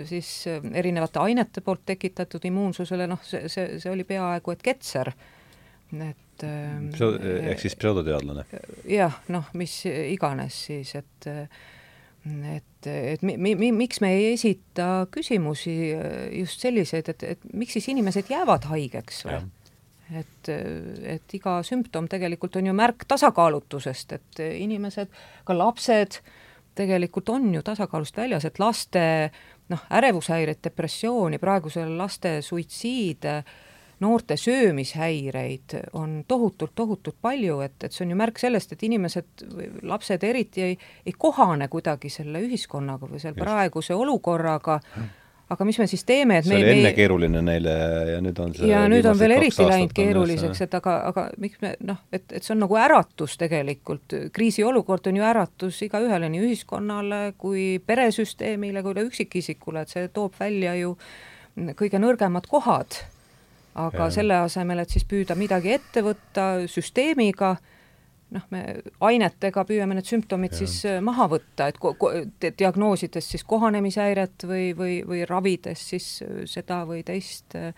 siis 0.09 0.29
äh, 0.49 0.61
erinevate 0.81 1.21
ainete 1.21 1.61
poolt 1.61 1.85
tekitatud 1.85 2.45
immuunsusele, 2.49 3.07
noh, 3.09 3.21
see, 3.25 3.45
see, 3.51 3.77
see 3.81 3.91
oli 3.93 4.05
peaaegu 4.07 4.53
et 4.53 4.63
Ketser, 4.65 5.11
et 5.93 6.45
ähm, 6.45 6.89
Pseu-, 6.95 7.17
ehk 7.51 7.61
siis 7.63 7.77
pseudoteadlane? 7.77 8.45
jah, 8.89 9.19
noh, 9.33 9.49
mis 9.57 9.79
iganes 9.87 10.63
siis, 10.69 10.95
et 10.97 11.31
et, 12.27 12.87
et 12.91 13.21
mi, 13.23 13.37
mi, 13.39 13.69
miks 13.71 14.01
me 14.03 14.09
ei 14.17 14.33
esita 14.33 15.05
küsimusi 15.13 15.77
äh, 15.95 16.09
just 16.41 16.65
selliseid, 16.65 17.13
et, 17.13 17.29
et 17.35 17.45
miks 17.53 17.77
siis 17.77 17.87
inimesed 17.93 18.33
jäävad 18.33 18.67
haigeks 18.71 19.21
või? 19.27 19.45
et, 20.17 20.49
et 21.13 21.33
iga 21.35 21.59
sümptom 21.67 22.07
tegelikult 22.09 22.55
on 22.57 22.69
ju 22.69 22.73
märk 22.75 23.05
tasakaalutusest, 23.11 24.13
et 24.15 24.43
inimesed, 24.47 25.11
ka 25.47 25.55
lapsed 25.55 26.19
äh, 26.21 26.35
tegelikult 26.77 27.29
on 27.33 27.49
ju 27.55 27.63
tasakaalust 27.65 28.17
väljas, 28.17 28.45
et 28.47 28.59
laste 28.61 29.01
noh, 29.71 29.87
ärevushäired, 29.99 30.61
depressiooni, 30.63 31.39
praegusel 31.41 31.97
laste 31.97 32.37
suitsiide, 32.45 33.41
noorte 33.99 34.37
söömishäireid 34.37 35.73
on 35.97 36.19
tohutult-tohutult 36.29 37.17
palju, 37.21 37.59
et, 37.65 37.77
et 37.83 37.93
see 37.93 38.05
on 38.05 38.13
ju 38.13 38.17
märk 38.19 38.39
sellest, 38.39 38.75
et 38.75 38.83
inimesed, 38.85 39.45
lapsed 39.89 40.23
eriti 40.23 40.67
ei, 40.69 40.81
ei 41.05 41.15
kohane 41.17 41.67
kuidagi 41.73 42.11
selle 42.13 42.43
ühiskonnaga 42.45 43.09
või 43.09 43.23
seal 43.23 43.37
praeguse 43.37 43.97
olukorraga. 43.97 44.81
Mm 44.95 45.15
aga 45.49 45.65
mis 45.67 45.77
me 45.79 45.87
siis 45.87 46.03
teeme, 46.07 46.39
et 46.41 46.47
see 46.47 46.57
oli 46.57 46.71
enne 46.73 46.89
me... 46.89 46.93
keeruline 46.97 47.41
neile 47.45 47.73
ja 48.11 48.17
nüüd 48.23 48.39
on 48.43 48.53
see 48.55 48.67
ja 48.67 48.81
nüüd 48.91 49.05
on 49.07 49.19
veel 49.19 49.37
eriti 49.37 49.67
läinud 49.67 49.93
keeruliseks, 49.95 50.63
et 50.65 50.75
aga, 50.79 50.97
aga 51.11 51.27
miks 51.39 51.61
me 51.63 51.73
noh, 51.87 52.01
et, 52.11 52.25
et 52.31 52.43
see 52.43 52.53
on 52.55 52.63
nagu 52.65 52.79
äratus 52.81 53.37
tegelikult, 53.39 54.17
kriisiolukord 54.35 55.07
on 55.07 55.21
ju 55.21 55.27
äratus 55.27 55.79
igaühele, 55.87 56.29
nii 56.33 56.43
ühiskonnale 56.49 57.21
kui 57.39 57.77
peresüsteemile 57.79 58.83
kui 58.83 58.97
ka 58.97 59.05
üksikisikule, 59.07 59.85
et 59.85 59.95
see 59.95 60.11
toob 60.11 60.35
välja 60.39 60.75
ju 60.81 60.97
kõige 61.79 62.01
nõrgemad 62.01 62.49
kohad. 62.51 62.99
aga 63.77 64.07
ja. 64.07 64.11
selle 64.11 64.37
asemel, 64.41 64.79
et 64.81 64.89
siis 64.89 65.05
püüda 65.05 65.35
midagi 65.37 65.75
ette 65.75 66.01
võtta 66.01 66.65
süsteemiga, 66.67 67.55
noh, 68.35 68.47
me 68.51 68.63
ainetega 69.07 69.63
püüame 69.67 69.97
need 69.97 70.07
sümptomid 70.07 70.55
ja. 70.55 70.61
siis 70.63 70.79
äh, 70.89 70.99
maha 71.03 71.27
võtta, 71.31 71.69
et 71.71 72.59
diagnoosides 72.59 73.31
siis 73.33 73.45
kohanemishäiret 73.47 74.47
või, 74.47 74.71
või, 74.77 74.97
või 75.07 75.23
ravides 75.29 75.85
siis 75.93 76.09
äh, 76.25 76.41
seda 76.49 76.81
või 76.89 77.03
teist 77.07 77.55
äh, 77.59 77.71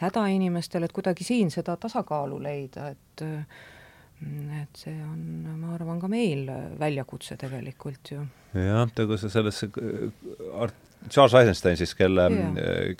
häda 0.00 0.26
inimestel, 0.32 0.86
et 0.86 0.96
kuidagi 0.96 1.26
siin 1.26 1.52
seda 1.52 1.76
tasakaalu 1.80 2.40
leida, 2.48 2.94
et 2.94 3.26
et 4.20 4.76
see 4.76 4.92
on, 5.00 5.20
ma 5.56 5.70
arvan, 5.72 5.96
ka 5.96 6.08
meil 6.12 6.42
väljakutse 6.76 7.38
tegelikult 7.40 8.10
ju. 8.12 8.20
jah, 8.52 8.82
ega 8.84 9.16
sa 9.16 9.30
sellesse 9.32 9.70
art-, 10.60 10.88
Charles 11.08 11.36
Eisenstein 11.40 11.78
siis, 11.80 11.94
kelle, 11.96 12.26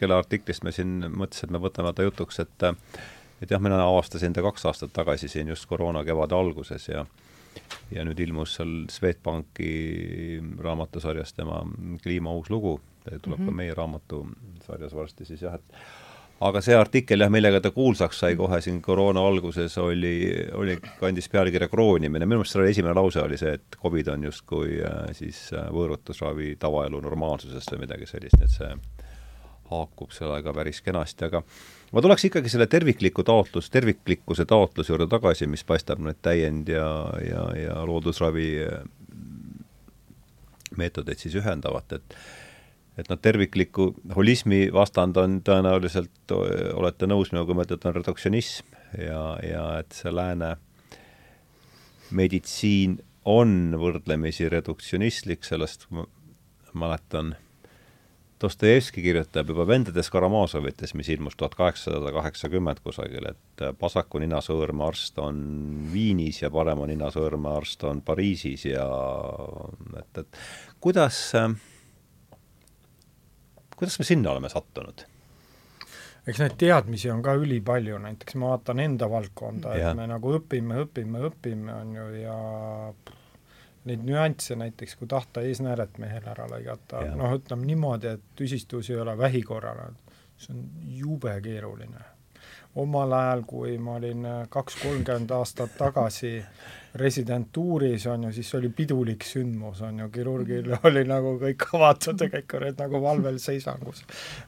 kelle 0.01 0.17
artiklist 0.17 0.65
me 0.65 0.73
siin 0.73 1.11
mõtlesime, 1.13 1.61
võtame 1.61 1.93
ta 1.93 2.07
jutuks, 2.07 2.41
et 2.41 2.65
et 3.43 3.51
jah, 3.51 3.61
mina 3.63 3.81
avastasin 3.85 4.33
ta 4.37 4.43
kaks 4.43 4.67
aastat 4.67 4.93
tagasi 4.93 5.29
siin 5.29 5.49
just 5.49 5.67
koroona 5.67 6.05
kevade 6.05 6.35
alguses 6.35 6.89
ja 6.89 7.07
ja 7.91 8.05
nüüd 8.07 8.21
ilmus 8.23 8.55
seal 8.59 8.85
Swedbanki 8.91 9.71
raamatusarjas 10.63 11.33
tema 11.35 11.65
kliima 12.03 12.33
uus 12.33 12.51
lugu, 12.51 12.81
tuleb 13.05 13.27
mm 13.27 13.33
-hmm. 13.33 13.37
ka 13.37 13.51
mhm. 13.51 13.57
meie 13.57 13.75
raamatusarjas 13.75 14.95
varsti 14.95 15.25
siis 15.25 15.43
jah, 15.43 15.55
et 15.55 15.81
aga 16.41 16.63
see 16.65 16.77
artikkel 16.77 17.21
jah, 17.21 17.31
millega 17.33 17.61
ta 17.61 17.71
kuulsaks 17.75 18.23
sai 18.23 18.37
kohe 18.37 18.61
siin 18.65 18.81
koroona 18.83 19.21
alguses, 19.27 19.77
oli, 19.79 20.15
oli, 20.57 20.79
kandis 21.01 21.29
pealkirja 21.29 21.69
kroonimine, 21.69 22.27
minu 22.27 22.41
meelest 22.41 22.57
selle 22.57 22.71
esimene 22.71 22.95
lause 22.97 23.21
oli 23.21 23.37
see, 23.41 23.53
et 23.59 23.77
Covid 23.83 24.09
on 24.15 24.25
justkui 24.25 24.81
äh, 24.81 25.11
siis 25.17 25.53
äh, 25.53 25.69
võõrutusravi 25.75 26.55
tavaelu 26.59 27.01
normaalsusest 27.01 27.75
või 27.75 27.85
midagi 27.85 28.09
sellist, 28.09 28.41
et 28.41 28.57
see 28.57 28.73
haakub 29.71 30.11
sellega 30.11 30.55
päris 30.57 30.81
kenasti, 30.83 31.29
aga 31.29 31.43
ma 31.93 32.03
tuleks 32.05 32.29
ikkagi 32.29 32.53
selle 32.53 32.67
tervikliku 32.71 33.25
taotlus, 33.27 33.71
terviklikkuse 33.71 34.47
taotluse 34.49 34.93
juurde 34.93 35.09
tagasi, 35.11 35.49
mis 35.51 35.65
paistab 35.67 36.03
need 36.05 36.21
täiend- 36.23 36.71
ja, 36.71 36.91
ja, 37.25 37.47
ja 37.59 37.81
loodusravi 37.87 38.51
äh, 38.67 38.85
meetodeid 40.77 41.19
siis 41.19 41.35
ühendavat, 41.41 41.99
et 41.99 42.21
et 42.99 43.09
noh, 43.09 43.17
tervikliku 43.23 43.95
holismi 44.17 44.67
vastand 44.75 45.17
on 45.17 45.39
tõenäoliselt, 45.47 46.33
olete 46.77 47.07
nõus 47.09 47.31
minuga, 47.33 47.55
ma 47.57 47.65
ütlen, 47.65 47.79
et 47.79 47.87
on 47.89 47.95
reduktsionism 47.97 48.75
ja, 48.99 49.23
ja 49.47 49.63
et 49.81 49.95
see 49.97 50.13
lääne 50.13 50.57
meditsiin 52.11 52.99
on 53.31 53.77
võrdlemisi 53.79 54.49
reduktsionistlik, 54.53 55.47
sellest 55.47 55.87
ma 55.95 56.05
mäletan, 56.75 57.35
Dostojevski 58.41 59.03
kirjutab 59.05 59.51
juba 59.53 59.67
Vendades 59.69 60.09
Karamazovites, 60.11 60.95
mis 60.97 61.11
ilmus 61.13 61.37
tuhat 61.37 61.55
kaheksasada 61.59 62.13
kaheksakümmend 62.15 62.81
kusagil, 62.81 63.27
et 63.29 63.65
vasaku 63.81 64.23
ninasõõrme 64.23 64.87
arst 64.87 65.21
on 65.21 65.43
Viinis 65.93 66.41
ja 66.41 66.49
parema 66.51 66.89
ninasõõrme 66.89 67.53
arst 67.53 67.85
on 67.85 68.01
Pariisis 68.07 68.65
ja 68.71 68.87
et, 70.01 70.23
et 70.25 70.41
kuidas 70.81 71.21
äh, 71.37 71.53
kuidas 73.81 73.99
me 73.99 74.05
sinna 74.05 74.35
oleme 74.35 74.49
sattunud? 74.53 75.07
eks 76.29 76.39
neid 76.43 76.59
teadmisi 76.61 77.09
on 77.11 77.23
ka 77.25 77.33
ülipalju, 77.41 77.97
näiteks 78.05 78.37
ma 78.39 78.53
vaatan 78.53 78.83
enda 78.85 79.09
valdkonda, 79.11 79.73
et 79.73 79.97
me 79.97 80.05
nagu 80.07 80.35
õpime, 80.37 80.83
õpime, 80.85 81.23
õpime, 81.31 81.73
on 81.73 81.95
ju, 81.97 82.05
ja 82.21 82.35
neid 83.89 84.05
nüansse 84.05 84.57
näiteks, 84.61 84.97
kui 85.01 85.09
tahta 85.09 85.45
eesnääret 85.47 85.99
mehel 86.03 86.27
ära 86.29 86.47
lõigata, 86.51 87.05
noh, 87.17 87.35
ütleme 87.39 87.69
niimoodi, 87.69 88.15
et 88.17 88.25
tüsistus 88.37 88.91
ei 88.93 88.99
ole 89.01 89.17
vähikorral, 89.19 89.95
see 90.41 90.55
on 90.57 90.65
jube 91.01 91.37
keeruline. 91.45 92.09
omal 92.81 93.13
ajal, 93.13 93.41
kui 93.47 93.79
ma 93.79 93.97
olin 93.99 94.27
kaks, 94.49 94.77
kolmkümmend 94.83 95.31
aastat 95.35 95.73
tagasi 95.79 96.37
residentuuris, 96.95 98.07
on 98.07 98.25
ju, 98.25 98.33
siis 98.33 98.55
oli 98.55 98.69
pidulik 98.69 99.25
sündmus, 99.25 99.81
on 99.83 99.99
ju, 99.99 100.09
kirurgil 100.11 100.69
mhm. 100.69 100.87
oli 100.87 101.05
nagu 101.09 101.37
kõik 101.41 101.67
avatud 101.75 102.21
ja 102.21 102.29
kõik 102.33 102.57
olid 102.59 102.83
nagu 102.83 103.03
valvel 103.03 103.39
seisangus. 103.43 104.05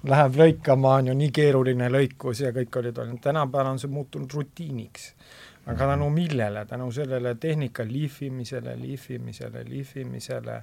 Läheb 0.08 0.38
lõikama, 0.38 0.98
on 1.00 1.12
ju, 1.12 1.16
nii 1.18 1.32
keeruline 1.34 1.90
lõikus 1.92 2.44
ja 2.44 2.52
kõik 2.54 2.78
olid, 2.82 3.00
tänapäeval 3.22 3.72
on 3.74 3.82
see 3.82 3.90
muutunud 3.90 4.38
rutiiniks. 4.38 5.12
Aga 5.66 5.86
tänu 5.86 6.10
millele, 6.10 6.64
tänu 6.66 6.90
sellele 6.92 7.34
tehnika 7.34 7.84
lihvimisele, 7.86 8.76
lihvimisele, 8.80 9.64
lihvimisele, 9.68 10.62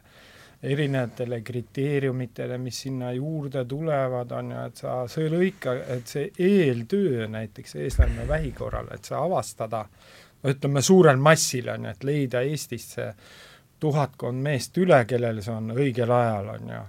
erinevatele 0.63 1.41
kriteeriumitele, 1.41 2.57
mis 2.57 2.81
sinna 2.81 3.11
juurde 3.15 3.65
tulevad, 3.65 4.31
on 4.31 4.51
ju, 4.51 4.63
et 4.67 4.81
sa, 4.81 4.95
see 5.07 5.29
lõika, 5.31 5.75
et 5.95 6.07
see 6.07 6.31
eeltöö 6.35 7.27
näiteks 7.31 7.77
eestlane 7.79 8.27
vähi 8.27 8.51
korral, 8.51 8.89
et 8.91 9.07
sa 9.07 9.23
avastada 9.23 9.85
ütleme, 10.43 10.81
suurel 10.81 11.19
massil, 11.19 11.69
on 11.71 11.87
ju, 11.87 11.93
et 11.95 12.03
leida 12.03 12.41
Eestist 12.43 12.97
see 12.97 13.13
tuhatkond 13.79 14.43
meest 14.43 14.77
üle, 14.77 14.99
kellel 15.07 15.39
see 15.43 15.55
on 15.55 15.71
õigel 15.77 16.11
ajal, 16.11 16.51
on 16.57 16.73
ju, 16.75 16.81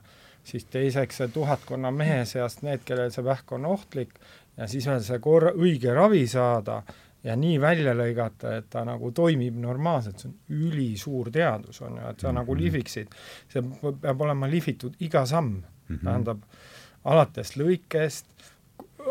siis 0.50 0.66
teiseks 0.66 1.22
see 1.22 1.30
tuhatkonna 1.34 1.92
mehe 1.94 2.24
seast 2.26 2.64
need, 2.66 2.82
kellel 2.84 3.14
see 3.14 3.24
vähk 3.24 3.54
on 3.54 3.70
ohtlik, 3.70 4.18
ja 4.58 4.66
siis 4.66 4.90
veel 4.90 5.02
see 5.06 5.22
korra, 5.22 5.54
õige 5.54 5.94
ravi 5.94 6.26
saada 6.26 6.80
ja 7.24 7.36
nii 7.36 7.60
välja 7.60 7.94
lõigata, 7.96 8.56
et 8.58 8.70
ta 8.72 8.84
nagu 8.84 9.12
toimib 9.16 9.56
normaalselt, 9.60 10.22
see 10.22 10.30
on 10.30 10.68
ülisuur 10.68 11.30
teadus, 11.34 11.82
on 11.82 11.98
ju, 11.98 12.08
et 12.08 12.20
sa 12.20 12.28
mm 12.28 12.30
-hmm. 12.30 12.40
nagu 12.40 12.56
lihviksid, 12.56 13.16
see 13.48 13.62
peab 14.02 14.20
olema 14.20 14.50
lihvitud 14.50 14.94
iga 15.00 15.26
samm 15.26 15.52
mm, 15.52 15.62
-hmm. 15.96 16.04
tähendab 16.04 16.42
alates 17.04 17.56
lõikest, 17.56 18.26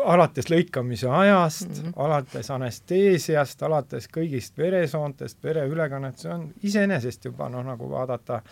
alates 0.04 0.50
lõikamise 0.50 1.08
ajast 1.08 1.68
mm, 1.68 1.74
-hmm. 1.74 1.92
alates 1.96 2.50
anesteesiast, 2.50 3.62
alates 3.62 4.08
kõigist 4.16 4.58
veresoontest, 4.58 5.42
vereülekannet, 5.44 6.18
see 6.18 6.32
on 6.32 6.52
iseenesest 6.62 7.24
juba 7.24 7.48
noh, 7.48 7.64
nagu 7.64 7.90
vaadata 7.90 8.42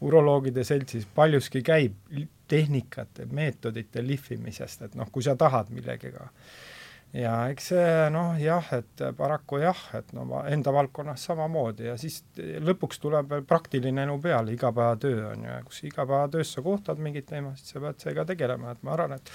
uroloogide 0.00 0.64
seltsis, 0.64 1.06
paljuski 1.14 1.62
käib 1.62 1.92
tehnikate, 2.48 3.26
meetodite 3.26 4.06
lihvimisest, 4.06 4.82
et 4.82 4.94
noh, 4.94 5.10
kui 5.12 5.22
sa 5.22 5.36
tahad 5.36 5.70
millegagi. 5.70 6.28
Ja 7.14 7.34
eks 7.52 7.70
see 7.72 7.90
noh, 8.14 8.34
jah, 8.40 8.70
et 8.74 9.02
paraku 9.16 9.60
jah, 9.62 9.82
et 9.98 10.14
no 10.16 10.26
enda 10.50 10.72
valdkonnas 10.74 11.26
samamoodi 11.30 11.88
ja 11.90 11.96
siis 12.00 12.22
lõpuks 12.36 12.98
tuleb 13.02 13.30
veel 13.30 13.44
praktiline 13.48 14.06
elu 14.06 14.16
peale, 14.22 14.54
igapäevatöö 14.54 15.28
on 15.30 15.44
ju, 15.46 15.58
kus 15.68 15.84
igapäevatöös 15.90 16.54
sa 16.56 16.64
kohtad 16.64 17.02
mingit 17.02 17.28
teemat, 17.30 17.60
siis 17.60 17.76
sa 17.76 17.84
pead 17.84 18.02
seega 18.02 18.26
tegelema, 18.28 18.74
et 18.74 18.82
ma 18.82 18.96
arvan, 18.96 19.18
et 19.18 19.34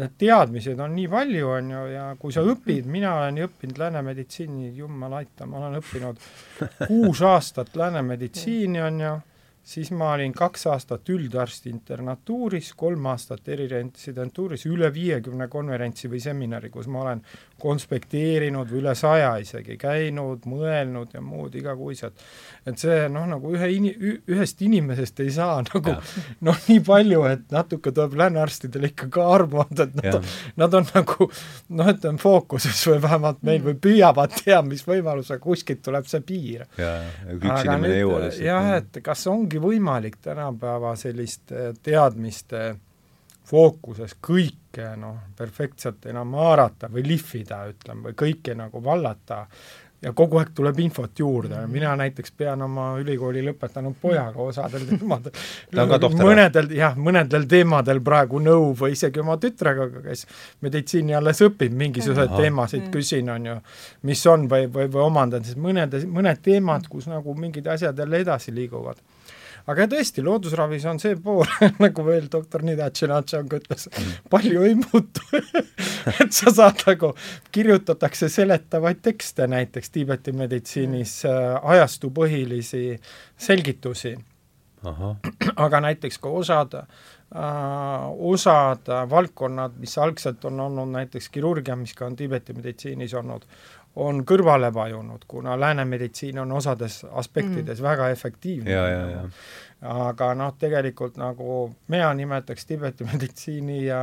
need 0.00 0.16
teadmised 0.22 0.80
on 0.80 0.94
nii 0.94 1.08
palju, 1.10 1.48
on 1.50 1.72
ju, 1.74 1.86
ja 1.92 2.04
kui 2.18 2.32
sa 2.32 2.44
õpid, 2.46 2.86
mina 2.88 3.16
olen 3.20 3.42
õppinud 3.48 3.80
lääne 3.82 4.04
meditsiini, 4.06 4.70
jumal 4.78 5.18
aita, 5.20 5.48
ma 5.50 5.64
olen 5.64 5.80
õppinud 5.80 6.28
kuus 6.86 7.24
aastat 7.26 7.74
lääne 7.76 8.02
meditsiini, 8.06 8.80
on 8.86 9.04
ju 9.04 9.16
siis 9.70 9.90
ma 9.94 10.14
olin 10.16 10.32
kaks 10.34 10.66
aastat 10.66 11.08
üldarsti 11.14 11.70
internatuuris, 11.70 12.72
kolm 12.78 13.06
aastat 13.12 13.48
eriresidentuuris, 13.54 14.66
üle 14.66 14.90
viiekümne 14.94 15.46
konverentsi 15.50 16.10
või 16.10 16.18
seminari, 16.22 16.72
kus 16.74 16.88
ma 16.90 17.04
olen 17.04 17.22
konspekteerinud 17.60 18.70
või 18.70 18.80
üle 18.80 18.94
saja 18.98 19.34
isegi 19.42 19.76
käinud, 19.78 20.46
mõelnud 20.50 21.14
ja 21.14 21.22
muud 21.22 21.54
igakuiselt. 21.60 22.18
et 22.66 22.78
see 22.80 23.06
noh, 23.12 23.28
nagu 23.30 23.52
ühe 23.54 23.68
ini-, 23.76 23.94
ühest 24.30 24.62
inimesest 24.64 25.22
ei 25.22 25.30
saa 25.34 25.60
nagu 25.68 25.94
noh, 26.48 26.60
nii 26.66 26.82
palju, 26.86 27.22
et 27.30 27.46
natuke 27.54 27.92
tuleb 27.94 28.18
läänearstidel 28.18 28.90
ikka 28.90 29.10
ka 29.14 29.28
armu 29.36 29.62
anda, 29.62 29.86
et 29.86 30.02
nad, 30.02 30.30
nad 30.64 30.78
on 30.80 30.88
nagu 30.94 31.30
noh, 31.78 31.92
ütleme 31.94 32.22
fookuses 32.22 32.82
või 32.90 32.98
vähemalt 33.06 33.46
meil 33.46 33.62
või 33.68 33.78
püüavad 33.86 34.34
teha, 34.40 34.62
mis 34.66 34.82
võimalusega 34.88 35.42
kuskilt 35.44 35.84
tuleb 35.86 36.10
see 36.10 36.24
piir. 36.26 36.66
aga 36.74 37.78
nüüd 37.84 38.40
jah, 38.42 38.72
et 38.80 39.02
kas 39.04 39.26
ongi 39.30 39.59
võimalik 39.62 40.16
tänapäeva 40.22 40.96
selliste 40.96 41.72
teadmiste 41.82 42.76
fookuses 43.50 44.16
kõike 44.22 44.94
noh, 45.00 45.20
perfektselt 45.36 46.06
enam 46.10 46.34
haarata 46.38 46.90
või 46.92 47.06
lihvida, 47.08 47.64
ütleme, 47.72 48.10
või 48.10 48.18
kõike 48.24 48.56
nagu 48.58 48.82
vallata. 48.84 49.46
Ja 50.00 50.14
kogu 50.16 50.38
aeg 50.40 50.54
tuleb 50.56 50.78
infot 50.80 51.18
juurde. 51.18 51.52
Mm, 51.52 51.64
-hmm. 51.64 51.72
mina 51.76 51.90
näiteks 51.96 52.32
pean 52.32 52.62
oma 52.64 52.86
ülikooli 53.02 53.42
lõpetanud 53.44 53.98
pojaga 54.00 54.40
osadel 54.40 54.86
teemadel. 54.90 55.34
Mõnedel, 56.16 56.70
jah, 56.72 56.96
mõnedel 56.96 57.44
teemadel 57.48 58.00
praegu 58.00 58.40
nõu 58.40 58.70
või 58.80 58.94
isegi 58.96 59.20
oma 59.20 59.36
tütrega, 59.36 59.90
kes 60.06 60.24
meditsiini 60.64 61.14
alles 61.18 61.44
õpib, 61.44 61.76
mingisuguseid 61.84 62.32
teemasid 62.32 62.86
mm. 62.86 62.94
küsin, 62.96 63.28
on 63.28 63.50
ju, 63.50 63.60
mis 64.08 64.24
on 64.26 64.48
või, 64.48 64.70
või, 64.72 64.88
või 64.88 65.04
omandan, 65.04 65.44
siis 65.44 65.60
mõned, 65.60 65.98
mõned 66.08 66.40
teemad, 66.42 66.88
kus 66.88 67.10
nagu 67.10 67.36
mingid 67.36 67.68
asjad 67.68 67.98
jälle 67.98 68.24
edasi 68.24 68.56
liiguvad 68.56 69.04
aga 69.70 69.86
tõesti, 69.90 70.24
loodusravis 70.24 70.86
on 70.90 71.00
see 71.02 71.16
pool 71.20 71.46
nagu 71.84 72.04
veel 72.06 72.26
doktor 72.32 72.64
Nidatšinatšang 72.66 73.54
ütles 73.60 73.88
mm., 73.90 74.16
palju 74.32 74.64
ei 74.66 74.76
muutu 74.78 75.42
et 76.20 76.32
sa 76.34 76.52
saad 76.54 76.84
nagu, 76.88 77.12
kirjutatakse 77.52 78.30
seletavaid 78.32 79.02
tekste 79.04 79.48
näiteks 79.50 79.94
Tiibeti 79.94 80.34
meditsiinis 80.36 81.20
äh, 81.28 81.56
ajastupõhilisi 81.76 82.84
selgitusi. 83.40 84.16
aga 85.64 85.80
näiteks 85.84 86.16
ka 86.22 86.30
osad 86.32 86.78
äh, 86.80 86.86
osad 88.32 88.88
valdkonnad, 89.10 89.76
mis 89.78 89.98
algselt 89.98 90.44
on 90.48 90.60
olnud 90.60 90.88
näiteks 90.96 91.28
kirurgia, 91.28 91.76
mis 91.76 91.92
ka 91.94 92.08
on 92.08 92.16
Tiibeti 92.16 92.56
meditsiinis 92.56 93.14
olnud, 93.14 93.44
on 94.00 94.22
kõrvale 94.26 94.70
vajunud, 94.74 95.24
kuna 95.28 95.56
lääne 95.60 95.84
meditsiin 95.84 96.38
on 96.38 96.52
osades 96.52 97.02
aspektides 97.10 97.80
mm. 97.80 97.84
väga 97.84 98.08
efektiivne. 98.14 98.70
aga 99.80 100.34
noh, 100.36 100.52
tegelikult 100.60 101.16
nagu 101.16 101.70
mina 101.88 102.10
nimetaks 102.14 102.66
Tiibeti 102.68 103.04
meditsiini 103.12 103.84
ja 103.86 104.00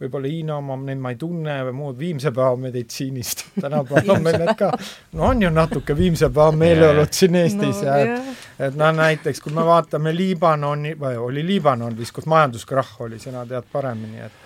võib-olla 0.00 0.26
Hiina 0.26 0.56
oma, 0.58 0.76
neid 0.82 0.98
ma 0.98 1.12
ei 1.14 1.18
tunne 1.18 1.60
või 1.68 1.76
muud 1.78 1.98
Viimse 1.98 2.32
päeva 2.34 2.56
meditsiinist, 2.58 3.44
tänapäeval 3.62 4.16
on 4.16 4.24
meil 4.26 4.40
need 4.42 4.56
ka, 4.58 4.72
no 5.14 5.28
on 5.30 5.42
ju 5.42 5.50
natuke 5.54 5.96
Viimse 5.96 6.30
päeva 6.34 6.50
meeleolud 6.64 7.14
siin 7.14 7.38
Eestis 7.38 7.82
no, 7.82 7.86
ja 7.86 7.98
et, 8.02 8.42
et 8.68 8.78
noh, 8.80 8.90
näiteks 8.98 9.42
kui 9.44 9.54
me 9.54 9.66
vaatame 9.66 10.14
Liibanoni, 10.16 10.96
või 10.98 11.20
oli 11.28 11.46
Liibanon 11.46 11.94
vist, 11.98 12.14
kus 12.16 12.26
majanduskrahh 12.30 12.96
oli, 13.06 13.22
sina 13.22 13.46
tead 13.46 13.70
paremini, 13.72 14.26
et 14.26 14.43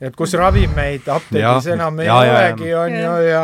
et 0.00 0.16
kus 0.16 0.32
ravimeid 0.38 1.08
apteegis 1.08 1.66
Ja. 1.70 1.74
enam 1.74 2.00
ei 2.00 2.06
Ja, 2.06 2.20
ja, 2.24 2.32
ja. 2.32 2.38
olegi, 2.52 2.70
on 2.74 2.96
ju, 3.00 3.16
ja 3.28 3.42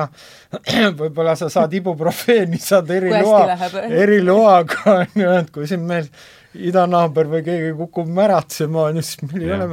võib-olla 1.00 1.34
sa 1.36 1.48
saad 1.50 1.72
ibuprofeeni, 1.74 2.58
saad 2.62 2.90
eriloa, 2.94 3.58
eriloaga, 3.90 4.80
on 5.00 5.20
ju, 5.22 5.28
et 5.40 5.50
kui 5.54 5.66
siin 5.70 5.84
meil 5.88 6.08
idanaaber 6.54 7.26
või 7.32 7.42
keegi 7.46 7.72
kukub 7.78 8.08
märatsema, 8.14 8.88
on 8.90 9.00
ju, 9.00 9.02
siis 9.02 9.24
meil 9.26 9.42
ei 9.48 9.54
ole 9.56 9.66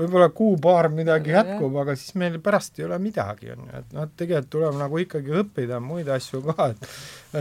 võib-olla 0.00 0.30
kuu-paar 0.32 0.88
midagi 0.90 1.34
jätkub, 1.34 1.74
aga 1.82 1.94
siis 2.00 2.14
meil 2.18 2.38
pärast 2.42 2.78
ei 2.80 2.86
ole 2.86 2.96
midagi, 2.98 3.50
on 3.52 3.66
ju, 3.68 3.82
et 3.82 3.92
noh, 3.92 4.08
tegelikult 4.16 4.50
tuleb 4.56 4.78
nagu 4.80 5.02
ikkagi 5.04 5.36
õppida 5.42 5.80
muid 5.84 6.08
asju 6.10 6.40
ka, 6.48 6.70
et 6.72 6.88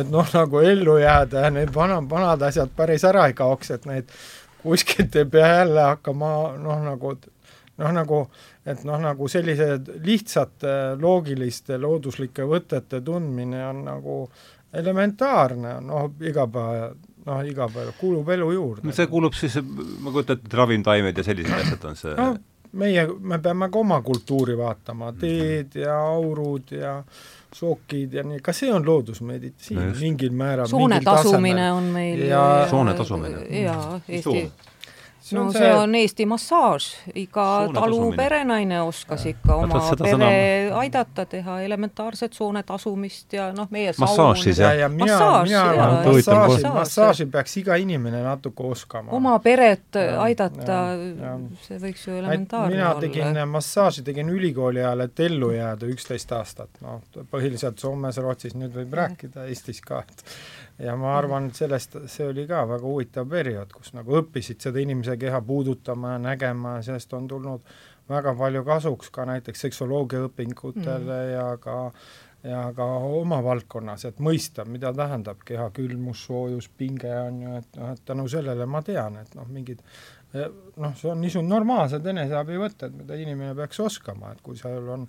et 0.01 0.12
noh, 0.12 0.28
nagu 0.36 0.59
ellu 0.64 0.97
jääda 1.01 1.45
ja 1.47 1.49
need 1.55 1.72
vana, 1.76 2.01
vanad 2.12 2.43
asjad 2.47 2.70
päris 2.76 3.03
ära 3.07 3.26
ei 3.32 3.34
kaoks, 3.39 3.72
et 3.76 3.88
neid 3.89 4.12
kuskilt 4.62 5.16
ei 5.18 5.26
pea 5.26 5.47
jälle 5.62 5.88
hakkama 5.93 6.34
noh, 6.62 6.84
nagu 6.91 7.16
noh, 7.82 7.91
nagu 7.95 8.20
et 8.66 8.84
noh, 8.86 8.99
nagu 9.01 9.28
sellised 9.32 9.88
lihtsate 10.05 10.74
loogiliste 11.01 11.78
looduslike 11.82 12.43
võtete 12.45 13.01
tundmine 13.01 13.64
on 13.68 13.84
nagu 13.88 14.18
elementaarne, 14.74 15.74
noh, 15.84 16.12
igapäeva, 16.24 16.91
noh, 17.26 17.41
igapäev 17.47 17.91
kuulub 17.99 18.30
elu 18.36 18.51
juurde. 18.55 18.93
see 18.95 19.07
kuulub 19.12 19.34
siis, 19.38 19.57
ma 19.99 20.12
kujutan 20.14 20.38
ette, 20.39 20.47
et 20.47 20.57
ravimtaimed 20.62 21.18
ja 21.18 21.26
sellised 21.28 21.57
asjad 21.62 21.86
on 21.89 21.99
see 21.99 22.16
noh, 22.18 22.38
meie, 22.80 23.03
me 23.20 23.39
peame 23.43 23.68
ka 23.74 23.80
oma 23.82 23.97
kultuuri 24.05 24.55
vaatama, 24.59 25.12
teed 25.20 25.76
ja 25.82 25.97
aurud 26.14 26.72
ja 26.72 26.99
sookid 27.51 28.14
ja 28.16 28.24
nii, 28.24 28.39
ka 28.45 28.53
see 28.55 28.72
on 28.72 28.86
loodusmeditsiin 28.88 29.80
No 29.82 29.89
no 29.89 29.97
mingil 29.99 30.32
määral. 30.39 30.70
soone 30.72 31.01
tasumine 31.03 31.66
on 31.76 31.89
meil 31.91 32.22
Ja- 32.30 32.68
Soone 32.72 32.93
tasumine. 32.95 33.41
jaa, 33.64 33.99
Eesti 34.07 34.45
too? 35.32 35.43
no 35.43 35.51
see 35.55 35.71
on 35.75 35.95
Eesti 35.95 36.25
massaaž, 36.29 36.88
iga 37.15 37.45
talu 37.73 38.11
perenaine 38.17 38.82
oskas 38.82 39.25
ikka 39.32 39.55
oma 39.55 39.73
Vaata, 39.79 39.89
seda 39.89 40.03
pere 40.03 40.17
sõna- 40.17 40.79
aidata, 40.82 41.25
teha 41.25 41.59
elementaarset 41.65 42.34
soone 42.38 42.63
tasumist 42.63 43.34
ja 43.34 43.49
noh, 43.57 43.67
meie 43.71 43.93
Massaaž 43.97 44.15
saun- 44.17 44.43
siis, 44.43 44.57
ja, 44.59 44.73
jah? 44.73 44.79
ja 44.86 44.89
mina, 44.89 45.05
Massaaž, 45.19 45.49
mina 45.49 45.88
massaaži, 46.05 46.63
massaaži 46.73 47.25
peaks 47.32 47.57
iga 47.63 47.75
inimene 47.82 48.21
natuke 48.23 48.63
oskama. 48.63 49.11
oma 49.11 49.38
peret 49.39 49.95
Ja, 49.95 50.21
aidata 50.23 50.71
ja, 50.71 50.95
ja., 51.21 51.34
see 51.65 51.77
võiks 51.82 52.05
ju 52.07 52.13
elementaarne 52.19 52.75
mina 52.75 52.89
olla. 52.91 53.01
tegin 53.01 53.41
massaaži, 53.49 54.03
tegin 54.07 54.29
ülikooli 54.29 54.79
ajal, 54.84 54.99
et 55.07 55.19
ellu 55.19 55.51
jääda 55.55 55.86
üksteist 55.91 56.32
aastat, 56.38 56.69
noh, 56.82 57.01
põhiliselt 57.32 57.79
Soomes, 57.82 58.17
Rootsis, 58.17 58.53
nüüd 58.55 58.73
võib 58.75 58.93
rääkida 58.93 59.47
Eestis 59.49 59.82
ka, 59.82 60.03
et 60.07 60.23
ja 60.82 60.95
ma 60.97 61.13
arvan, 61.17 61.49
et 61.51 61.61
sellest, 61.61 61.97
see 62.11 62.27
oli 62.32 62.47
ka 62.49 62.63
väga 62.69 62.88
huvitav 62.88 63.29
periood, 63.29 63.73
kus 63.75 63.93
nagu 63.97 64.17
õppisid 64.21 64.63
seda 64.63 64.82
inimese 64.82 65.17
keha 65.21 65.41
puudutama 65.45 66.15
ja 66.15 66.23
nägema 66.29 66.77
ja 66.79 66.88
sellest 66.89 67.13
on 67.13 67.27
tulnud 67.29 67.71
väga 68.09 68.34
palju 68.36 68.65
kasuks 68.67 69.11
ka 69.13 69.25
näiteks 69.29 69.67
seksoloogia 69.67 70.25
õpingutele 70.27 71.21
mm. 71.21 71.32
ja 71.36 71.47
ka 71.61 71.77
ja 72.43 72.61
ka 72.73 72.86
oma 73.21 73.38
valdkonnas, 73.45 74.07
et 74.09 74.21
mõista, 74.23 74.65
mida 74.65 74.89
tähendab 74.97 75.43
keha 75.45 75.67
külmus, 75.75 76.23
soojus, 76.25 76.71
pinge 76.77 77.11
on 77.13 77.41
ju, 77.43 77.59
et 77.59 77.77
noh, 77.77 77.91
et 77.93 78.01
tänu 78.05 78.25
sellele 78.32 78.65
ma 78.65 78.82
tean, 78.86 79.19
et 79.21 79.36
noh, 79.38 79.45
mingid 79.45 79.84
noh, 80.34 80.93
see 80.95 81.09
on 81.11 81.19
niisugune 81.21 81.51
normaalsed 81.51 82.05
eneseabivõtted, 82.07 82.93
mida 82.95 83.17
inimene 83.19 83.55
peaks 83.57 83.82
oskama, 83.84 84.32
et 84.32 84.41
kui 84.45 84.55
sul 84.59 84.88
on 84.93 85.03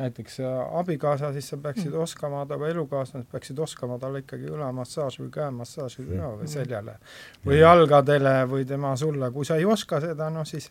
näiteks 0.00 0.38
abikaasa, 0.80 1.32
siis 1.36 1.48
sa 1.52 1.58
peaksid 1.62 1.90
mm. 1.92 2.02
oskama, 2.04 2.44
või 2.52 2.74
elukaaslased 2.74 3.30
peaksid 3.32 3.58
oskama 3.66 3.98
talle 4.02 4.24
ikkagi 4.24 4.50
õlamassaaži 4.52 5.24
või 5.24 5.32
käemassaaži 5.38 6.06
teha 6.10 6.30
või 6.36 6.50
seljale 6.52 6.98
või 7.46 7.60
jalgadele 7.60 8.36
või 8.50 8.68
tema 8.68 8.92
sulle, 9.00 9.30
kui 9.32 9.48
sa 9.48 9.56
ei 9.56 9.64
oska 9.64 10.00
seda, 10.04 10.28
noh 10.32 10.46
siis 10.48 10.70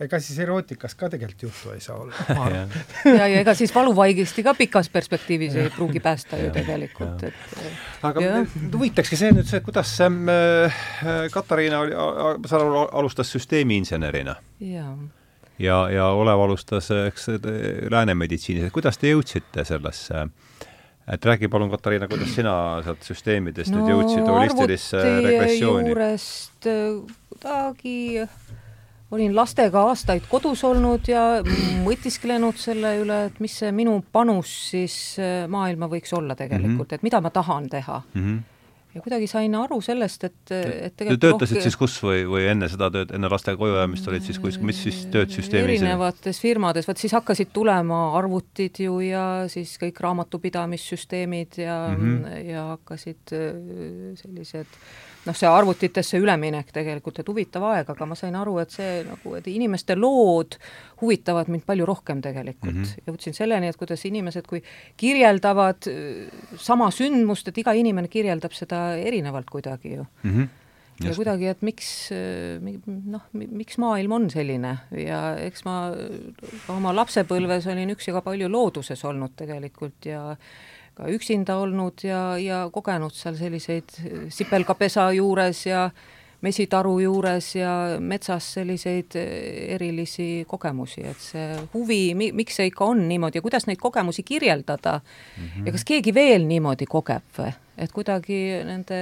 ega 0.00 0.18
siis 0.18 0.38
erootikast 0.42 0.98
ka 0.98 1.08
tegelikult 1.12 1.42
juttu 1.46 1.72
ei 1.74 1.80
saa 1.80 1.96
olla, 2.02 2.14
arvan. 2.44 2.72
ja, 3.04 3.26
ja 3.30 3.40
ega 3.44 3.54
siis 3.54 3.74
valuvaigesti 3.74 4.42
ka 4.42 4.54
pikas 4.58 4.90
perspektiivis 4.90 5.54
ei 5.60 5.70
pruugi 5.74 6.02
päästa 6.02 6.38
ju 6.40 6.50
tegelikult, 6.54 7.22
et 7.28 7.58
aga 8.02 8.44
huvitakski 8.74 9.18
see 9.20 9.34
nüüd 9.36 9.46
see, 9.50 9.62
kuidas 9.64 9.92
see 9.96 10.10
äh, 10.10 10.80
Katariina 11.34 11.84
oli, 11.84 11.94
ma 11.94 12.50
saan 12.50 12.66
aru, 12.66 12.88
alustas 13.02 13.30
süsteemiinsenerina 13.36 14.38
jaa. 14.60 14.96
Ja, 15.58 15.84
ja 15.90 16.08
Olev 16.10 16.40
alustas, 16.40 16.88
eks, 16.90 17.28
lääne 17.90 18.16
meditsiinis, 18.18 18.64
et 18.66 18.74
kuidas 18.74 18.98
te 18.98 19.12
jõudsite 19.12 19.62
sellesse? 19.62 20.24
Et 21.14 21.26
räägi 21.28 21.46
palun, 21.52 21.68
Katariina, 21.70 22.08
kuidas 22.10 22.32
sina 22.34 22.54
sealt 22.82 23.04
süsteemidest 23.06 23.70
no, 23.70 23.84
nüüd 23.84 23.92
jõudsid 23.92 24.26
holistilisse 24.26 25.02
regressiooni? 25.20 25.92
juurest 25.92 26.66
äh, 26.66 26.96
kuidagi 27.28 28.24
olin 29.14 29.34
lastega 29.36 29.84
aastaid 29.90 30.26
kodus 30.30 30.64
olnud 30.66 31.10
ja 31.10 31.24
mõtisklenud 31.86 32.58
selle 32.60 32.96
üle, 33.02 33.20
et 33.30 33.38
mis 33.44 33.60
see 33.62 33.74
minu 33.74 33.98
panus 34.12 34.54
siis 34.72 34.96
äh, 35.22 35.44
maailma 35.50 35.90
võiks 35.92 36.14
olla 36.16 36.36
tegelikult 36.38 36.66
mm. 36.66 36.82
-hmm. 36.82 36.98
et 36.98 37.06
mida 37.06 37.20
ma 37.24 37.30
tahan 37.34 37.70
teha 37.70 38.00
mm. 38.02 38.24
-hmm. 38.24 38.42
ja 38.94 39.04
kuidagi 39.04 39.28
sain 39.30 39.54
aru 39.58 39.80
sellest, 39.80 40.24
et, 40.24 40.50
et 40.50 40.96
Te 40.96 41.16
töötasid 41.26 41.62
siis 41.62 41.76
kus 41.76 41.96
või, 42.02 42.24
või 42.30 42.48
enne 42.50 42.68
seda 42.68 42.90
tööd, 42.90 43.14
enne 43.14 43.30
laste 43.30 43.56
kojujäämist 43.56 44.08
olid 44.08 44.26
siis 44.26 44.38
kus, 44.42 44.58
mis 44.60 44.82
siis 44.82 45.06
tööd 45.14 45.32
süsteemis 45.34 45.82
erinevates 45.82 46.40
firmades, 46.40 46.88
vot 46.88 46.98
siis 46.98 47.12
hakkasid 47.12 47.52
tulema 47.52 48.04
arvutid 48.18 48.82
ju 48.86 49.00
ja 49.00 49.24
siis 49.48 49.78
kõik 49.82 50.00
raamatupidamissüsteemid 50.00 51.58
ja 51.64 51.80
mm. 51.96 52.04
-hmm. 52.04 52.46
ja 52.50 52.68
hakkasid 52.74 53.34
äh, 53.34 54.14
sellised 54.20 54.78
noh, 55.24 55.36
see 55.36 55.48
arvutitesse 55.48 56.18
üleminek 56.20 56.72
tegelikult, 56.74 57.20
et 57.20 57.28
huvitav 57.30 57.66
aeg, 57.70 57.92
aga 57.94 58.08
ma 58.08 58.16
sain 58.18 58.34
aru, 58.38 58.58
et 58.62 58.74
see 58.74 59.02
nagu, 59.06 59.36
et 59.38 59.46
inimeste 59.50 59.96
lood 59.98 60.58
huvitavad 61.02 61.50
mind 61.52 61.64
palju 61.68 61.86
rohkem 61.88 62.20
tegelikult 62.24 62.72
mm. 62.72 62.82
-hmm. 62.82 63.06
jõudsin 63.08 63.36
selleni, 63.36 63.70
et 63.70 63.80
kuidas 63.80 64.04
inimesed, 64.08 64.48
kui 64.50 64.62
kirjeldavad 65.00 65.88
äh, 65.90 66.28
sama 66.56 66.90
sündmust, 66.90 67.48
et 67.48 67.62
iga 67.64 67.72
inimene 67.72 68.08
kirjeldab 68.08 68.52
seda 68.56 68.96
erinevalt 68.96 69.50
kuidagi 69.50 69.94
ju 69.94 70.04
mm? 70.04 70.30
-hmm. 70.30 70.48
ja 71.00 71.08
Just. 71.08 71.16
kuidagi, 71.16 71.46
et 71.46 71.62
miks 71.62 72.10
noh, 73.16 73.24
miks 73.32 73.78
maailm 73.78 74.12
on 74.12 74.30
selline 74.30 74.78
ja 74.90 75.36
eks 75.38 75.64
ma 75.64 75.90
ka 76.66 76.76
oma 76.76 76.94
lapsepõlves 76.94 77.66
olin 77.72 77.90
üksi 77.96 78.12
ka 78.12 78.20
palju 78.20 78.48
looduses 78.48 79.04
olnud 79.04 79.34
tegelikult 79.36 80.06
ja 80.06 80.36
ka 80.94 81.08
üksinda 81.10 81.56
olnud 81.62 82.04
ja, 82.06 82.38
ja 82.38 82.64
kogenud 82.72 83.14
seal 83.14 83.38
selliseid 83.38 83.96
sipelgapesa 84.30 85.10
juures 85.16 85.66
ja 85.66 85.88
mesitaru 86.44 86.98
juures 87.00 87.54
ja 87.56 87.72
metsas 88.00 88.46
selliseid 88.58 89.16
erilisi 89.16 90.44
kogemusi, 90.48 91.04
et 91.08 91.20
see 91.22 91.58
huvi, 91.74 92.00
miks 92.14 92.60
see 92.60 92.68
ikka 92.70 92.90
on 92.92 93.04
niimoodi 93.08 93.40
ja 93.40 93.44
kuidas 93.44 93.68
neid 93.70 93.80
kogemusi 93.80 94.22
kirjeldada 94.22 94.98
mm 95.00 95.44
-hmm. 95.44 95.66
ja 95.66 95.72
kas 95.72 95.84
keegi 95.84 96.14
veel 96.14 96.46
niimoodi 96.46 96.86
kogeb 96.86 97.38
või? 97.38 97.52
et 97.78 97.92
kuidagi 97.92 98.40
nende, 98.64 98.98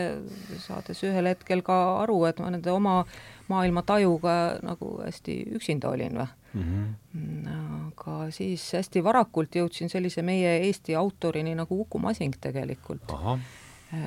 saades 0.58 1.02
ühel 1.04 1.28
hetkel 1.28 1.62
ka 1.62 1.78
aru, 2.02 2.24
et 2.24 2.38
ma 2.38 2.50
nende 2.50 2.70
oma 2.70 3.04
maailmatajuga 3.48 4.36
nagu 4.62 5.00
hästi 5.04 5.42
üksinda 5.58 5.90
olin 5.90 6.22
või 6.22 6.28
mm. 6.54 6.94
-hmm. 7.14 7.88
aga 7.88 8.30
siis 8.30 8.72
hästi 8.72 9.04
varakult 9.04 9.56
jõudsin 9.56 9.88
sellise 9.88 10.22
meie 10.22 10.56
Eesti 10.66 10.94
autorini 10.94 11.54
nagu 11.54 11.80
Uku 11.80 11.98
Masing 11.98 12.34
tegelikult. 12.40 13.12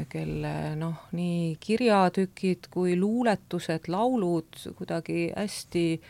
kelle 0.09 0.75
noh, 0.75 1.03
nii 1.11 1.57
kirjatükid 1.59 2.67
kui 2.73 2.95
luuletused, 2.97 3.85
laulud 3.87 4.57
kuidagi 4.77 5.31
hästi 5.35 6.01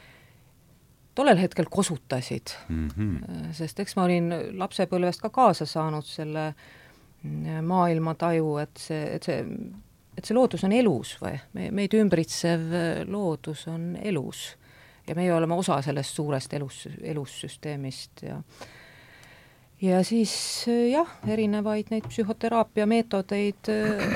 tollel 1.15 1.37
hetkel 1.37 1.65
kosutasid 1.69 2.55
mm. 2.69 2.87
-hmm. 2.87 3.51
sest 3.51 3.79
eks 3.79 3.95
ma 3.95 4.03
olin 4.03 4.31
lapsepõlvest 4.59 5.21
ka 5.21 5.29
kaasa 5.29 5.65
saanud 5.65 6.05
selle 6.05 6.53
maailmataju, 7.61 8.57
et 8.57 8.77
see, 8.77 9.15
et 9.15 9.23
see, 9.23 9.45
et 10.17 10.25
see 10.25 10.35
loodus 10.35 10.63
on 10.63 10.71
elus 10.71 11.15
või 11.21 11.39
me, 11.53 11.71
meid 11.71 11.93
ümbritsev 11.93 12.61
loodus 13.07 13.67
on 13.67 13.95
elus 14.01 14.55
ja 15.07 15.15
meie 15.15 15.33
oleme 15.33 15.53
osa 15.53 15.81
sellest 15.81 16.15
suurest 16.15 16.53
elus, 16.53 16.87
elussüsteemist 17.01 18.25
ja 18.25 18.41
ja 19.81 20.03
siis 20.07 20.31
jah, 20.91 21.09
erinevaid 21.27 21.91
neid 21.91 22.07
psühhoteraapia 22.07 22.85
meetodeid 22.87 23.69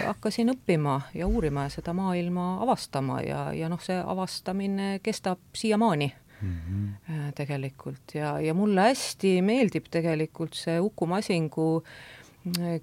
hakkasin 0.06 0.54
õppima 0.54 1.02
ja 1.14 1.28
uurima 1.28 1.68
ja 1.68 1.74
seda 1.74 1.94
maailma 1.94 2.54
avastama 2.64 3.20
ja, 3.26 3.50
ja 3.54 3.70
noh, 3.70 3.82
see 3.84 4.00
avastamine 4.00 5.00
kestab 5.04 5.42
siiamaani 5.54 6.12
mm 6.42 6.56
-hmm. 6.56 7.34
tegelikult 7.36 8.16
ja, 8.16 8.40
ja 8.40 8.54
mulle 8.54 8.82
hästi 8.82 9.42
meeldib 9.42 9.92
tegelikult 9.92 10.54
see 10.54 10.80
Uku 10.80 11.06
Masingu 11.06 11.84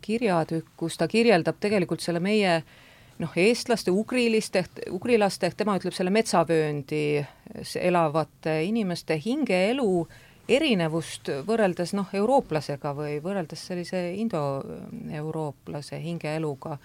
kirjatükk, 0.00 0.68
kus 0.76 0.96
ta 0.96 1.08
kirjeldab 1.08 1.56
tegelikult 1.60 2.00
selle 2.00 2.20
meie 2.20 2.62
noh, 3.18 3.32
eestlaste, 3.36 3.90
ugriliste, 3.90 4.64
ugrilaste 4.92 5.50
tema 5.56 5.76
ütleb 5.78 5.94
selle 5.96 6.12
metsavööndis 6.14 7.76
elavate 7.80 8.60
inimeste 8.66 9.16
hingeelu 9.24 9.90
erinevust 10.48 11.30
võrreldes 11.46 11.94
noh, 11.96 12.08
eurooplasega 12.14 12.92
või 12.94 13.18
võrreldes 13.22 13.66
sellise 13.66 14.02
indoeurooplase 14.20 15.98
hingeeluga, 16.02 16.76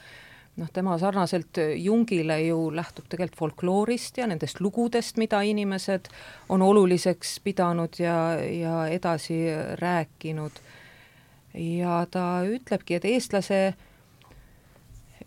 noh, 0.57 0.71
tema 0.73 0.97
sarnaselt 1.01 1.59
Jungile 1.77 2.39
ju 2.47 2.71
lähtub 2.73 3.05
tegelikult 3.11 3.39
folkloorist 3.43 4.17
ja 4.17 4.27
nendest 4.27 4.63
lugudest, 4.63 5.19
mida 5.21 5.43
inimesed 5.45 6.09
on 6.49 6.65
oluliseks 6.65 7.37
pidanud 7.45 8.01
ja, 8.01 8.17
ja 8.41 8.85
edasi 8.89 9.43
rääkinud. 9.81 10.51
ja 11.53 12.05
ta 12.11 12.41
ütlebki, 12.47 12.95
et 12.95 13.05
eestlase 13.05 13.73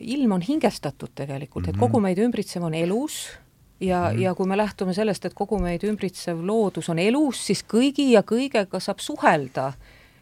ilm 0.05 0.32
on 0.36 0.44
hingestatud 0.44 1.14
tegelikult, 1.14 1.68
et 1.68 1.76
kogu 1.78 1.98
mhm. 1.98 2.09
meid 2.09 2.20
ümbritsev 2.24 2.66
on 2.66 2.74
elus 2.74 3.24
ja 3.80 4.00
mm, 4.11 4.16
-hmm. 4.16 4.20
ja 4.22 4.34
kui 4.34 4.46
me 4.46 4.57
lähtume 4.57 4.94
sellest, 4.94 5.24
et 5.24 5.34
kogu 5.34 5.59
meid 5.59 5.82
ümbritsev 5.84 6.46
loodus 6.46 6.88
on 6.88 6.98
elus, 6.98 7.46
siis 7.46 7.64
kõigi 7.64 8.11
ja 8.12 8.22
kõigega 8.22 8.80
saab 8.80 8.98
suhelda, 8.98 9.72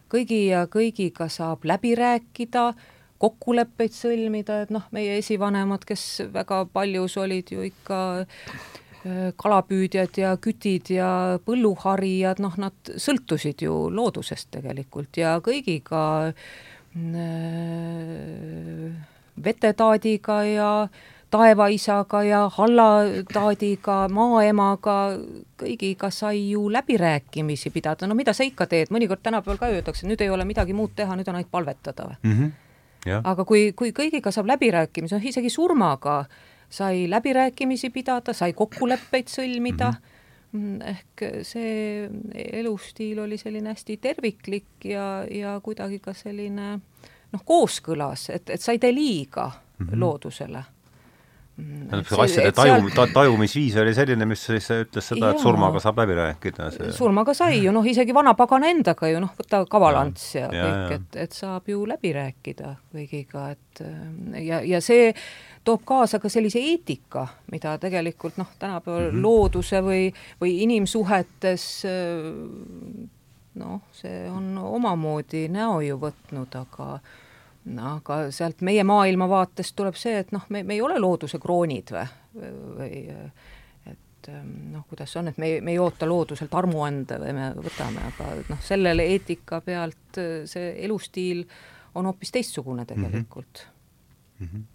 kõigi 0.09 0.47
ja 0.47 0.65
kõigiga 0.67 1.29
saab 1.29 1.63
läbi 1.63 1.95
rääkida, 1.95 2.73
kokkuleppeid 3.17 3.91
sõlmida, 3.95 4.61
et 4.61 4.69
noh, 4.69 4.83
meie 4.91 5.17
esivanemad, 5.17 5.85
kes 5.85 6.21
väga 6.33 6.65
paljus 6.73 7.17
olid 7.17 7.51
ju 7.51 7.61
ikka 7.61 7.99
äh, 8.19 8.25
kalapüüdjad 9.35 10.17
ja 10.17 10.37
kütid 10.37 10.89
ja 10.89 11.39
põlluharijad, 11.45 12.39
noh, 12.43 12.57
nad 12.57 12.73
sõltusid 12.97 13.63
ju 13.63 13.89
loodusest 13.89 14.51
tegelikult 14.51 15.17
ja 15.17 15.39
kõigiga 15.45 16.03
äh, 16.27 16.33
vetetaadiga 19.43 20.43
ja 20.43 20.69
taevaisaga 21.33 22.23
ja 22.23 22.41
hallataadiga, 22.53 23.95
maaemaga, 24.13 24.97
kõigiga 25.57 26.11
sai 26.13 26.51
ju 26.51 26.67
läbirääkimisi 26.71 27.71
pidada, 27.73 28.07
no 28.07 28.17
mida 28.17 28.35
sa 28.37 28.45
ikka 28.45 28.67
teed, 28.69 28.91
mõnikord 28.93 29.23
tänapäeval 29.25 29.57
ka 29.57 29.71
öeldakse, 29.73 30.05
nüüd 30.07 30.21
ei 30.21 30.29
ole 30.29 30.45
midagi 30.45 30.75
muud 30.77 30.93
teha, 30.95 31.17
nüüd 31.17 31.29
on 31.31 31.39
ainult 31.39 31.51
palvetada 31.51 32.11
või? 32.11 32.19
Mm. 32.23 32.37
-hmm 32.37 32.59
aga 33.03 33.43
kui, 33.43 33.73
kui 33.75 33.91
kõigiga 33.91 34.31
saab 34.31 34.47
läbirääkimisi, 34.47 35.15
noh 35.17 35.25
isegi 35.27 35.49
surmaga 35.51 36.21
sai 36.71 37.05
läbirääkimisi 37.09 37.89
pidada, 37.89 38.33
sai 38.33 38.53
kokkuleppeid 38.53 39.27
sõlmida. 39.27 39.91
Mhm. 39.91 40.61
mm, 40.61 40.79
-hmm 40.79 40.93
ehk 40.93 41.43
see 41.43 42.09
elustiil 42.53 43.19
oli 43.19 43.37
selline 43.37 43.69
hästi 43.69 43.97
terviklik 43.97 44.85
ja, 44.85 45.25
ja 45.31 45.59
kuidagi 45.63 45.99
ka 45.99 46.13
selline 46.13 46.79
noh, 47.33 47.43
kooskõlas, 47.45 48.29
et, 48.29 48.49
et 48.49 48.61
sa 48.61 48.75
ei 48.75 48.79
tee 48.79 48.93
liiga 48.93 49.49
mm 49.49 49.87
-hmm. 49.87 49.99
loodusele 49.99 50.63
tähendab, 51.53 52.07
see 52.07 52.21
asjade 52.23 52.51
taju 52.57 52.89
ta,, 52.95 53.05
tajumisviis 53.13 53.75
oli 53.77 53.93
selline, 53.93 54.25
mis 54.25 54.41
siis 54.45 54.69
ütles 54.73 55.05
seda, 55.11 55.29
et 55.33 55.41
surmaga 55.41 55.81
saab 55.83 55.99
läbi 56.01 56.15
rääkida 56.17 56.69
surmaga 56.97 57.35
sai 57.37 57.59
ju, 57.61 57.71
noh, 57.75 57.85
isegi 57.85 58.15
vanapagana 58.15 58.71
endaga 58.73 59.09
ju, 59.11 59.21
noh, 59.21 59.33
võta 59.37 59.61
Kaval-Ants 59.69 60.25
ja, 60.35 60.47
ja 60.49 60.65
kõik, 60.65 60.95
et, 60.97 61.17
et 61.27 61.37
saab 61.37 61.69
ju 61.69 61.85
läbi 61.89 62.13
rääkida 62.15 62.75
kõigiga, 62.93 63.51
et 63.53 63.83
ja, 64.41 64.63
ja 64.65 64.81
see 64.81 65.11
toob 65.63 65.85
kaasa 65.85 66.19
ka 66.19 66.31
sellise 66.31 66.61
eetika, 66.61 67.27
mida 67.53 67.77
tegelikult 67.81 68.39
noh, 68.41 68.49
tänapäeval 68.59 69.11
mm 69.11 69.11
-hmm. 69.11 69.21
looduse 69.21 69.83
või, 69.85 70.07
või 70.41 70.57
inimsuhetes 70.65 71.67
noh, 73.61 73.81
see 73.93 74.25
on 74.29 74.57
omamoodi 74.57 75.47
näo 75.53 75.81
ju 75.85 76.01
võtnud, 76.01 76.57
aga 76.57 76.97
no 77.65 77.95
aga 77.97 78.19
sealt 78.33 78.63
meie 78.65 78.83
maailmavaatest 78.87 79.75
tuleb 79.77 79.97
see, 79.99 80.17
et 80.23 80.31
noh, 80.35 80.45
me, 80.53 80.63
me 80.67 80.75
ei 80.75 80.81
ole 80.83 80.97
looduse 80.99 81.39
kroonid 81.41 81.93
või, 81.95 82.49
või 82.79 82.99
et 83.91 84.29
noh, 84.73 84.83
kuidas 84.89 85.15
on, 85.19 85.31
et 85.31 85.39
me 85.41 85.55
me 85.63 85.75
ei 85.75 85.79
oota 85.79 86.07
looduselt 86.09 86.53
armuande 86.59 87.19
või 87.21 87.35
me 87.37 87.49
võtame, 87.55 88.03
aga 88.11 88.33
noh, 88.49 88.61
sellele 88.63 89.07
eetika 89.15 89.61
pealt 89.65 90.19
see 90.49 90.75
elustiil 90.85 91.45
on 91.95 92.09
hoopis 92.09 92.33
teistsugune 92.33 92.85
tegelikult 92.89 93.65
mm. 94.39 94.47
-hmm. 94.47 94.65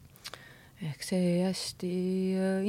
ehk 0.93 1.05
see 1.05 1.43
hästi 1.43 1.93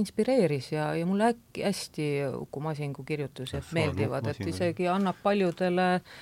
inspireeris 0.02 0.72
ja, 0.74 0.92
ja 0.96 1.06
mulle 1.06 1.32
äkki 1.36 1.64
hästi 1.64 2.10
Uku 2.42 2.60
Masingu 2.60 3.04
kirjutused 3.04 3.72
meeldivad, 3.72 4.28
et 4.28 4.48
isegi 4.48 4.88
annab 4.88 5.16
paljudele 5.24 5.94
äh, 5.96 6.14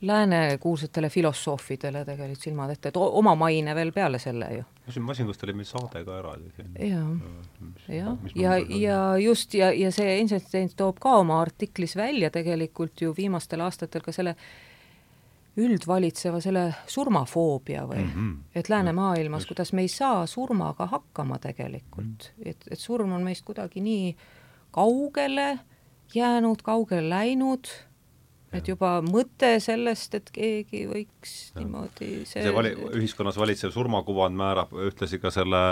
lääne 0.00 0.58
kuulsatele 0.60 1.08
filosoofidele 1.08 2.04
tegelikult 2.04 2.42
silmad 2.42 2.70
ette, 2.70 2.88
et 2.88 2.96
oma 2.96 3.34
maine 3.34 3.74
veel 3.74 3.92
peale 3.92 4.18
selle 4.18 4.48
ju. 4.52 4.64
Masingust 5.00 5.42
oli 5.44 5.54
meil 5.56 5.66
saade 5.68 6.04
ka 6.04 6.20
jah, 6.78 7.08
jah, 7.88 8.16
ja, 8.34 8.56
ja, 8.58 8.58
ja 8.68 9.00
just, 9.18 9.54
ja, 9.54 9.72
ja 9.72 9.90
see 9.92 10.18
Einstein 10.18 10.70
toob 10.76 11.00
ka 11.02 11.16
oma 11.22 11.40
artiklis 11.40 11.96
välja 11.96 12.30
tegelikult 12.30 13.00
ju 13.00 13.14
viimastel 13.16 13.64
aastatel 13.64 14.04
ka 14.04 14.12
selle 14.12 14.36
üldvalitseva 15.56 16.40
selle 16.44 16.66
surmafoobia 16.86 17.86
või 17.88 18.02
mm, 18.02 18.10
-hmm. 18.12 18.32
et 18.54 18.68
läänemaailmas, 18.68 19.46
kuidas 19.48 19.72
me 19.72 19.86
ei 19.86 19.88
saa 19.88 20.26
surmaga 20.26 20.86
hakkama 20.86 21.38
tegelikult 21.38 22.30
mm, 22.36 22.42
-hmm. 22.42 22.50
et, 22.50 22.68
et 22.70 22.78
surm 22.78 23.12
on 23.12 23.24
meist 23.24 23.44
kuidagi 23.44 23.80
nii 23.80 24.16
kaugele 24.70 25.58
jäänud, 26.14 26.62
kaugele 26.62 27.08
läinud 27.08 27.66
et 28.54 28.68
juba 28.70 28.98
mõte 29.04 29.56
sellest, 29.62 30.14
et 30.18 30.30
keegi 30.34 30.84
võiks 30.90 31.32
ja. 31.50 31.60
niimoodi 31.60 32.10
see, 32.28 32.44
see 32.44 32.52
vali-, 32.54 32.74
ühiskonnas 32.98 33.38
valitsev 33.40 33.72
surmakuvand 33.74 34.38
määrab 34.38 34.74
ühtlasi 34.86 35.18
ka 35.22 35.32
selle, 35.34 35.62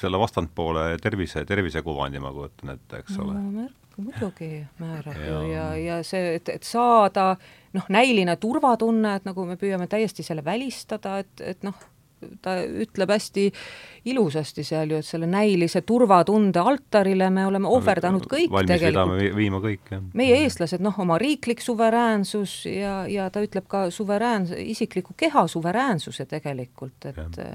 selle 0.00 0.20
vastandpoole 0.22 0.88
tervise, 1.02 1.44
tervisekuvandi, 1.48 2.22
ma 2.22 2.32
kujutan 2.36 2.76
ette, 2.76 3.02
eks 3.02 3.18
ole 3.24 3.34
no,. 3.40 3.66
muidugi 3.96 4.50
määrab 4.82 5.18
ja. 5.20 5.42
ja, 5.50 5.66
ja 5.80 5.98
see, 6.06 6.36
et, 6.38 6.52
et 6.54 6.66
saada 6.66 7.32
noh, 7.76 7.90
näiline 7.92 8.38
turvatunne, 8.40 9.18
et 9.18 9.28
nagu 9.28 9.46
me 9.48 9.58
püüame 9.60 9.88
täiesti 9.90 10.24
selle 10.26 10.44
välistada, 10.46 11.18
et, 11.24 11.44
et 11.44 11.66
noh, 11.66 11.76
ta 12.42 12.56
ütleb 12.64 13.10
hästi 13.12 13.46
ilusasti 14.08 14.64
seal 14.64 14.94
ju, 14.94 15.00
et 15.02 15.08
selle 15.08 15.28
näilise 15.30 15.82
turvatunde 15.86 16.62
altarile 16.62 17.28
me 17.30 17.46
oleme 17.46 17.68
ohverdanud 17.68 18.28
kõik 18.30 18.52
valmis 18.52 18.72
tegelikult. 18.72 19.26
viima 19.36 19.60
kõik, 19.64 19.90
jah. 19.90 20.06
meie 20.16 20.38
eestlased, 20.44 20.84
noh, 20.84 20.96
oma 21.02 21.18
riiklik 21.22 21.60
suveräänsus 21.64 22.62
ja, 22.70 23.02
ja 23.10 23.28
ta 23.30 23.42
ütleb 23.44 23.68
ka 23.68 23.86
suverään-, 23.94 24.48
isikliku 24.64 25.16
keha 25.16 25.46
suveräänsuse 25.50 26.26
tegelikult, 26.30 27.10
et 27.12 27.38
ja 27.42 27.50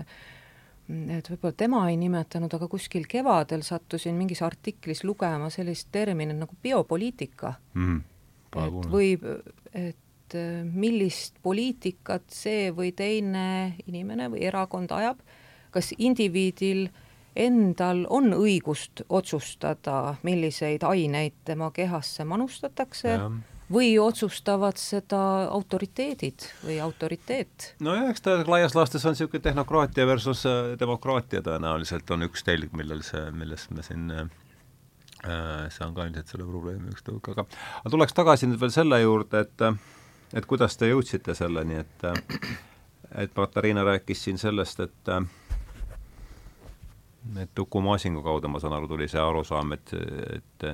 et 0.92 1.30
võib-olla 1.32 1.56
tema 1.56 1.82
ei 1.90 1.98
nimetanud, 2.00 2.52
aga 2.58 2.68
kuskil 2.68 3.06
kevadel 3.10 3.64
sattusin 3.64 4.18
mingis 4.18 4.42
artiklis 4.44 5.06
lugema 5.08 5.50
sellist 5.54 5.88
terminit 5.92 6.36
nagu 6.36 6.58
biopoliitika 6.64 7.54
mm,. 7.78 8.00
et 8.60 8.90
võib, 8.92 9.28
et 9.72 10.00
et 10.32 10.40
äh, 10.40 10.64
millist 10.64 11.36
poliitikat 11.44 12.32
see 12.32 12.72
või 12.72 12.92
teine 12.96 13.76
inimene 13.88 14.30
või 14.32 14.46
erakond 14.48 14.92
ajab, 14.92 15.20
kas 15.72 15.94
indiviidil 15.98 16.90
endal 17.36 18.06
on 18.10 18.34
õigust 18.36 19.06
otsustada, 19.10 20.18
milliseid 20.24 20.84
aineid 20.84 21.34
tema 21.46 21.72
kehasse 21.72 22.26
manustatakse 22.28 23.08
ja. 23.08 23.30
või 23.72 23.94
otsustavad 24.00 24.76
seda 24.78 25.48
autoriteedid 25.48 26.48
või 26.66 26.82
autoriteet? 26.84 27.76
nojah, 27.80 28.10
eks 28.12 28.22
ta 28.26 28.42
laias 28.48 28.76
laastus 28.76 29.06
on 29.06 29.16
niisugune 29.16 29.44
tehnokraatia 29.48 30.08
versus 30.08 30.46
äh, 30.46 30.76
demokraatia 30.80 31.44
tõenäoliselt 31.46 32.12
on 32.12 32.28
üks 32.28 32.44
telg, 32.44 32.76
millel 32.76 33.04
see, 33.08 33.24
millest 33.32 33.72
me 33.72 33.88
siin 33.88 34.12
äh, 34.12 34.28
see 35.72 35.88
on 35.88 35.96
ka 35.96 36.10
ilmselt 36.10 36.36
selle 36.36 36.52
probleemi 36.52 36.92
üks 36.92 37.08
tõuk, 37.08 37.32
aga 37.32 37.48
aga 37.48 37.96
tuleks 37.96 38.16
tagasi 38.18 38.52
nüüd 38.52 38.60
veel 38.60 38.76
selle 38.76 39.00
juurde, 39.06 39.48
et 39.48 39.68
et 40.34 40.48
kuidas 40.48 40.78
te 40.78 40.90
jõudsite 40.92 41.36
selleni, 41.38 41.82
et 41.84 42.10
et 43.22 43.32
Katariina 43.36 43.84
rääkis 43.84 44.24
siin 44.24 44.38
sellest, 44.40 44.80
et 44.80 45.14
et 47.38 47.60
Uku 47.60 47.82
Masingu 47.82 48.24
kaudu, 48.26 48.50
ma 48.50 48.60
saan 48.60 48.74
aru, 48.74 48.88
tuli 48.90 49.08
see 49.12 49.22
arusaam, 49.22 49.76
et, 49.76 49.94
et 50.38 50.68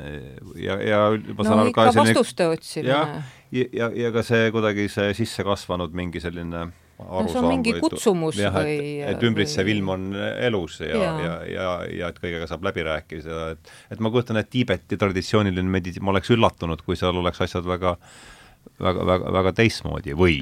ja, 0.64 0.78
ja 0.80 0.99
ma 1.36 1.43
saan 1.43 1.58
no, 1.58 1.64
aru 1.66 1.74
ka 1.76 1.89
selline 1.91 2.14
vastuste 2.16 2.47
otsimine. 2.47 2.93
ja, 2.93 3.64
ja, 3.74 3.89
ja, 4.05 4.12
ka 4.16 4.24
see 4.26 4.51
kuidagi 4.55 4.88
see 4.91 5.16
sisse 5.18 5.43
kasvanud 5.47 5.95
mingi 5.97 6.22
selline 6.24 6.70
no 6.97 7.26
see 7.30 7.41
on 7.41 7.49
mingi 7.51 7.76
kutsumus 7.82 8.39
jah, 8.39 8.55
või 8.55 8.78
et, 9.01 9.12
et 9.12 9.28
ümbritsev 9.28 9.68
või... 9.68 9.76
ilm 9.76 9.91
on 9.93 10.08
elus 10.47 10.80
ja, 10.82 10.93
ja, 10.95 11.12
ja, 11.26 11.36
ja, 11.51 11.68
ja 11.99 12.14
et 12.14 12.24
kõigega 12.24 12.47
saab 12.49 12.66
läbi 12.66 12.88
rääkida, 12.88 13.43
et 13.53 13.76
et 13.93 14.01
ma 14.01 14.14
kujutan, 14.14 14.39
et 14.41 14.49
Tiibeti 14.53 14.97
traditsiooniline 14.97 15.78
medits-, 15.78 16.01
ma 16.01 16.16
oleks 16.16 16.32
üllatunud, 16.34 16.82
kui 16.88 16.97
seal 16.99 17.20
oleks 17.22 17.43
asjad 17.45 17.68
väga 17.68 17.97
väga, 18.80 19.05
väga, 19.05 19.34
väga 19.39 19.53
teistmoodi 19.61 20.15
või? 20.18 20.41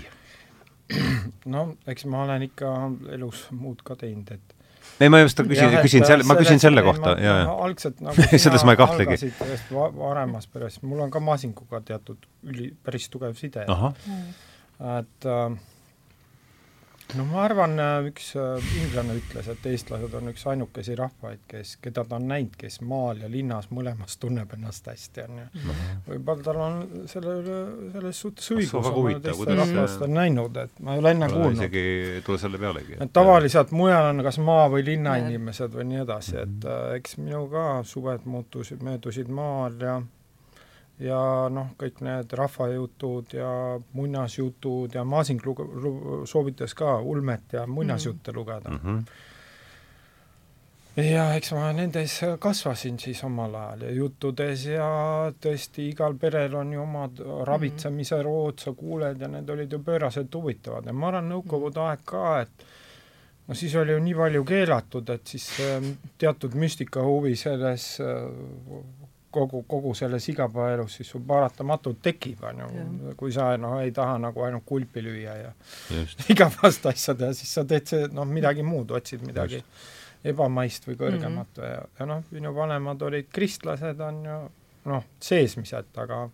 no 1.49 1.67
eks 1.89 2.05
ma 2.09 2.25
olen 2.25 2.45
ikka 2.45 2.73
elus 3.15 3.47
muud 3.55 3.81
ka 3.85 3.97
teinud, 3.99 4.29
et 4.35 4.55
ei, 5.01 5.09
ma 5.11 5.19
just 5.19 5.39
küsin, 5.43 5.73
küsin 5.83 6.05
selle, 6.07 6.23
ma 6.27 6.37
küsin 6.39 6.61
selle 6.61 6.83
kohta, 6.85 7.15
jaa, 7.19 7.37
jaa. 7.43 7.55
algselt 7.65 8.01
nagu 8.05 8.27
selles 8.45 8.65
ma 8.67 8.75
ei 8.75 8.79
kahtlegi. 8.79 9.17
ühest 9.31 9.71
varemas 9.73 10.47
peres, 10.51 10.77
mul 10.85 11.01
on 11.05 11.13
ka 11.13 11.21
Masinguga 11.23 11.81
teatud 11.85 12.27
üli, 12.47 12.69
päris 12.85 13.09
tugev 13.11 13.35
side. 13.39 13.65
et 13.65 15.27
äh, 15.31 15.57
no 17.13 17.25
ma 17.29 17.43
arvan, 17.45 17.75
äh, 17.79 18.07
üks 18.09 18.31
äh, 18.39 18.69
inglane 18.81 19.15
ütles, 19.19 19.47
et 19.51 19.67
eestlased 19.69 20.13
on 20.17 20.31
üks 20.31 20.45
ainukesi 20.49 20.95
rahvaid, 20.97 21.43
kes, 21.49 21.75
keda 21.83 22.03
ta 22.07 22.17
on 22.17 22.25
näinud, 22.31 22.55
kes 22.59 22.79
maal 22.85 23.21
ja 23.23 23.29
linnas 23.31 23.69
mõlemas 23.75 24.17
tunneb 24.21 24.55
ennast 24.57 24.89
hästi, 24.89 25.25
on 25.27 25.43
ju. 25.43 25.45
Mhm. 25.61 26.01
võib-olla 26.09 26.47
tal 26.47 26.61
on 26.65 27.05
selle 27.11 27.37
üle, 27.43 27.59
selles 27.93 28.23
suhtes 28.25 28.51
õigus, 28.57 28.89
oma 28.91 29.13
teiste 29.27 29.59
rahvast 29.61 30.07
on 30.07 30.17
näinud, 30.17 30.59
et 30.65 30.81
ma 30.81 30.95
ei 30.95 31.03
ole 31.03 31.13
enne 31.15 31.29
kuulnud. 31.31 31.61
isegi 31.61 31.85
ei 32.17 32.25
tule 32.25 32.41
selle 32.41 32.61
pealegi. 32.61 32.99
et 32.99 33.13
tavaliselt 33.13 33.71
mujal 33.75 34.11
on 34.11 34.25
kas 34.25 34.41
maa- 34.41 34.67
või 34.73 34.85
linnainimesed 34.89 35.77
või 35.77 35.89
nii 35.93 36.03
edasi, 36.07 36.35
et 36.41 36.57
mhm. 36.57 36.73
äh, 36.73 36.99
eks 36.99 37.17
minu 37.21 37.45
ka 37.53 37.67
suved 37.85 38.25
muutusid, 38.25 38.83
möödusid 38.85 39.29
maal 39.29 39.79
ja 39.79 40.01
ja 40.99 41.49
noh, 41.51 41.73
kõik 41.79 42.01
need 42.05 42.33
rahvajutud 42.39 43.33
ja 43.35 43.51
muinasjutud 43.97 44.95
ja 44.95 45.03
Masing 45.03 45.41
soovitas 46.25 46.73
ka 46.77 46.99
ulmet 47.03 47.53
ja 47.57 47.65
muinasjutte 47.67 48.31
mm. 48.31 48.35
lugeda 48.37 48.69
mm. 48.69 48.79
-hmm. 48.83 49.03
ja 51.03 51.33
eks 51.35 51.51
ma 51.51 51.73
nendes 51.73 52.21
kasvasin 52.39 52.99
siis 52.99 53.23
omal 53.23 53.55
ajal 53.55 53.81
ja 53.81 53.91
juttudes 53.91 54.65
ja 54.65 54.87
tõesti 55.41 55.89
igal 55.91 56.15
perel 56.15 56.55
on 56.55 56.73
ju 56.73 56.81
omad 56.81 57.19
ravitsemise 57.43 58.23
rood, 58.23 58.59
sa 58.59 58.73
kuuled 58.73 59.21
ja 59.21 59.27
need 59.27 59.49
olid 59.49 59.71
ju 59.71 59.79
pööraselt 59.79 60.35
huvitavad 60.35 60.85
ja 60.85 60.93
ma 60.93 61.07
arvan, 61.07 61.29
nõukogude 61.29 61.79
aeg 61.79 61.99
ka, 62.05 62.39
et 62.41 62.65
no 63.47 63.53
siis 63.53 63.75
oli 63.75 63.91
ju 63.91 63.99
nii 63.99 64.15
palju 64.15 64.43
keelatud, 64.43 65.09
et 65.09 65.27
siis 65.27 65.59
äh, 65.59 65.83
teatud 66.17 66.55
müstikahuvi 66.55 67.35
selles 67.35 67.99
kogu, 69.35 69.63
kogu 69.67 69.93
selles 69.97 70.29
igapäevaelus 70.31 70.97
siis 70.99 71.11
sul 71.11 71.23
paratamatult 71.27 72.01
tekib, 72.05 72.43
on 72.47 72.63
ju, 72.63 73.13
kui 73.19 73.33
sa 73.35 73.51
noh, 73.59 73.77
ei 73.83 73.91
taha 73.95 74.17
nagu 74.23 74.45
ainult 74.47 74.65
kulpi 74.65 75.03
lüüa 75.03 75.35
ja 75.41 75.53
igapäevast 76.33 76.87
asja 76.91 77.15
teha, 77.19 77.33
siis 77.37 77.53
sa 77.59 77.65
teed 77.67 77.91
see, 77.91 78.09
noh, 78.15 78.27
midagi 78.29 78.65
muud, 78.65 78.95
otsid 78.95 79.25
midagi 79.27 79.59
Just. 79.61 79.87
ebamaist 80.33 80.87
või 80.89 80.99
kõrgemat 81.03 81.51
mm 81.57 81.63
-hmm. 81.63 81.71
ja, 81.71 81.87
ja 81.99 82.09
noh, 82.11 82.23
minu 82.31 82.55
vanemad 82.55 83.01
olid 83.09 83.31
kristlased, 83.33 83.99
on 83.99 84.21
ju, 84.25 84.37
noh, 84.91 85.09
seesmised, 85.19 85.91
aga 86.03 86.27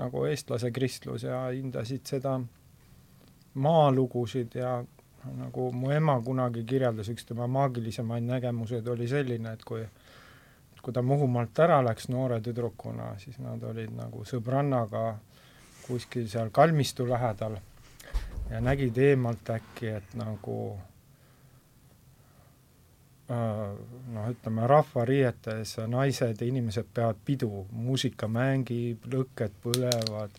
nagu 0.00 0.24
eestlase 0.24 0.70
kristlus 0.70 1.26
ja 1.26 1.46
hindasid 1.48 2.06
seda 2.06 2.38
maalugusid 3.54 4.54
ja 4.54 4.84
nagu 5.36 5.72
mu 5.72 5.90
ema 5.92 6.20
kunagi 6.24 6.64
kirjeldas, 6.64 7.10
üks 7.12 7.26
tema 7.28 7.46
maagilisemaid 7.50 8.24
nägemuseid 8.24 8.86
oli 8.88 9.08
selline, 9.08 9.52
et 9.52 9.64
kui 9.64 9.82
kui 10.82 10.94
ta 10.96 11.02
Muhumaalt 11.02 11.58
ära 11.64 11.80
läks 11.84 12.08
noore 12.08 12.40
tüdrukuna, 12.44 13.14
siis 13.20 13.38
nad 13.42 13.62
olid 13.62 13.92
nagu 13.96 14.24
sõbrannaga 14.28 15.04
kuskil 15.86 16.28
seal 16.30 16.52
kalmistu 16.54 17.08
lähedal 17.08 17.58
ja 18.50 18.60
nägid 18.60 18.98
eemalt 18.98 19.50
äkki, 19.50 19.92
et 20.00 20.16
nagu 20.18 20.56
äh, 23.30 23.70
noh, 24.14 24.28
ütleme 24.32 24.66
rahvariietes 24.70 25.76
naised 25.90 26.42
ja 26.42 26.48
inimesed 26.48 26.90
peavad 26.94 27.20
pidu, 27.24 27.64
muusika 27.72 28.28
mängib, 28.30 29.06
lõkked 29.10 29.56
põlevad 29.64 30.36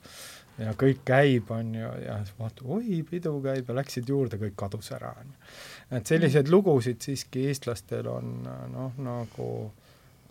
ja 0.61 0.73
kõik 0.77 1.03
käib, 1.07 1.51
on 1.55 1.73
ju, 1.75 1.91
ja 2.05 2.17
siis 2.21 2.35
vaatad, 2.39 2.65
oi, 2.67 3.01
pidu 3.07 3.37
käib 3.43 3.69
ja 3.69 3.77
läksid 3.77 4.09
juurde, 4.11 4.39
kõik 4.41 4.57
kadus 4.59 4.91
ära, 4.95 5.13
on 5.21 5.31
ju. 5.31 5.53
et 5.97 6.11
selliseid 6.15 6.51
lugusid 6.51 7.01
siiski 7.03 7.47
eestlastel 7.51 8.09
on 8.11 8.33
noh, 8.73 8.99
nagu 9.01 9.47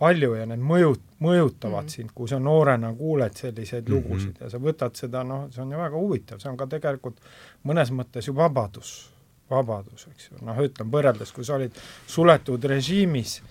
palju 0.00 0.34
ja 0.38 0.48
need 0.48 0.62
mõjut-, 0.64 1.06
mõjutavad 1.20 1.84
mm 1.84 1.86
-hmm. 1.86 1.94
sind, 1.96 2.10
kui 2.16 2.28
sa 2.28 2.38
noorena 2.40 2.92
kuuled 2.96 3.36
selliseid 3.36 3.88
mm 3.88 3.94
-hmm. 3.94 4.10
lugusid 4.10 4.36
ja 4.40 4.50
sa 4.50 4.58
võtad 4.58 4.96
seda, 4.96 5.24
noh, 5.24 5.46
see 5.52 5.62
on 5.62 5.72
ju 5.72 5.78
väga 5.78 5.96
huvitav, 5.96 6.40
see 6.40 6.50
on 6.50 6.56
ka 6.56 6.66
tegelikult 6.66 7.20
mõnes 7.64 7.92
mõttes 7.92 8.28
ju 8.28 8.36
vabadus, 8.36 9.10
vabadus, 9.50 10.06
eks 10.12 10.30
ju, 10.30 10.38
noh, 10.46 10.56
ütlen 10.64 10.92
võrreldes, 10.92 11.32
kui 11.34 11.44
sa 11.44 11.54
olid 11.54 11.76
suletud 12.06 12.64
režiimis, 12.64 13.42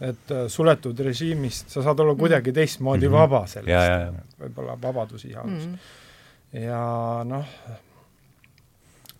et 0.00 0.30
uh, 0.30 0.46
suletud 0.48 1.00
režiimist 1.00 1.70
sa 1.70 1.82
saad 1.82 2.00
olla 2.00 2.12
mhm. 2.12 2.20
kuidagi 2.20 2.52
teistmoodi 2.52 3.08
mm 3.08 3.14
-hmm. 3.14 3.18
vaba 3.18 3.46
sellest, 3.46 4.38
võib-olla 4.40 4.78
vabadusihaldus 4.82 5.66
mm. 5.66 5.74
-hmm. 6.52 6.60
ja 6.60 7.24
noh, 7.24 7.46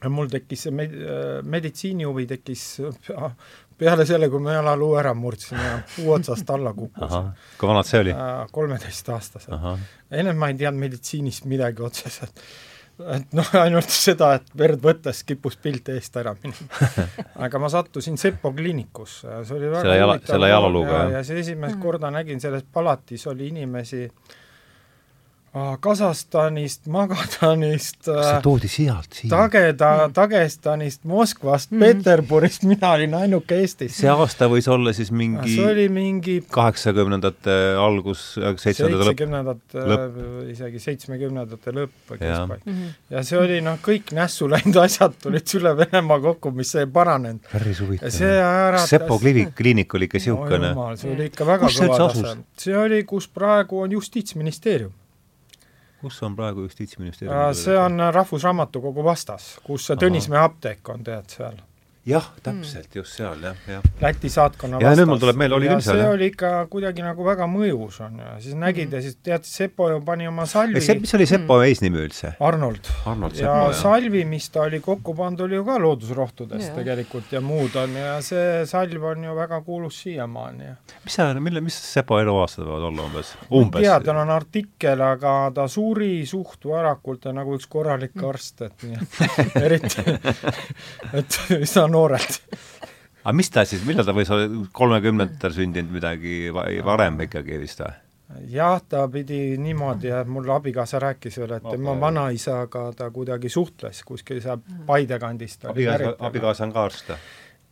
mul 0.09 0.28
tekkis 0.28 0.62
see 0.62 0.72
med-, 0.72 0.97
meditsiinihuvi 1.43 2.26
tekkis 2.26 2.80
peale 3.78 4.06
selle, 4.08 4.28
kui 4.32 4.42
ma 4.42 4.56
jalaluu 4.56 4.94
ära 5.00 5.12
murdsin 5.16 5.58
ja 5.60 5.74
puu 5.94 6.14
otsast 6.16 6.48
alla 6.50 6.72
kukkusin. 6.76 7.28
kui 7.58 7.68
vanad 7.68 7.88
see 7.88 8.00
oli? 8.04 8.14
Äh, 8.14 8.46
kolmeteistaastased. 8.52 9.52
ennem 10.10 10.40
ma 10.40 10.50
ei 10.52 10.58
teadnud 10.62 10.86
meditsiinist 10.86 11.44
midagi 11.50 11.84
otseselt. 11.84 12.40
et 13.12 13.36
noh, 13.36 13.52
ainult 13.60 13.92
seda, 13.92 14.32
et 14.38 14.48
verd 14.56 14.80
võttes 14.84 15.20
kippus 15.28 15.58
pilt 15.60 15.90
eest 15.92 16.16
ära 16.16 16.32
minema. 16.42 16.88
aga 17.48 17.60
ma 17.60 17.68
sattusin 17.72 18.16
Seppo 18.20 18.54
kliinikusse, 18.56 19.42
see 19.44 19.58
oli 19.58 19.68
väga 19.68 19.84
selle 19.84 20.00
jala, 20.00 20.18
selle 20.32 20.50
jalaluuga, 20.54 20.96
jah? 21.02 21.14
ja 21.18 21.22
see 21.28 21.44
esimest 21.44 21.78
korda 21.82 22.10
nägin, 22.14 22.40
selles 22.40 22.64
palatis 22.72 23.26
oli 23.32 23.50
inimesi 23.52 24.06
äh, 24.06 24.36
Kasahstanist, 25.80 26.84
Magadanist, 26.92 28.02
kas 28.04 28.26
see 28.26 28.40
toodi 28.44 28.68
sealt 28.68 29.14
siia? 29.16 29.30
Tageda 29.32 29.90
mm., 29.94 30.14
Dagestanist, 30.16 31.04
Moskvast 31.09 31.70
mm., 31.72 31.80
Peterburist, 31.80 32.66
mina 32.68 32.90
olin 32.96 33.14
ainuke 33.16 33.57
Eestis. 33.62 33.94
see 33.96 34.11
aasta 34.12 34.50
võis 34.52 34.68
olla 34.68 34.92
siis 34.96 35.12
mingi 35.16 35.54
see 35.54 35.64
oli 35.64 35.86
mingi 35.92 36.34
kaheksakümnendate 36.52 37.54
algus, 37.80 38.24
seitsmekümnendate 38.61 39.86
lõpp, 39.92 40.18
isegi 40.52 40.82
seitsmekümnendate 40.82 41.74
lõpp 41.78 42.12
või 42.12 42.20
keskpaik. 42.20 42.66
Mm 42.66 42.76
-hmm. 42.76 42.92
ja 43.16 43.24
see 43.30 43.40
oli 43.40 43.62
noh, 43.64 43.80
kõik 43.88 44.12
nässu 44.18 44.50
läinud 44.52 44.76
asjad 44.86 45.16
tulid 45.22 45.57
üle 45.57 45.72
Venemaa 45.80 46.20
kokku, 46.28 46.52
mis 46.59 46.74
ei 46.76 46.90
paranenud. 46.90 47.48
päris 47.52 47.80
huvitav. 47.80 48.12
kas 48.12 48.90
Sepo 48.90 49.18
kliinik 49.18 49.94
oli 49.94 50.11
ikka 50.11 50.20
niisugune 50.20 50.74
no,? 50.74 50.92
see 51.00 51.16
oli 51.16 51.32
ikka 51.32 51.48
väga 51.48 51.72
kõva 51.72 51.98
tase. 52.04 52.36
see 52.61 52.76
oli, 52.76 53.02
kus 53.09 53.28
praegu 53.32 53.80
on 53.86 53.96
Justiitsministeerium 53.96 54.92
kus 56.01 56.22
on 56.22 56.36
praegu 56.36 56.66
Justiitsministeerium? 56.66 57.55
see 57.55 57.78
on 57.78 58.01
Rahvusraamatukogu 58.14 59.05
vastas, 59.05 59.57
kus 59.64 59.86
see 59.90 59.97
Tõnismäe 60.01 60.42
apteek 60.42 60.88
on, 60.94 61.05
tead, 61.05 61.30
seal 61.38 61.59
jah, 62.07 62.26
täpselt 62.42 62.86
mm., 62.86 62.98
just 63.00 63.16
seal, 63.18 63.40
jah, 63.42 63.57
jah. 63.66 63.86
Läti 64.00 64.30
saatkonna 64.30 64.78
ja 64.82 64.92
nüüd 64.94 65.09
mul 65.11 65.18
tuleb 65.22 65.38
meelde, 65.40 65.57
oli 65.59 65.70
küll 65.70 65.82
seal, 65.82 65.98
jah. 65.98 66.07
see 66.07 66.16
oli 66.18 66.28
ikka 66.30 66.50
kuidagi 66.70 67.02
nagu 67.02 67.24
väga 67.26 67.48
mõjus, 67.50 67.98
on 68.04 68.20
ju, 68.22 68.34
siis 68.44 68.59
nägid 68.59 68.86
mm. 68.86 68.94
ja 68.94 69.02
siis 69.02 69.16
tead, 69.26 69.46
Sepo 69.46 69.88
ju 69.90 69.98
pani 70.07 70.28
oma 70.30 70.46
salvi 70.46 70.82
see, 70.84 71.00
mis 71.02 71.14
oli 71.18 71.26
Sepo 71.26 71.57
mm. 71.59 71.66
eesnimi 71.66 72.00
üldse? 72.04 72.30
Arnold. 72.46 72.90
Arnold 73.11 73.34
Sepo, 73.34 73.48
ja 73.48 73.57
jah. 73.64 73.74
salvi, 73.80 74.22
mis 74.28 74.46
ta 74.54 74.66
oli 74.68 74.80
kokku 74.84 75.16
pandud, 75.18 75.46
oli 75.48 75.59
ju 75.59 75.64
ka 75.66 75.78
loodusrohtudest 75.82 76.68
ja. 76.68 76.76
tegelikult 76.78 77.34
ja 77.34 77.42
muud 77.42 77.74
on 77.82 77.98
ja 77.98 78.14
see 78.24 78.62
salv 78.70 79.09
on 79.11 79.26
ju 79.26 79.34
väga 79.40 79.61
kuulus 79.66 79.98
siiamaani. 80.04 80.70
mis 81.09 81.18
sa, 81.18 81.28
mille, 81.42 81.64
mis 81.64 81.80
Sepo 81.86 82.20
eluaastad 82.22 82.68
võivad 82.68 82.86
olla 82.92 83.09
umbes? 83.09 83.34
umbes? 83.50 83.82
ei 83.82 83.88
tea, 83.88 83.98
tal 84.07 84.22
on 84.22 84.34
artikkel, 84.36 85.02
aga 85.09 85.34
ta 85.59 85.66
suri 85.70 86.22
suht 86.28 86.70
varakult 86.70 87.26
ja 87.26 87.34
nagu 87.34 87.59
üks 87.59 87.66
korralik 87.70 88.14
arst, 88.30 88.62
et 88.68 88.86
nii, 88.86 89.11
eriti, 89.66 90.07
et 91.16 91.42
üsna 91.64 91.88
noorelt 91.97 92.40
aga 93.26 93.34
mis 93.36 93.51
ta 93.51 93.64
siis, 93.66 93.84
millal 93.86 94.07
ta 94.07 94.14
võis 94.16 94.30
olla, 94.32 94.66
kolmekümnendatel 94.76 95.55
sündinud 95.57 95.94
midagi 95.99 96.51
varem 96.55 97.24
ikkagi 97.26 97.59
vist 97.62 97.82
või? 97.82 97.94
jah, 98.51 98.80
ta 98.88 99.07
pidi 99.11 99.57
niimoodi, 99.62 100.11
et 100.11 100.30
mul 100.30 100.49
abikaasa 100.51 101.01
rääkis 101.03 101.40
veel, 101.40 101.57
et 101.59 101.64
okay. 101.64 101.78
tema 101.78 101.94
vanaisaga 102.01 102.88
ta 102.97 103.11
kuidagi 103.14 103.51
suhtles 103.53 104.03
kuskil 104.07 104.40
seal 104.42 104.62
Paide 104.86 105.18
kandist. 105.22 105.64
abikaasa, 105.70 106.14
abikaasa 106.28 106.66
on 106.66 106.74
ka 106.74 106.86
arst 106.90 107.12
või? 107.12 107.18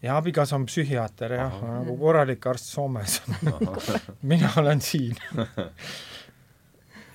ja 0.04 0.16
abikaasa 0.20 0.56
on 0.56 0.66
psühhiaater 0.68 1.36
jah, 1.38 1.60
nagu 1.78 1.96
korralik 1.98 2.46
arst 2.46 2.70
Soomes 2.70 3.20
mina 4.32 4.50
olen 4.60 4.80
siin 4.84 5.16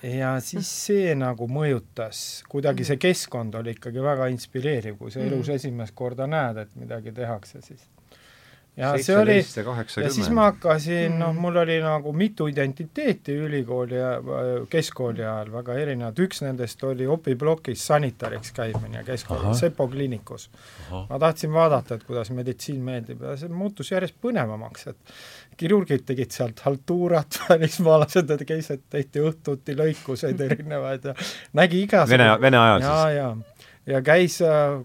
ja 0.02 0.34
siis 0.44 0.68
see 0.86 1.14
nagu 1.18 1.48
mõjutas, 1.50 2.42
kuidagi 2.48 2.86
see 2.88 3.00
keskkond 3.00 3.54
oli 3.60 3.74
ikkagi 3.76 4.02
väga 4.04 4.30
inspireeriv, 4.32 4.98
kui 5.00 5.12
sa 5.12 5.22
elus 5.24 5.48
mm. 5.48 5.56
esimest 5.60 5.96
korda 5.96 6.28
näed, 6.30 6.62
et 6.64 6.76
midagi 6.80 7.12
tehakse, 7.16 7.62
siis 7.64 7.88
ja 8.76 9.02
see 9.02 9.16
oli, 9.18 9.36
ja 10.02 10.10
siis 10.12 10.28
ma 10.32 10.46
hakkasin, 10.48 11.16
noh, 11.18 11.34
mul 11.36 11.56
oli 11.62 11.76
nagu 11.82 12.12
mitu 12.16 12.46
identiteeti 12.48 13.34
ülikooli 13.44 13.98
ja 13.98 14.12
keskkooli 14.70 15.24
ajal 15.24 15.50
väga 15.52 15.76
erinevad, 15.82 16.22
üks 16.22 16.42
nendest 16.44 16.84
oli 16.86 17.06
opiplokis 17.10 17.86
sanitariks 17.90 18.54
käimine 18.56 19.04
keskkooli, 19.04 19.54
Sepo 19.58 19.88
kliinikus. 19.88 20.48
ma 20.90 21.18
tahtsin 21.18 21.52
vaadata, 21.52 21.98
et 21.98 22.06
kuidas 22.06 22.30
meditsiin 22.30 22.80
meeldib 22.84 23.22
ja 23.26 23.36
see 23.40 23.50
muutus 23.52 23.90
järjest 23.92 24.16
põnevamaks, 24.22 24.88
et 24.94 25.14
kirurgid 25.56 26.04
tegid 26.06 26.30
sealt 26.34 26.62
haltuurat, 26.64 27.40
välismaalased 27.48 28.32
käisid, 28.46 28.86
tehti 28.90 29.24
õhtuti 29.24 29.76
lõikuseid 29.78 30.40
erinevaid 30.48 31.10
ja 31.10 31.16
nägi 31.58 31.84
igasugu 31.86 32.16
Vene, 32.16 32.30
Vene 32.40 32.62
ajal 32.62 32.86
ja, 32.86 32.96
siis? 32.96 33.18
ja, 33.18 33.94
ja 33.94 34.02
käis 34.06 34.40
äh, 34.46 34.80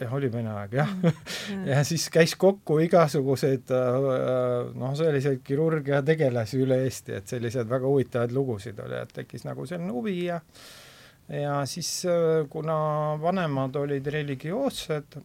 jah, 0.00 0.14
oli 0.14 0.32
Vene 0.32 0.52
aeg, 0.54 0.74
jah 0.80 0.90
mm. 0.96 1.62
ja 1.68 1.84
siis 1.86 2.08
käis 2.14 2.34
kokku 2.40 2.78
igasuguseid 2.84 3.72
äh, 3.74 4.10
noh, 4.78 4.92
selliseid 4.98 5.42
kirurgia 5.44 6.02
tegelasi 6.06 6.62
üle 6.64 6.82
Eesti, 6.86 7.16
et 7.20 7.30
selliseid 7.30 7.70
väga 7.70 7.88
huvitavaid 7.88 8.34
lugusid 8.36 8.78
oli, 8.84 9.00
et 9.02 9.16
tekkis 9.22 9.46
nagu 9.48 9.66
selline 9.68 9.94
huvi 9.94 10.20
ja 10.26 10.40
ja 11.28 11.66
siis, 11.66 12.06
äh, 12.06 12.46
kuna 12.50 12.74
vanemad 13.22 13.76
olid 13.76 14.06
religioossed, 14.06 15.18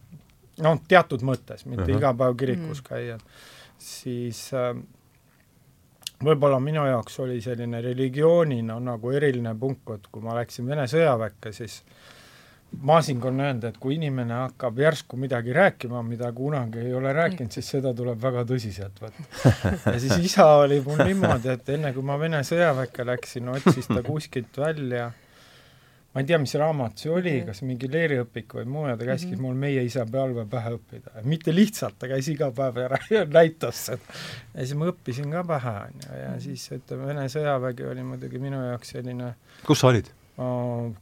noh, 0.62 0.80
teatud 0.88 1.24
mõttes, 1.24 1.64
mitte 1.66 1.86
uh. 1.86 1.88
-huh. 1.88 1.98
iga 1.98 2.14
päev 2.14 2.36
kirikus 2.36 2.82
Mm. 2.82 2.88
käia, 2.88 3.18
siis 3.84 4.46
äh, 4.56 4.72
võib-olla 6.24 6.58
minu 6.62 6.84
jaoks 6.88 7.20
oli 7.24 7.40
selline 7.44 7.80
religioonina 7.84 8.78
nagu 8.80 9.14
eriline 9.14 9.54
punkt, 9.60 9.88
et 9.96 10.10
kui 10.10 10.24
ma 10.24 10.36
läksin 10.38 10.68
Vene 10.68 10.86
sõjaväkke, 10.90 11.52
siis 11.54 11.82
Masing 12.82 13.22
on 13.28 13.38
öelnud, 13.38 13.64
et 13.68 13.76
kui 13.78 13.94
inimene 13.94 14.34
hakkab 14.34 14.80
järsku 14.82 15.18
midagi 15.20 15.52
rääkima, 15.54 16.00
mida 16.02 16.32
kunagi 16.34 16.80
ei 16.82 16.94
ole 16.98 17.12
rääkinud, 17.14 17.52
siis 17.54 17.68
seda 17.76 17.92
tuleb 17.94 18.18
väga 18.22 18.42
tõsiselt 18.48 18.98
võtta. 18.98 19.52
ja 19.92 19.98
siis 20.02 20.16
isa 20.32 20.48
oli 20.64 20.80
mul 20.82 21.04
niimoodi, 21.04 21.52
et 21.54 21.70
enne 21.76 21.92
kui 21.94 22.02
ma 22.06 22.18
Vene 22.18 22.42
sõjaväkke 22.46 23.06
läksin, 23.06 23.52
otsis 23.54 23.86
ta 23.90 24.02
kuskilt 24.02 24.58
välja 24.58 25.12
ma 26.14 26.20
ei 26.22 26.26
tea, 26.28 26.38
mis 26.38 26.54
raamat 26.54 26.98
see 27.02 27.10
oli, 27.10 27.34
kas 27.46 27.62
mingi 27.66 27.88
leeriõpik 27.90 28.54
või 28.54 28.64
muu 28.70 28.86
ja 28.86 28.96
ta 28.96 29.04
käskis 29.04 29.32
mm 29.32 29.36
-hmm. 29.36 29.42
mul 29.48 29.54
Meie 29.64 29.82
isa 29.84 30.04
pealve 30.06 30.44
pähe 30.50 30.70
õppida. 30.76 31.22
mitte 31.24 31.54
lihtsalt, 31.54 31.98
ta 31.98 32.08
käis 32.08 32.28
iga 32.28 32.50
päev 32.54 32.76
ja 32.76 32.88
näitas 33.38 33.86
seda. 33.86 34.18
ja 34.54 34.60
siis 34.66 34.74
ma 34.78 34.86
õppisin 34.92 35.30
ka 35.32 35.44
pähe, 35.44 35.76
on 35.88 36.04
ju, 36.04 36.20
ja 36.22 36.34
siis 36.40 36.68
ütleme, 36.72 37.06
Vene 37.06 37.26
sõjavägi 37.28 37.90
oli 37.90 38.02
muidugi 38.02 38.38
minu 38.38 38.62
jaoks 38.66 38.90
selline 38.94 39.34
kus 39.66 39.80
sa 39.80 39.88
olid? 39.88 40.10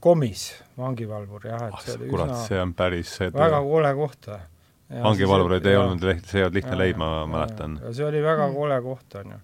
komis, 0.01 0.63
vangivalvur, 0.79 1.47
jah, 1.47 1.69
et 1.69 1.85
see 1.87 1.95
oli 1.97 2.09
kurat, 2.11 2.31
üsna 2.31 2.47
see 2.49 2.61
on 2.61 2.75
päris 2.75 3.15
see 3.17 3.31
väga 3.33 3.61
kole 3.65 3.95
koht. 3.95 4.27
vangivalvureid 5.03 5.67
ei 5.67 5.77
olnud 5.77 6.03
liht-, 6.05 6.27
see 6.29 6.41
ei 6.41 6.45
olnud 6.45 6.55
lihtne 6.59 6.77
leida, 6.79 6.99
ma 6.99 7.27
mäletan. 7.27 7.79
see 7.93 8.05
oli 8.05 8.21
väga 8.23 8.49
Mm. 8.49 8.55
kole 8.55 8.81
koht, 8.83 9.15
on 9.15 9.31
ju. 9.33 9.39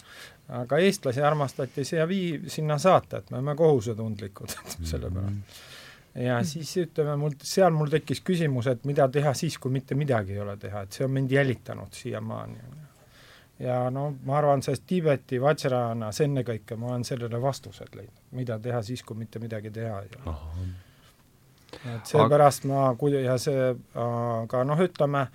Aga 0.48 0.78
eestlasi 0.80 1.22
armastati 1.22 1.84
siia 1.84 2.06
vii-, 2.08 2.48
sinna 2.50 2.78
saata, 2.78 3.18
et 3.18 3.30
me 3.30 3.36
oleme 3.40 3.54
kohusetundlikud 3.56 4.54
selle 4.90 5.10
peale. 5.10 5.32
ja 6.24 6.38
siis 6.44 6.70
ütleme, 6.84 7.16
mul, 7.20 7.36
seal 7.42 7.74
mul 7.76 7.90
tekkis 7.92 8.22
küsimus, 8.24 8.66
et 8.72 8.84
mida 8.88 9.08
teha 9.12 9.34
siis, 9.34 9.58
kui 9.58 9.70
mitte 9.74 9.94
midagi 9.94 10.32
ei 10.38 10.40
ole 10.44 10.56
teha, 10.56 10.82
et 10.86 10.92
see 10.96 11.04
on 11.04 11.12
mind 11.14 11.30
jälitanud 11.36 11.92
siiamaani, 11.92 12.58
ja 13.60 13.78
no 13.90 14.08
ma 14.24 14.38
arvan, 14.38 14.62
sellest 14.62 14.86
Tiibeti 14.86 15.40
Vajrayanas 15.42 16.20
ennekõike 16.24 16.76
ma 16.78 16.92
olen 16.94 17.04
sellele 17.04 17.40
vastused 17.42 17.94
leidnud, 17.94 18.24
mida 18.38 18.58
teha 18.62 18.82
siis, 18.86 19.02
kui 19.02 19.16
mitte 19.18 19.38
midagi 19.42 19.70
teha 19.74 20.02
ei 20.02 20.20
ole. 20.24 20.36
Et 21.84 22.06
seepärast 22.08 22.64
ma, 22.64 22.94
kui- 22.98 23.12
ja 23.24 23.34
see, 23.38 23.74
aga 23.94 24.62
noh, 24.64 24.78
ütleme, 24.80 25.26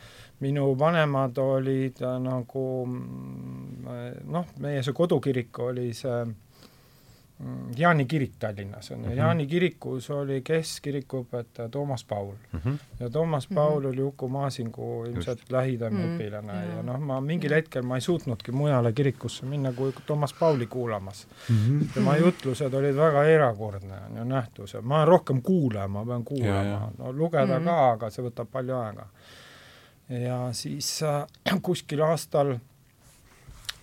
minu 0.43 0.71
vanemad 0.79 1.37
olid 1.43 2.01
äh, 2.03 2.17
nagu 2.23 2.67
mm, 2.85 4.23
noh, 4.31 4.45
meie 4.59 4.83
see 4.83 4.93
kodukirik 4.93 5.59
oli 5.59 5.89
see 5.93 6.23
mm, 6.25 7.71
Jaani 7.77 8.05
kirik 8.07 8.33
Tallinnas 8.39 8.91
on 8.91 8.97
ju 8.97 9.03
mm. 9.05 9.11
-hmm. 9.11 9.17
Jaani 9.17 9.47
kirikus 9.47 10.09
oli 10.09 10.41
keskkirikuõpetaja 10.41 11.69
Toomas 11.69 12.03
Paul 12.05 12.33
mm. 12.53 12.59
-hmm. 12.59 12.77
ja 12.99 13.09
Toomas. 13.09 13.47
Paul 13.55 13.85
oli 13.85 14.01
Uku 14.01 14.29
Maasingu 14.29 15.03
ilmselt 15.05 15.51
lähim 15.51 15.79
Mhm. 15.79 16.03
õpilane 16.15 16.53
ja 16.55 16.65
Jaa. 16.73 16.83
noh, 16.83 16.99
ma 16.99 17.21
mingil 17.21 17.53
hetkel 17.53 17.81
ma 17.83 17.95
ei 17.95 18.01
suutnudki 18.01 18.51
mujale 18.51 18.93
kirikusse 18.93 19.45
minna 19.45 19.71
kui 19.73 19.93
Toomas 20.05 20.33
Pauli 20.33 20.67
kuulamas 20.67 21.27
tema 21.93 22.17
jutlused 22.17 22.73
olid 22.73 22.95
väga 22.95 23.23
erakordne 23.25 23.95
on 24.09 24.17
ju 24.17 24.23
nähtus 24.23 24.73
ja 24.73 24.81
ma 24.81 24.95
olen 24.95 25.07
rohkem 25.07 25.41
kuulaja, 25.41 25.87
ma 25.87 26.05
pean 26.05 26.19
Ja, 26.19 26.25
kuulama 26.25 26.63
ja., 26.63 26.89
no 26.97 27.11
lugeda 27.13 27.59
Mhm. 27.59 27.65
ka, 27.65 27.91
aga 27.91 28.09
see 28.09 28.25
võtab 28.25 28.45
palju 28.51 28.75
aega. 28.75 29.05
Ja 30.21 30.37
siis 30.53 30.89
äh, 31.03 31.25
kuskil 31.67 32.01
aastal 32.05 32.55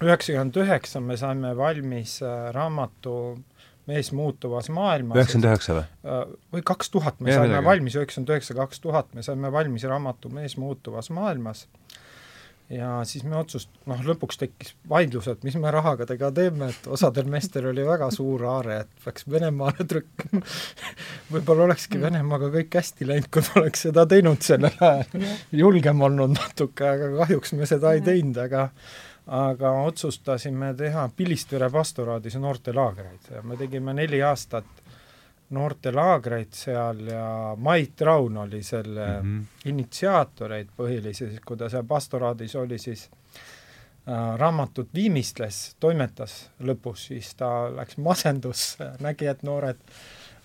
üheksakümmend 0.00 0.56
üheksa 0.62 1.00
me 1.04 1.16
saime 1.20 1.54
valmis 1.58 2.20
äh, 2.22 2.50
raamatu 2.56 3.16
Mees 3.90 4.12
muutuvas 4.14 4.68
maailmas 4.70 5.16
üheksakümmend 5.18 5.48
üheksa 5.50 5.74
või? 5.74 5.84
äh, 6.06 6.20
või 6.54 6.62
kaks 6.68 6.90
tuhat 6.94 7.20
me 7.20 7.32
Jah, 7.32 7.40
saime 7.40 7.54
midagi. 7.56 7.66
valmis, 7.66 7.96
üheksakümmend 7.98 8.32
üheksa, 8.36 8.54
kaks 8.54 8.80
tuhat 8.84 9.14
me 9.16 9.24
saime 9.26 9.50
valmis 9.52 9.86
raamatu 9.88 10.30
Mees 10.30 10.56
muutuvas 10.60 11.10
maailmas 11.16 11.64
ja 12.70 12.90
siis 13.08 13.24
me 13.26 13.36
otsust-, 13.40 13.72
noh 13.90 14.00
lõpuks 14.06 14.38
tekkis 14.40 14.74
vaidlus, 14.88 15.28
et 15.30 15.42
mis 15.46 15.56
me 15.60 15.72
rahaga 15.74 16.06
tega 16.08 16.30
teeme, 16.34 16.70
et 16.70 16.88
osadel 16.90 17.28
meestel 17.30 17.66
oli 17.72 17.84
väga 17.86 18.10
suur 18.14 18.44
aare, 18.52 18.80
et 18.84 19.04
peaks 19.04 19.26
Venemaale 19.30 19.86
trükkima. 19.90 20.42
võib-olla 21.34 21.66
olekski 21.68 22.00
Venemaaga 22.02 22.50
kõik 22.54 22.80
hästi 22.80 23.10
läinud, 23.10 23.30
kui 23.34 23.46
me 23.48 23.62
oleks 23.64 23.86
seda 23.88 24.06
teinud 24.10 24.42
sellel 24.46 24.76
ajal. 24.78 25.28
julgem 25.62 26.02
olnud 26.08 26.34
natuke, 26.38 26.88
aga 26.94 27.12
kahjuks 27.22 27.56
me 27.58 27.68
seda 27.70 27.94
ei 27.98 28.04
teinud, 28.06 28.38
aga 28.46 28.68
aga 29.30 29.70
otsustasime 29.86 30.72
teha 30.74 31.04
Pilistvere 31.16 31.68
pastoraadis 31.70 32.34
noortelaagreid 32.40 33.28
ja 33.34 33.42
me 33.46 33.58
tegime 33.60 33.94
neli 33.94 34.22
aastat 34.26 34.79
noortelaagreid 35.50 36.52
seal 36.54 37.00
ja 37.10 37.54
Mait 37.58 38.00
Raun 38.06 38.36
oli 38.46 38.62
selle 38.62 39.06
mm 39.06 39.26
Mhm. 39.26 39.38
-hmm. 39.38 39.68
initsiaatoreid 39.70 40.68
põhiliselt, 40.76 41.40
kui 41.46 41.56
ta 41.56 41.68
seal 41.68 41.84
pastoraadis 41.84 42.54
oli, 42.56 42.78
siis 42.78 43.10
äh, 44.08 44.36
raamatut 44.38 44.88
viimistles, 44.94 45.76
toimetas 45.80 46.50
lõpus, 46.62 47.06
siis 47.10 47.34
ta 47.34 47.68
läks 47.76 47.96
masendusse, 47.98 48.90
nägi, 49.00 49.26
et 49.26 49.42
noored, 49.42 49.76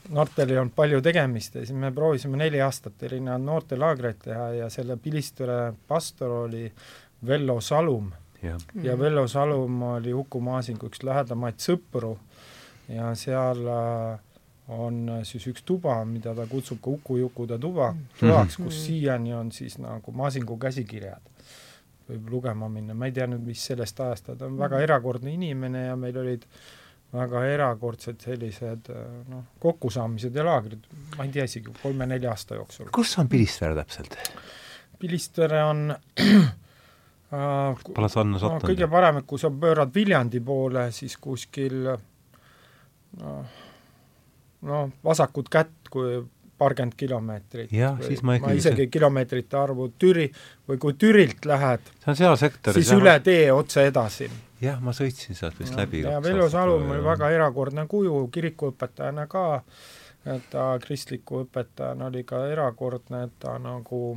noortel 0.09 0.49
ei 0.51 0.57
olnud 0.57 0.73
palju 0.75 1.01
tegemist 1.01 1.55
ja 1.55 1.65
siis 1.65 1.77
me 1.77 1.91
proovisime 1.91 2.37
neli 2.37 2.61
aastat 2.61 3.03
erinevaid 3.03 3.41
noortelaagreid 3.41 4.19
teha 4.23 4.49
ja 4.53 4.69
selle 4.69 4.97
Pilistvere 4.97 5.73
pastor 5.87 6.31
oli 6.31 6.71
Vello 7.27 7.61
Salum 7.61 8.11
jah. 8.43 8.57
ja 8.83 8.99
Vello 8.99 9.27
Salum 9.27 9.81
oli 9.83 10.13
Uku 10.13 10.41
Maasingu 10.41 10.87
üks 10.87 11.03
lähedamaid 11.03 11.57
sõpru 11.57 12.17
ja 12.89 13.15
seal 13.15 13.65
äh, 13.67 14.19
on 14.67 15.09
äh, 15.09 15.23
siis 15.23 15.45
üks 15.51 15.61
tuba, 15.65 15.99
mida 16.05 16.33
ta 16.35 16.47
kutsub 16.49 16.79
ka 16.81 16.89
Uku-Jukude 16.89 17.59
tuba, 17.61 17.91
toaks, 18.19 18.57
kus 18.57 18.73
Mhm. 18.73 18.81
siiani 18.85 19.33
on 19.33 19.51
siis 19.51 19.77
nagu 19.77 20.11
Maasingu 20.11 20.57
käsikirjad. 20.57 21.21
võib 22.09 22.27
lugema 22.29 22.67
minna, 22.69 22.93
ma 22.93 23.05
ei 23.05 23.11
tea 23.11 23.25
nüüd, 23.27 23.41
mis 23.41 23.63
sellest 23.65 23.99
ajast, 23.99 24.27
ta 24.37 24.45
on 24.45 24.57
väga 24.57 24.77
erakordne 24.79 25.31
inimene 25.33 25.85
ja 25.87 25.95
meil 25.95 26.17
olid 26.21 26.43
väga 27.13 27.41
erakordsed 27.49 28.19
sellised 28.21 28.89
äh, 28.93 29.07
noh, 29.29 29.43
kokkusaamised 29.59 30.35
ja 30.35 30.43
laagrid, 30.45 30.85
ma 31.17 31.23
ei 31.25 31.31
tea 31.33 31.43
isegi, 31.49 31.73
kolme-nelja 31.81 32.29
aasta 32.29 32.55
jooksul. 32.59 32.89
kus 32.93 33.17
on 33.17 33.27
Pilistvere 33.29 33.75
täpselt? 33.75 34.17
Pilistvere 34.99 35.63
on 35.63 35.95
äh, 37.33 37.83
Pole 37.93 38.09
sa 38.09 38.21
Anna 38.21 38.37
no 38.37 38.39
sattunud? 38.39 38.69
kõige 38.69 38.87
parem, 38.91 39.21
kui 39.25 39.39
sa 39.41 39.49
pöörad 39.49 39.93
Viljandi 39.95 40.39
poole, 40.45 40.91
siis 40.91 41.17
kuskil 41.17 41.87
noh, 43.17 43.45
no 44.65 44.89
vasakut 45.03 45.49
kätt, 45.49 45.89
kui 45.91 46.23
paarkümmend 46.57 46.95
kilomeetrit. 46.97 47.71
Jah, 47.71 47.97
siis 48.01 48.23
ma 48.23 48.35
ikkagi- 48.37 48.47
ma 48.53 48.59
isegi 48.59 48.87
kilomeetrite 48.87 49.57
arvu 49.57 49.89
Türi 49.99 50.29
või 50.69 50.77
kui 50.79 50.93
Türilt 50.93 51.45
lähed, 51.45 51.81
siis 52.73 52.91
üle 52.95 53.19
tee 53.23 53.51
otse 53.51 53.87
edasi. 53.87 54.29
jah, 54.61 54.79
ma 54.81 54.91
sõitsin 54.91 55.35
sealt 55.35 55.59
vist 55.59 55.75
läbi. 55.75 56.01
ja 56.01 56.21
Vello 56.23 56.49
Salum 56.49 56.89
oli 56.91 57.03
väga 57.03 57.29
erakordne 57.29 57.85
kuju, 57.87 58.29
kirikuõpetajana 58.31 59.27
ka, 59.27 59.63
et 60.25 60.49
ta 60.49 60.79
kristliku 60.79 61.43
õpetajana 61.45 62.07
oli 62.07 62.23
ka 62.23 62.47
erakordne, 62.47 63.23
et 63.23 63.31
ta 63.39 63.59
nagu 63.59 64.15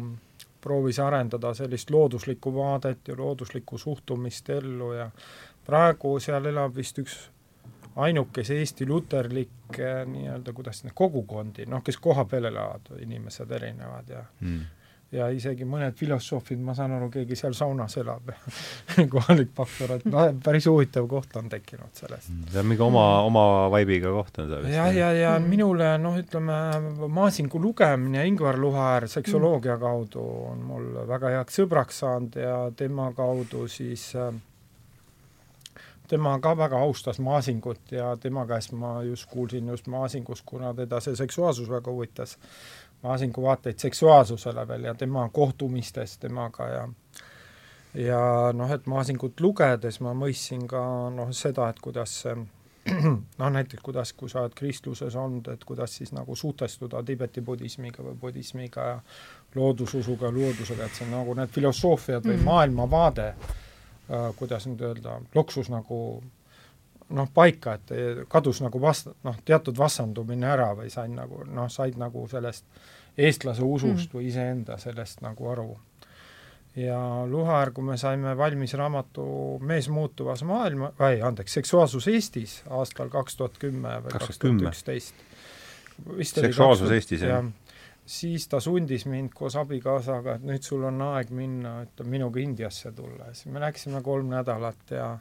proovis 0.60 0.98
arendada 0.98 1.54
sellist 1.54 1.90
looduslikku 1.90 2.54
vaadet 2.54 3.08
ja 3.08 3.16
looduslikku 3.16 3.78
suhtumist 3.78 4.50
ellu 4.50 4.92
ja 4.92 5.10
praegu 5.66 6.18
seal 6.20 6.46
elab 6.46 6.74
vist 6.76 6.98
üks 6.98 7.18
ainukese 7.98 8.58
Eesti 8.62 8.86
luterlik 8.86 9.78
eh, 9.78 10.02
nii-öelda, 10.06 10.54
kuidas 10.56 10.84
need 10.84 10.94
kogukondi, 10.98 11.66
noh, 11.70 11.82
kes 11.84 11.98
kohapeal 12.02 12.50
elavad, 12.52 12.92
inimesed 13.02 13.50
erinevad 13.58 14.10
ja 14.12 14.22
mm. 14.40 14.60
ja 15.12 15.26
isegi 15.32 15.64
mõned 15.64 15.96
filosoofid, 15.96 16.60
ma 16.60 16.74
saan 16.76 16.92
aru, 16.98 17.08
keegi 17.10 17.36
seal 17.38 17.54
saunas 17.56 17.96
elab 17.98 18.28
kohalik 19.14 19.50
pastor, 19.56 19.96
et 19.96 20.04
noh, 20.10 20.28
päris 20.44 20.68
huvitav 20.68 21.08
koht 21.10 21.36
on 21.40 21.48
tekkinud 21.48 21.96
sellest. 21.96 22.30
see 22.52 22.60
on 22.60 22.68
mingi 22.68 22.84
oma, 22.84 23.06
oma 23.26 23.44
vaibiga 23.72 24.12
koht 24.14 24.38
on 24.44 24.50
see 24.52 24.60
vist. 24.66 24.76
ja, 24.76 24.90
ja, 24.92 25.12
ja 25.16 25.34
Mm. 25.38 25.48
minule 25.50 25.88
noh, 25.98 26.18
ütleme 26.20 27.08
Maasingu 27.08 27.60
lugemine 27.62 28.26
Ingvar 28.28 28.58
Luhaäär 28.60 29.08
seksoloogia 29.08 29.78
kaudu 29.78 30.22
on 30.52 30.62
mul 30.70 30.92
väga 31.08 31.34
heaks 31.38 31.58
sõbraks 31.62 32.02
saanud 32.04 32.36
ja 32.36 32.58
tema 32.76 33.10
kaudu 33.16 33.66
siis 33.68 34.12
äh, 34.16 34.30
tema 36.08 36.38
ka 36.40 36.56
väga 36.56 36.78
austas 36.78 37.18
Maasingut 37.18 37.92
ja 37.92 38.16
tema 38.16 38.46
käest 38.46 38.72
ma 38.72 39.02
just 39.02 39.28
kuulsin 39.30 39.68
just 39.68 39.86
Maasingust, 39.86 40.42
kuna 40.46 40.74
teda 40.74 41.00
see 41.00 41.16
seksuaalsus 41.16 41.70
väga 41.70 41.92
huvitas, 41.92 42.38
Maasingu 43.02 43.42
vaateid 43.42 43.78
seksuaalsusele 43.78 44.68
veel 44.68 44.84
ja 44.84 44.94
tema 44.94 45.28
kohtumistes 45.28 46.18
temaga 46.18 46.68
ja 46.68 46.88
ja 47.94 48.52
noh, 48.52 48.70
et 48.72 48.86
Maasingut 48.86 49.40
lugedes 49.40 50.00
ma 50.00 50.14
mõistsin 50.14 50.66
ka 50.68 50.80
noh, 51.14 51.32
seda, 51.32 51.68
et 51.68 51.80
kuidas 51.80 52.20
see 52.22 52.34
noh, 53.40 53.50
näiteks 53.52 53.82
kuidas, 53.84 54.12
kui 54.16 54.30
sa 54.32 54.40
oled 54.40 54.54
kristluses 54.56 55.16
olnud, 55.16 55.48
et 55.52 55.64
kuidas 55.64 55.96
siis 55.96 56.12
nagu 56.16 56.36
suhtestuda 56.36 57.02
Tiibeti 57.04 57.40
budismiga 57.44 58.02
või 58.02 58.16
budismiga 58.20 58.84
ja 58.86 58.98
loodususuga, 59.54 60.30
loodusega, 60.32 60.86
et 60.86 60.96
see 60.96 61.06
on 61.08 61.16
nagu 61.18 61.34
need 61.36 61.52
filosoofiad 61.52 62.24
või 62.24 62.36
Mhm. 62.36 62.44
maailmavaade 62.44 63.28
äh, 63.28 63.56
kuidas 64.36 64.66
nüüd 64.66 64.80
öelda, 64.88 65.18
loksus 65.34 65.68
nagu 65.72 65.98
noh, 67.08 67.28
paika, 67.34 67.74
et 67.78 67.92
kadus 68.28 68.62
nagu 68.64 68.80
vast-, 68.82 69.10
noh, 69.24 69.36
teatud 69.44 69.78
vastandumine 69.78 70.48
ära 70.48 70.70
või 70.76 70.90
sain 70.92 71.14
nagu 71.16 71.44
noh, 71.48 71.68
said 71.72 71.98
nagu 72.00 72.24
sellest 72.30 72.64
eestlase 73.18 73.64
usust 73.64 74.08
mm. 74.08 74.16
või 74.16 74.30
iseenda 74.30 74.78
sellest 74.80 75.22
nagu 75.24 75.48
aru. 75.50 75.70
ja 76.78 76.98
Luhar, 77.26 77.72
kui 77.74 77.84
me 77.84 77.96
saime 77.98 78.36
valmis 78.38 78.74
raamatu 78.78 79.58
Mees 79.60 79.88
muutuvas 79.88 80.44
maailma, 80.46 80.92
ei 81.10 81.22
anteeks, 81.22 81.58
Seksuaalsus 81.60 82.08
Eestis 82.08 82.62
aastal 82.70 83.08
kaks 83.10 83.36
tuhat 83.36 83.58
kümme 83.58 83.98
või 84.04 84.14
kaks 84.14 84.38
tuhat 84.38 84.68
üksteist. 84.70 85.24
seksuaalsus 86.22 86.90
Eestis, 86.90 87.24
jah? 87.26 87.44
Siis 88.08 88.48
ta 88.48 88.60
sundis 88.60 89.04
mind 89.06 89.34
koos 89.36 89.56
abikaasaga, 89.60 90.38
et 90.38 90.48
nüüd 90.48 90.64
sul 90.64 90.86
on 90.88 91.02
aeg 91.10 91.30
minna, 91.34 91.82
et 91.84 92.02
minuga 92.08 92.40
Indiasse 92.40 92.92
tulla 92.96 93.30
ja 93.30 93.36
siis 93.36 93.52
me 93.52 93.60
läksime 93.60 94.02
kolm 94.02 94.32
nädalat 94.32 94.96
ja 94.96 95.12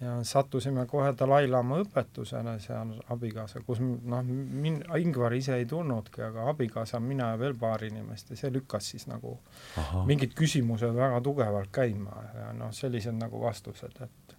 ja 0.00 0.14
sattusime 0.24 0.86
kohe 0.88 1.12
Dalai-laama 1.18 1.76
õpetusele 1.82 2.54
seal 2.64 2.94
abikaasa, 3.12 3.60
kus 3.66 3.82
noh, 3.82 4.22
min-, 4.24 4.80
Ingvar 4.96 5.34
ise 5.36 5.58
ei 5.60 5.66
tulnudki, 5.68 6.22
aga 6.24 6.46
abikaasa, 6.54 7.00
mina 7.04 7.34
ja 7.34 7.38
veel 7.40 7.56
paar 7.60 7.84
inimest 7.84 8.32
ja 8.32 8.38
see 8.40 8.52
lükkas 8.54 8.88
siis 8.94 9.04
nagu 9.10 9.36
Aha. 9.76 10.06
mingid 10.08 10.32
küsimused 10.38 10.96
väga 10.96 11.20
tugevalt 11.24 11.72
käima 11.72 12.24
ja 12.38 12.48
noh, 12.56 12.72
sellised 12.72 13.18
nagu 13.20 13.44
vastused, 13.44 14.00
et 14.00 14.29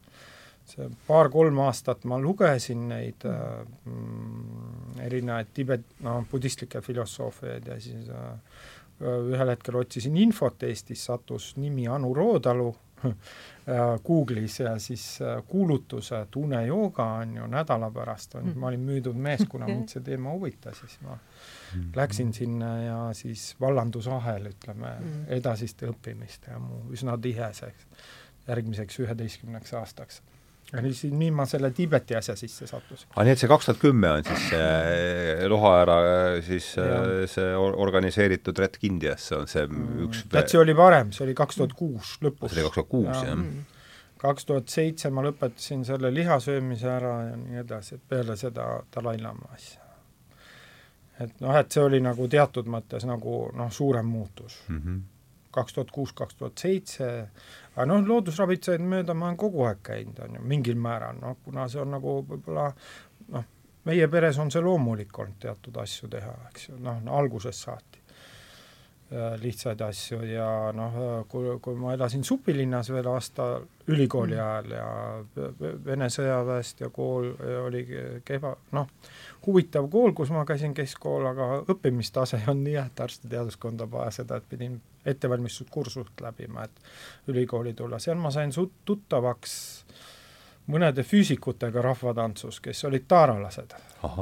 see 0.72 0.89
paar-kolm 1.07 1.59
aastat 1.65 2.05
ma 2.09 2.19
lugesin 2.22 2.88
neid 2.91 3.26
äh, 3.30 3.63
mm, 3.86 5.01
erinevaid 5.07 5.51
Tibet, 5.53 5.89
noh, 6.05 6.22
budistlikke 6.32 6.82
filosoofiaid 6.86 7.67
ja 7.74 7.80
siis 7.82 8.09
äh, 8.09 8.61
ühel 9.01 9.49
hetkel 9.49 9.80
otsisin 9.82 10.17
infot 10.22 10.63
Eestis, 10.63 11.05
sattus 11.09 11.55
nimi 11.57 11.88
Anu 11.89 12.13
Roodalu 12.13 12.69
Google'is 14.05 14.59
ja 14.59 14.80
siis 14.80 15.22
äh, 15.22 15.43
kuulutuse 15.47 16.26
Tune 16.32 16.65
jooga 16.65 17.05
on 17.22 17.36
ju 17.38 17.47
nädala 17.47 17.91
pärast 17.91 18.36
on 18.36 18.45
mm., 18.45 18.59
ma 18.59 18.67
olin 18.69 18.86
müüdud 18.86 19.17
mees, 19.17 19.45
kuna 19.49 19.67
mind 19.72 19.89
see 19.93 20.03
teema 20.05 20.34
huvitas, 20.36 20.82
siis 20.84 20.97
ma 21.05 21.17
mm. 21.17 21.91
läksin 21.95 22.34
sinna 22.34 22.72
ja 22.82 22.99
siis 23.17 23.55
vallandus 23.61 24.07
ahel, 24.07 24.51
ütleme 24.53 24.95
mm., 24.99 25.24
edasiste 25.39 25.89
õppimiste 25.89 26.53
ja 26.53 26.59
muu 26.61 26.84
üsna 26.93 27.17
tiheseks 27.22 27.88
järgmiseks 28.47 28.99
üheteistkümneks 29.03 29.74
aastaks 29.78 30.22
ja 30.72 30.82
nüüd 30.84 30.95
siin, 30.95 31.17
nii 31.19 31.32
ma 31.36 31.45
selle 31.49 31.72
Tiibeti 31.76 32.15
asja 32.15 32.36
sisse 32.39 32.67
sattusin. 32.69 33.09
aa, 33.15 33.26
nii 33.28 33.36
et 33.36 33.41
see 33.41 33.49
kaks 33.51 33.67
tuhat 33.67 33.82
kümme 33.82 34.11
on 34.15 34.24
siis 34.28 34.47
see 34.53 35.49
Lohaäära 35.51 35.97
siis 36.45 36.69
ja. 36.78 37.01
see 37.32 37.51
organiseeritud 37.57 38.61
retk 38.63 38.88
Indiasse 38.88 39.36
on 39.36 39.51
see 39.51 39.65
mm. 39.67 39.99
üks 40.07 40.24
tead, 40.32 40.49
see 40.53 40.61
oli 40.61 40.76
varem, 40.78 41.11
see 41.15 41.26
oli 41.28 41.36
kaks 41.38 41.59
tuhat 41.59 41.76
kuus 41.78 42.15
lõpus. 42.24 42.53
see 42.53 42.61
oli 42.61 42.67
kaks 42.69 42.80
tuhat 42.80 42.91
kuus, 42.95 43.22
jah? 43.28 43.78
Kaks 44.22 44.45
tuhat 44.45 44.69
seitse 44.69 45.09
ma 45.09 45.24
lõpetasin 45.26 45.82
selle 45.88 46.11
lihasöömise 46.13 46.89
ära 46.93 47.13
ja 47.32 47.38
nii 47.41 47.63
edasi, 47.63 47.95
et 47.97 48.03
peale 48.07 48.36
seda 48.38 48.67
Dalai-laama 48.93 49.49
asja. 49.55 49.82
et 51.26 51.41
noh, 51.41 51.55
et 51.57 51.74
see 51.74 51.84
oli 51.84 52.03
nagu 52.05 52.28
teatud 52.30 52.69
mõttes 52.69 53.07
nagu 53.09 53.47
noh, 53.57 53.74
suurem 53.74 54.07
muutus 54.07 54.61
mm. 54.69 54.78
-hmm 54.86 55.01
kaks 55.51 55.77
tuhat 55.77 55.91
kuus, 55.91 56.13
kaks 56.17 56.37
tuhat 56.39 56.57
seitse, 56.63 57.07
aga 57.75 57.87
noh, 57.89 58.03
loodusravitsejaid 58.07 58.83
mööda 58.83 59.15
ma 59.17 59.29
olen 59.29 59.39
kogu 59.39 59.65
aeg 59.69 59.81
käinud, 59.91 60.19
on 60.25 60.37
ju, 60.39 60.43
mingil 60.53 60.79
määral, 60.81 61.17
noh, 61.21 61.39
kuna 61.45 61.67
see 61.71 61.81
on 61.83 61.95
nagu 61.97 62.19
võib-olla 62.27 62.69
noh, 63.35 63.49
meie 63.89 64.07
peres 64.11 64.39
on 64.41 64.51
see 64.53 64.63
loomulik 64.63 65.17
olnud 65.19 65.39
teatud 65.41 65.81
asju 65.83 66.11
teha, 66.11 66.35
eks 66.51 66.69
ju, 66.69 66.77
noh, 66.83 67.01
algusest 67.21 67.67
saati 67.67 68.01
lihtsaid 69.41 69.81
asju 69.83 70.21
ja 70.23 70.47
noh, 70.75 70.93
kui, 71.27 71.49
kui 71.59 71.75
ma 71.75 71.91
elasin 71.93 72.23
Supilinnas 72.23 72.89
veel 72.93 73.09
aasta 73.11 73.47
ülikooli 73.91 74.37
mm. 74.37 74.43
ajal 74.45 74.71
ja 74.71 75.73
Vene 75.85 76.07
sõjaväest 76.13 76.85
ja 76.85 76.89
kool 76.95 77.27
oli 77.65 77.83
kehva, 78.25 78.53
noh, 78.77 78.87
huvitav 79.45 79.89
kool, 79.91 80.15
kus 80.15 80.31
ma 80.31 80.45
käisin 80.47 80.75
keskkool, 80.77 81.27
aga 81.27 81.49
õppimistase 81.73 82.39
olnud 82.45 82.69
nii 82.69 82.77
hea, 82.77 82.85
et 82.87 83.03
arstiteaduskonda 83.03 83.89
vaja 83.91 84.15
seda, 84.21 84.39
et 84.39 84.47
pidin 84.47 84.79
ettevalmistuskursust 85.05 86.21
läbima, 86.21 86.63
et 86.63 87.31
ülikooli 87.33 87.73
tulla, 87.73 87.99
seal 87.99 88.19
ma 88.21 88.31
sain 88.31 88.53
su-, 88.53 88.69
tuttavaks 88.85 89.53
mõnede 90.71 91.03
füüsikutega 91.03 91.81
rahvatantsus, 91.81 92.59
kes 92.63 92.85
olid 92.85 93.07
taaralased. 93.09 93.73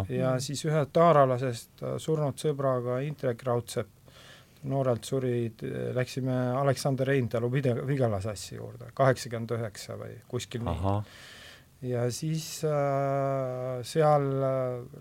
ja 0.09 0.35
siis 0.39 0.63
ühe 0.65 0.85
taaralasest 0.93 1.83
surnud 1.97 2.39
sõbraga 2.39 2.99
Indrek 3.05 3.43
Raudsepp 3.43 3.99
noorelt 4.63 5.03
suri, 5.07 5.53
läksime 5.95 6.35
Aleksander 6.59 7.07
Reintalu 7.07 7.51
Vigala 7.87 8.19
sassi 8.21 8.55
juurde, 8.55 8.91
kaheksakümmend 8.93 9.51
üheksa 9.55 9.95
või 9.99 10.17
kuskil 10.27 10.65
nii. 10.65 11.03
Ja 11.81 12.03
siis 12.11 12.45
äh, 12.67 13.79
seal 13.87 14.27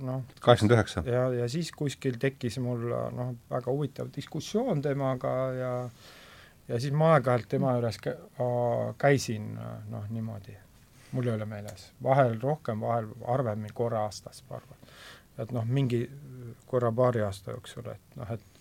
noh 0.05 0.23
kaheksakümmend 0.41 0.77
üheksa? 0.77 1.03
ja, 1.07 1.27
ja 1.35 1.49
siis 1.51 1.73
kuskil 1.75 2.21
tekkis 2.23 2.61
mul 2.63 2.87
noh, 3.17 3.35
väga 3.51 3.73
huvitav 3.73 4.13
diskussioon 4.15 4.83
temaga 4.83 5.35
ja 5.59 5.73
ja 6.69 6.81
siis 6.81 6.93
ma 6.93 7.15
aeg-ajalt 7.17 7.49
tema 7.51 7.75
juures 7.77 7.99
käisin 9.01 9.55
noh, 9.91 10.05
niimoodi, 10.13 10.55
mul 11.17 11.31
ei 11.31 11.35
ole 11.35 11.49
meeles, 11.49 11.91
vahel 12.05 12.37
rohkem, 12.43 12.81
vahel 12.85 13.09
harvemini, 13.27 13.73
korra 13.75 14.05
aastas, 14.07 14.45
ma 14.51 14.61
arvan. 14.61 14.93
et 15.39 15.53
noh, 15.55 15.65
mingi 15.65 16.03
korra 16.67 16.93
paari 16.93 17.23
aasta 17.25 17.55
jooksul, 17.57 17.89
et 17.95 18.17
noh, 18.21 18.31
et 18.35 18.59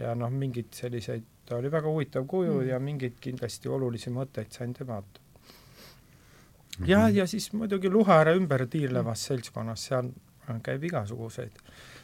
ja 0.00 0.14
noh, 0.14 0.30
mingeid 0.32 0.72
selliseid, 0.76 1.24
ta 1.46 1.58
oli 1.58 1.72
väga 1.72 1.88
huvitav 1.88 2.26
kuju 2.28 2.60
mm. 2.60 2.68
ja 2.68 2.78
mingeid 2.82 3.18
kindlasti 3.20 3.68
olulisi 3.68 4.12
mõtteid 4.14 4.52
sain 4.54 4.74
temalt. 4.76 5.20
Mm 6.80 6.84
-hmm. 6.84 6.90
ja, 6.90 7.08
ja 7.08 7.26
siis 7.26 7.52
muidugi 7.52 7.90
Luhaääre 7.90 8.34
ümber 8.36 8.66
tiirlevas 8.66 9.24
seltskonnas, 9.24 9.84
seal 9.84 10.10
käib 10.62 10.84
igasuguseid, 10.84 11.58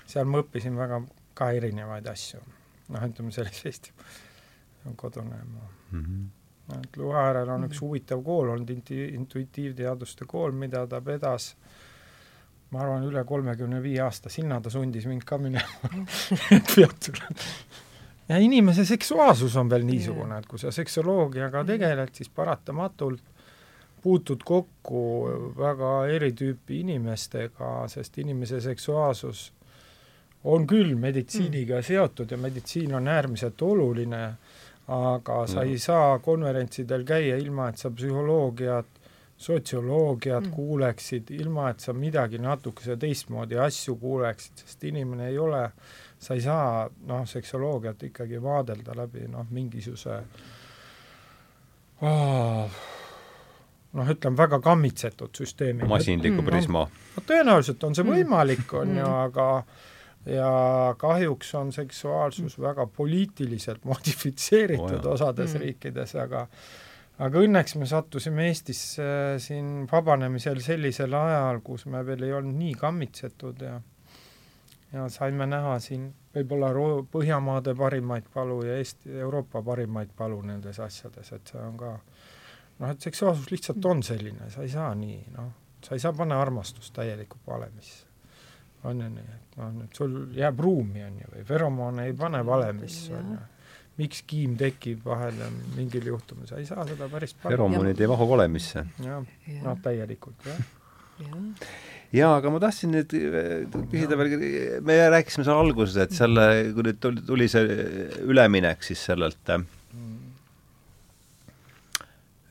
seal 0.06 0.24
ma 0.24 0.42
õppisin 0.44 0.76
väga 0.76 1.02
ka 1.34 1.50
erinevaid 1.50 2.06
asju, 2.06 2.40
noh, 2.88 3.06
ütleme 3.08 3.32
sellist 3.32 3.66
Eesti 3.66 3.92
kodune 4.96 5.36
mm. 5.44 6.02
-hmm 6.02 6.26
et 6.74 6.96
Luhaäärel 6.96 7.48
on 7.48 7.64
üks 7.64 7.80
huvitav 7.80 8.22
kool 8.26 8.48
olnud, 8.48 8.70
intuitiivteaduste 8.98 10.24
kool, 10.26 10.52
mida 10.52 10.86
ta 10.86 11.04
vedas 11.04 11.54
ma 12.70 12.80
arvan, 12.82 13.04
üle 13.06 13.22
kolmekümne 13.24 13.82
viie 13.82 14.00
aasta, 14.02 14.28
sinna 14.28 14.60
ta 14.60 14.70
sundis 14.70 15.06
mind 15.06 15.22
ka 15.24 15.38
minema. 15.38 15.90
Et 16.56 16.72
pead 16.74 16.96
tulema 17.06 17.46
ja 18.28 18.38
inimese 18.42 18.84
seksuaalsus 18.84 19.56
on 19.56 19.70
veel 19.70 19.86
niisugune, 19.86 20.38
et 20.38 20.46
kui 20.50 20.58
sa 20.58 20.72
seksoloogiaga 20.74 21.62
tegeled, 21.64 22.10
siis 22.14 22.28
paratamatult 22.34 23.22
puutud 24.06 24.44
kokku 24.46 25.00
väga 25.58 25.92
eri 26.14 26.30
tüüpi 26.38 26.80
inimestega, 26.84 27.88
sest 27.90 28.18
inimese 28.22 28.60
seksuaalsus 28.62 29.40
on 30.46 30.66
küll 30.70 30.94
meditsiiniga 30.94 31.80
mm. 31.80 31.86
seotud 31.88 32.30
ja 32.30 32.38
meditsiin 32.38 32.94
on 32.94 33.08
äärmiselt 33.10 33.62
oluline, 33.66 34.22
aga 34.86 35.40
sa 35.50 35.64
mm. 35.64 35.72
ei 35.72 35.80
saa 35.82 36.18
konverentsidel 36.22 37.02
käia 37.08 37.40
ilma, 37.42 37.72
et 37.72 37.82
sa 37.82 37.90
psühholoogiat, 37.90 39.02
sotsioloogiat 39.36 40.46
mm. 40.46 40.54
kuuleksid, 40.54 41.34
ilma 41.40 41.72
et 41.72 41.82
sa 41.82 41.92
midagi 41.92 42.38
natukese 42.38 42.94
teistmoodi 42.96 43.58
asju 43.58 43.96
kuuleksid, 43.98 44.62
sest 44.62 44.86
inimene 44.86 45.32
ei 45.32 45.38
ole 45.42 45.64
sa 46.18 46.34
ei 46.34 46.40
saa 46.46 46.86
noh, 47.10 47.26
seksoloogiat 47.28 48.06
ikkagi 48.08 48.38
vaadelda 48.42 48.94
läbi 48.96 49.26
noh, 49.28 49.50
mingisuguse 49.50 50.20
oh, 52.06 52.78
noh, 53.96 54.08
ütleme 54.12 54.38
väga 54.38 54.60
kammitsetud 54.64 55.34
süsteemi. 55.36 55.88
masinliku 55.88 56.40
mm, 56.42 56.48
prisma 56.48 56.86
no,. 56.86 57.04
no 57.16 57.26
tõenäoliselt 57.28 57.84
on 57.88 57.98
see 57.98 58.06
mm. 58.06 58.16
võimalik, 58.16 58.72
on 58.76 58.94
mm. 58.94 59.02
ju, 59.02 59.12
aga 59.26 59.48
ja 60.26 60.50
kahjuks 60.98 61.54
on 61.54 61.72
seksuaalsus 61.72 62.58
mm. 62.58 62.64
väga 62.68 62.86
poliitiliselt 62.86 63.84
modifitseeritud 63.84 65.04
oh, 65.04 65.12
osades 65.14 65.54
mm. 65.54 65.64
riikides, 65.64 66.16
aga 66.22 66.46
aga 67.26 67.40
õnneks 67.40 67.78
me 67.80 67.88
sattusime 67.88 68.50
Eestis 68.50 68.80
äh, 69.00 69.36
siin 69.42 69.86
vabanemisel 69.90 70.60
sellisel 70.64 71.14
ajal, 71.16 71.62
kus 71.64 71.86
me 71.90 72.04
veel 72.06 72.26
ei 72.28 72.34
olnud 72.36 72.58
nii 72.60 72.74
kammitsetud 72.80 73.62
ja 73.64 73.80
ja 74.92 75.08
saime 75.12 75.46
näha 75.46 75.78
siin 75.82 76.10
võib-olla 76.34 76.70
Põhjamaade 77.12 77.74
parimaid 77.76 78.28
palu 78.34 78.60
ja 78.66 78.76
Eesti, 78.80 79.12
Euroopa 79.18 79.62
parimaid 79.62 80.12
palu 80.16 80.40
nendes 80.42 80.80
asjades, 80.80 81.32
et 81.32 81.52
see 81.52 81.60
on 81.60 81.76
ka 81.80 81.96
noh, 82.80 82.90
et 82.92 83.08
seksuaalsus 83.08 83.50
lihtsalt 83.52 83.88
on 83.90 84.02
selline, 84.06 84.50
sa 84.52 84.64
ei 84.64 84.72
saa 84.72 84.90
nii, 84.98 85.18
noh, 85.36 85.50
sa 85.84 85.96
ei 85.96 86.02
saa 86.02 86.14
panna 86.16 86.40
armastust 86.42 86.94
täielikku 86.96 87.40
valemisse. 87.46 88.04
on 88.86 89.00
ju 89.02 89.10
nii, 89.10 89.36
et 89.36 89.58
noh, 89.58 89.82
et 89.84 89.98
sul 89.98 90.16
jääb 90.36 90.60
ruumi, 90.62 91.02
on 91.04 91.20
ju, 91.22 91.34
või 91.34 91.44
feromoone 91.48 92.06
ei 92.06 92.16
pane 92.16 92.44
valemisse, 92.46 93.12
on 93.18 93.36
ju. 93.36 93.44
Miks 93.96 94.26
kiim 94.28 94.58
tekib 94.60 95.06
vahel 95.08 95.38
mingil 95.72 96.04
juhtumil, 96.04 96.44
sa 96.44 96.58
ei 96.60 96.66
saa 96.68 96.84
seda 96.84 97.06
päris 97.08 97.32
feromoonid 97.40 98.00
ei 98.00 98.08
mahu 98.10 98.26
valemisse. 98.28 98.84
jah, 99.00 99.24
noh, 99.64 99.78
täielikult, 99.82 100.44
jah. 100.44 100.66
Ja 101.16 101.38
jaa, 102.14 102.34
aga 102.38 102.50
ma 102.52 102.60
tahtsin 102.62 102.92
nüüd 102.94 103.14
äh, 103.16 103.64
küsida 103.90 104.18
veel, 104.20 104.36
me 104.86 104.98
rääkisime 105.12 105.46
seal 105.46 105.60
alguses, 105.60 105.96
et 106.04 106.14
selle, 106.16 106.46
kui 106.76 106.86
nüüd 106.86 107.00
tuli, 107.02 107.24
tuli 107.26 107.48
see 107.50 107.64
üleminek 108.26 108.84
siis 108.86 109.02
sellelt 109.08 109.52
äh, 109.52 109.64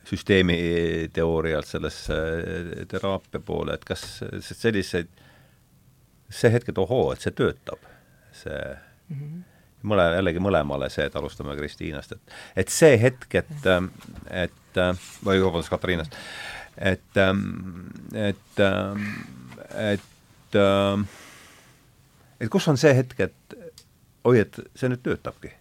süsteemi 0.06 0.56
teoorialt 1.12 1.66
sellesse 1.66 2.14
äh, 2.14 2.86
teraapia 2.88 3.40
poole, 3.44 3.74
et 3.74 3.84
kas 3.86 4.04
selliseid, 4.46 5.10
see 6.30 6.52
hetk, 6.52 6.70
et 6.72 6.80
ohoo, 6.82 7.10
et 7.14 7.22
see 7.24 7.34
töötab, 7.36 7.82
see 8.36 8.60
mm 9.08 9.20
-hmm. 9.20 9.42
mõle, 9.90 10.08
jällegi 10.18 10.42
mõlemale 10.42 10.90
see, 10.90 11.06
et 11.06 11.16
alustame 11.16 11.56
Kristiinast, 11.56 12.12
et 12.12 12.36
et 12.64 12.68
see 12.68 13.00
hetk, 13.02 13.34
et, 13.34 13.70
et 14.30 14.82
või 15.24 15.42
vabandust, 15.42 15.70
Katariinast, 15.70 16.16
et, 16.76 17.20
et, 18.14 18.64
et, 19.90 20.58
et 22.40 22.50
kus 22.50 22.68
on 22.68 22.76
see 22.76 22.94
hetk, 22.94 23.20
et 23.20 23.60
oi, 24.24 24.38
et 24.40 24.60
see 24.74 24.88
nüüd 24.88 25.02
töötabki 25.02 25.54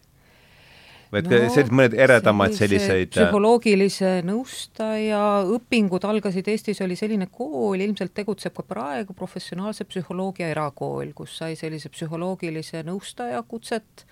et 1.20 1.28
no, 1.28 1.32
sellised 1.36 1.72
mõned 1.76 1.96
eredamad 2.06 2.54
selliseid 2.58 3.10
äh, 3.10 3.14
psühholoogilise 3.16 4.12
nõustaja 4.28 5.22
õpingud 5.56 6.06
algasid 6.08 6.48
Eestis, 6.52 6.82
oli 6.86 6.98
selline 7.00 7.30
kool, 7.32 7.82
ilmselt 7.82 8.16
tegutseb 8.18 8.56
ka 8.56 8.66
praegu, 8.68 9.16
professionaalse 9.18 9.88
psühholoogia 9.90 10.52
erakool, 10.54 11.12
kus 11.18 11.38
sai 11.42 11.58
sellise 11.60 11.92
psühholoogilise 11.94 12.84
nõustaja 12.88 13.42
kutset 13.48 14.06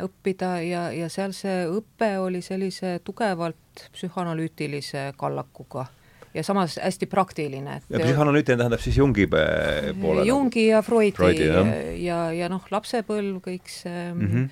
õppida 0.00 0.56
ja, 0.64 0.88
ja 0.94 1.08
seal 1.12 1.34
see 1.36 1.64
õpe 1.68 2.14
oli 2.22 2.42
sellise 2.44 2.98
tugevalt 3.04 3.88
psühhanalüütilise 3.94 5.10
kallakuga 5.20 5.86
ja 6.34 6.44
samas 6.46 6.78
hästi 6.82 7.06
praktiline. 7.10 7.80
ja 7.90 7.98
psühhanalüütiline 7.98 8.62
tähendab 8.62 8.80
siis 8.80 8.98
Jungi 8.98 9.26
poole? 9.26 10.24
Jungi 10.26 10.66
ja 10.68 10.82
Freudi, 10.82 11.12
Freudi 11.16 11.46
ja, 11.46 11.64
ja, 11.98 12.18
ja 12.32 12.50
noh, 12.52 12.64
lapsepõlv, 12.70 13.40
kõik 13.44 13.70
see 13.70 14.10
mm 14.14 14.26
-hmm 14.26 14.50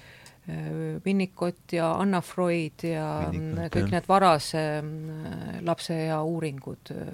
Winnicott 1.05 1.73
ja 1.73 1.93
Anna 2.01 2.21
Freud 2.21 2.83
ja 2.83 3.29
Winnicott, 3.31 3.73
kõik 3.75 3.85
jah. 3.85 3.91
need 3.93 4.07
varase 4.09 4.63
mm, 4.81 5.59
lapseea 5.67 6.17
uuringud 6.25 6.93
äh, 6.95 7.11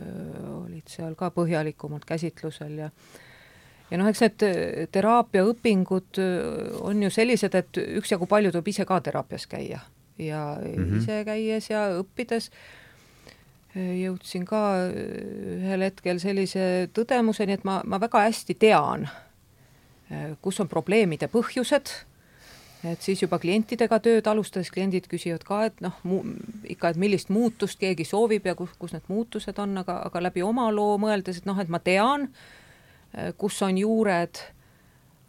olid 0.60 0.90
seal 0.90 1.16
ka 1.18 1.32
põhjalikumalt 1.34 2.06
käsitlusel 2.06 2.78
ja 2.84 2.92
ja 3.90 3.98
noh, 3.98 4.06
eks 4.10 4.22
need 4.22 4.46
äh, 4.46 4.86
teraapiaõpingud 4.94 6.22
äh, 6.22 6.78
on 6.86 7.02
ju 7.02 7.10
sellised, 7.10 7.58
et 7.58 7.82
üksjagu 7.98 8.30
palju 8.30 8.54
tuleb 8.54 8.70
ise 8.70 8.86
ka 8.86 9.00
teraapias 9.02 9.48
käia 9.50 9.82
ja 10.18 10.46
mm 10.62 10.72
-hmm. 10.78 10.96
ise 11.02 11.20
käies 11.26 11.70
ja 11.70 11.84
õppides 11.98 12.50
jõudsin 13.74 14.44
ka 14.46 14.86
ühel 14.94 15.82
hetkel 15.82 16.20
sellise 16.22 16.88
tõdemuseni, 16.94 17.58
et 17.58 17.64
ma, 17.66 17.80
ma 17.84 17.98
väga 17.98 18.20
hästi 18.28 18.54
tean, 18.54 19.08
kus 20.40 20.60
on 20.60 20.68
probleemide 20.70 21.26
põhjused 21.26 21.90
et 22.84 23.04
siis 23.04 23.22
juba 23.22 23.38
klientidega 23.42 23.98
tööd 24.04 24.26
alustades 24.30 24.70
kliendid 24.74 25.06
küsivad 25.10 25.44
ka, 25.46 25.60
et 25.70 25.84
noh, 25.84 25.96
ikka, 26.68 26.92
et 26.92 27.00
millist 27.00 27.30
muutust 27.32 27.80
keegi 27.80 28.06
soovib 28.08 28.46
ja 28.46 28.56
kus, 28.58 28.74
kus 28.78 28.92
need 28.96 29.06
muutused 29.08 29.58
on, 29.62 29.78
aga, 29.84 30.00
aga 30.10 30.26
läbi 30.28 30.44
oma 30.44 30.68
loo 30.74 30.98
mõeldes, 31.00 31.40
et 31.40 31.48
noh, 31.48 31.60
et 31.62 31.72
ma 31.72 31.80
tean, 31.82 32.28
kus 33.40 33.62
on 33.62 33.78
juured 33.78 34.42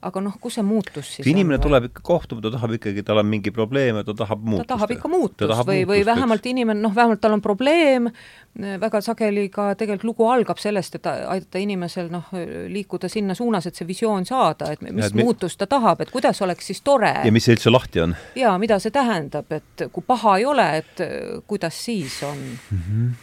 aga 0.06 0.22
noh, 0.22 0.36
kus 0.42 0.60
see 0.60 0.66
muutus 0.66 1.10
siis 1.16 1.26
kui 1.26 1.34
inimene 1.34 1.58
on, 1.58 1.64
tuleb 1.66 1.88
ikka 1.90 2.04
kohtuma, 2.06 2.44
ta 2.44 2.52
tahab 2.54 2.76
ikkagi, 2.78 3.04
tal 3.06 3.22
on 3.22 3.30
mingi 3.30 3.54
probleem 3.56 4.02
ja 4.02 4.06
ta 4.06 4.14
tahab 4.22 4.44
muutust. 4.44 4.68
ta 4.68 4.76
tahab 4.76 4.94
ikka 4.98 5.12
muutust 5.12 5.50
tahab 5.50 5.70
või, 5.72 5.86
või 5.90 6.04
vähemalt 6.06 6.46
inimene, 6.52 6.82
noh, 6.84 6.94
vähemalt 6.96 7.24
tal 7.24 7.38
on 7.38 7.44
probleem, 7.46 8.12
väga 8.56 9.02
sageli 9.04 9.50
ka 9.52 9.74
tegelikult 9.76 10.08
lugu 10.08 10.28
algab 10.32 10.60
sellest, 10.62 10.96
et 10.96 11.08
aidata 11.12 11.60
inimesel 11.60 12.08
noh, 12.12 12.30
liikuda 12.72 13.10
sinna 13.12 13.36
suunas, 13.36 13.68
et 13.68 13.76
see 13.76 13.88
visioon 13.88 14.26
saada, 14.26 14.72
et 14.72 14.82
mis 14.86 15.04
ja, 15.04 15.10
et 15.12 15.20
muutust 15.20 15.60
ta 15.60 15.68
tahab, 15.68 16.06
et 16.06 16.12
kuidas 16.14 16.42
oleks 16.46 16.72
siis 16.72 16.82
tore. 16.86 17.12
ja 17.26 17.34
mis 17.36 17.46
see 17.46 17.58
üldse 17.58 17.74
lahti 17.74 18.04
on. 18.06 18.16
jaa, 18.40 18.56
mida 18.62 18.80
see 18.80 18.96
tähendab, 18.96 19.52
et 19.52 19.88
kui 19.92 20.08
paha 20.08 20.38
ei 20.40 20.48
ole, 20.48 20.68
et 20.80 21.06
kuidas 21.48 21.84
siis 21.86 22.22
on 22.24 22.38
mm. 22.40 22.84
-hmm 22.90 23.14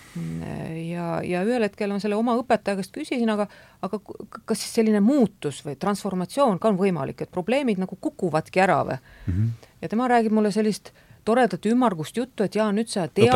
ja, 0.77 1.21
ja 1.25 1.41
ühel 1.47 1.65
hetkel 1.65 1.93
ma 1.93 1.99
selle 2.03 2.17
oma 2.19 2.35
õpetaja 2.37 2.77
käest 2.77 2.93
küsisin, 2.93 3.31
aga 3.33 3.47
aga 3.83 4.01
kas 4.45 4.61
siis 4.61 4.75
selline 4.77 5.01
muutus 5.01 5.63
või 5.65 5.79
transformatsioon 5.81 6.61
ka 6.61 6.69
on 6.69 6.77
võimalik, 6.77 7.25
et 7.25 7.33
probleemid 7.33 7.81
nagu 7.81 7.97
kukuvadki 7.97 8.61
ära 8.61 8.83
või 8.85 8.99
mm? 8.99 9.33
-hmm. 9.33 9.71
ja 9.83 9.89
tema 9.89 10.09
räägib 10.13 10.37
mulle 10.37 10.53
sellist 10.53 10.93
toredat 11.25 11.67
ümmargust 11.67 12.17
juttu, 12.17 12.45
et 12.47 12.57
jaa, 12.59 12.69
nüüd 12.75 12.91
sa 12.91 13.07
tead, 13.09 13.31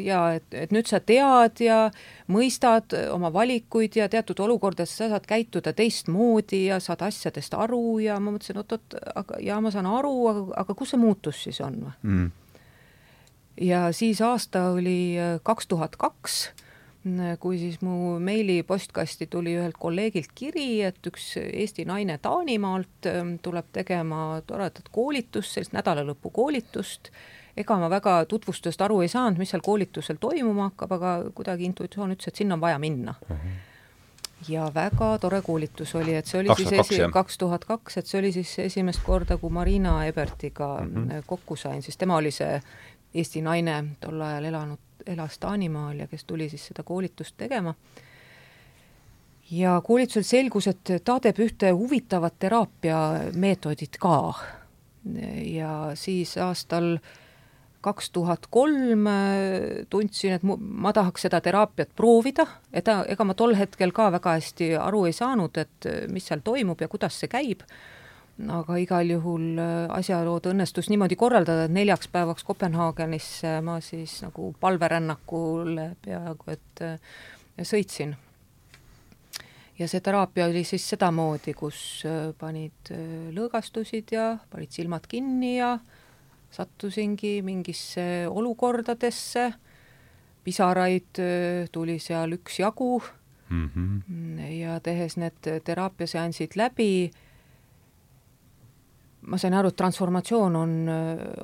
ja 0.00 0.20
et, 0.36 0.46
et 0.54 0.74
nüüd 0.74 0.88
sa 0.90 1.00
tead 1.00 1.62
ja 1.64 1.78
mõistad 2.30 2.94
oma 3.12 3.32
valikuid 3.34 3.98
ja 3.98 4.08
teatud 4.12 4.40
olukordades 4.46 4.94
sa 4.96 5.10
saad 5.12 5.26
käituda 5.28 5.74
teistmoodi 5.76 6.66
ja 6.68 6.80
saad 6.82 7.02
asjadest 7.06 7.54
aru 7.58 7.98
ja 8.04 8.18
ma 8.20 8.34
mõtlesin, 8.34 8.60
oot-oot, 8.62 8.98
aga 9.14 9.40
jaa, 9.44 9.60
ma 9.64 9.74
saan 9.74 9.90
aru, 9.90 10.14
aga, 10.30 10.46
aga 10.64 10.78
kus 10.78 10.94
see 10.94 11.02
muutus 11.02 11.44
siis 11.46 11.60
on 11.64 11.80
või 11.86 11.94
mm.? 12.02 12.30
ja 13.68 13.86
siis 13.94 14.22
aasta 14.24 14.68
oli 14.74 15.14
äh, 15.20 15.38
kaks 15.42 15.70
tuhat 15.70 15.96
kaks, 16.00 16.40
äh, 16.50 16.63
kui 17.40 17.58
siis 17.60 17.80
mu 17.84 18.18
meilipostkasti 18.18 19.26
tuli 19.30 19.52
ühelt 19.58 19.76
kolleegilt 19.78 20.30
kiri, 20.34 20.82
et 20.86 21.06
üks 21.06 21.34
Eesti 21.42 21.84
naine 21.84 22.16
Taanimaalt 22.22 23.08
ähm, 23.10 23.34
tuleb 23.44 23.68
tegema 23.76 24.40
toredat 24.46 24.88
koolitust, 24.92 25.52
sellist 25.52 25.76
nädalalõpu 25.76 26.32
koolitust, 26.32 27.12
ega 27.56 27.76
ma 27.78 27.90
väga 27.92 28.22
tutvustusest 28.30 28.80
aru 28.86 29.02
ei 29.04 29.12
saanud, 29.12 29.38
mis 29.38 29.52
seal 29.52 29.62
koolitusel 29.64 30.16
toimuma 30.20 30.70
hakkab, 30.70 30.96
aga 30.96 31.14
kuidagi 31.36 31.68
intuitsioon 31.68 32.16
ütles, 32.16 32.32
et 32.32 32.40
sinna 32.40 32.56
on 32.56 32.64
vaja 32.64 32.80
minna 32.82 33.14
uh. 33.20 33.36
-huh 33.36 33.62
ja 34.48 34.70
väga 34.74 35.18
tore 35.18 35.42
koolitus 35.42 35.94
oli, 35.94 36.14
et 36.14 36.26
see 36.26 36.40
oli 36.40 36.48
2002, 36.48 36.88
siis 36.88 37.00
esi-, 37.00 37.12
kaks 37.12 37.38
tuhat 37.38 37.64
kaks, 37.64 37.96
et 37.96 38.06
see 38.06 38.18
oli 38.18 38.32
siis 38.32 38.58
esimest 38.58 39.00
korda, 39.04 39.38
kui 39.40 39.50
Marina 39.50 40.04
Ebertiga 40.06 40.80
mm 40.80 40.94
-hmm. 40.94 41.22
kokku 41.26 41.56
sain, 41.56 41.82
siis 41.82 41.96
tema 41.96 42.16
oli 42.16 42.30
see 42.30 42.60
Eesti 43.14 43.42
naine 43.42 43.84
tol 44.00 44.20
ajal 44.20 44.44
elanud, 44.44 44.78
elas 45.06 45.38
Taanimaal 45.38 46.04
ja 46.04 46.06
kes 46.06 46.24
tuli 46.24 46.48
siis 46.48 46.66
seda 46.66 46.82
koolitust 46.82 47.36
tegema. 47.36 47.74
ja 49.50 49.80
koolitusel 49.84 50.22
selgus, 50.22 50.66
et 50.66 50.90
ta 51.04 51.18
teeb 51.20 51.38
ühte 51.44 51.70
huvitavat 51.70 52.38
teraapiameetodit 52.38 53.98
ka. 54.00 54.34
ja 55.44 55.90
siis 55.94 56.38
aastal 56.38 56.98
kaks 57.84 58.10
tuhat 58.10 58.46
kolm 58.50 59.04
tundsin, 59.90 60.32
et 60.32 60.42
mu, 60.42 60.56
ma 60.56 60.92
tahaks 60.92 61.26
seda 61.26 61.40
teraapiat 61.44 61.90
proovida, 61.96 62.46
et 62.72 62.88
ega 62.88 63.24
ma 63.24 63.34
tol 63.34 63.52
hetkel 63.54 63.92
ka 63.92 64.08
väga 64.14 64.38
hästi 64.38 64.70
aru 64.80 65.04
ei 65.04 65.12
saanud, 65.12 65.60
et 65.60 65.90
mis 66.08 66.24
seal 66.26 66.40
toimub 66.44 66.80
ja 66.80 66.88
kuidas 66.88 67.20
see 67.20 67.28
käib 67.28 67.66
aga 68.34 68.76
igal 68.82 69.10
juhul 69.14 69.58
äh, 69.62 69.86
asjalood 69.94 70.48
õnnestus 70.50 70.88
niimoodi 70.90 71.16
korraldada, 71.18 71.68
et 71.68 71.74
neljaks 71.74 72.10
päevaks 72.10 72.44
Kopenhaagenisse 72.46 73.60
ma 73.62 73.78
siis 73.84 74.18
nagu 74.24 74.50
palverännakule 74.60 75.92
peaaegu 76.02 76.54
et 76.54 76.82
äh, 76.82 77.16
sõitsin. 77.62 78.16
ja 79.78 79.88
see 79.90 80.00
teraapia 80.00 80.48
oli 80.50 80.64
siis 80.66 80.86
sedamoodi, 80.90 81.54
kus 81.54 82.02
äh, 82.06 82.32
panid 82.38 82.90
lõõgastusid 83.34 84.14
ja 84.16 84.32
panid 84.50 84.74
silmad 84.74 85.06
kinni 85.06 85.58
ja 85.58 85.78
sattusingi 86.54 87.40
mingisse 87.42 88.26
olukordadesse, 88.30 89.52
pisaraid 90.44 91.18
tuli 91.72 91.98
seal 91.98 92.34
üksjagu 92.36 93.02
mm 93.48 93.70
-hmm. 93.70 94.40
ja 94.58 94.80
tehes 94.80 95.16
need 95.16 95.62
teraapiaseansid 95.64 96.58
läbi 96.58 97.10
ma 99.26 99.38
sain 99.40 99.54
aru, 99.56 99.70
et 99.72 99.76
transformatsioon 99.78 100.56
on, 100.58 100.72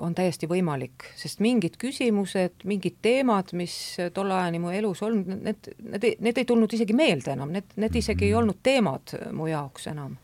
on 0.05 0.15
täiesti 0.17 0.49
võimalik, 0.51 1.07
sest 1.19 1.41
mingid 1.45 1.79
küsimused, 1.81 2.65
mingid 2.69 2.99
teemad, 3.03 3.55
mis 3.57 3.75
tol 4.15 4.33
ajani 4.37 4.61
mu 4.63 4.73
elus 4.75 5.03
olnud, 5.07 5.31
need, 5.47 5.71
need, 5.81 6.07
need 6.21 6.41
ei 6.43 6.49
tulnud 6.49 6.73
isegi 6.77 6.97
meelde 6.97 7.35
enam, 7.37 7.53
need, 7.57 7.73
need 7.81 8.01
isegi 8.03 8.29
ei 8.29 8.37
olnud 8.37 8.61
teemad 8.63 9.15
mu 9.37 9.49
jaoks 9.51 9.91
enam. 9.93 10.17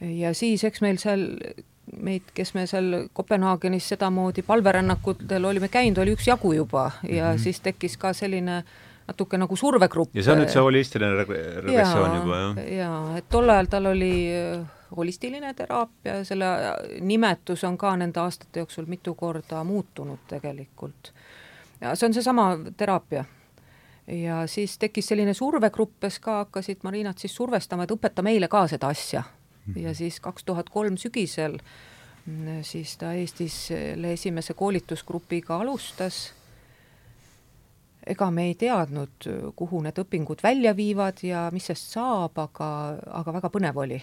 ja 0.00 0.34
siis, 0.34 0.64
eks 0.64 0.82
meil 0.84 1.00
seal, 1.02 1.26
meid, 1.96 2.30
kes 2.34 2.54
me 2.56 2.66
seal 2.70 3.08
Kopenhaagenis 3.12 3.88
sedamoodi 3.94 4.42
palverännakutel 4.46 5.44
olime 5.44 5.68
käinud, 5.68 6.02
oli 6.02 6.14
üksjagu 6.18 6.52
juba 6.56 6.90
ja 7.02 7.30
mm 7.30 7.36
-hmm. 7.36 7.42
siis 7.42 7.60
tekkis 7.60 7.96
ka 7.96 8.12
selline 8.12 8.62
natuke 9.10 9.38
nagu 9.40 9.56
survegrupp. 9.56 10.14
ja 10.16 10.24
see 10.24 10.34
on 10.34 10.42
nüüd 10.44 10.52
see 10.52 10.62
holistiline 10.64 11.24
regressioon 11.24 12.16
juba, 12.20 12.42
jah? 12.42 12.60
jaa, 12.76 13.00
et 13.20 13.28
tol 13.32 13.50
ajal 13.56 13.72
tal 13.72 13.90
oli 13.92 14.12
holistiline 14.96 15.52
teraapia, 15.54 16.22
selle 16.24 16.46
nimetus 17.06 17.64
on 17.64 17.78
ka 17.78 17.92
nende 17.96 18.20
aastate 18.22 18.64
jooksul 18.64 18.88
mitu 18.90 19.14
korda 19.14 19.64
muutunud 19.64 20.24
tegelikult. 20.30 21.12
ja 21.80 21.94
see 21.94 22.10
on 22.10 22.16
seesama 22.16 22.48
teraapia. 22.76 23.24
ja 24.06 24.42
siis 24.46 24.78
tekkis 24.78 25.12
selline 25.12 25.34
survegrupp, 25.34 25.98
kes 26.00 26.18
ka 26.18 26.40
hakkasid 26.44 26.82
Marinat 26.82 27.18
siis 27.18 27.34
survestama, 27.36 27.86
et 27.86 27.94
õpeta 27.94 28.22
meile 28.26 28.48
ka 28.48 28.66
seda 28.70 28.90
asja. 28.94 29.22
ja 29.76 29.94
siis 29.94 30.20
kaks 30.20 30.44
tuhat 30.44 30.70
kolm 30.70 30.96
sügisel 30.98 31.58
siis 32.62 32.96
ta 33.00 33.14
Eestis 33.16 33.54
selle 33.70 34.12
esimese 34.12 34.54
koolitusgrupiga 34.54 35.56
alustas 35.56 36.30
ega 38.06 38.30
me 38.30 38.46
ei 38.48 38.54
teadnud, 38.58 39.28
kuhu 39.56 39.82
need 39.84 39.98
õpingud 40.00 40.42
välja 40.42 40.72
viivad 40.76 41.20
ja 41.26 41.48
mis 41.52 41.68
sest 41.70 41.92
saab, 41.96 42.38
aga, 42.40 42.70
aga 43.20 43.36
väga 43.36 43.52
põnev 43.52 43.80
oli. 43.82 44.00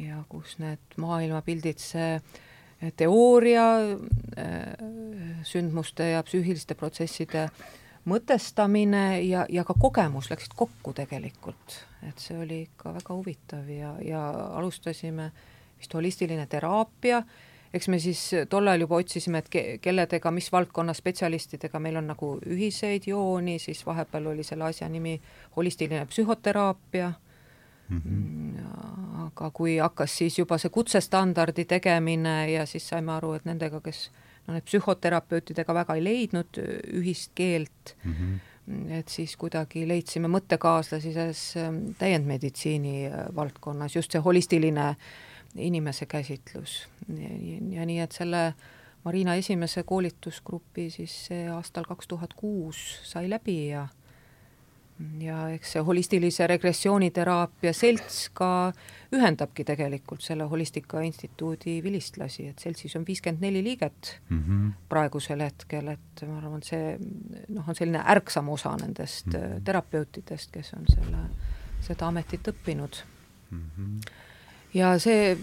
Ja 0.00 0.24
kus 0.28 0.56
need 0.58 0.96
maailmapildid, 0.98 1.78
see 1.78 2.90
teooria 2.96 3.66
äh, 4.40 5.44
sündmuste 5.46 6.08
ja 6.14 6.24
psüühiliste 6.26 6.74
protsesside 6.74 7.48
mõtestamine 8.08 9.20
ja, 9.26 9.44
ja 9.52 9.64
ka 9.68 9.76
kogemus 9.78 10.30
läksid 10.30 10.56
kokku 10.56 10.94
tegelikult, 10.96 11.76
et 12.08 12.18
see 12.22 12.38
oli 12.40 12.62
ikka 12.64 12.94
väga 12.96 13.14
huvitav 13.14 13.68
ja, 13.68 13.92
ja 14.02 14.22
alustasime 14.56 15.30
vist 15.78 15.94
holistiline 15.94 16.46
teraapia, 16.50 17.22
eks 17.74 17.88
me 17.88 17.98
siis 18.02 18.22
tol 18.50 18.68
ajal 18.68 18.86
juba 18.86 18.98
otsisime, 19.00 19.38
et 19.38 19.48
ke-, 19.52 19.78
kelledega, 19.82 20.30
mis 20.34 20.50
valdkonna 20.52 20.94
spetsialistidega 20.96 21.80
meil 21.82 22.00
on 22.00 22.10
nagu 22.10 22.32
ühiseid 22.46 23.06
jooni, 23.10 23.58
siis 23.62 23.84
vahepeal 23.86 24.30
oli 24.32 24.46
selle 24.46 24.66
asja 24.70 24.88
nimi 24.88 25.20
holistiline 25.56 26.06
psühhoteraapia 26.10 27.12
mm, 27.88 28.00
-hmm. 28.00 29.26
aga 29.26 29.50
kui 29.50 29.78
hakkas 29.78 30.18
siis 30.18 30.38
juba 30.38 30.58
see 30.58 30.70
kutsestandardi 30.70 31.64
tegemine 31.64 32.52
ja 32.52 32.66
siis 32.66 32.88
saime 32.88 33.12
aru, 33.12 33.32
et 33.32 33.44
nendega, 33.44 33.80
kes 33.80 34.10
no 34.46 34.54
need 34.54 34.66
psühhoterapeutidega 34.66 35.74
väga 35.74 35.94
ei 35.94 36.04
leidnud 36.04 36.62
ühist 37.00 37.32
keelt 37.34 37.96
mm, 38.04 38.12
-hmm. 38.12 38.92
et 38.98 39.08
siis 39.08 39.36
kuidagi 39.36 39.88
leidsime 39.88 40.28
mõttekaaslasi 40.28 41.12
selles 41.12 41.56
ähm, 41.56 41.82
täiendmeditsiini 41.98 43.06
äh, 43.06 43.26
valdkonnas, 43.36 43.96
just 43.96 44.12
see 44.12 44.20
holistiline 44.20 44.96
inimese 45.56 46.06
käsitlus. 46.06 46.88
ja 47.70 47.86
nii, 47.86 48.00
et 48.00 48.12
selle 48.12 48.54
Marina 49.04 49.34
esimese 49.34 49.82
koolitusgrupi 49.82 50.90
siis 50.90 51.28
aastal 51.54 51.84
kaks 51.88 52.08
tuhat 52.08 52.34
kuus 52.34 53.00
sai 53.04 53.30
läbi 53.30 53.68
ja 53.68 53.88
ja 55.20 55.36
eks 55.54 55.74
see 55.74 55.82
holistilise 55.84 56.46
regressiooniteraapia 56.50 57.72
selts 57.76 58.18
ka 58.36 58.48
ühendabki 59.14 59.64
tegelikult 59.66 60.22
selle 60.24 60.44
Holistika 60.50 61.00
Instituudi 61.06 61.78
vilistlasi, 61.84 62.48
et 62.50 62.62
seltsis 62.62 62.96
on 62.98 63.06
viiskümmend 63.08 63.44
neli 63.44 63.62
liiget 63.64 64.14
mm 64.28 64.42
-hmm. 64.42 64.72
praegusel 64.88 65.40
hetkel, 65.40 65.88
et 65.88 66.24
ma 66.28 66.38
arvan, 66.38 66.62
see 66.62 66.98
noh, 67.48 67.68
on 67.68 67.74
selline 67.74 68.02
ärksam 68.14 68.48
osa 68.48 68.76
nendest 68.76 69.26
mm 69.26 69.32
-hmm. 69.32 69.62
terapeutidest, 69.64 70.50
kes 70.50 70.74
on 70.74 70.84
selle, 70.94 71.24
seda 71.80 72.08
ametit 72.08 72.48
õppinud 72.48 73.02
mm. 73.50 73.70
-hmm. 73.78 74.10
Ja 74.74 74.94
see 74.98 75.36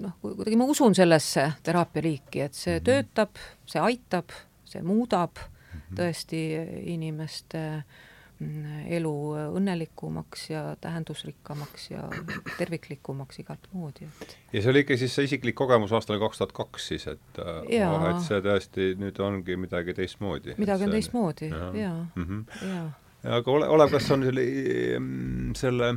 noh, 0.00 0.16
kuidagi 0.22 0.56
ma 0.56 0.68
usun 0.70 0.94
sellesse 0.94 1.50
teraapialiiki, 1.62 2.40
et 2.40 2.54
see 2.54 2.78
mm 2.78 2.80
-hmm. 2.80 2.84
töötab, 2.84 3.44
see 3.66 3.80
aitab, 3.80 4.34
see 4.64 4.82
muudab 4.82 5.36
mm 5.36 5.80
-hmm. 5.80 5.96
tõesti 6.00 6.42
inimeste 6.94 7.64
äh, 7.74 7.84
elu 8.90 9.12
õnnelikumaks 9.54 10.48
ja 10.50 10.62
tähendusrikkamaks 10.82 11.86
ja 11.92 12.02
terviklikumaks 12.58 13.38
igat 13.44 13.68
moodi, 13.72 14.08
et 14.22 14.34
ja 14.52 14.62
see 14.62 14.72
oli 14.72 14.82
ikka 14.82 14.96
siis 14.98 15.14
see 15.14 15.28
isiklik 15.28 15.56
kogemus 15.58 15.94
aastal 15.94 16.18
kaks 16.22 16.42
tuhat 16.42 16.54
kaks 16.56 16.88
siis, 16.92 17.06
et 17.12 17.40
ja. 17.70 17.92
oh, 17.92 18.08
et 18.10 18.26
see 18.26 18.40
tõesti 18.44 18.90
nüüd 19.00 19.20
ongi 19.22 19.56
midagi 19.60 19.94
teistmoodi. 19.94 20.58
midagi 20.58 20.88
on 20.88 20.96
teistmoodi, 20.96 21.50
jaa, 21.52 21.70
jaa 21.78 21.96
mm 22.02 22.26
-hmm.. 22.26 22.68
ja, 22.74 22.82
ja 23.22 23.38
aga 23.38 23.54
ole, 23.54 23.70
Olev, 23.76 23.94
kas 23.94 24.10
on 24.10 24.26
selle, 24.26 24.46
mm, 24.98 25.54
selle 25.58 25.94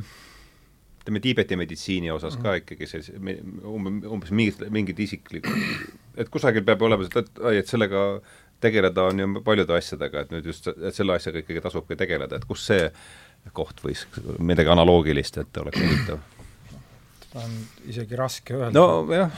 ütleme, 1.08 1.22
Tiibeti 1.24 1.56
meditsiini 1.56 2.10
osas 2.12 2.36
ka 2.36 2.52
mhm. 2.52 2.62
ikkagi 2.62 2.86
see 2.90 3.38
umbes, 3.64 4.30
mingid, 4.30 4.66
mingid 4.74 5.00
isiklikud, 5.00 5.62
et 6.20 6.28
kusagil 6.28 6.66
peab 6.68 6.84
olema, 6.84 7.08
et, 7.08 7.32
et 7.56 7.70
sellega 7.70 8.20
tegeleda 8.60 9.06
on 9.08 9.22
ju 9.22 9.28
paljude 9.46 9.76
asjadega, 9.78 10.26
et 10.26 10.34
nüüd 10.34 10.50
just, 10.50 10.68
et 10.68 10.94
selle 10.94 11.14
asjaga 11.16 11.40
ikkagi 11.40 11.62
tasubki 11.64 11.96
tegeleda, 11.96 12.36
et 12.36 12.48
kus 12.48 12.66
see 12.68 12.90
koht 13.56 13.80
võis 13.84 14.04
midagi 14.44 14.68
analoogilist, 14.74 15.40
et 15.40 15.62
oleks 15.62 15.80
huvitav? 15.80 16.20
seda 17.28 17.44
on 17.44 17.54
isegi 17.88 18.16
raske 18.16 18.54
öelda. 18.56 18.72
nojah. 18.74 19.30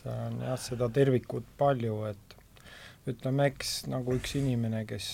see 0.00 0.12
on 0.26 0.40
jah, 0.44 0.58
seda 0.60 0.90
tervikut 0.92 1.46
palju, 1.58 2.02
et 2.10 2.38
ütleme, 3.10 3.48
eks 3.52 3.86
nagu 3.90 4.14
üks 4.16 4.36
inimene, 4.38 4.84
kes 4.88 5.08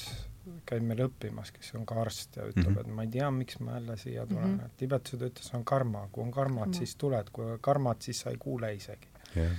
käib 0.67 0.87
meil 0.87 1.05
õppimas, 1.07 1.53
kes 1.55 1.75
on 1.79 1.87
ka 1.87 2.01
arst 2.01 2.37
ja 2.37 2.47
ütleb 2.49 2.67
mm, 2.69 2.77
-hmm. 2.77 2.81
et 2.81 2.97
ma 2.97 3.07
ei 3.07 3.13
tea, 3.17 3.31
miks 3.31 3.61
ma 3.61 3.79
jälle 3.79 3.97
siia 3.97 4.27
tulen. 4.27 4.49
Mm, 4.49 4.59
-hmm. 4.59 4.67
et 4.67 4.77
tibetused 4.77 5.23
ütles, 5.29 5.55
on 5.55 5.65
karma, 5.65 6.09
kui 6.13 6.25
on 6.25 6.31
karmat 6.31 6.67
mm, 6.67 6.73
-hmm. 6.73 6.79
siis 6.79 6.97
tuled, 6.97 7.31
kui 7.33 7.59
karmat, 7.61 8.03
siis 8.03 8.21
sa 8.21 8.31
ei 8.31 8.37
kuule 8.37 8.75
isegi. 8.75 9.09
Yeah.. 9.37 9.53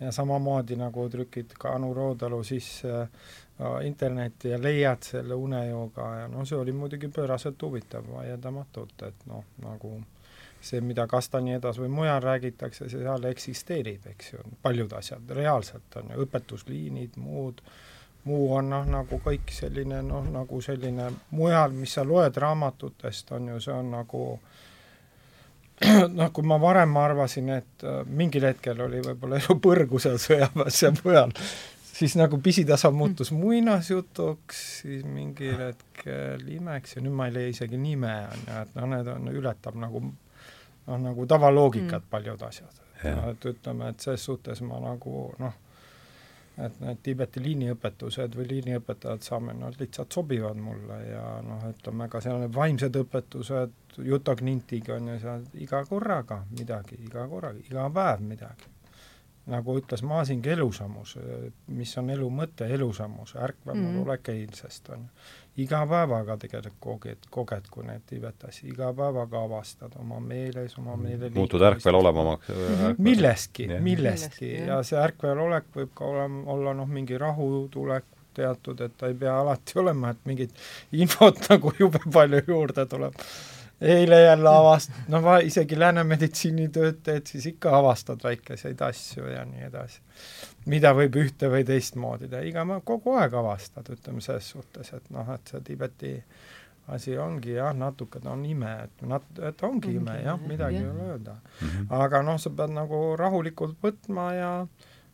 ja 0.00 0.12
samamoodi 0.12 0.76
nagu 0.76 1.08
trükid 1.08 1.50
ka 1.58 1.74
Anu 1.74 1.94
Roodalu 1.94 2.44
sisse 2.44 3.00
äh, 3.00 3.08
internetti 3.86 4.48
ja 4.48 4.62
leiad 4.62 5.02
selle 5.02 5.34
unejooga 5.34 6.06
ja 6.16 6.28
no 6.28 6.44
see 6.44 6.56
oli 6.56 6.72
muidugi 6.72 7.08
pööraselt 7.08 7.62
huvitav 7.62 8.08
vaieldamatult, 8.08 9.02
et 9.02 9.26
noh, 9.26 9.44
nagu 9.60 10.00
see, 10.60 10.80
mida 10.80 11.06
Kastaniedas 11.06 11.78
või 11.82 11.90
mujal 11.92 12.22
räägitakse, 12.22 12.88
see 12.88 13.02
seal 13.02 13.28
eksisteerib, 13.30 14.06
eks 14.14 14.32
ju, 14.32 14.44
paljud 14.62 14.92
asjad 14.98 15.36
reaalselt 15.38 16.00
on 16.00 16.14
ju, 16.14 16.24
õpetusliinid, 16.26 17.18
muud, 17.22 17.62
muu 18.28 18.52
on 18.58 18.70
noh, 18.72 18.84
nagu 18.88 19.20
kõik 19.24 19.52
selline 19.54 20.02
noh, 20.06 20.26
nagu 20.32 20.60
selline 20.64 21.08
mujal, 21.36 21.74
mis 21.76 21.96
sa 21.96 22.04
loed 22.06 22.36
raamatutest, 22.36 23.32
on 23.36 23.52
ju, 23.54 23.60
see 23.64 23.74
on 23.74 23.90
nagu 23.96 24.24
noh, 26.18 26.30
kui 26.34 26.46
ma 26.46 26.58
varem 26.60 26.96
arvasin, 27.00 27.50
et 27.56 27.86
äh, 27.86 28.00
mingil 28.06 28.48
hetkel 28.50 28.80
oli 28.86 29.02
võib-olla 29.04 29.40
elu 29.40 29.58
põrgusel 29.62 30.18
sõjaväes 30.22 30.80
ja 30.82 30.92
mujal, 31.00 31.34
siis 31.88 32.16
nagu 32.18 32.40
pisitasa 32.42 32.90
muutus 32.94 33.30
muinasjutuks, 33.34 34.64
siis 34.82 35.06
mingil 35.06 35.60
hetkel 35.68 36.44
imeks 36.58 36.98
ja 36.98 37.04
nüüd 37.04 37.16
ma 37.18 37.28
ei 37.28 37.36
leia 37.38 37.54
isegi 37.54 37.80
nime, 37.80 38.16
on 38.32 38.44
ju, 38.44 38.58
et 38.64 38.74
noh, 38.80 38.90
need 38.96 39.14
on, 39.14 39.30
ületab 39.40 39.78
nagu 39.78 40.02
noh, 40.02 40.98
nagu 40.98 41.30
tavaloogikat 41.30 42.04
mm. 42.04 42.10
paljud 42.10 42.44
asjad. 42.50 42.84
et 43.04 43.44
ütleme, 43.46 43.92
et 43.92 44.02
ses 44.02 44.24
suhtes 44.24 44.60
ma 44.66 44.80
nagu 44.82 45.28
noh 45.38 45.64
et 46.64 46.80
need 46.82 47.02
Tiibeti 47.06 47.42
liiniõpetused 47.42 48.34
või 48.38 48.48
liiniõpetajad 48.52 49.26
saame, 49.26 49.54
nad 49.58 49.76
lihtsalt 49.78 50.14
sobivad 50.14 50.58
mulle 50.60 50.98
ja 51.06 51.24
noh, 51.46 51.68
ütleme 51.70 52.08
ka 52.10 52.22
seal 52.24 52.40
need 52.42 52.54
vaimsed 52.54 52.98
õpetused, 53.02 53.76
Juta 54.08 54.34
Knintiga 54.38 54.96
on 54.96 55.12
ju 55.12 55.20
seal 55.22 55.46
iga 55.62 55.84
korraga 55.86 56.42
midagi, 56.54 56.98
iga 57.06 57.26
korraga, 57.30 57.62
iga 57.70 57.86
päev 57.94 58.26
midagi. 58.26 58.74
nagu 59.48 59.78
ütles 59.80 60.02
Masing, 60.04 60.44
elusamus, 60.44 61.14
mis 61.72 61.94
on 61.96 62.10
elu 62.12 62.26
mõte, 62.28 62.66
elusamus, 62.68 63.32
ärkvel 63.34 63.74
mm 63.74 63.86
-hmm. 63.86 64.02
olek 64.02 64.28
eilsest, 64.28 64.90
on 64.92 65.06
ju 65.06 65.47
iga 65.58 65.80
päevaga 65.90 66.36
tegelikult 66.40 66.78
koged, 66.80 67.28
koged, 67.34 67.66
kui 67.72 67.86
neid 67.86 68.04
tibetasi, 68.08 68.68
iga 68.72 68.92
päevaga 68.96 69.42
avastad 69.46 69.96
oma 69.98 70.20
meeles, 70.22 70.76
oma 70.78 70.94
mm. 70.94 71.02
meele 71.08 71.30
muutud 71.34 71.64
ärkvel 71.66 71.98
olevamaks 71.98 72.52
millestki, 72.98 73.68
millestki. 73.82 74.52
Ja 74.68 74.80
see 74.86 75.00
ärkvel 75.02 75.42
olek 75.48 75.70
võib 75.74 75.92
ka 75.98 76.06
olema, 76.06 76.44
olla 76.54 76.74
noh, 76.78 76.88
mingi 76.90 77.18
rahutulek 77.18 78.06
teatud, 78.38 78.80
et 78.86 78.94
ta 78.98 79.10
ei 79.10 79.16
pea 79.18 79.34
alati 79.40 79.78
olema, 79.82 80.12
et 80.14 80.26
mingit 80.28 80.54
infot 80.94 81.40
nagu 81.50 81.74
jube 81.78 82.02
palju 82.12 82.44
juurde 82.46 82.86
tuleb. 82.86 83.16
eile 83.80 84.20
jälle 84.20 84.50
avast-, 84.50 84.94
noh, 85.08 85.26
isegi 85.46 85.78
lääne 85.78 86.02
meditsiinitööd 86.04 87.02
teed, 87.06 87.26
siis 87.30 87.46
ikka 87.54 87.76
avastad 87.78 88.22
väikeseid 88.24 88.80
asju 88.82 89.26
ja 89.30 89.44
nii 89.46 89.68
edasi 89.70 90.00
mida 90.66 90.92
võib 90.96 91.16
ühte 91.22 91.50
või 91.52 91.64
teistmoodi 91.68 92.28
teha, 92.28 92.42
iga, 92.48 92.64
kogu 92.84 93.16
aeg 93.18 93.34
avastad, 93.34 93.88
ütleme 93.94 94.20
selles 94.24 94.48
suhtes, 94.54 94.92
et 94.92 95.10
noh, 95.14 95.28
et 95.34 95.52
see 95.52 95.60
Tiibeti 95.64 96.14
asi 96.88 97.16
ongi 97.20 97.52
jah, 97.52 97.74
natuke 97.76 98.20
ta 98.20 98.32
on 98.32 98.44
ime, 98.48 98.70
et 98.84 99.02
nat-, 99.08 99.40
et 99.44 99.62
ongi 99.62 99.94
ime 100.00 100.18
jah, 100.24 100.38
midagi 100.40 100.80
ei 100.80 100.88
ole 100.88 101.10
öelda. 101.12 101.36
-hmm. 101.42 101.90
aga 101.90 102.22
noh, 102.22 102.38
sa 102.40 102.50
pead 102.50 102.72
nagu 102.72 103.16
rahulikult 103.16 103.76
võtma 103.82 104.32
ja 104.34 104.52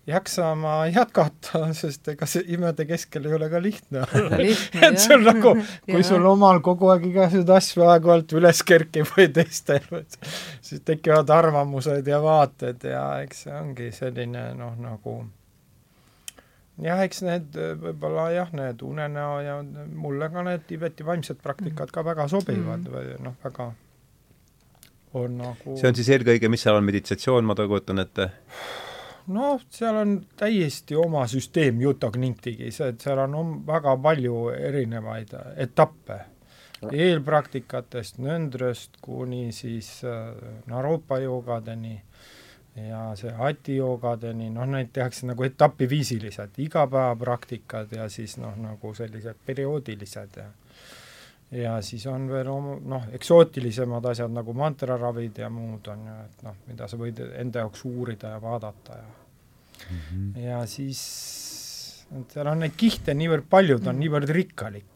jaksama 0.07 0.87
jätkata, 0.93 1.61
sest 1.81 2.09
ega 2.13 2.27
see 2.29 2.45
imede 2.55 2.85
keskel 2.89 3.29
ei 3.29 3.37
ole 3.39 3.49
ka 3.53 3.61
lihtne 3.63 4.03
olla 4.19 4.41
et 4.41 4.99
sul 5.01 5.25
nagu, 5.25 5.55
kui 5.91 6.03
sul 6.07 6.27
omal 6.29 6.61
kogu 6.65 6.91
aeg 6.93 7.07
igasuguseid 7.09 7.55
asju 7.57 7.87
aeg-ajalt 7.89 8.35
üles 8.39 8.65
kerkib 8.69 9.09
või 9.15 9.31
teistel, 9.35 9.87
siis 10.65 10.85
tekivad 10.85 11.33
arvamused 11.33 12.11
ja 12.11 12.21
vaated 12.23 12.85
ja 12.91 13.07
eks 13.25 13.47
see 13.47 13.57
ongi 13.57 13.89
selline 13.97 14.51
noh, 14.59 14.77
nagu 14.81 15.17
jah, 16.85 17.01
eks 17.07 17.25
need 17.25 17.57
võib-olla 17.81 18.29
jah, 18.35 18.53
need 18.57 18.85
unenäo 18.85 19.41
ja 19.47 19.59
mulle 19.95 20.29
ka 20.33 20.45
need 20.45 20.69
Tiibeti 20.69 21.07
vaimsed 21.07 21.41
praktikad 21.43 21.95
ka 21.95 22.05
väga 22.05 22.29
sobivad 22.29 22.85
mm. 22.85 22.93
või 22.93 23.19
noh, 23.25 23.41
väga 23.45 23.73
on 25.15 25.37
nagu 25.39 25.77
see 25.81 25.89
on 25.89 25.97
siis 25.97 26.11
eelkõige, 26.13 26.51
mis 26.53 26.65
seal 26.67 26.77
on, 26.77 26.85
meditatsioon, 26.85 27.47
ma 27.47 27.57
kujutan 27.57 28.05
ette? 28.05 28.35
Noh, 29.27 29.61
seal 29.71 29.97
on 29.97 30.15
täiesti 30.37 30.97
oma 30.97 31.27
süsteem 31.31 31.81
Jutagnintigis, 31.81 32.81
et 32.85 33.01
seal 33.01 33.25
on 33.25 33.59
väga 33.67 33.97
palju 34.03 34.49
erinevaid 34.55 35.35
etappe. 35.57 36.21
Eelpraktikatest, 36.85 38.19
nöndröst 38.21 38.99
kuni 39.01 39.53
siis 39.57 40.03
äh, 40.05 40.35
Naropa 40.69 41.17
joogadeni 41.23 41.95
ja 42.77 43.07
see 43.17 43.33
Ati 43.33 43.79
joogadeni, 43.79 44.51
noh, 44.53 44.67
neid 44.69 44.91
tehakse 44.93 45.29
nagu 45.31 45.47
etapiviisiliselt, 45.47 46.59
igapäevapraktikad 46.59 47.95
ja 47.97 48.09
siis 48.13 48.37
noh, 48.43 48.57
nagu 48.61 48.93
sellised 48.95 49.41
perioodilised 49.47 50.37
ja 50.37 50.51
ja 51.55 51.75
siis 51.83 52.07
on 52.11 52.27
veel 52.31 52.51
noh, 52.89 53.09
eksootilisemad 53.15 54.07
asjad 54.11 54.33
nagu 54.35 54.55
mantraravid 54.59 55.39
ja 55.45 55.51
muud 55.53 55.93
on 55.93 56.09
ju, 56.09 56.17
et 56.25 56.43
noh, 56.47 56.57
mida 56.71 56.89
sa 56.91 56.99
võid 57.01 57.21
enda 57.41 57.65
jaoks 57.65 57.85
uurida 57.89 58.35
ja 58.35 58.41
vaadata 58.43 58.99
ja 58.99 59.07
mm 59.91 60.01
-hmm. 60.01 60.41
ja 60.47 60.67
siis 60.67 61.05
seal 62.29 62.47
on 62.47 62.59
neid 62.59 62.75
kihte 62.77 63.15
niivõrd 63.15 63.47
palju, 63.51 63.79
ta 63.79 63.91
on 63.91 64.01
niivõrd 64.01 64.31
rikkalik 64.31 64.95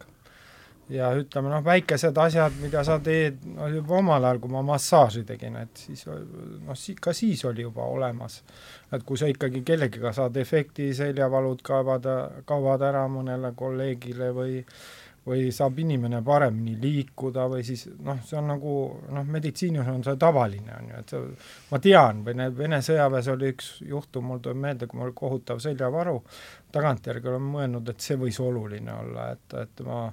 ja 0.89 1.09
ütleme 1.17 1.51
noh, 1.53 1.65
väikesed 1.65 2.17
asjad, 2.19 2.55
mida 2.63 2.83
sa 2.85 2.99
teed, 3.05 3.43
no 3.57 3.69
juba 3.69 3.99
omal 3.99 4.25
ajal, 4.25 4.41
kui 4.41 4.53
ma 4.53 4.63
massaaži 4.65 5.25
tegin, 5.29 5.57
et 5.61 5.83
siis 5.85 6.07
noh, 6.07 6.77
si-, 6.79 6.97
ka 7.01 7.13
siis 7.13 7.45
oli 7.45 7.67
juba 7.67 7.85
olemas. 7.85 8.43
et 8.93 9.05
kui 9.05 9.19
sa 9.19 9.29
ikkagi 9.29 9.63
kellegiga 9.63 10.13
saad 10.13 10.37
efekti, 10.37 10.95
seljavalud 10.95 11.63
kaovad, 11.63 12.09
kaovad 12.49 12.83
ära 12.83 13.05
mõnele 13.09 13.53
kolleegile 13.57 14.31
või 14.33 14.63
või 15.29 15.49
saab 15.55 15.79
inimene 15.83 16.21
paremini 16.25 16.75
liikuda 16.81 17.47
või 17.53 17.65
siis 17.67 17.85
noh, 18.05 18.19
see 18.27 18.39
on 18.41 18.49
nagu 18.53 18.75
noh, 19.15 19.27
meditsiinis 19.37 19.89
on 19.93 20.05
see 20.07 20.17
tavaline, 20.21 20.73
on 20.77 20.91
ju, 20.91 21.01
et 21.03 21.15
see, 21.15 21.51
ma 21.73 21.81
tean, 21.85 22.23
Vene, 22.27 22.49
Vene 22.57 22.81
sõjaväes 22.85 23.31
oli 23.33 23.53
üks 23.55 23.71
juhtum, 23.89 24.29
mul 24.31 24.43
tuleb 24.45 24.63
meelde, 24.65 24.89
kui 24.89 25.01
mul 25.01 25.11
oli 25.11 25.17
kohutav 25.19 25.61
seljavaru, 25.65 26.17
tagantjärgi 26.75 27.33
olen 27.33 27.51
mõelnud, 27.57 27.93
et 27.93 28.05
see 28.05 28.19
võis 28.21 28.41
oluline 28.45 28.95
olla, 28.95 29.29
et, 29.37 29.59
et 29.63 29.85
ma 29.87 30.07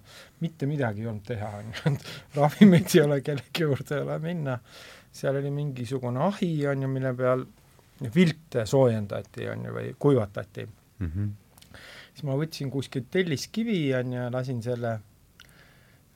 mitte 0.44 0.70
midagi 0.70 1.06
ei 1.06 1.12
olnud 1.12 1.28
teha, 1.28 1.54
on 1.62 1.72
ju, 1.72 1.94
et 1.94 2.38
ravimeid 2.40 2.92
ei 2.96 3.06
ole, 3.06 3.22
kellegi 3.26 3.66
juurde 3.68 4.00
ei 4.00 4.04
ole 4.06 4.20
minna, 4.24 4.60
seal 5.16 5.40
oli 5.40 5.54
mingisugune 5.56 6.28
ahi, 6.28 6.52
on 6.72 6.84
ju, 6.86 6.92
mille 6.92 7.16
peal 7.16 7.48
vilte 8.16 8.68
soojendati, 8.68 9.50
on 9.54 9.66
ju, 9.70 9.80
või 9.80 9.96
kuivatati 10.00 10.68
mm. 10.68 11.10
-hmm 11.10 11.34
siis 12.16 12.24
ma 12.28 12.38
võtsin 12.40 12.72
kuskilt 12.72 13.10
telliskivi, 13.12 13.80
on 13.98 14.14
ju, 14.16 14.28
lasin 14.32 14.62
selle 14.64 14.94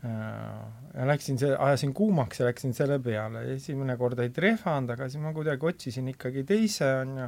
äh, 0.07 0.61
ja 0.95 1.07
läksin 1.09 1.39
see, 1.41 1.51
ajasin 1.51 1.91
kuumaks 1.95 2.39
ja 2.39 2.47
läksin 2.47 2.75
selle 2.77 3.01
peale, 3.03 3.43
esimene 3.57 3.97
kord 3.99 4.21
ei 4.23 4.31
trehvanud, 4.35 4.95
aga 4.95 5.09
siis 5.09 5.23
ma 5.23 5.35
kuidagi 5.35 5.67
otsisin 5.73 6.07
ikkagi 6.13 6.45
teise, 6.47 6.87
on 7.01 7.19
ju, 7.19 7.27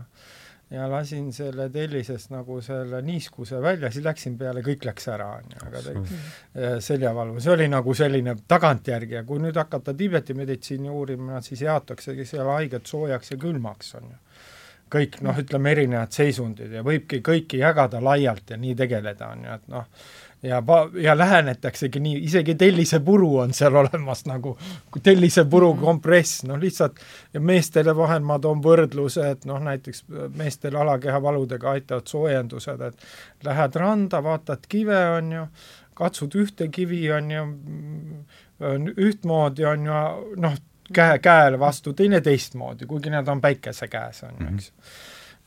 ja 0.71 0.87
lasin 0.87 1.27
selle 1.35 1.67
tellisest 1.73 2.31
nagu 2.31 2.61
selle 2.63 3.01
niiskuse 3.03 3.59
välja, 3.61 3.91
siis 3.91 4.07
läksin 4.07 4.37
peale, 4.39 4.63
kõik 4.63 4.87
läks 4.87 5.09
ära, 5.11 5.27
on 5.41 5.51
ju, 5.51 5.61
aga 5.67 5.83
te, 5.83 6.71
seljavalvu, 6.87 7.43
see 7.43 7.51
oli 7.57 7.67
nagu 7.73 7.95
selline 7.97 8.37
tagantjärgi 8.47 9.19
ja 9.19 9.25
kui 9.27 9.43
nüüd 9.43 9.59
hakata 9.59 9.93
Tiibeti 9.99 10.37
meditsiini 10.39 10.87
uurima, 10.89 11.43
siis 11.43 11.67
jaotaksegi 11.67 12.23
seal 12.29 12.47
haiget 12.55 12.87
soojaks 12.87 13.35
ja 13.35 13.41
külmaks, 13.41 13.95
on 13.99 14.13
ju 14.13 14.19
kõik 14.91 15.21
noh, 15.25 15.37
ütleme 15.39 15.71
erinevad 15.75 16.11
seisundid 16.15 16.73
ja 16.75 16.83
võibki 16.85 17.21
kõiki 17.25 17.61
jagada 17.61 18.01
laialt 18.03 18.51
ja 18.51 18.59
nii 18.59 18.75
tegeleda, 18.77 19.31
on 19.31 19.45
ju, 19.45 19.55
et 19.55 19.71
noh, 19.71 19.87
ja 20.43 20.61
pa-, 20.65 20.89
ja 20.99 21.15
lähenetaksegi 21.17 21.99
nii, 21.99 22.23
isegi 22.27 22.55
tellisepuru 22.59 23.29
on 23.43 23.53
seal 23.53 23.75
olemas 23.83 24.25
nagu, 24.29 24.55
tellisepuru 25.03 25.73
mm. 25.73 25.83
kompress, 25.85 26.43
noh 26.49 26.59
lihtsalt 26.61 26.99
ja 27.33 27.43
meestele 27.43 27.95
vahel 27.97 28.25
ma 28.25 28.39
toon 28.41 28.63
võrdluse, 28.63 29.29
et 29.35 29.45
noh, 29.49 29.61
näiteks 29.63 30.05
meestel 30.37 30.79
alakehavaludega 30.81 31.75
aitavad 31.77 32.09
soojendused, 32.11 32.87
et 32.89 33.45
lähed 33.47 33.79
randa, 33.79 34.23
vaatad 34.25 34.67
kive, 34.69 34.99
on 35.17 35.31
ju, 35.37 35.45
katsud 36.01 36.35
ühte 36.39 36.67
kivi, 36.73 37.03
on 37.13 37.31
ju, 37.31 37.45
ühtmoodi, 38.97 39.65
on 39.69 39.87
ju, 39.87 40.03
noh, 40.41 40.59
käe, 40.93 41.19
käele 41.19 41.59
vastu, 41.59 41.93
teine 41.93 42.21
teistmoodi, 42.21 42.85
kuigi 42.85 43.09
nad 43.13 43.27
on 43.27 43.41
päikese 43.41 43.87
käes, 43.91 44.23
on 44.23 44.35
ju, 44.37 44.45
mhm. 44.45 44.61
eks 44.61 44.71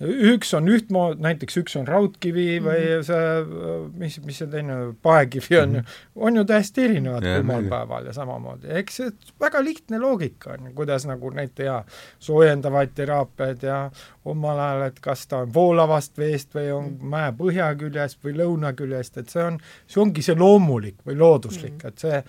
üks 0.03 0.51
on 0.57 0.67
ühtmoodi, 0.69 1.23
näiteks 1.23 1.57
üks 1.61 1.77
on 1.79 1.87
raudkivi 1.87 2.59
mm 2.59 2.67
-hmm. 2.67 2.71
või 2.71 3.05
see, 3.07 3.91
mis, 3.99 4.19
mis 4.27 4.39
see 4.39 4.49
teine, 4.51 4.95
paekivi 5.03 5.59
on 5.59 5.69
mm 5.69 5.75
-hmm. 5.75 6.01
ju, 6.15 6.23
on 6.27 6.37
ju 6.37 6.45
täiesti 6.45 6.85
erinevad 6.85 7.25
kummal 7.37 7.69
päeval 7.71 8.07
ja 8.07 8.13
samamoodi, 8.13 8.67
eks 8.69 8.97
see 8.97 9.13
väga 9.41 9.65
lihtne 9.65 9.99
loogika 9.99 10.51
on 10.53 10.67
ju, 10.67 10.73
kuidas 10.75 11.07
nagu 11.07 11.31
neid 11.31 11.55
teha, 11.55 11.85
soojendavaid 12.19 12.91
teraapiaid 12.95 13.63
ja 13.63 13.91
omal 14.25 14.59
ajal, 14.59 14.83
et 14.83 15.01
kas 15.01 15.27
ta 15.27 15.39
on 15.39 15.55
voolavast 15.55 16.19
veest 16.19 16.55
või 16.55 16.73
on 16.73 16.85
mhm. 16.85 17.07
mäe 17.07 17.33
põhjaküljest 17.33 18.19
või 18.25 18.35
lõunaküljest, 18.43 19.19
et 19.19 19.29
see 19.29 19.45
on, 19.45 19.59
see 19.87 20.03
ongi 20.03 20.23
see 20.23 20.35
loomulik 20.35 21.07
või 21.07 21.19
looduslik 21.19 21.73
mm, 21.73 21.79
-hmm. 21.79 21.89
et 21.89 21.99
see 21.99 22.25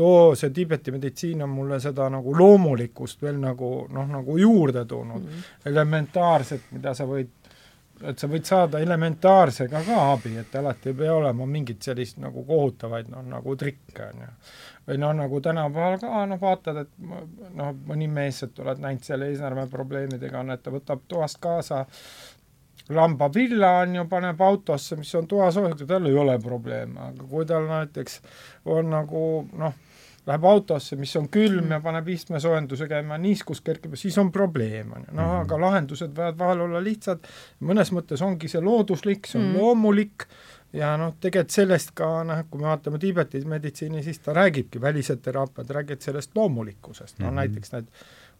too, 0.00 0.36
see 0.38 0.50
Tiibeti 0.54 0.94
meditsiin 0.94 1.42
on 1.44 1.52
mulle 1.52 1.80
seda 1.80 2.08
nagu 2.12 2.32
loomulikkust 2.36 3.22
veel 3.22 3.36
nagu 3.42 3.70
noh, 3.92 4.08
nagu 4.08 4.38
juurde 4.40 4.84
toonud 4.88 5.20
mm. 5.20 5.28
-hmm. 5.28 5.68
elementaarset, 5.72 6.70
mida 6.76 6.94
sa 6.94 7.04
võid, 7.08 7.28
et 8.08 8.18
sa 8.18 8.30
võid 8.32 8.48
saada 8.48 8.80
elementaarsega 8.80 9.82
ka 9.86 10.00
abi, 10.12 10.36
et 10.40 10.56
alati 10.56 10.92
ei 10.92 10.98
pea 11.02 11.14
olema 11.14 11.46
mingit 11.46 11.82
sellist 11.82 12.18
nagu 12.22 12.44
kohutavaid 12.48 13.12
noh, 13.12 13.26
nagu 13.36 13.56
trikke, 13.56 14.08
on 14.08 14.24
ju. 14.24 14.32
või 14.88 14.98
noh, 15.04 15.14
nagu 15.20 15.40
tänapäeval 15.40 15.98
ka 16.00 16.24
noh, 16.26 16.40
vaatad, 16.40 16.82
et 16.86 16.90
noh, 17.54 17.74
mõni 17.92 18.08
mees, 18.08 18.42
et 18.42 18.58
oled 18.58 18.80
näinud 18.80 19.04
seal 19.04 19.28
eesnärve 19.28 19.66
probleemidega 19.70 20.40
on, 20.40 20.56
et 20.56 20.62
ta 20.62 20.72
võtab 20.72 21.04
toast 21.08 21.40
kaasa 21.40 21.84
lambavilla 22.90 23.70
on 23.84 23.94
ju, 23.94 24.06
paneb 24.08 24.40
autosse, 24.40 24.96
mis 24.96 25.14
on 25.14 25.28
toasoojustatud, 25.28 25.88
tal 25.88 26.08
ei 26.08 26.16
ole 26.24 26.38
probleeme, 26.42 27.00
aga 27.10 27.28
kui 27.30 27.46
tal 27.46 27.68
näiteks 27.68 28.20
on 28.64 28.90
nagu 28.90 29.22
noh, 29.52 29.76
läheb 30.26 30.44
autosse, 30.44 30.96
mis 31.00 31.16
on 31.16 31.28
külm 31.32 31.64
mm. 31.64 31.74
ja 31.76 31.80
paneb 31.84 32.08
istmesoojenduse 32.12 32.88
käima, 32.90 33.18
niiskus 33.18 33.62
kerkib, 33.64 33.96
siis 33.98 34.18
on 34.20 34.32
probleem, 34.32 34.92
on 34.92 35.06
ju. 35.08 35.16
noh, 35.16 35.34
aga 35.40 35.60
lahendused 35.60 36.12
võivad 36.16 36.38
vahel 36.38 36.64
olla 36.68 36.82
lihtsad, 36.84 37.26
mõnes 37.66 37.92
mõttes 37.96 38.22
ongi 38.24 38.50
see 38.52 38.62
looduslik, 38.64 39.26
see 39.26 39.40
on 39.40 39.48
mm. 39.48 39.58
loomulik 39.58 40.26
ja 40.76 40.92
noh, 41.00 41.16
tegelikult 41.20 41.56
sellest 41.56 41.94
ka 41.98 42.10
noh, 42.26 42.44
kui 42.50 42.62
me 42.62 42.68
vaatame 42.70 43.00
Tiibeti 43.02 43.42
meditsiini, 43.48 44.04
siis 44.06 44.20
ta 44.22 44.36
räägibki, 44.36 44.80
välised 44.82 45.22
teraapiad 45.24 45.70
räägivad 45.76 46.04
sellest 46.04 46.36
loomulikkusest, 46.36 47.18
no 47.18 47.24
mm 47.24 47.30
-hmm. 47.30 47.40
näiteks 47.40 47.72
need 47.72 47.88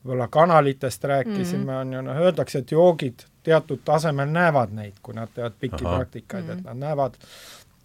võib-olla 0.05 0.28
kanalitest 0.32 1.05
rääkisime 1.05 1.62
mm, 1.62 1.69
-hmm. 1.69 1.81
on 1.81 1.93
ju, 1.93 2.02
noh, 2.02 2.16
öeldakse, 2.16 2.59
et 2.59 2.70
joogid 2.73 3.27
teatud 3.43 3.81
tasemel 3.85 4.28
näevad 4.28 4.73
neid, 4.73 4.94
kui 5.02 5.15
nad 5.15 5.28
teevad 5.35 5.52
pikki 5.61 5.85
Aha. 5.85 5.97
praktikaid 5.97 6.44
mm, 6.44 6.51
-hmm. 6.51 6.59
et 6.59 6.65
nad 6.65 6.77
näevad 6.77 7.15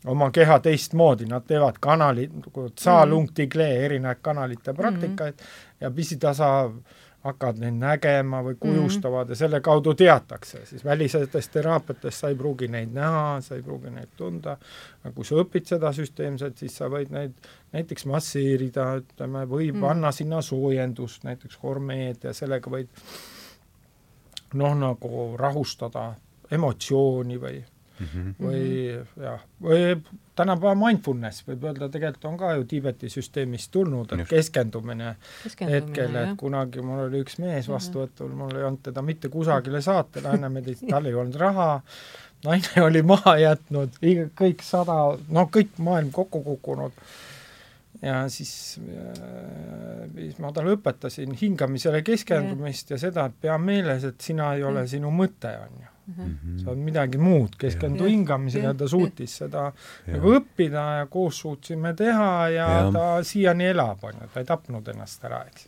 oma 0.05 0.31
keha 0.31 0.59
teistmoodi, 0.59 1.25
nad 1.29 1.45
teevad 1.47 1.79
kanali, 1.79 2.27
nagu 2.27 2.61
mm 2.61 2.69
erinevaid 3.85 4.21
kanalite 4.21 4.73
praktikaid 4.73 5.33
mm 5.33 5.39
-hmm. 5.39 5.81
ja 5.81 5.91
pisitasa 5.91 6.71
hakkavad 7.25 7.57
neid 7.59 7.73
nägema 7.73 8.41
või 8.43 8.55
kujustavad 8.59 9.25
mm 9.25 9.27
-hmm. 9.27 9.31
ja 9.31 9.35
selle 9.35 9.61
kaudu 9.61 9.93
teatakse, 9.93 10.65
siis 10.65 10.85
välisetest 10.85 11.51
teraapiatest 11.51 12.19
sa 12.19 12.29
ei 12.29 12.35
pruugi 12.35 12.67
neid 12.67 12.93
näha, 12.93 13.41
sa 13.41 13.55
ei 13.55 13.63
pruugi 13.63 13.89
neid 13.89 14.09
tunda, 14.17 14.57
aga 15.03 15.13
kui 15.15 15.25
sa 15.25 15.35
õpid 15.35 15.65
seda 15.65 15.91
süsteemselt, 15.93 16.57
siis 16.57 16.77
sa 16.77 16.89
võid 16.89 17.09
neid 17.09 17.31
näiteks 17.73 18.05
masseerida, 18.05 18.95
ütleme, 18.95 19.45
või 19.49 19.71
mm 19.71 19.77
-hmm. 19.77 19.81
panna 19.81 20.11
sinna 20.11 20.41
soojendust, 20.41 21.23
näiteks 21.23 21.59
hormeed 21.63 22.23
ja 22.23 22.33
sellega 22.33 22.69
võid 22.69 22.87
noh, 24.53 24.75
nagu 24.77 25.37
rahustada 25.37 26.13
emotsiooni 26.51 27.41
või 27.41 27.63
mm 27.99 28.07
-hmm. 28.07 28.33
või 28.39 29.25
jah, 29.25 29.43
või 29.61 29.95
tänapäeva 30.35 30.75
mindfulness 30.75 31.45
võib 31.47 31.63
öelda, 31.69 31.89
tegelikult 31.89 32.25
on 32.31 32.37
ka 32.37 32.53
ju 32.55 32.65
Tiibeti 32.69 33.09
süsteemist 33.09 33.71
tulnud, 33.71 34.11
et 34.11 34.27
keskendumine, 34.29 35.15
keskendumine 35.43 35.81
hetkel, 35.81 36.15
et 36.21 36.37
kunagi 36.39 36.81
mul 36.81 37.05
oli 37.07 37.23
üks 37.25 37.39
mees 37.39 37.67
mhm. 37.67 37.73
vastuvõtul, 37.75 38.33
mul 38.35 38.55
ei 38.55 38.67
olnud 38.67 38.83
teda 38.83 39.01
mitte 39.01 39.29
kusagile 39.29 39.81
saata, 39.81 40.21
naine 40.25 40.49
medits-, 40.49 40.85
tal 40.89 41.05
ei 41.05 41.13
olnud 41.13 41.39
raha, 41.39 41.69
naine 42.45 42.83
oli 42.87 43.01
maha 43.01 43.37
jätnud, 43.41 44.01
kõik 44.41 44.65
sada, 44.65 44.99
no 45.29 45.47
kõik 45.51 45.79
maailm 45.79 46.11
kokku 46.11 46.43
kukkunud 46.43 47.01
ja 48.01 48.29
siis, 48.29 48.79
äh, 48.91 50.09
siis 50.15 50.37
ma 50.43 50.51
talle 50.53 50.75
õpetasin 50.75 51.33
hingamisele 51.39 52.03
keskendumist 52.05 52.91
ja, 52.91 52.99
ja 52.99 53.07
seda, 53.07 53.29
et 53.29 53.41
pea 53.41 53.57
meeles, 53.57 54.03
et 54.03 54.21
sina 54.21 54.53
ei 54.55 54.63
ole 54.63 54.83
mm. 54.83 54.91
sinu 54.97 55.11
mõte, 55.15 55.53
on 55.63 55.83
ju 55.85 55.94
mm. 56.07 56.13
-hmm. 56.17 56.59
sa 56.63 56.71
oled 56.71 56.83
midagi 56.85 57.17
muud, 57.17 57.55
keskendu 57.59 58.05
hingamisele 58.09 58.69
ja 58.69 58.73
ta 58.73 58.87
suutis 58.87 59.37
seda 59.41 59.65
ja. 59.71 60.13
nagu 60.13 60.35
õppida 60.39 60.85
ja 60.99 61.09
koos 61.09 61.39
suutsime 61.39 61.93
teha 61.93 62.31
ja, 62.49 62.69
ja. 62.69 62.91
ta 62.91 63.07
siiani 63.23 63.71
elab, 63.73 64.03
on 64.03 64.21
ju, 64.21 64.29
ta 64.33 64.39
ei 64.39 64.45
tapnud 64.45 64.87
ennast 64.93 65.25
ära, 65.25 65.43
eks. 65.49 65.67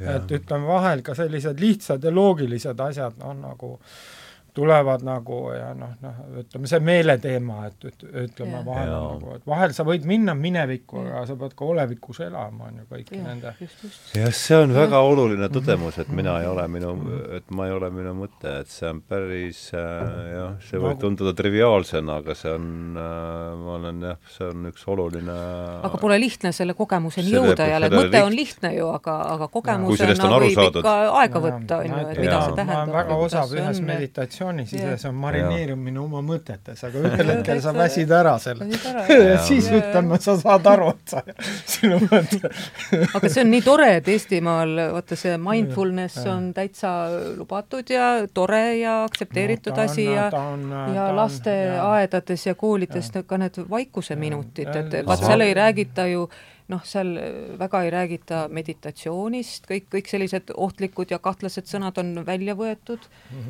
et 0.00 0.38
ütleme, 0.40 0.66
vahel 0.66 1.02
ka 1.02 1.14
sellised 1.14 1.60
lihtsad 1.60 2.04
ja 2.04 2.14
loogilised 2.14 2.80
asjad, 2.80 3.18
noh 3.22 3.34
nagu 3.38 3.74
äh, 3.74 4.17
tulevad 4.58 5.04
nagu 5.06 5.38
ja 5.54 5.70
noh, 5.78 5.92
noh, 6.02 6.18
ütleme 6.42 6.68
see 6.70 6.80
meeleteema, 6.82 7.58
et, 7.68 7.84
et 7.90 8.04
ütleme 8.24 8.62
vahel 8.66 8.90
ja. 8.90 8.98
nagu, 9.12 9.34
et 9.36 9.44
vahel 9.46 9.74
sa 9.76 9.84
võid 9.86 10.06
minna 10.08 10.34
minevikku, 10.38 11.02
aga 11.04 11.24
sa 11.28 11.36
pead 11.38 11.54
ka 11.58 11.68
olevikus 11.68 12.18
elama, 12.26 12.70
on 12.70 12.80
ju, 12.80 12.86
kõiki 12.90 13.20
nende 13.22 13.52
jah, 14.18 14.34
see 14.34 14.58
on 14.58 14.74
väga 14.74 15.02
oluline 15.06 15.50
tõdemus, 15.54 16.00
et 16.02 16.10
mina 16.14 16.38
ei 16.42 16.48
ole 16.50 16.64
minu, 16.72 16.94
et 17.38 17.46
ma 17.54 17.68
ei 17.68 17.74
ole 17.76 17.90
minu 17.94 18.14
mõte, 18.18 18.56
et 18.64 18.72
see 18.72 18.88
on 18.90 19.02
päris 19.06 19.62
äh, 19.78 20.02
jah, 20.32 20.56
see 20.66 20.80
võib 20.80 20.96
nagu... 20.96 21.02
tunduda 21.06 21.34
triviaalsena, 21.38 22.18
aga 22.24 22.36
see 22.38 22.56
on 22.56 22.98
äh,, 22.98 23.54
ma 23.62 23.76
olen 23.78 24.02
jah, 24.10 24.20
see 24.34 24.50
on 24.50 24.72
üks 24.72 24.86
oluline 24.90 25.38
aga 25.86 26.02
pole 26.02 26.18
lihtne 26.18 26.52
selle 26.56 26.74
kogemuseni 26.78 27.36
jõuda 27.36 27.70
jälle, 27.70 27.92
mõte 27.94 28.10
liht... 28.16 28.26
on 28.26 28.38
lihtne 28.40 28.74
ju, 28.74 28.90
aga, 28.96 29.16
aga 29.36 29.50
kogemusena 29.54 30.32
võib 30.34 30.64
ikka 30.66 30.98
aega 31.22 31.46
võtta, 31.46 31.80
on 31.84 31.90
ju, 31.92 32.02
et 32.02 32.22
mida 32.26 32.42
see 32.42 32.58
tähendab. 32.58 32.94
väga 32.98 33.22
osav 33.28 33.54
ühes 33.54 33.82
meditatsioonis 33.86 34.47
meditatsiooni 34.52 34.62
Jah. 34.62 34.68
sises 34.68 35.04
on 35.04 35.14
marineerumine 35.14 36.00
oma 36.00 36.20
mõtetes, 36.24 36.80
aga 36.86 37.02
ühel 37.08 37.32
hetkel 37.32 37.60
sa 37.62 37.72
väsid 37.74 38.10
ära 38.10 38.38
selle. 38.38 38.68
Ja 39.28 39.38
siis 39.42 39.68
ütleme, 39.72 40.18
sa 40.22 40.36
saad 40.38 40.66
aru, 40.66 40.90
et 40.94 41.12
sa, 41.12 41.22
sinu 41.74 41.98
mõte. 42.04 42.50
aga 43.14 43.30
see 43.30 43.44
on 43.44 43.50
nii 43.52 43.62
tore, 43.64 43.88
et 43.98 44.08
Eestimaal 44.08 44.74
vaata 44.94 45.18
see 45.18 45.36
mindfulness 45.42 46.26
on 46.30 46.50
täitsa 46.56 46.92
lubatud 47.38 47.90
ja 47.92 48.10
tore 48.34 48.78
ja 48.80 49.02
aktsepteeritud 49.06 49.76
no, 49.76 49.86
asi 49.88 50.06
ja 50.08 50.28
ja 50.94 51.08
lasteaedades 51.16 52.46
ja 52.46 52.54
koolides 52.58 53.10
ka 53.26 53.40
need 53.40 53.58
vaikuseminutid, 53.70 54.70
et 54.82 55.00
vaat 55.06 55.24
seal 55.24 55.44
ei 55.46 55.56
räägita 55.56 56.06
ju 56.12 56.28
noh, 56.68 56.82
seal 56.84 57.14
väga 57.58 57.80
ei 57.86 57.90
räägita 57.94 58.42
meditatsioonist, 58.52 59.64
kõik, 59.70 59.86
kõik 59.94 60.10
sellised 60.10 60.52
ohtlikud 60.52 61.10
ja 61.14 61.18
kahtlased 61.22 61.68
sõnad 61.70 61.96
on 62.02 62.10
välja 62.26 62.52
võetud, 62.58 63.06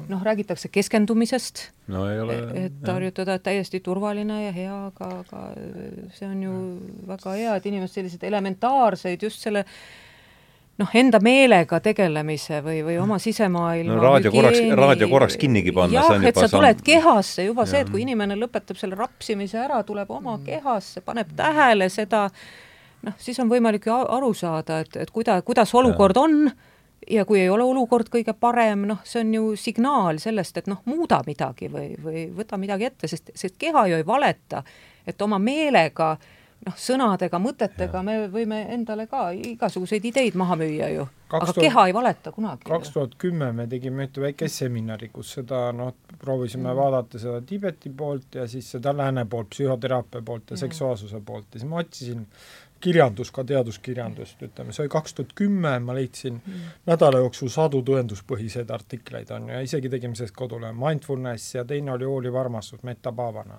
noh, 0.09 0.23
räägitakse 0.23 0.71
keskendumisest, 0.71 1.65
no 1.91 2.05
ole 2.23 2.37
et 2.65 2.87
harjutada, 2.87 3.35
et 3.39 3.47
täiesti 3.49 3.81
turvaline 3.83 4.45
ja 4.45 4.53
hea, 4.55 4.77
aga, 4.93 5.11
aga 5.25 5.47
see 6.15 6.29
on 6.31 6.43
ju 6.47 6.59
väga 7.09 7.35
hea, 7.41 7.57
et 7.59 7.67
inimesed 7.73 7.99
selliseid 7.99 8.29
elementaarseid 8.31 9.27
just 9.27 9.43
selle 9.43 9.65
noh, 10.79 10.93
enda 10.95 11.19
meelega 11.23 11.81
tegelemise 11.83 12.61
või, 12.63 12.79
või 12.87 13.01
oma 13.03 13.19
sisemaailma 13.23 13.97
No 13.97 14.03
raadio 14.05 14.31
korraks- 14.31 14.63
raadio 14.79 15.09
korraks 15.11 15.37
kinnigi 15.41 15.75
panna, 15.75 16.05
see 16.07 16.21
on, 16.21 16.29
et 16.29 16.37
juba 16.37 16.47
sa 16.47 16.55
tuled 16.55 16.79
samm- 16.79 16.87
kehasse 16.87 17.49
juba 17.49 17.67
see, 17.67 17.83
et 17.83 17.91
kui 17.91 18.05
inimene 18.07 18.39
lõpetab 18.39 18.79
selle 18.79 18.99
rapsimise 18.99 19.59
ära, 19.59 19.83
tuleb 19.83 20.11
oma 20.15 20.39
kehasse, 20.47 21.03
paneb 21.03 21.35
tähele 21.37 21.91
seda, 21.91 22.29
noh, 23.03 23.15
siis 23.19 23.39
on 23.41 23.51
võimalik 23.51 23.87
ju 23.87 23.95
aru 23.95 24.33
saada, 24.35 24.81
et, 24.85 24.97
et 24.97 25.11
kuida-, 25.11 25.41
kuidas 25.47 25.75
olukord 25.75 26.17
on 26.17 26.51
ja 27.11 27.25
kui 27.25 27.41
ei 27.41 27.51
ole 27.51 27.65
olukord 27.65 28.11
kõige 28.13 28.35
parem, 28.35 28.87
noh, 28.91 29.03
see 29.07 29.23
on 29.25 29.35
ju 29.35 29.53
signaal 29.57 30.19
sellest, 30.23 30.57
et 30.63 30.71
noh, 30.71 30.83
muuda 30.89 31.21
midagi 31.27 31.71
või, 31.73 31.93
või 32.03 32.27
võta 32.35 32.59
midagi 32.61 32.89
ette, 32.91 33.11
sest, 33.11 33.31
sest 33.35 33.57
keha 33.59 33.87
ju 33.89 34.01
ei 34.01 34.07
valeta, 34.07 34.63
et 35.07 35.23
oma 35.23 35.39
meelega 35.43 36.17
noh, 36.67 36.75
sõnadega, 36.79 37.39
mõtetega 37.43 38.03
me 38.05 38.17
võime 38.33 38.61
endale 38.75 39.07
ka 39.11 39.29
igasuguseid 39.33 40.05
ideid 40.11 40.37
maha 40.39 40.57
müüa 40.59 40.91
ju, 40.93 41.07
aga 41.39 41.55
keha 41.55 41.87
ei 41.89 41.95
valeta 41.95 42.33
kunagi. 42.35 42.67
kaks 42.69 42.93
tuhat 42.95 43.15
kümme 43.21 43.53
me 43.55 43.69
tegime 43.71 44.09
ühte 44.09 44.23
väikest 44.25 44.65
seminari, 44.65 45.11
kus 45.15 45.37
seda 45.39 45.69
noh, 45.77 45.95
proovisime 46.19 46.75
vaadata 46.77 47.21
seda 47.23 47.41
Tiibeti 47.47 47.93
poolt 47.95 48.41
ja 48.41 48.49
siis 48.51 48.71
seda 48.75 48.95
lääne 48.97 49.25
poolt, 49.31 49.53
psühhoteraapia 49.55 50.23
poolt 50.23 50.51
ja 50.51 50.57
Jah. 50.57 50.65
seksuaalsuse 50.67 51.23
poolt 51.25 51.55
ja 51.55 51.63
siis 51.63 51.71
ma 51.71 51.85
otsisin 51.85 52.27
kirjandus, 52.81 53.31
ka 53.35 53.43
teaduskirjandust, 53.45 54.43
ütleme, 54.47 54.73
see 54.75 54.85
oli 54.85 54.93
kaks 54.93 55.17
tuhat 55.19 55.33
kümme, 55.39 55.73
ma 55.83 55.95
leidsin 55.97 56.39
nädala 56.87 57.23
jooksul 57.25 57.51
sadu 57.53 57.81
tõenduspõhiseid 57.87 58.71
artikleid 58.75 59.31
on 59.35 59.49
ju 59.49 59.57
ja 59.57 59.63
isegi 59.67 59.91
tegime 59.91 60.19
sellest 60.19 60.37
kodule 60.37 60.71
Mindfulness 60.77 61.57
ja 61.57 61.65
teine 61.69 61.93
oli 61.93 62.07
hooliv 62.07 62.39
armastus 62.39 62.83
Metta 62.87 63.13
Pavana, 63.13 63.59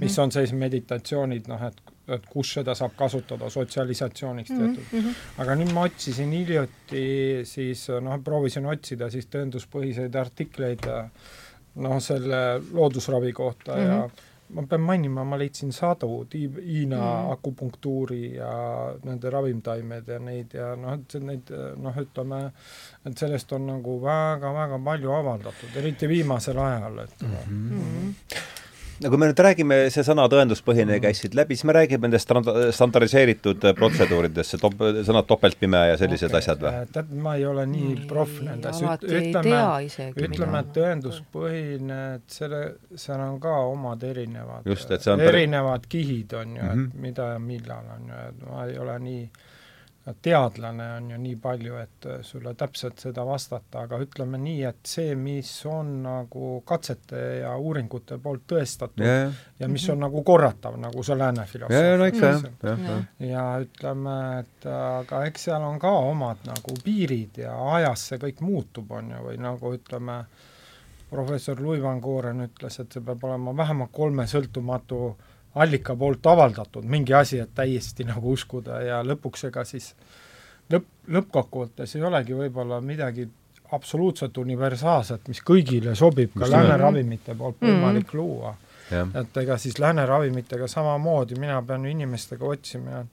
mis 0.00 0.18
on 0.22 0.32
sellised 0.34 0.58
meditatsioonid 0.58 1.48
noh, 1.50 1.64
et, 1.66 1.80
et 2.18 2.28
kus 2.30 2.52
seda 2.58 2.76
saab 2.78 2.94
kasutada 2.98 3.50
sotsialisatsiooniks 3.50 4.52
tehtud 4.52 4.84
mm. 4.84 5.00
-hmm. 5.00 5.24
aga 5.42 5.56
nüüd 5.58 5.72
ma 5.74 5.88
otsisin 5.88 6.30
hiljuti 6.32 7.06
siis 7.48 7.88
noh, 8.00 8.20
proovisin 8.24 8.66
otsida 8.66 9.10
siis 9.10 9.26
tõenduspõhiseid 9.34 10.20
artikleid 10.20 10.86
noh, 11.74 11.98
selle 12.00 12.44
loodusravi 12.72 13.32
kohta 13.32 13.74
mm 13.74 13.82
-hmm. 13.82 13.90
ja 13.90 14.32
ma 14.48 14.62
pean 14.68 14.80
mainima, 14.84 15.24
ma 15.24 15.38
leidsin 15.40 15.72
sadu 15.72 16.26
Hiina 16.32 16.98
mm. 16.98 17.30
akupunktuuri 17.32 18.34
ja 18.34 18.50
nende 19.04 19.30
ravimtaimed 19.30 20.08
ja 20.08 20.18
neid 20.18 20.54
ja 20.54 20.74
noh, 20.76 20.98
et 20.98 21.16
neid 21.20 21.52
noh, 21.80 22.00
ütleme, 22.04 22.40
et 23.06 23.18
sellest 23.18 23.52
on 23.56 23.66
nagu 23.72 23.96
väga-väga 24.02 24.80
palju 24.84 25.14
avaldatud, 25.16 25.76
eriti 25.80 26.08
viimasel 26.08 26.58
ajal, 26.58 26.98
et 27.06 27.22
mm 27.22 27.38
-hmm. 27.48 27.72
Mhm. 27.80 28.12
No 29.02 29.10
kui 29.10 29.20
me 29.20 29.28
nüüd 29.30 29.40
räägime, 29.46 29.78
see 29.94 30.04
sõna 30.06 30.26
tõenduspõhine 30.30 30.98
käis 31.02 31.22
siit 31.22 31.34
läbi, 31.38 31.56
siis 31.56 31.66
me 31.68 31.74
räägime 31.76 32.08
nendest 32.08 32.30
standardiseeritud 32.76 33.66
protseduuridest, 33.78 34.54
see 34.54 34.62
top-, 34.62 34.84
sõnad 35.06 35.28
topeltpime 35.30 35.80
ja 35.90 35.96
sellised 36.00 36.30
okay. 36.30 36.42
asjad 36.42 36.62
või? 36.64 36.74
tead, 36.94 37.14
ma 37.26 37.36
ei 37.40 37.46
ole 37.48 37.66
nii 37.70 37.90
Ei, 37.94 38.06
proff 38.10 38.40
nendes, 38.44 38.82
ütleme 39.04 39.56
ütleme, 40.28 40.60
et 40.62 40.72
tõenduspõhine, 40.78 42.00
et 42.18 42.38
selle, 42.38 42.62
seal 43.00 43.24
on 43.24 43.40
ka 43.42 43.56
omad 43.70 44.04
erinevad 44.06 44.68
Just, 44.68 44.90
et 44.94 45.04
see 45.04 45.14
on 45.14 45.22
päri- 45.22 45.44
erinevad 45.44 45.88
kihid 45.90 46.36
on 46.38 46.56
ju 46.56 46.62
mm, 46.62 46.68
-hmm. 46.68 46.84
Mhm. 46.84 46.86
et 46.94 47.02
mida 47.08 47.32
ja 47.32 47.38
millal 47.38 47.90
on 47.96 48.08
ju, 48.08 48.22
et 48.28 48.46
ma 48.50 48.66
ei 48.66 48.78
ole 48.78 48.98
nii 49.08 49.28
teadlane 50.22 50.92
on 50.96 51.10
ju 51.10 51.18
nii 51.18 51.36
palju, 51.40 51.76
et 51.80 52.06
sulle 52.22 52.52
täpselt 52.58 53.00
seda 53.00 53.24
vastata, 53.24 53.86
aga 53.86 53.98
ütleme 54.04 54.38
nii, 54.40 54.60
et 54.68 54.88
see, 54.88 55.14
mis 55.16 55.50
on 55.70 55.94
nagu 56.04 56.50
katsete 56.66 57.22
ja 57.40 57.54
uuringute 57.56 58.18
poolt 58.22 58.44
tõestatud 58.52 59.04
ja, 59.04 59.30
ja, 59.60 59.68
mis 59.72 59.86
on 59.92 60.02
nagu 60.04 60.22
korratav, 60.26 60.76
nagu 60.80 61.04
see 61.06 61.16
lääne 61.16 61.46
ja, 61.48 61.70
ja 61.72 61.96
no 61.96 62.08
filosoofia, 62.12 62.74
jah, 62.74 62.86
jah. 62.90 63.04
ja 63.30 63.44
ütleme, 63.64 64.16
et 64.42 64.68
aga 64.74 65.24
eks 65.30 65.48
seal 65.48 65.64
on 65.64 65.80
ka 65.80 65.92
omad 66.04 66.44
nagu 66.50 66.76
piirid 66.84 67.40
ja 67.46 67.56
ajas 67.78 68.10
see 68.10 68.20
kõik 68.26 68.44
muutub, 68.44 68.92
on 68.92 69.14
ju, 69.16 69.22
või 69.30 69.40
nagu 69.40 69.72
ütleme, 69.72 70.20
professor 71.08 71.60
Louis 71.62 71.80
Van 71.82 72.02
Goren 72.04 72.44
ütles, 72.44 72.76
et 72.82 72.92
see 72.92 73.04
peab 73.04 73.24
olema 73.24 73.56
vähemalt 73.56 73.92
kolme 73.94 74.28
sõltumatu 74.28 75.14
allika 75.54 75.96
poolt 75.96 76.26
avaldatud 76.26 76.84
mingi 76.84 77.14
asi, 77.14 77.38
et 77.38 77.54
täiesti 77.54 78.04
nagu 78.04 78.32
uskuda 78.32 78.80
ja 78.82 79.00
lõpuks 79.06 79.48
ega 79.48 79.64
siis 79.64 79.92
lõpp, 80.72 80.86
lõppkokkuvõttes 81.08 81.96
ei 81.96 82.02
olegi 82.02 82.34
võib-olla 82.34 82.80
midagi 82.80 83.28
absoluutselt 83.72 84.38
universaalset, 84.38 85.28
mis 85.28 85.40
kõigile 85.42 85.94
sobib 85.98 86.34
ka 86.38 86.50
lääne 86.50 86.76
ravimite 86.78 87.34
poolt 87.34 87.62
võimalik 87.62 88.06
mm 88.06 88.10
-hmm. 88.10 88.22
luua 88.22 88.56
et 88.92 89.36
ega 89.36 89.56
siis 89.58 89.78
lääne 89.78 90.06
ravimitega 90.06 90.68
samamoodi, 90.68 91.38
mina 91.40 91.62
pean 91.62 91.86
inimestega 91.86 92.44
otsima 92.44 93.04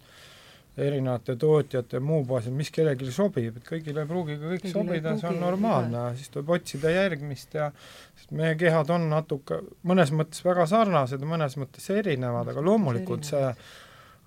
erinevate 0.85 1.35
tootjate 1.39 1.97
ja 1.97 2.03
muu 2.03 2.23
baasil, 2.27 2.55
mis 2.55 2.71
kellelegi 2.73 3.13
sobib, 3.13 3.59
et 3.59 3.67
kõigile 3.67 4.03
ei 4.03 4.09
pruugi 4.09 4.37
ka 4.39 4.53
kõik 4.53 4.67
sobida, 4.71 5.13
see 5.19 5.29
on 5.29 5.39
normaalne, 5.41 6.07
siis 6.19 6.31
tuleb 6.33 6.49
otsida 6.57 6.93
järgmist 6.93 7.55
ja 7.59 7.69
sest 7.75 8.33
meie 8.37 8.57
kehad 8.59 8.91
on 8.93 9.09
natuke 9.11 9.61
mõnes 9.87 10.13
mõttes 10.15 10.43
väga 10.45 10.67
sarnased 10.69 11.23
mõnes 11.27 11.57
mõttes 11.61 11.87
erinevad, 11.93 12.51
aga 12.53 12.65
loomulikult 12.65 13.27
see 13.29 13.53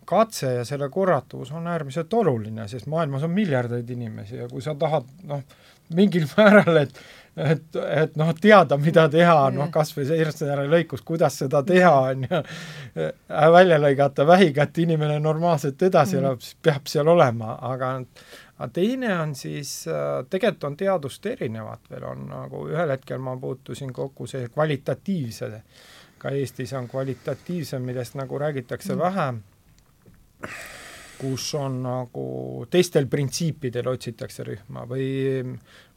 katse 0.05 0.51
ja 0.59 0.65
selle 0.69 0.89
korratavus 0.93 1.53
on 1.57 1.67
äärmiselt 1.71 2.13
oluline, 2.15 2.69
sest 2.69 2.89
maailmas 2.93 3.25
on 3.25 3.33
miljardeid 3.33 3.91
inimesi 3.91 4.37
ja 4.43 4.49
kui 4.51 4.63
sa 4.65 4.75
tahad 4.79 5.09
noh, 5.29 5.45
mingil 5.97 6.27
määral, 6.37 6.85
et 6.85 7.01
et, 7.37 7.77
et 7.77 8.17
noh, 8.17 8.31
teada, 8.41 8.77
mida 8.81 9.07
teha, 9.11 9.49
noh 9.55 9.71
kas 9.75 9.93
või 9.97 10.07
see 10.09 10.21
Erstajärve 10.23 10.69
lõikus, 10.71 11.03
kuidas 11.07 11.39
seda 11.43 11.63
teha, 11.67 11.93
on 12.13 12.27
ju, 12.29 12.43
välja 13.57 13.79
lõigata 13.81 14.27
vähikätt, 14.27 14.79
inimene 14.85 15.19
normaalselt 15.23 15.83
edasi 15.83 16.19
elab, 16.21 16.43
siis 16.45 16.59
peab 16.63 16.87
seal 16.91 17.11
olema, 17.11 17.59
aga 17.73 17.97
aga 18.55 18.69
teine 18.71 19.11
on 19.19 19.35
siis, 19.35 19.73
tegelikult 20.31 20.69
on 20.69 20.77
teadust 20.79 21.27
erinevat 21.27 21.91
veel, 21.91 22.07
on 22.07 22.29
nagu 22.31 22.69
ühel 22.71 22.95
hetkel 22.95 23.19
ma 23.19 23.35
puutusin 23.41 23.91
kokku 23.93 24.29
see 24.31 24.47
kvalitatiivse, 24.55 25.51
ka 26.23 26.31
Eestis 26.31 26.73
on 26.79 26.87
kvalitatiivse, 26.89 27.83
millest 27.83 28.15
nagu 28.15 28.39
räägitakse 28.39 28.99
vähem 28.99 29.43
kus 31.19 31.55
on 31.55 31.79
nagu 31.85 32.27
teistel 32.71 33.07
printsiipidel 33.11 33.89
otsitakse 33.95 34.45
rühma 34.47 34.85
või 34.89 35.07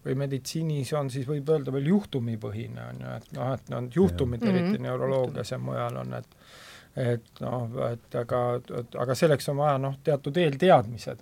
või 0.08 0.16
meditsiinis 0.24 0.94
on 0.98 1.10
siis 1.14 1.28
võib 1.28 1.50
öelda 1.52 1.72
veel 1.76 1.90
juhtumipõhine 1.92 2.88
on 2.90 3.04
ju, 3.04 3.14
et 3.20 3.32
noh, 3.38 3.54
et 3.54 3.70
need 3.74 3.96
juhtumid 4.00 4.44
eriti 4.48 4.78
Mhm. 4.78 4.84
neuroloogias 4.88 5.52
ja 5.52 5.58
mujal 5.60 5.98
on, 6.06 6.14
et 6.14 6.26
et 6.98 7.42
noh, 7.42 7.70
et 7.92 8.16
aga, 8.16 8.40
aga 8.98 9.16
selleks 9.16 9.50
on 9.50 9.58
vaja 9.58 9.78
noh, 9.78 9.96
teatud 10.04 10.38
eelteadmised. 10.38 11.20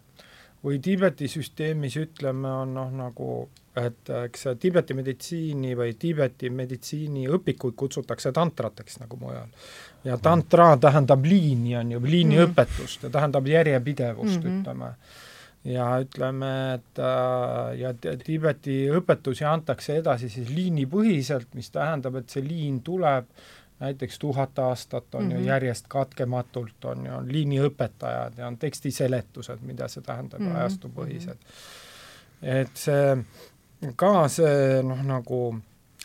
või 0.66 0.80
Tiibeti 0.82 1.28
süsteemis 1.30 1.94
ütleme, 2.02 2.48
on 2.49 2.72
noh, 2.74 2.88
nagu 2.91 3.49
et 3.78 4.10
eks 4.10 4.41
see 4.48 4.56
Tiibeti 4.56 4.94
meditsiini 4.98 5.76
või 5.78 5.94
Tiibeti 5.99 6.49
meditsiiniõpikuid 6.49 7.76
kutsutakse 7.78 8.32
tantrateks 8.32 8.99
nagu 8.99 9.18
mujal. 9.22 9.48
ja 10.03 10.18
tantra 10.18 10.78
tähendab 10.78 11.24
liini, 11.26 11.76
on 11.78 11.91
ju, 11.91 11.99
liiniõpetust 11.99 13.03
ja 13.03 13.10
tähendab 13.10 13.48
järjepidevust 13.48 14.40
mm, 14.40 14.48
Mhm. 14.48 14.48
-hmm. 14.48 14.62
ütleme 14.62 14.94
ja 15.66 15.86
ütleme, 16.02 16.74
et 16.74 17.00
äh, 17.00 17.80
ja 17.80 17.94
Ti- 17.94 18.18
Tiibeti 18.24 18.78
õpetusi 18.94 19.46
antakse 19.50 19.98
edasi 19.98 20.30
siis 20.30 20.50
liinipõhiselt, 20.54 21.54
mis 21.58 21.72
tähendab, 21.74 22.20
et 22.22 22.30
see 22.30 22.44
liin 22.46 22.82
tuleb 22.86 23.30
näiteks 23.80 24.20
tuhat 24.20 24.60
aastat 24.60 25.16
on 25.16 25.24
mm 25.24 25.30
-hmm. 25.30 25.34
Mhm. 25.34 25.42
ju 25.42 25.48
järjest 25.48 25.86
katkematult, 25.88 26.86
on 26.86 27.06
ju, 27.06 27.14
on 27.14 27.32
liiniõpetajad 27.32 28.38
ja 28.38 28.48
on 28.48 28.58
tekstiseletused, 28.58 29.60
mida 29.62 29.88
see 29.88 30.04
tähendab 30.04 30.40
mm 30.40 30.46
Mhm. 30.46 30.56
-hmm. 30.56 30.60
ajastupõhised. 30.60 31.38
et 32.42 32.72
see 32.78 33.18
ka 33.96 34.28
see 34.28 34.84
noh, 34.84 35.04
nagu 35.04 35.60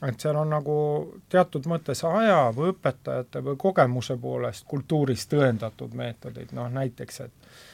et 0.09 0.21
seal 0.21 0.37
on 0.37 0.51
nagu 0.51 1.15
teatud 1.29 1.67
mõttes 1.67 2.05
aja 2.05 2.53
või 2.57 2.73
õpetajate 2.73 3.43
või 3.45 3.57
kogemuse 3.57 4.17
poolest 4.17 4.65
kultuuris 4.67 5.27
tõendatud 5.29 5.95
meetodid, 5.95 6.53
noh 6.53 6.71
näiteks, 6.71 7.21
et 7.21 7.33
äh, 7.43 7.70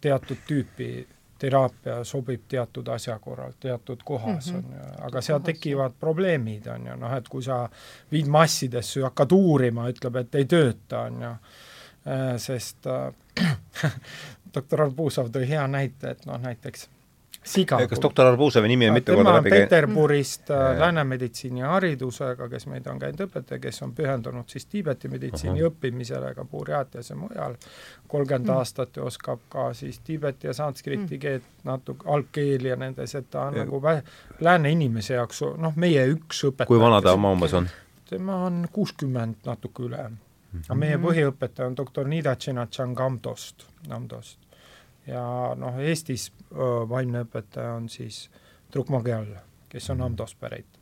teatud 0.00 0.40
tüüpi 0.48 0.88
teraapia 1.42 2.04
sobib 2.06 2.44
teatud 2.48 2.88
asja 2.94 3.16
korral, 3.18 3.52
teatud 3.60 4.00
kohas 4.04 4.52
mm, 4.52 4.60
-hmm. 4.60 4.64
on 4.66 4.72
ju, 4.72 5.04
aga 5.06 5.20
seal 5.20 5.40
tekivad 5.40 5.92
probleemid, 6.00 6.66
on 6.66 6.86
ju, 6.86 6.96
noh 6.96 7.14
et 7.16 7.28
kui 7.28 7.42
sa 7.42 7.68
viid 8.12 8.30
massidesse 8.30 9.00
ja 9.00 9.10
hakkad 9.10 9.32
uurima, 9.32 9.88
ütleb, 9.90 10.20
et 10.20 10.34
ei 10.38 10.44
tööta, 10.44 11.00
on 11.08 11.22
ju, 11.22 11.32
äh, 12.06 12.36
sest 12.38 12.86
äh, 12.86 13.10
doktor 14.54 14.86
Arbuzov 14.86 15.32
tõi 15.34 15.48
hea 15.48 15.66
näite, 15.66 16.14
et 16.14 16.26
noh, 16.26 16.38
näiteks 16.38 16.88
siga. 17.44 17.78
kas 17.88 18.02
doktor 18.02 18.26
Arbuzovi 18.26 18.68
nimi 18.68 18.88
on 18.88 18.94
mitu 18.94 19.14
korda 19.16 19.34
läbi 19.34 19.50
käinud? 19.50 19.68
Peterburist 19.68 20.50
äh, 20.50 20.78
lääne 20.78 21.04
meditsiini 21.04 21.60
haridusega, 21.60 22.48
kes 22.48 22.66
meid 22.70 22.86
on 22.86 22.98
käinud 23.02 23.24
õpetaja, 23.26 23.60
kes 23.62 23.82
on 23.82 23.94
pühendunud 23.96 24.48
siis 24.50 24.66
Tiibeti 24.66 25.08
meditsiini 25.08 25.62
uh 25.62 25.66
-huh. 25.66 25.72
õppimisele 25.72 26.34
ka 26.34 26.44
Burjatias 26.44 27.10
ja 27.10 27.16
mujal, 27.16 27.56
kolmkümmend 28.08 28.46
mm. 28.46 28.56
aastat 28.56 28.96
ja 28.96 29.02
oskab 29.02 29.40
ka 29.48 29.74
siis 29.74 29.98
tiibeti 29.98 30.46
ja 30.46 30.54
sanskriti 30.54 31.14
mm. 31.14 31.20
keelt 31.20 31.42
natuke, 31.64 32.08
algkeeli 32.08 32.68
ja 32.68 32.76
nendes, 32.76 33.14
et 33.14 33.30
ta 33.30 33.42
on 33.42 33.56
ja. 33.56 33.64
nagu 33.64 33.80
vä-, 33.80 34.02
lääne 34.40 34.70
inimese 34.70 35.14
jaoks 35.14 35.42
noh, 35.56 35.76
meie 35.76 36.06
üks 36.06 36.44
õpetaja. 36.44 36.66
kui 36.66 36.80
vana 36.80 37.02
ta 37.02 37.12
oma 37.12 37.32
umbes 37.32 37.54
on? 37.54 37.68
tema 38.10 38.44
on 38.44 38.66
kuuskümmend 38.72 39.34
natuke 39.46 39.82
üle 39.82 40.08
mm. 40.08 40.16
-hmm. 40.52 40.64
aga 40.68 40.74
meie 40.74 40.96
põhiõpetaja 40.96 41.66
on 41.66 41.76
doktor 41.76 42.08
Nida 42.08 42.36
Tšenatšan 42.36 42.94
Kamdost, 42.94 43.66
Namdost 43.88 44.38
ja 45.06 45.54
noh, 45.58 45.78
Eestis 45.80 46.30
vaimne 46.88 47.24
õpetaja 47.26 47.74
on 47.76 47.88
siis 47.88 48.28
Trukmageal, 48.70 49.26
kes 49.68 49.90
on 49.90 50.02
Amdost 50.02 50.40
pärit. 50.40 50.78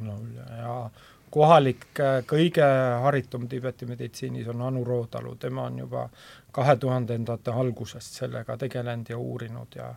No,. 0.00 0.18
ja 0.58 0.90
kohalik 1.32 1.86
kõige 2.28 2.66
haritum 3.02 3.46
Tiibeti 3.48 3.86
meditsiinis 3.88 4.48
on 4.52 4.62
Anu 4.62 4.84
Rootalu, 4.84 5.34
tema 5.40 5.64
on 5.70 5.78
juba 5.78 6.06
kahe 6.52 6.76
tuhandendate 6.76 7.50
algusest 7.50 8.20
sellega 8.20 8.56
tegelenud 8.60 9.10
ja 9.10 9.18
uurinud 9.18 9.76
ja 9.76 9.94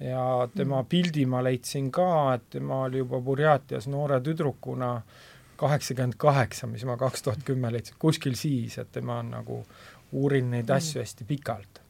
ja 0.00 0.48
tema 0.54 0.82
mm. 0.82 0.86
pildi 0.86 1.24
ma 1.26 1.40
leidsin 1.42 1.90
ka, 1.90 2.34
et 2.34 2.50
tema 2.50 2.84
oli 2.84 3.00
juba 3.00 3.20
Burjatias 3.20 3.88
noore 3.90 4.20
tüdrukuna 4.22 4.92
kaheksakümmend 5.58 6.14
kaheksa, 6.18 6.66
mis 6.70 6.84
ma 6.86 6.96
kaks 6.96 7.22
tuhat 7.22 7.42
kümme 7.44 7.72
leidsin, 7.72 7.96
kuskil 7.98 8.34
siis, 8.38 8.78
et 8.78 8.92
tema 8.92 9.18
on 9.18 9.32
nagu 9.34 9.64
uurinud 10.12 10.54
neid 10.54 10.70
asju 10.70 11.02
hästi 11.02 11.26
pikalt 11.26 11.82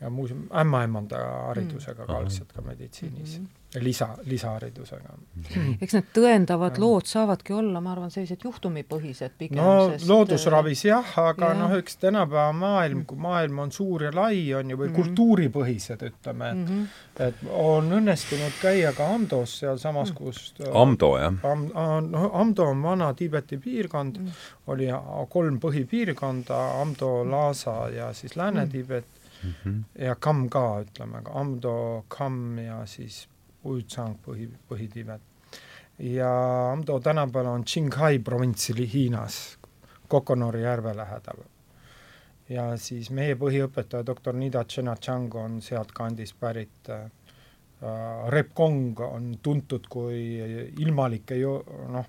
ja 0.00 0.10
muuseum 0.10 0.46
ämmaemanda 0.60 1.18
haridusega 1.46 2.02
mm. 2.02 2.06
ka 2.06 2.18
algselt 2.18 2.52
ka 2.52 2.62
meditsiinis 2.62 3.38
mm. 3.38 3.46
-hmm. 3.46 3.84
lisa, 3.84 4.08
lisaharidusega 4.24 5.08
mm.. 5.34 5.74
eks 5.82 5.96
need 5.96 6.08
tõendavad 6.16 6.78
ja. 6.78 6.82
lood 6.84 7.10
saavadki 7.10 7.52
olla, 7.52 7.82
ma 7.84 7.92
arvan, 7.92 8.10
sellised 8.10 8.44
juhtumipõhised 8.44 9.36
pigem. 9.38 9.60
no 9.60 9.90
sest... 9.90 10.08
loodusravis 10.08 10.84
jah, 10.84 11.12
aga 11.24 11.52
ja. 11.52 11.58
noh, 11.58 11.76
eks 11.76 12.00
tänapäeva 12.00 12.52
maailm, 12.56 13.04
kui 13.04 13.20
maailm 13.20 13.60
on 13.66 13.72
suur 13.76 14.06
ja 14.08 14.14
lai, 14.14 14.40
on 14.54 14.70
ju, 14.70 14.80
või 14.80 14.88
mm 14.88 14.94
-hmm. 14.94 15.02
kultuuripõhised, 15.02 16.06
ütleme, 16.08 16.50
et 16.50 16.56
mm 16.56 16.66
-hmm. 16.66 17.28
et 17.28 17.44
on 17.50 17.92
õnnestunud 18.00 18.58
käia 18.62 18.92
ka 18.96 19.12
Amdos 19.14 19.58
sealsamas, 19.58 20.12
kus 20.12 20.54
Amdo, 20.72 21.14
jah 21.18 21.44
Am,? 21.52 21.68
noh, 22.10 22.30
Amdo 22.32 22.70
on 22.72 22.82
vana 22.82 23.14
Tiibeti 23.14 23.58
piirkond 23.58 24.18
mm, 24.18 24.26
-hmm. 24.26 24.32
oli 24.66 24.88
kolm 25.28 25.60
põhipiirkonda, 25.60 26.80
Amdo, 26.82 27.24
Lhasa 27.24 27.88
ja 27.88 28.12
siis 28.12 28.36
Lääne-Tiibet 28.36 29.04
mm, 29.04 29.14
-hmm 29.14 29.19
mm 29.42 29.54
-hmm. 29.64 30.04
ja 30.04 30.14
Kam 30.14 30.48
ka, 30.50 30.80
ütleme, 30.80 31.22
Amdo, 31.34 32.04
Kam 32.08 32.58
ja 32.58 32.86
siis 32.86 33.28
Uitsang 33.64 34.16
põhi, 34.26 34.48
põhitiibet. 34.68 35.20
ja 35.98 36.30
Amdo 36.72 37.00
tänapäeval 37.00 37.46
on 37.46 37.64
Qinghai 37.64 38.18
provintsi 38.18 38.92
Hiinas, 38.92 39.58
Kokonori 40.08 40.62
järve 40.62 40.96
lähedal. 40.96 41.44
ja 42.48 42.76
siis 42.76 43.10
meie 43.10 43.34
põhiõpetaja, 43.34 44.06
doktor 44.06 44.34
Nida 44.34 44.64
Tšenatšang 44.64 45.34
on 45.34 45.62
sealtkandist 45.62 46.40
pärit 46.40 46.88
äh, 46.88 47.10
Rep 48.28 48.54
Kong 48.54 49.00
on 49.00 49.38
tuntud 49.42 49.86
kui 49.88 50.40
ilmalike 50.78 51.34
jo-, 51.34 51.64
noh, 51.88 52.06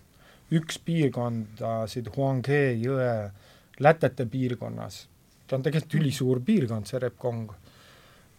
üks 0.51 0.79
piirkondasid 0.79 2.09
Huanghe 2.15 2.73
jõe 2.73 3.31
lätete 3.79 4.25
piirkonnas 4.25 5.10
ta 5.51 5.59
on 5.59 5.65
tegelikult 5.65 5.99
ülisuur 5.99 6.39
piirkond, 6.47 6.87
see 6.87 6.99
Repkong. 7.03 7.49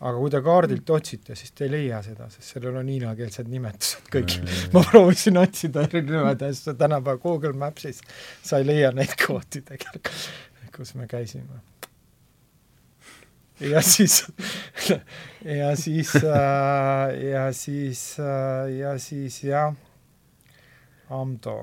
aga 0.03 0.19
kui 0.19 0.31
te 0.35 0.39
kaardilt 0.43 0.89
otsite, 0.91 1.37
siis 1.39 1.53
te 1.55 1.69
ei 1.69 1.71
leia 1.71 2.01
seda, 2.03 2.25
sest 2.33 2.57
sellel 2.57 2.81
on 2.81 2.89
hiinakeelsed 2.91 3.51
nimetused 3.53 4.09
kõik 4.11 4.39
mm.. 4.41 4.63
ma 4.75 4.83
proovisin 4.89 5.39
otsida 5.39 5.85
erinevaid 5.85 6.43
asju 6.49 6.75
tänapäeva 6.81 7.21
Google 7.23 7.53
Maps'is, 7.61 8.01
sa 8.43 8.59
ei 8.59 8.67
leia 8.67 8.91
neid 8.97 9.13
kohti 9.21 9.63
tegelikult, 9.69 10.11
kus 10.75 10.97
me 10.99 11.07
käisime. 11.11 11.61
ja 13.61 13.85
siis 13.85 14.25
ja 15.61 15.71
siis 15.77 16.17
äh, 16.17 17.15
ja 17.29 17.47
siis 17.55 18.03
äh, 18.19 18.75
ja 18.81 18.99
siis 18.99 19.43
jah, 19.45 19.77
Amdo 21.13 21.61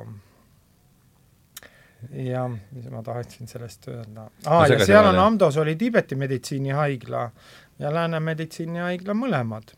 jah, 2.12 2.52
mis 2.72 2.90
ma 2.92 3.04
tahtsin 3.04 3.48
sellest 3.48 3.88
öelda 3.88 4.30
ah,. 4.46 4.68
ja 4.70 4.86
seal 4.86 5.06
on 5.06 5.20
Amdos 5.20 5.58
oli 5.58 5.76
Tiibeti 5.76 6.16
meditsiinihaigla 6.16 7.32
ja 7.80 7.94
Lääne 7.94 8.20
meditsiinihaigla 8.20 9.14
mõlemad. 9.14 9.76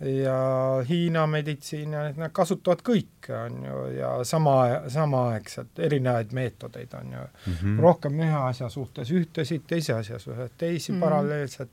ja 0.00 0.38
Hiina 0.88 1.26
meditsiin 1.26 1.92
ja 1.92 2.04
nad 2.16 2.32
kasutavad 2.32 2.82
kõike, 2.84 3.32
on 3.38 3.60
ju, 3.64 3.82
ja 3.98 4.14
sama, 4.24 4.56
samaaegselt 4.88 5.78
erinevaid 5.78 6.32
meetodeid, 6.32 6.94
on 7.00 7.12
ju 7.12 7.20
mm. 7.20 7.52
-hmm. 7.52 7.80
rohkem 7.80 8.20
ühe 8.20 8.40
asja 8.48 8.68
suhtes 8.68 9.10
ühtesid, 9.10 9.62
teise 9.66 9.92
asja 9.94 10.18
suhtes 10.18 10.50
teisi 10.58 10.92
mm 10.92 10.96
-hmm. 10.96 11.00
paralleelselt 11.00 11.70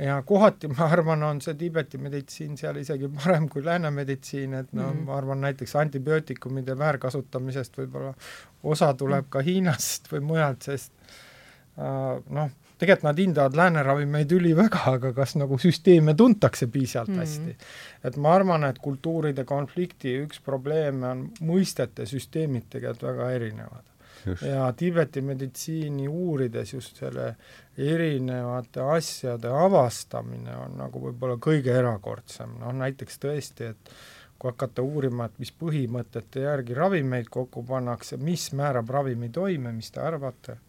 ja 0.00 0.22
kohati 0.26 0.68
ma 0.68 0.88
arvan, 0.92 1.22
on 1.22 1.40
see 1.44 1.54
Tiibeti 1.58 1.98
meditsiin 2.02 2.56
seal 2.60 2.80
isegi 2.80 3.08
parem 3.14 3.48
kui 3.52 3.64
lääne 3.64 3.90
meditsiin, 3.90 4.54
et 4.54 4.72
no 4.72 4.82
mm 4.82 4.92
-hmm. 4.92 5.06
ma 5.06 5.16
arvan 5.16 5.40
näiteks 5.40 5.76
antibiootikumide 5.76 6.78
väärkasutamisest 6.78 7.78
võib-olla 7.78 8.14
osa 8.62 8.94
tuleb 8.94 9.24
mm 9.24 9.26
-hmm. 9.26 9.30
ka 9.30 9.40
Hiinast 9.40 10.12
või 10.12 10.20
mujalt, 10.20 10.62
sest 10.62 10.92
äh, 11.78 12.22
noh, 12.30 12.50
tegelikult 12.78 13.02
nad 13.02 13.18
hindavad 13.18 13.56
lääne 13.56 13.82
ravimeid 13.82 14.32
üliväga, 14.32 14.82
aga 14.92 15.12
kas 15.12 15.36
nagu 15.36 15.58
süsteeme 15.58 16.14
tuntakse 16.14 16.66
piisavalt 16.66 17.08
mm 17.08 17.14
-hmm. 17.14 17.20
hästi. 17.20 17.56
et 18.04 18.16
ma 18.16 18.34
arvan, 18.34 18.64
et 18.64 18.78
kultuuride 18.78 19.44
konflikti 19.44 20.18
üks 20.24 20.40
probleeme 20.44 21.08
on 21.08 21.30
mõistete 21.40 22.06
süsteemid 22.06 22.68
tegelikult 22.70 23.02
väga 23.02 23.30
erinevad 23.30 23.84
ja 24.42 24.72
Tiibeti 24.72 25.20
meditsiini 25.22 26.08
uurides 26.08 26.72
just 26.72 26.96
selle 26.96 27.34
erinevate 27.78 28.80
asjade 28.80 29.50
avastamine 29.52 30.54
on 30.56 30.76
nagu 30.80 31.02
võib-olla 31.02 31.36
kõige 31.42 31.74
erakordsem, 31.76 32.56
noh 32.60 32.72
näiteks 32.76 33.20
tõesti, 33.22 33.72
et 33.74 33.92
kui 34.38 34.50
hakata 34.52 34.84
uurima, 34.84 35.26
et 35.26 35.38
mis 35.40 35.52
põhimõtete 35.52 36.44
järgi 36.44 36.76
ravimeid 36.76 37.28
kokku 37.32 37.64
pannakse, 37.68 38.16
mis 38.16 38.50
määrab 38.56 38.90
ravimi 38.92 39.30
toime, 39.32 39.72
mis 39.72 39.90
te 39.92 40.00
arvate? 40.04 40.60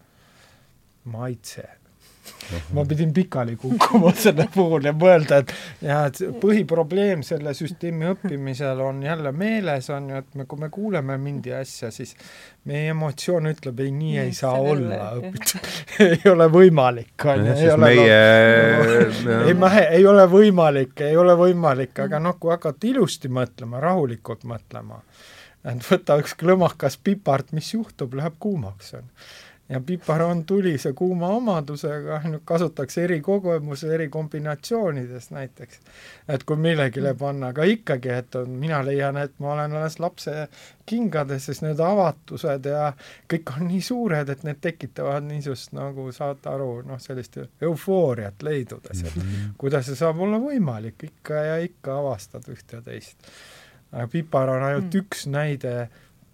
maitse 1.07 1.63
ma 2.73 2.85
pidin 2.85 3.13
pikali 3.13 3.55
kukkuma 3.59 4.11
selle 4.23 4.47
puhul 4.53 4.87
ja 4.87 4.93
mõelda, 4.95 5.41
et 5.41 5.53
ja 5.83 5.99
et 6.07 6.19
põhiprobleem 6.41 7.23
selle 7.25 7.53
süsteemi 7.57 8.07
õppimisel 8.13 8.81
on 8.83 9.01
jälle 9.03 9.31
meeles, 9.35 9.89
on 9.93 10.09
ju, 10.11 10.21
et 10.23 10.37
me, 10.39 10.47
kui 10.49 10.61
me 10.61 10.69
kuuleme 10.73 11.17
mingi 11.21 11.53
asja, 11.55 11.91
siis 11.91 12.15
meie 12.67 12.91
emotsioon 12.93 13.51
ütleb, 13.51 13.81
ei, 13.83 13.93
nii 13.95 14.19
ei 14.23 14.35
saa 14.37 14.55
olla 14.59 15.11
õpitud 15.19 15.71
ei 16.07 16.31
ole 16.31 16.49
võimalik, 16.53 17.15
on 17.25 17.47
ju, 17.49 17.55
ei 17.55 17.71
ole 17.73 17.91
meie 17.91 18.19
ei, 19.47 19.57
ma, 19.57 19.71
ei 19.83 20.05
ole 20.07 20.27
võimalik, 20.31 20.95
ei 21.07 21.17
ole 21.19 21.35
võimalik, 21.39 21.95
aga 22.05 22.21
noh, 22.23 22.37
kui 22.39 22.53
hakata 22.55 22.89
ilusti 22.89 23.31
mõtlema, 23.31 23.81
rahulikult 23.83 24.47
mõtlema, 24.47 25.01
et 25.67 25.83
võta 25.83 26.15
üks 26.21 26.37
klõmakas 26.39 26.95
pipart, 27.03 27.51
mis 27.55 27.73
juhtub, 27.73 28.15
läheb 28.15 28.39
kuumaks, 28.39 28.95
on 28.99 29.03
ju 29.03 29.35
ja 29.69 29.79
pipar 29.79 30.21
on 30.21 30.45
tulise 30.45 30.93
kuuma 30.93 31.27
omadusega, 31.27 32.21
kasutatakse 32.45 33.03
eri 33.03 33.21
kogemuse, 33.21 33.93
eri 33.93 34.09
kombinatsioonides 34.09 35.31
näiteks. 35.31 35.79
et 36.27 36.43
kui 36.43 36.55
millegile 36.55 37.13
panna, 37.13 37.47
aga 37.47 37.63
ikkagi, 37.63 38.09
et 38.09 38.35
on, 38.35 38.49
mina 38.49 38.79
leian, 38.85 39.17
et 39.17 39.33
ma 39.39 39.53
olen 39.53 39.73
alles 39.73 39.99
lapse 39.99 40.47
kingades, 40.85 41.45
sest 41.45 41.65
need 41.65 41.79
avatused 41.83 42.69
ja 42.71 42.91
kõik 43.33 43.53
on 43.57 43.67
nii 43.67 43.81
suured, 43.81 44.29
et 44.29 44.43
need 44.47 44.61
tekitavad 44.63 45.27
niisugust 45.27 45.75
nagu 45.75 46.11
saate 46.15 46.49
aru, 46.49 46.81
noh, 46.87 46.99
sellist 47.03 47.39
eufooriat 47.61 48.43
leidudes, 48.43 49.03
et 49.03 49.15
mm 49.15 49.21
-hmm. 49.21 49.55
kuidas 49.57 49.85
see 49.85 49.95
saab 49.95 50.19
olla 50.19 50.39
võimalik, 50.39 51.03
ikka 51.03 51.33
ja 51.33 51.57
ikka 51.57 51.99
avastad 51.99 52.47
üht 52.47 52.71
ja 52.71 52.81
teist. 52.81 53.17
aga 53.91 54.07
pipar 54.07 54.49
on 54.49 54.63
ainult 54.63 54.93
mm 54.93 54.97
üks 54.97 55.27
näide 55.27 55.89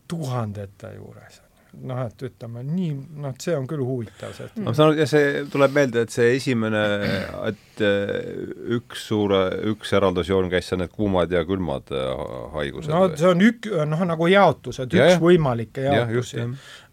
tuhandete 0.07 0.93
juures 0.95 1.42
noh, 1.81 1.99
et 2.05 2.23
ütleme 2.27 2.61
nii, 2.65 2.91
noh, 3.23 3.33
et 3.33 3.43
see 3.43 3.55
on 3.57 3.65
küll 3.69 3.81
huvitav 3.85 4.33
see. 4.37 4.49
ma 4.63 4.73
saan 4.75 4.91
aru, 4.91 4.99
ja 5.01 5.07
see 5.09 5.43
tuleb 5.51 5.73
meelde, 5.75 6.03
et 6.05 6.13
see 6.13 6.29
esimene, 6.37 6.81
et 7.49 7.83
äh, 7.83 8.11
üks 8.77 9.07
suure, 9.09 9.41
üks 9.73 9.93
eraldusjoon 9.97 10.51
käis 10.53 10.69
seal 10.69 10.83
need 10.83 10.93
kuumad 10.93 11.33
ja 11.33 11.43
külmad 11.47 11.93
äh, 11.95 12.25
haigused. 12.57 12.91
no 12.93 13.07
see 13.17 13.29
on 13.29 13.45
ük-, 13.49 13.69
noh, 13.89 14.05
nagu 14.09 14.29
jaotused, 14.31 14.93
üks 14.93 15.15
ja, 15.15 15.21
võimalikke 15.21 15.87
jaotusi. 15.87 16.43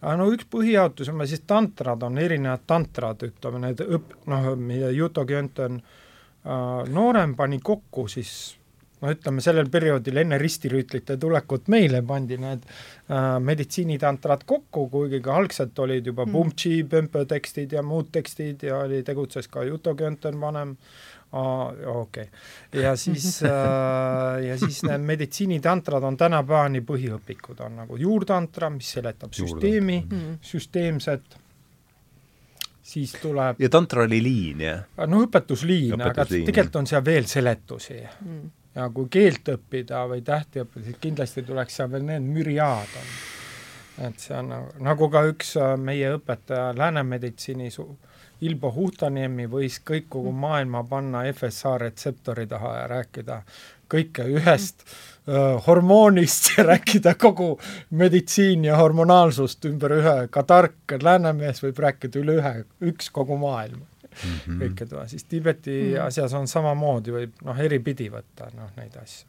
aga 0.01 0.15
no 0.19 0.29
üks 0.33 0.49
põhijaotus 0.51 1.11
on 1.13 1.25
siis 1.29 1.45
tantrad, 1.47 2.07
on 2.07 2.21
erinevad 2.21 2.65
tantrad, 2.69 3.27
ütleme 3.29 3.65
need 3.67 3.85
õp-, 3.85 4.17
noh, 4.31 4.53
mida 4.57 4.89
Juto 4.95 5.27
Kjönten 5.29 5.81
äh, 5.81 6.81
noorem 6.89 7.37
pani 7.37 7.61
kokku 7.63 8.07
siis 8.11 8.57
no 9.01 9.11
ütleme, 9.13 9.41
sellel 9.43 9.69
perioodil 9.73 10.21
enne 10.21 10.37
ristirüütlite 10.41 11.17
tulekut 11.21 11.69
meile 11.73 12.01
pandi 12.07 12.37
need 12.41 12.65
äh, 12.65 13.37
meditsiinitantrad 13.43 14.45
kokku, 14.49 14.87
kuigi 14.93 15.21
ka 15.25 15.37
algselt 15.41 15.79
olid 15.81 16.11
juba 16.11 16.27
mm. 16.27 16.35
Bumtši, 16.35 16.75
Pömpö 16.91 17.25
tekstid 17.29 17.73
ja 17.77 17.83
muud 17.85 18.11
tekstid 18.13 18.67
ja 18.69 18.83
oli, 18.85 19.01
tegutses 19.07 19.49
ka 19.51 19.65
Juto 19.65 19.95
Könten 19.97 20.39
vanem, 20.41 20.75
okei. 21.31 22.27
Okay.. 22.27 22.81
ja 22.83 22.95
siis 22.99 23.41
äh, 23.47 24.43
ja 24.45 24.57
siis 24.61 24.83
need 24.87 25.05
meditsiinitantrad 25.09 26.05
on 26.05 26.19
tänapäevani 26.19 26.83
põhiõpikud, 26.85 27.61
on 27.65 27.81
nagu 27.83 27.97
juurtantra, 27.97 28.69
mis 28.73 28.93
seletab 28.97 29.33
süsteemi. 29.37 30.03
Mm., 30.05 30.41
süsteemset. 30.45 31.39
Siis 32.91 33.13
tuleb 33.21 33.59
ja 33.61 33.69
tantra 33.71 34.03
oli 34.03 34.17
liin, 34.23 34.61
jah? 34.65 34.81
no 35.07 35.21
õpetusliin, 35.23 35.93
õpetusliin, 35.95 36.09
aga 36.09 36.25
tegelikult 36.49 36.81
on 36.81 36.89
seal 36.89 37.05
veel 37.05 37.29
seletusi. 37.29 38.01
Mm 38.25 38.49
ja 38.75 38.87
kui 38.93 39.09
keelt 39.11 39.51
õppida 39.55 40.05
või 40.09 40.23
tähti 40.25 40.63
õppida, 40.63 40.85
siis 40.87 41.01
kindlasti 41.01 41.43
tuleks 41.47 41.79
seal 41.79 41.91
veel 41.91 42.07
need 42.07 42.27
müriaad 42.27 42.95
on. 43.01 43.11
et 44.07 44.23
see 44.23 44.37
on 44.37 44.49
nagu, 44.53 44.71
nagu 44.87 45.09
ka 45.11 45.25
üks 45.31 45.55
äh, 45.59 45.75
meie 45.77 46.15
õpetaja 46.17 46.71
läänemeditsiini 46.77 47.71
su-, 47.73 47.91
Ilbo 48.41 48.71
Huhtaniemi 48.73 49.45
võis 49.45 49.77
kõik 49.85 50.07
kogu 50.09 50.31
maailma 50.33 50.81
panna 50.89 51.21
FSH 51.29 51.75
retseptori 51.83 52.47
taha 52.49 52.71
ja 52.79 52.87
rääkida 52.89 53.41
kõike 53.91 54.25
ühest 54.31 54.81
uh, 54.87 55.59
hormoonist 55.67 56.53
ja 56.55 56.65
rääkida 56.71 57.13
kogu 57.21 57.51
meditsiin 57.91 58.65
ja 58.65 58.79
hormonaalsust 58.79 59.67
ümber 59.69 59.93
ühe, 59.99 60.17
ka 60.33 60.43
tark 60.47 60.95
läänemees 61.03 61.61
võib 61.61 61.83
rääkida 61.85 62.23
üle 62.23 62.39
ühe, 62.39 62.53
üks 62.89 63.11
kogu 63.13 63.37
maailma 63.37 63.90
mm 64.11 64.37
-hmm. 64.45 64.61
kõike 64.63 64.87
toa, 64.89 65.07
siis 65.07 65.23
Tiibeti 65.23 65.71
mm 65.71 65.93
-hmm. 65.93 66.05
asjas 66.05 66.33
on 66.33 66.47
samamoodi, 66.47 67.11
võib 67.11 67.43
noh, 67.43 67.59
eripidi 67.59 68.09
võtta 68.11 68.49
noh, 68.55 68.71
neid 68.77 68.95
asju 69.01 69.27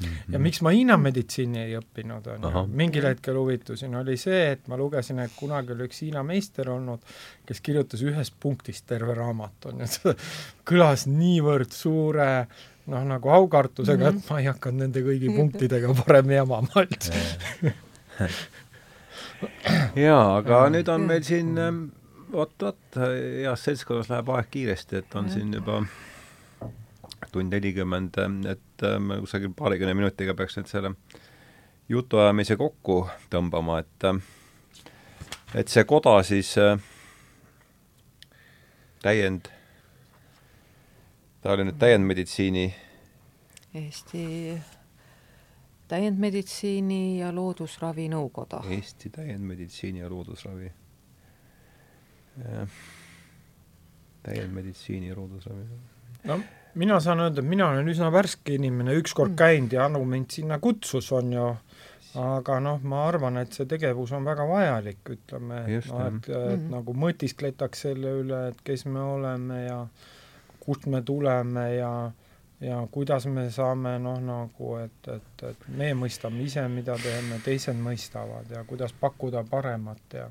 mm. 0.00 0.06
-hmm. 0.06 0.32
ja 0.32 0.38
miks 0.38 0.60
ma 0.62 0.70
Hiina 0.70 0.96
meditsiini 0.96 1.58
ei 1.58 1.76
õppinud, 1.78 2.28
on 2.34 2.48
ju, 2.50 2.66
mingil 2.66 3.06
hetkel 3.06 3.36
huvitusin, 3.36 3.94
oli 3.94 4.16
see, 4.16 4.50
et 4.52 4.68
ma 4.68 4.76
lugesin, 4.76 5.18
et 5.18 5.32
kunagi 5.36 5.72
oli 5.72 5.88
üks 5.90 6.02
Hiina 6.02 6.22
meister 6.22 6.70
olnud, 6.70 7.00
kes 7.46 7.60
kirjutas 7.60 8.02
ühest 8.02 8.34
punktist 8.40 8.86
terve 8.86 9.14
raamatu, 9.14 9.68
on 9.68 9.80
ju, 9.80 9.86
see 9.86 10.16
kõlas 10.70 11.06
niivõrd 11.06 11.72
suure 11.72 12.46
noh, 12.86 13.04
nagu 13.04 13.30
aukartusega 13.30 14.10
mm, 14.10 14.16
-hmm. 14.16 14.24
et 14.24 14.30
ma 14.30 14.40
ei 14.40 14.46
hakanud 14.50 14.80
nende 14.86 15.00
kõigi 15.06 15.36
punktidega 15.36 15.94
parem 16.04 16.30
jamama 16.30 16.86
üldse 16.86 17.12
jaa, 20.06 20.36
aga 20.36 20.68
nüüd 20.72 20.88
on 20.88 21.06
meil 21.06 21.22
siin 21.26 21.54
ähm, 22.32 22.38
vot, 22.38 22.54
vot, 22.62 22.98
heas 23.42 23.64
seltskonnas 23.64 24.10
läheb 24.10 24.32
aeg 24.34 24.50
kiiresti, 24.50 25.02
et 25.02 25.14
on 25.14 25.30
siin 25.30 25.52
juba 25.54 25.82
tund 27.32 27.52
nelikümmend, 27.52 28.18
et 28.50 28.86
me 29.00 29.20
kusagil 29.22 29.52
paarikümne 29.56 29.94
minutiga 29.94 30.34
peaks 30.34 30.58
nüüd 30.58 30.70
selle 30.70 30.94
jutuajamise 31.92 32.56
kokku 32.60 33.02
tõmbama, 33.32 33.80
et 33.84 34.08
äh, 34.08 34.22
et 35.54 35.68
see 35.68 35.84
koda 35.84 36.16
siis 36.24 36.54
äh, 36.60 36.76
täiend, 39.02 39.50
ta 41.42 41.52
oli 41.52 41.68
nüüd 41.68 41.78
täiendmeditsiini 41.80 42.70
Eesti 43.72 44.22
täiendmeditsiini 45.88 47.18
ja 47.20 47.30
loodusravi 47.34 48.04
nõukoda. 48.12 48.60
Eesti 48.68 49.10
täiendmeditsiini 49.12 50.02
ja 50.02 50.10
loodusravi 50.12 50.68
täiendmeditsiini 54.22 55.08
ja 55.08 55.16
loodusravi. 55.16 55.64
no 56.24 56.40
mina 56.74 57.00
saan 57.00 57.20
öelda, 57.20 57.42
et 57.42 57.48
mina 57.48 57.68
olen 57.68 57.88
üsna 57.88 58.12
värske 58.12 58.54
inimene, 58.56 58.94
ükskord 59.00 59.34
mm. 59.34 59.36
käinud 59.36 59.76
ja 59.76 59.84
Anu 59.88 60.04
mind 60.08 60.30
sinna 60.32 60.58
kutsus, 60.62 61.10
on 61.12 61.32
ju, 61.32 61.48
aga 62.22 62.58
noh, 62.64 62.80
ma 62.88 63.04
arvan, 63.08 63.40
et 63.42 63.52
see 63.52 63.68
tegevus 63.68 64.12
on 64.16 64.24
väga 64.24 64.46
vajalik, 64.48 65.02
ütleme, 65.16 65.62
noh, 65.68 66.02
et, 66.06 66.30
et 66.30 66.56
mm. 66.56 66.66
nagu 66.72 66.96
mõtiskletaks 67.04 67.86
selle 67.88 68.16
üle, 68.22 68.42
et 68.52 68.64
kes 68.64 68.86
me 68.88 69.04
oleme 69.04 69.62
ja 69.66 69.78
kust 70.62 70.86
me 70.86 71.02
tuleme 71.02 71.68
ja 71.76 71.92
ja 72.62 72.76
kuidas 72.90 73.26
me 73.26 73.48
saame 73.50 73.96
noh, 73.98 74.20
nagu 74.22 74.76
et, 74.78 75.08
et, 75.10 75.42
et 75.48 75.64
me 75.74 75.88
mõistame 75.98 76.44
ise, 76.44 76.62
mida 76.70 76.94
teeme, 77.02 77.40
teised 77.42 77.74
mõistavad 77.74 78.52
ja 78.54 78.62
kuidas 78.68 78.94
pakkuda 79.00 79.42
paremat 79.50 80.14
ja 80.14 80.28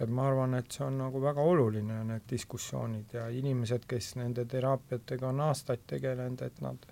et 0.00 0.10
ma 0.10 0.28
arvan, 0.28 0.54
et 0.58 0.72
see 0.72 0.84
on 0.86 0.98
nagu 1.02 1.20
väga 1.22 1.44
oluline, 1.44 2.02
need 2.08 2.28
diskussioonid 2.30 3.16
ja 3.18 3.28
inimesed, 3.28 3.84
kes 3.88 4.14
nende 4.20 4.46
teraapiatega 4.48 5.28
on 5.28 5.42
aastaid 5.48 5.84
tegelenud, 5.90 6.42
et 6.46 6.62
nad 6.64 6.86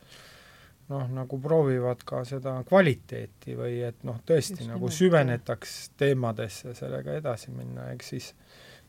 noh, 0.89 1.11
nagu 1.13 1.41
proovivad 1.41 2.03
ka 2.09 2.23
seda 2.29 2.59
kvaliteeti 2.69 3.57
või 3.59 3.83
et 3.87 4.05
noh, 4.09 4.21
tõesti 4.27 4.63
Just 4.63 4.73
nagu 4.73 4.91
süvenetaks 4.93 5.77
teemadesse 6.01 6.75
sellega 6.79 7.19
edasi 7.21 7.53
minna, 7.55 7.91
eks 7.95 8.15
siis 8.15 8.33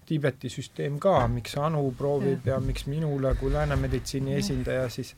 Tiibeti 0.10 0.50
süsteem 0.50 0.96
ka, 0.98 1.20
miks 1.30 1.54
Anu 1.62 1.84
proovib 1.94 2.48
ja, 2.48 2.56
ja 2.56 2.64
miks 2.64 2.88
minule 2.90 3.36
kui 3.38 3.52
läänemeditsiini 3.54 4.34
esindaja 4.40 4.88
siis 4.90 5.14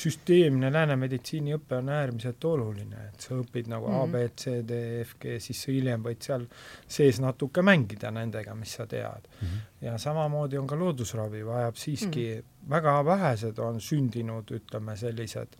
süsteemne 0.00 0.70
lääne 0.72 0.96
meditsiiniõpe 0.96 1.76
on 1.76 1.90
äärmiselt 1.92 2.44
oluline, 2.48 3.08
et 3.08 3.26
sa 3.26 3.34
õpid 3.36 3.68
nagu 3.68 3.88
mm 3.88 3.94
-hmm. 3.94 4.02
A, 4.02 4.12
B, 4.12 4.32
C, 4.36 4.54
D, 4.68 4.78
E, 5.00 5.04
F, 5.04 5.14
G, 5.20 5.36
siis 5.38 5.62
sa 5.62 5.72
hiljem 5.72 6.04
võid 6.04 6.22
seal 6.24 6.46
sees 6.88 7.20
natuke 7.20 7.62
mängida 7.62 8.10
nendega, 8.10 8.54
mis 8.54 8.72
sa 8.78 8.86
tead 8.86 9.28
mm. 9.28 9.46
-hmm. 9.46 9.84
ja 9.86 9.98
samamoodi 9.98 10.58
on 10.58 10.66
ka 10.66 10.78
loodusravi, 10.78 11.46
vajab 11.46 11.76
siiski 11.76 12.26
mm, 12.34 12.40
-hmm. 12.40 12.70
väga 12.70 13.04
vähesed 13.04 13.58
on 13.58 13.80
sündinud, 13.80 14.50
ütleme, 14.50 14.96
sellised 14.96 15.56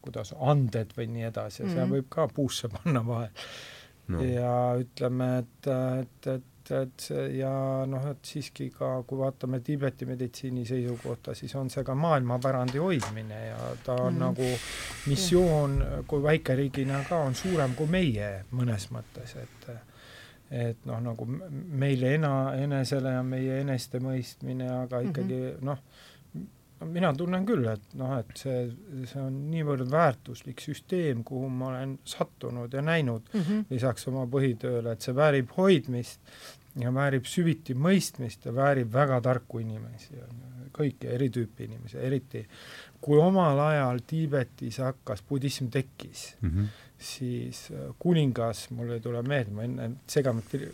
kuidas, 0.00 0.34
anded 0.40 0.94
või 0.96 1.06
nii 1.06 1.28
edasi 1.28 1.62
ja 1.62 1.66
mm 1.66 1.70
-hmm. 1.70 1.74
seal 1.74 1.86
mhm. 1.86 1.94
võib 1.94 2.08
ka 2.08 2.28
puusse 2.28 2.68
panna 2.68 3.06
vahel 3.06 3.30
no.. 4.08 4.22
ja 4.24 4.54
ütleme, 4.80 5.30
et, 5.38 5.70
et, 6.00 6.26
et 6.26 6.49
et 6.72 7.06
ja 7.36 7.52
noh, 7.86 8.06
et 8.10 8.24
siiski 8.24 8.70
ka, 8.74 9.02
kui 9.06 9.18
vaatame 9.20 9.60
Tiibeti 9.64 10.06
meditsiini 10.08 10.64
seisukohta, 10.68 11.34
siis 11.34 11.54
on 11.58 11.70
see 11.70 11.84
ka 11.84 11.94
maailmapärandi 11.94 12.78
hoidmine 12.78 13.40
ja 13.46 13.58
ta 13.84 13.96
on 14.06 14.14
mm. 14.14 14.20
nagu 14.24 14.50
missioon, 15.10 15.78
kui 16.06 16.22
väikeriigina 16.22 17.04
ka, 17.08 17.22
on 17.28 17.34
suurem 17.34 17.74
kui 17.78 17.90
meie 17.90 18.32
mõnes 18.50 18.90
mõttes, 18.94 19.36
et 19.42 19.70
et 20.50 20.86
noh, 20.86 20.98
nagu 20.98 21.26
meile 21.28 22.16
ena-, 22.16 22.56
enesele 22.58 23.12
ja 23.14 23.22
meie 23.22 23.60
enestemõistmine, 23.62 24.66
aga 24.82 24.98
ikkagi 25.06 25.36
mm 25.36 25.52
-hmm. 25.52 25.68
noh, 25.68 25.78
mina 26.88 27.12
tunnen 27.16 27.44
küll, 27.46 27.66
et 27.68 27.94
noh, 27.98 28.14
et 28.18 28.30
see, 28.38 28.62
see 29.08 29.20
on 29.20 29.36
niivõrd 29.50 29.90
väärtuslik 29.90 30.62
süsteem, 30.64 31.24
kuhu 31.26 31.48
ma 31.52 31.68
olen 31.72 31.98
sattunud 32.04 32.72
ja 32.72 32.82
näinud 32.82 33.28
mm 33.32 33.40
-hmm. 33.40 33.64
lisaks 33.70 34.08
oma 34.08 34.26
põhitööle, 34.26 34.92
et 34.92 35.00
see 35.00 35.14
väärib 35.14 35.52
hoidmist 35.56 36.20
ja 36.78 36.92
väärib 36.94 37.26
süviti 37.26 37.74
mõistmist 37.74 38.46
ja 38.46 38.54
väärib 38.54 38.92
väga 38.92 39.20
tarku 39.24 39.58
inimesi, 39.58 40.20
kõiki 40.76 41.10
eri 41.10 41.30
tüüpi 41.34 41.66
inimesi, 41.66 41.98
eriti 41.98 42.44
kui 43.02 43.18
omal 43.18 43.58
ajal 43.64 44.02
Tiibetis 44.06 44.78
hakkas, 44.78 45.24
budism 45.28 45.70
tekkis 45.72 46.36
mm, 46.40 46.50
-hmm. 46.50 46.66
siis 46.98 47.68
äh, 47.72 47.94
kuningas, 47.98 48.70
mul 48.70 48.90
ei 48.90 49.00
tule 49.00 49.22
meelde, 49.22 49.50
ma 49.50 49.62
enne 49.64 49.90
segamini 50.06 50.70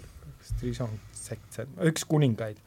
üks 1.91 2.05
kuningaid, 2.09 2.59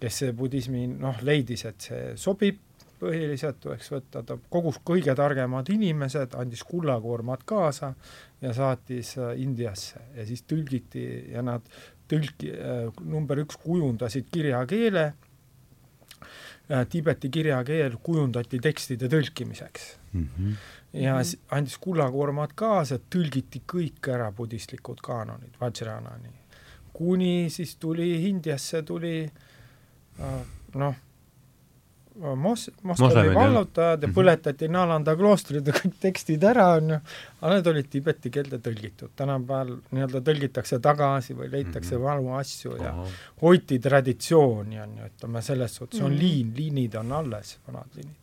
kes 0.00 0.18
see 0.18 0.32
budismi 0.32 0.86
noh, 0.86 1.20
leidis, 1.22 1.64
et 1.64 1.80
see 1.80 2.14
sobib, 2.16 2.58
põhiliselt 3.04 3.58
tuleks 3.60 3.90
võtta, 3.92 4.22
ta 4.22 4.36
kogus 4.50 4.78
kõige 4.86 5.14
targemad 5.18 5.68
inimesed, 5.68 6.34
andis 6.38 6.62
kullakoormad 6.64 7.42
kaasa 7.44 7.92
ja 8.40 8.52
saatis 8.54 9.16
äh, 9.18 9.34
Indiasse 9.40 10.00
ja 10.16 10.26
siis 10.26 10.44
tõlgiti 10.48 11.04
ja 11.32 11.42
nad 11.42 11.66
tõlki 12.10 12.52
äh,, 12.54 12.88
number 13.04 13.40
üks, 13.44 13.58
kujundasid 13.62 14.30
kirjakeele 14.32 15.04
äh,, 15.08 16.84
Tiibeti 16.90 17.30
kirjakeel 17.32 17.98
kujundati 18.02 18.60
tekstide 18.62 19.08
tõlkimiseks 19.12 19.88
mm. 20.12 20.28
-hmm. 20.36 20.56
ja 21.04 21.16
andis 21.56 21.78
kullakoormad 21.78 22.54
kaasa, 22.54 22.98
tõlgiti 22.98 23.62
kõik 23.72 24.12
ära 24.12 24.30
budistlikud 24.32 25.00
kaanonid, 25.04 25.56
Vajranani. 25.60 26.32
kuni 26.92 27.50
siis 27.50 27.76
tuli 27.76 28.28
Indiasse 28.28 28.82
tuli 28.82 29.24
äh, 29.24 30.40
noh, 30.74 30.94
mos-, 32.14 32.70
moslemi 32.82 33.34
vallutajad 33.34 34.02
ja 34.02 34.08
mhm. 34.08 34.14
põletati 34.16 34.68
Nalanda 34.70 35.14
kloostrid 35.18 35.66
ja 35.66 35.74
kõik 35.74 35.98
tekstid 36.02 36.44
ära, 36.46 36.68
on 36.78 36.94
ju, 36.94 36.98
aga 37.40 37.54
need 37.56 37.70
olid 37.72 37.88
tiibeti 37.90 38.32
keelde 38.34 38.60
tõlgitud. 38.62 39.12
tänapäeval 39.16 39.74
nii-öelda 39.90 40.22
tõlgitakse 40.26 40.80
tagasi 40.82 41.34
või 41.34 41.50
leitakse 41.52 41.96
mm 41.96 42.00
-hmm. 42.00 42.04
vanu 42.04 42.36
asju 42.38 42.76
ja 42.80 42.90
Aha. 42.90 43.06
hoiti 43.42 43.78
traditsiooni, 43.78 44.80
on 44.80 44.98
ju, 44.98 45.08
ütleme 45.12 45.42
selles 45.42 45.74
suhtes, 45.76 46.00
on 46.00 46.12
mm 46.12 46.16
-hmm. 46.16 46.20
liin, 46.20 46.52
liinid 46.56 46.94
on 46.94 47.12
alles, 47.12 47.58
vanad 47.66 47.88
liinid. 47.94 48.20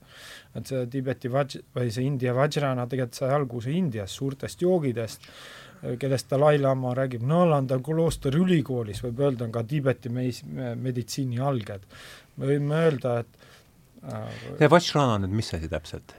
et 0.55 0.67
see 0.67 0.85
Tiibeti 0.87 1.29
vaj-, 1.29 1.61
või 1.75 1.91
see 1.91 2.03
India 2.03 2.33
vajrana 2.33 2.87
tegelikult 2.87 3.15
sai 3.15 3.33
alguse 3.33 3.71
Indias 3.71 4.15
suurtest 4.15 4.61
joogidest, 4.61 5.21
kellest 5.99 6.29
Dalai-lama 6.29 6.93
räägib, 6.93 7.21
Nalanda 7.21 7.79
klooster 7.79 8.35
ülikoolis, 8.35 9.03
võib 9.03 9.19
öelda, 9.19 9.45
on 9.45 9.51
ka 9.51 9.63
Tiibeti 9.63 10.09
meis-, 10.09 10.43
meditsiini 10.75 11.39
alged. 11.39 11.81
me 12.37 12.45
võime 12.45 12.75
öelda, 12.75 13.19
et 13.19 13.50
see 14.01 14.69
Vajrana 14.69 15.17
nüüd 15.21 15.35
mis 15.41 15.53
asi 15.53 15.69
täpselt? 15.69 16.15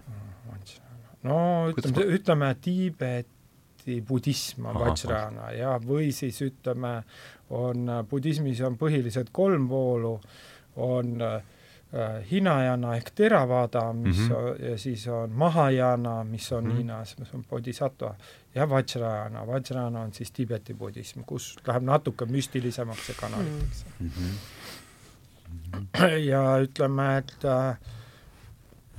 no 1.26 1.38
ütleme, 1.70 2.04
ütleme 2.16 2.50
Tiibeti 2.60 4.00
budism 4.08 4.66
on 4.70 4.78
Vajrana 4.82 5.52
ja, 5.56 5.76
või 5.82 6.12
siis 6.14 6.40
ütleme, 6.44 7.00
on 7.50 7.90
budismis 8.10 8.62
on 8.66 8.78
põhiliselt 8.80 9.32
kolm 9.34 9.68
voolu, 9.70 10.14
on 10.82 11.18
äh, 11.22 11.42
Hinayana 12.30 12.94
ehk 12.96 13.10
Theravada, 13.14 13.84
mis 13.92 14.16
mm 14.16 14.28
-hmm. 14.28 14.36
on, 14.36 14.70
ja 14.70 14.78
siis 14.78 15.06
on 15.08 15.30
Mahayana, 15.30 16.24
mis 16.24 16.52
on 16.52 16.64
mm 16.64 16.70
-hmm. 16.70 16.76
Hiinas, 16.76 17.18
mis 17.18 17.34
on 17.34 17.44
Bodhisattva, 17.50 18.14
ja 18.54 18.68
Vajrayana, 18.68 19.46
Vajrayana 19.46 20.00
on 20.00 20.12
siis 20.12 20.30
Tiibeti 20.30 20.74
budism, 20.74 21.20
kus 21.26 21.56
läheb 21.66 21.82
natuke 21.82 22.24
müstilisemaks 22.24 23.08
ja 23.08 23.14
kanaliteks 23.20 23.84
mm. 24.00 24.08
-hmm 24.08 24.61
ja 26.30 26.42
ütleme, 26.62 27.08
et 27.18 27.46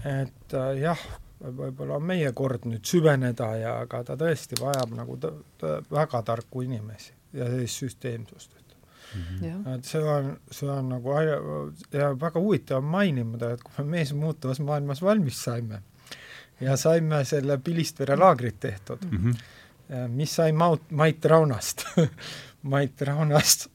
et 0.03 0.55
jah, 0.79 0.99
võib-olla 1.43 1.95
on 1.95 2.03
meie 2.07 2.31
kord 2.35 2.65
nüüd 2.67 2.83
süveneda 2.87 3.53
ja 3.59 3.77
aga 3.83 4.03
ta 4.03 4.17
tõesti 4.19 4.59
vajab 4.59 4.95
nagu 4.97 5.17
ta, 5.17 5.31
ta, 5.59 5.77
väga 5.91 6.21
tarku 6.27 6.63
inimesi 6.65 7.13
ja 7.33 7.47
sellist 7.47 7.79
süsteemsust. 7.79 8.51
Mm 9.13 9.21
-hmm. 9.21 9.75
et 9.75 9.85
see 9.85 10.03
on, 10.03 10.37
see 10.51 10.69
on 10.69 10.89
nagu 10.89 11.11
ja 11.93 12.07
väga 12.19 12.39
huvitav 12.39 12.77
on 12.77 12.83
mainimata, 12.83 13.51
et 13.53 13.63
kui 13.63 13.85
me 13.85 13.97
mees 13.97 14.13
muutuvas 14.13 14.59
maailmas 14.59 15.01
valmis 15.01 15.43
saime 15.43 15.83
ja 16.61 16.77
saime 16.77 17.25
selle 17.25 17.57
Pilistvere 17.57 18.15
laagrit 18.17 18.59
tehtud 18.59 19.05
mm, 19.11 19.17
-hmm. 19.17 20.07
mis 20.07 20.35
sai 20.35 20.51
Maut, 20.51 20.91
Mait 20.91 21.25
Raunast 21.25 21.85
Mait 22.73 23.01
Raunast 23.01 23.67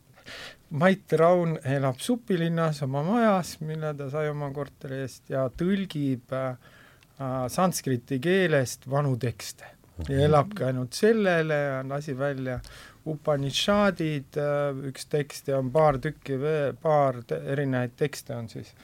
Mait 0.71 1.13
Raun 1.17 1.57
elab 1.65 1.97
Supilinnas 2.01 2.83
oma 2.85 3.03
majas, 3.03 3.55
mille 3.65 3.95
ta 3.97 4.11
sai 4.13 4.29
oma 4.29 4.51
korteri 4.53 5.01
eest 5.07 5.31
ja 5.33 5.47
tõlgib 5.49 6.35
äh, 6.37 6.59
sanskriti 7.49 8.21
keelest 8.21 8.85
vanu 8.91 9.17
tekste 9.17 9.79
ja 9.99 10.15
mhm. 10.15 10.25
elabki 10.29 10.65
ainult 10.65 10.93
sellele 10.93 11.55
ja 11.55 11.83
lasi 11.89 12.19
välja 12.19 12.61
Upanishadid 13.09 14.37
äh,, 14.37 14.77
üks 14.91 15.07
tekst 15.09 15.49
ja 15.49 15.59
on 15.59 15.71
paar 15.73 15.99
tükki 16.03 16.37
veel, 16.41 16.75
paar 16.83 17.23
te 17.27 17.39
erinevaid 17.55 17.95
tekste 17.97 18.37
on 18.37 18.51
siis, 18.53 18.75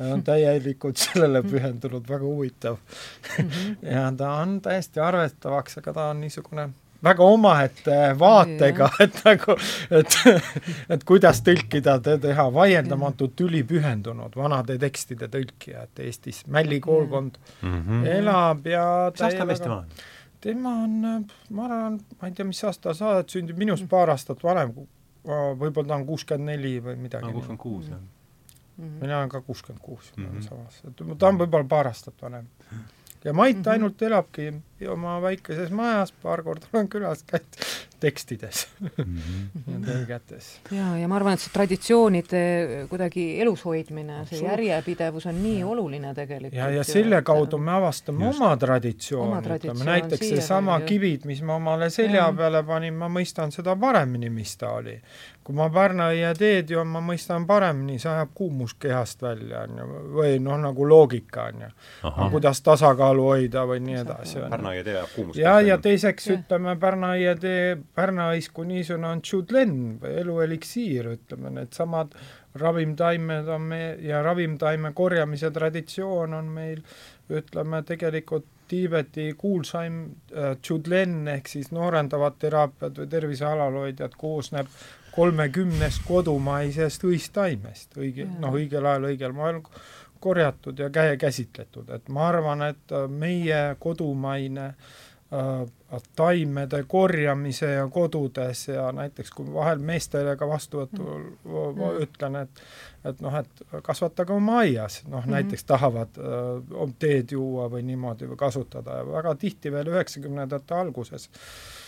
on 0.00 0.22
täielikult 0.24 1.00
sellele 1.06 1.42
pühendunud, 1.44 2.08
väga 2.08 2.24
huvitav 2.24 2.78
mm. 2.78 3.50
-hmm. 3.50 3.76
ja 3.94 4.08
ta 4.16 4.32
on 4.40 4.60
täiesti 4.64 5.00
arvestavaks, 5.00 5.78
aga 5.78 5.92
ta 5.92 6.08
on 6.14 6.20
niisugune 6.24 6.68
väga 7.04 7.26
omaette 7.28 7.98
vaatega, 8.18 8.88
et 9.04 9.20
nagu, 9.26 9.56
et, 10.00 10.16
et 10.96 11.04
kuidas 11.08 11.42
tõlkida, 11.46 11.98
teha 12.22 12.46
vaieldamatult 12.54 13.44
ülipühendunud 13.46 14.36
vanade 14.38 14.78
tekstide 14.82 15.28
tõlkija, 15.32 15.86
et 15.88 16.04
Eestis 16.06 16.44
Mälli 16.46 16.80
koolkond 16.84 17.38
mm 17.62 17.76
-hmm. 17.76 18.06
elab 18.18 18.66
ja 18.66 18.86
mis 19.12 19.22
aasta 19.28 19.44
mees 19.44 19.60
tema 19.60 19.78
on? 19.82 19.86
tema 20.40 20.74
on, 20.84 21.26
ma 21.50 21.64
arvan, 21.68 22.00
ma 22.20 22.28
ei 22.28 22.34
tea, 22.34 22.44
mis 22.44 22.64
aasta 22.64 22.94
sa 22.94 23.14
oled 23.14 23.28
sündinud, 23.28 23.58
minust 23.58 23.88
paar 23.88 24.10
aastat 24.12 24.42
vanem, 24.44 24.74
võib-olla 25.60 25.88
ta 25.88 25.94
on 25.94 26.06
kuuskümmend 26.06 26.52
neli 26.52 26.76
või 26.84 26.98
midagi. 27.00 27.32
kuuskümmend 27.32 27.60
kuus, 27.60 27.88
jah. 27.88 28.02
mina 28.76 29.18
olen 29.18 29.28
ka 29.28 29.40
kuuskümmend 29.40 29.84
kuus, 29.84 30.12
mhm. 30.16 30.40
samas, 30.40 30.82
et 30.84 31.18
ta 31.18 31.28
on 31.28 31.40
võib-olla 31.40 31.68
paar 31.68 31.92
aastat 31.92 32.22
vanem 32.22 32.48
ja 33.24 33.32
Mait 33.32 33.66
ainult 33.66 34.02
elabki 34.02 34.52
oma 34.90 35.18
väikeses 35.22 35.72
majas, 35.74 36.12
paar 36.22 36.42
korda 36.46 36.70
olen 36.72 36.88
külas 36.92 37.24
käinud 37.28 37.64
tekstides 38.04 38.68
mm 38.80 38.88
-hmm. 38.98 39.48
ja 39.72 39.78
tõlgetes. 39.92 40.44
ja, 40.70 40.98
ja 40.98 41.08
ma 41.08 41.16
arvan, 41.16 41.38
et 41.38 41.40
see 41.40 41.52
traditsioonide 41.52 42.42
kuidagi 42.90 43.24
elus 43.40 43.64
hoidmine, 43.64 44.20
see 44.28 44.42
järjepidevus 44.44 45.26
on 45.26 45.42
nii 45.42 45.60
ja. 45.60 45.66
oluline 45.66 46.14
tegelikult. 46.14 46.58
ja, 46.58 46.70
ja 46.70 46.84
selle 46.84 47.22
kaudu 47.22 47.58
me 47.58 47.72
avastame 47.72 48.26
Just. 48.26 48.40
oma 48.40 48.56
traditsiooni, 48.56 49.54
ütleme 49.56 49.84
näiteks 49.84 50.28
seesama 50.28 50.80
kivid, 50.80 51.24
mis 51.24 51.42
ma 51.42 51.56
omale 51.56 51.90
selja 51.90 52.26
ja. 52.26 52.32
peale 52.32 52.62
panin, 52.62 52.94
ma 52.94 53.08
mõistan 53.08 53.54
seda 53.54 53.76
paremini, 53.76 54.30
mis 54.30 54.56
ta 54.56 54.74
oli 54.80 55.00
kui 55.44 55.54
ma 55.54 55.66
Pärna-aia 55.68 56.30
teed 56.36 56.70
joon, 56.72 56.88
ma 56.88 57.02
mõistan 57.04 57.44
paremini, 57.46 57.98
see 58.00 58.08
ajab 58.08 58.30
kuumus 58.36 58.72
kehast 58.80 59.22
välja, 59.22 59.66
on 59.66 59.80
ju, 59.80 59.88
või 60.16 60.38
noh, 60.40 60.56
nagu 60.62 60.86
loogika, 60.88 61.50
on 61.52 61.66
ju. 61.66 61.72
kuidas 62.32 62.62
tasakaalu 62.64 63.26
hoida 63.28 63.66
või 63.68 63.82
nii 63.84 63.98
edasi. 64.00 64.40
Pärna-aia 64.74 64.84
tee 64.84 64.96
ajab 64.96 65.12
kuumust 65.14 65.38
ja, 65.38 65.60
ja 65.60 65.78
teiseks 65.78 66.26
ja. 66.28 66.38
ütleme, 66.38 66.76
Pärna-aia 66.80 67.34
tee, 67.40 67.76
Pärna-ais 67.94 68.48
kui 68.54 68.66
niisugune 68.68 69.10
on 69.10 69.22
tšudlen 69.22 69.76
või 70.02 70.16
elueliksiir, 70.22 71.10
ütleme, 71.14 71.52
needsamad 71.58 72.14
ravimtaimed 72.60 73.48
on 73.50 73.68
me 73.70 73.82
ja 74.02 74.22
ravimtaime 74.22 74.92
korjamise 74.94 75.50
traditsioon 75.50 76.34
on 76.34 76.50
meil, 76.54 76.82
ütleme 77.30 77.82
tegelikult 77.86 78.50
Tiibeti 78.64 79.34
kuulsaim 79.36 79.96
äh, 80.32 80.54
tšudlen 80.56 81.28
ehk 81.28 81.50
siis 81.52 81.68
noorendavad 81.76 82.38
teraapiad 82.40 82.96
või 82.96 83.10
tervise 83.12 83.44
alalhoidjad 83.44 84.14
koosneb 84.16 84.70
kolmekümnest 85.14 86.00
kodumaisest 86.08 87.04
õistaimest, 87.04 87.92
õige, 88.00 88.24
noh, 88.40 88.56
õigel 88.56 88.88
ajal 88.88 89.10
õigel 89.12 89.36
moel 89.36 89.60
korjatud 90.24 90.78
ja 90.78 90.90
käe 90.90 91.16
käsitletud, 91.20 91.90
et 91.94 92.08
ma 92.08 92.28
arvan, 92.32 92.62
et 92.70 92.92
äh, 92.92 93.08
meie 93.08 93.62
kodumaine 93.78 94.66
äh, 94.70 95.66
taimede 96.16 96.82
korjamise 96.88 97.70
ja 97.74 97.84
kodudes 97.92 98.68
ja 98.68 98.88
näiteks 98.92 99.30
kui 99.36 99.52
vahel 99.54 99.78
meestele 99.84 100.36
ka 100.40 100.48
vastuvõtul 100.48 101.28
mm. 101.44 101.86
ütlen, 102.06 102.42
et 102.44 102.66
et 103.04 103.18
noh, 103.20 103.34
et 103.36 103.64
kasvatage 103.84 104.32
oma 104.32 104.62
aias, 104.62 105.02
noh 105.04 105.18
mm 105.18 105.24
-hmm. 105.24 105.34
näiteks 105.36 105.64
tahavad 105.64 106.18
äh, 106.18 106.92
teed 106.98 107.36
juua 107.36 107.68
või 107.70 107.82
niimoodi 107.84 108.28
või 108.30 108.36
kasutada 108.36 109.00
ja 109.00 109.06
väga 109.12 109.34
tihti 109.34 109.72
veel 109.72 109.92
üheksakümnendate 109.92 110.74
alguses 110.74 111.28
äh, 111.28 111.83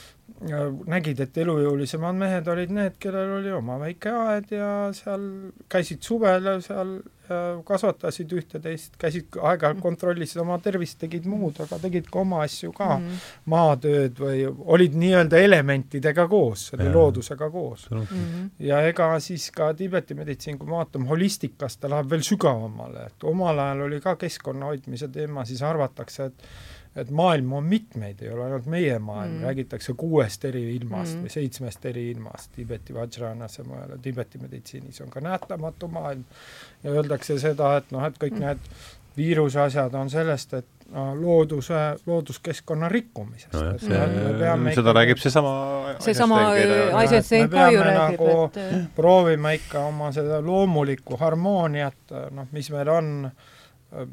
nägid, 0.86 1.20
et 1.22 1.38
elujõulisemad 1.38 2.16
mehed 2.18 2.48
olid 2.52 2.72
need, 2.74 2.96
kellel 3.00 3.38
oli 3.38 3.52
oma 3.56 3.78
väike 3.80 4.12
aed 4.12 4.50
ja 4.52 4.70
seal 4.96 5.28
käisid 5.72 6.02
suvel 6.04 6.48
seal 6.64 6.98
ja 7.28 7.38
kasvatasid 7.66 8.32
ühte-teist, 8.36 8.96
käisid 9.00 9.38
aeg-ajalt 9.40 9.80
kontrollisid 9.82 10.40
oma 10.42 10.58
tervist, 10.62 10.98
tegid 11.00 11.26
muud, 11.30 11.58
aga 11.64 11.78
tegid 11.82 12.08
ka 12.12 12.20
oma 12.22 12.42
asju 12.44 12.72
ka 12.76 12.88
mm, 12.96 13.06
-hmm. 13.06 13.32
maatööd 13.52 14.20
või 14.22 14.44
olid 14.76 14.94
nii-öelda 14.98 15.40
elementidega 15.42 16.28
koos, 16.30 16.68
selle 16.70 16.92
loodusega 16.92 17.50
koos 17.50 17.88
mm. 17.90 18.06
-hmm. 18.12 18.50
ja 18.68 18.82
ega 18.86 19.10
siis 19.20 19.50
ka 19.50 19.72
Tiibeti 19.74 20.14
meditsiin, 20.14 20.58
kui 20.58 20.68
me 20.68 20.78
vaatame 20.78 21.08
holistikast, 21.08 21.80
ta 21.80 21.90
läheb 21.90 22.10
veel 22.10 22.22
sügavamale, 22.22 23.06
et 23.06 23.24
omal 23.24 23.58
ajal 23.58 23.86
oli 23.88 24.00
ka 24.00 24.16
keskkonna 24.16 24.66
hoidmise 24.70 25.08
teema, 25.08 25.44
siis 25.44 25.62
arvatakse, 25.62 26.24
et 26.24 26.44
et 26.97 27.10
maailma 27.10 27.56
on 27.56 27.64
mitmeid, 27.64 28.23
ei 28.23 28.31
ole 28.32 28.44
ainult 28.47 28.66
meie 28.73 28.98
maailm 28.98 29.39
mm., 29.39 29.48
räägitakse 29.48 29.94
kuuest 29.97 30.44
eri 30.48 30.62
ilmast 30.77 31.16
mm. 31.16 31.24
või 31.27 31.32
seitsmest 31.35 31.85
eri 31.90 32.06
ilmast, 32.10 32.52
Tiibeti 32.56 32.94
Vajranas 32.97 33.59
ja 33.59 33.64
mujal, 33.68 33.97
Tiibeti 34.02 34.40
meditsiinis 34.40 35.01
on 35.05 35.10
ka 35.12 35.20
nähtamatu 35.24 35.89
maailm 35.93 36.24
ja 36.85 36.94
öeldakse 36.94 37.39
seda, 37.43 37.77
et 37.81 37.93
noh, 37.93 38.06
et 38.09 38.16
kõik 38.23 38.39
mm. 38.39 38.47
need 38.47 38.70
viiruse 39.16 39.60
asjad 39.60 39.94
on 39.97 40.10
sellest, 40.12 40.55
et 40.56 40.89
no, 40.93 41.09
looduse, 41.20 41.82
looduskeskkonna 42.06 42.89
rikkumisest 42.93 43.56
no. 43.56 43.74
See, 43.81 43.90
seda 43.90 44.70
ikka, 44.73 44.94
räägib 45.01 45.20
seesama 45.20 45.52
seesama 46.05 46.40
Eisenstein 46.56 47.51
ka 47.52 47.68
ju 47.74 47.85
räägib, 47.85 48.24
nagu 48.24 48.48
et 48.48 48.97
proovime 48.97 49.56
ikka 49.60 49.85
oma 49.90 50.12
seda 50.16 50.40
loomulikku 50.44 51.20
harmooniat, 51.20 52.16
noh, 52.36 52.48
mis 52.56 52.73
meil 52.73 52.93
on 52.93 53.12
äh, 53.28 53.55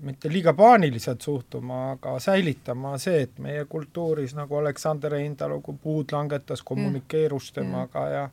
mitte 0.02 0.30
liiga 0.32 0.54
paaniliselt 0.54 1.22
suhtuma, 1.22 1.80
aga 1.92 2.18
säilitama 2.20 2.98
see, 2.98 3.24
et 3.28 3.40
meie 3.40 3.66
kultuuris 3.66 4.36
nagu 4.38 4.58
Aleksander 4.60 5.18
Eintalu, 5.20 5.62
kui 5.62 5.78
puud 5.84 6.16
langetas, 6.16 6.64
kommunikeerus 6.64 7.52
temaga 7.52 8.08
ja 8.10 8.24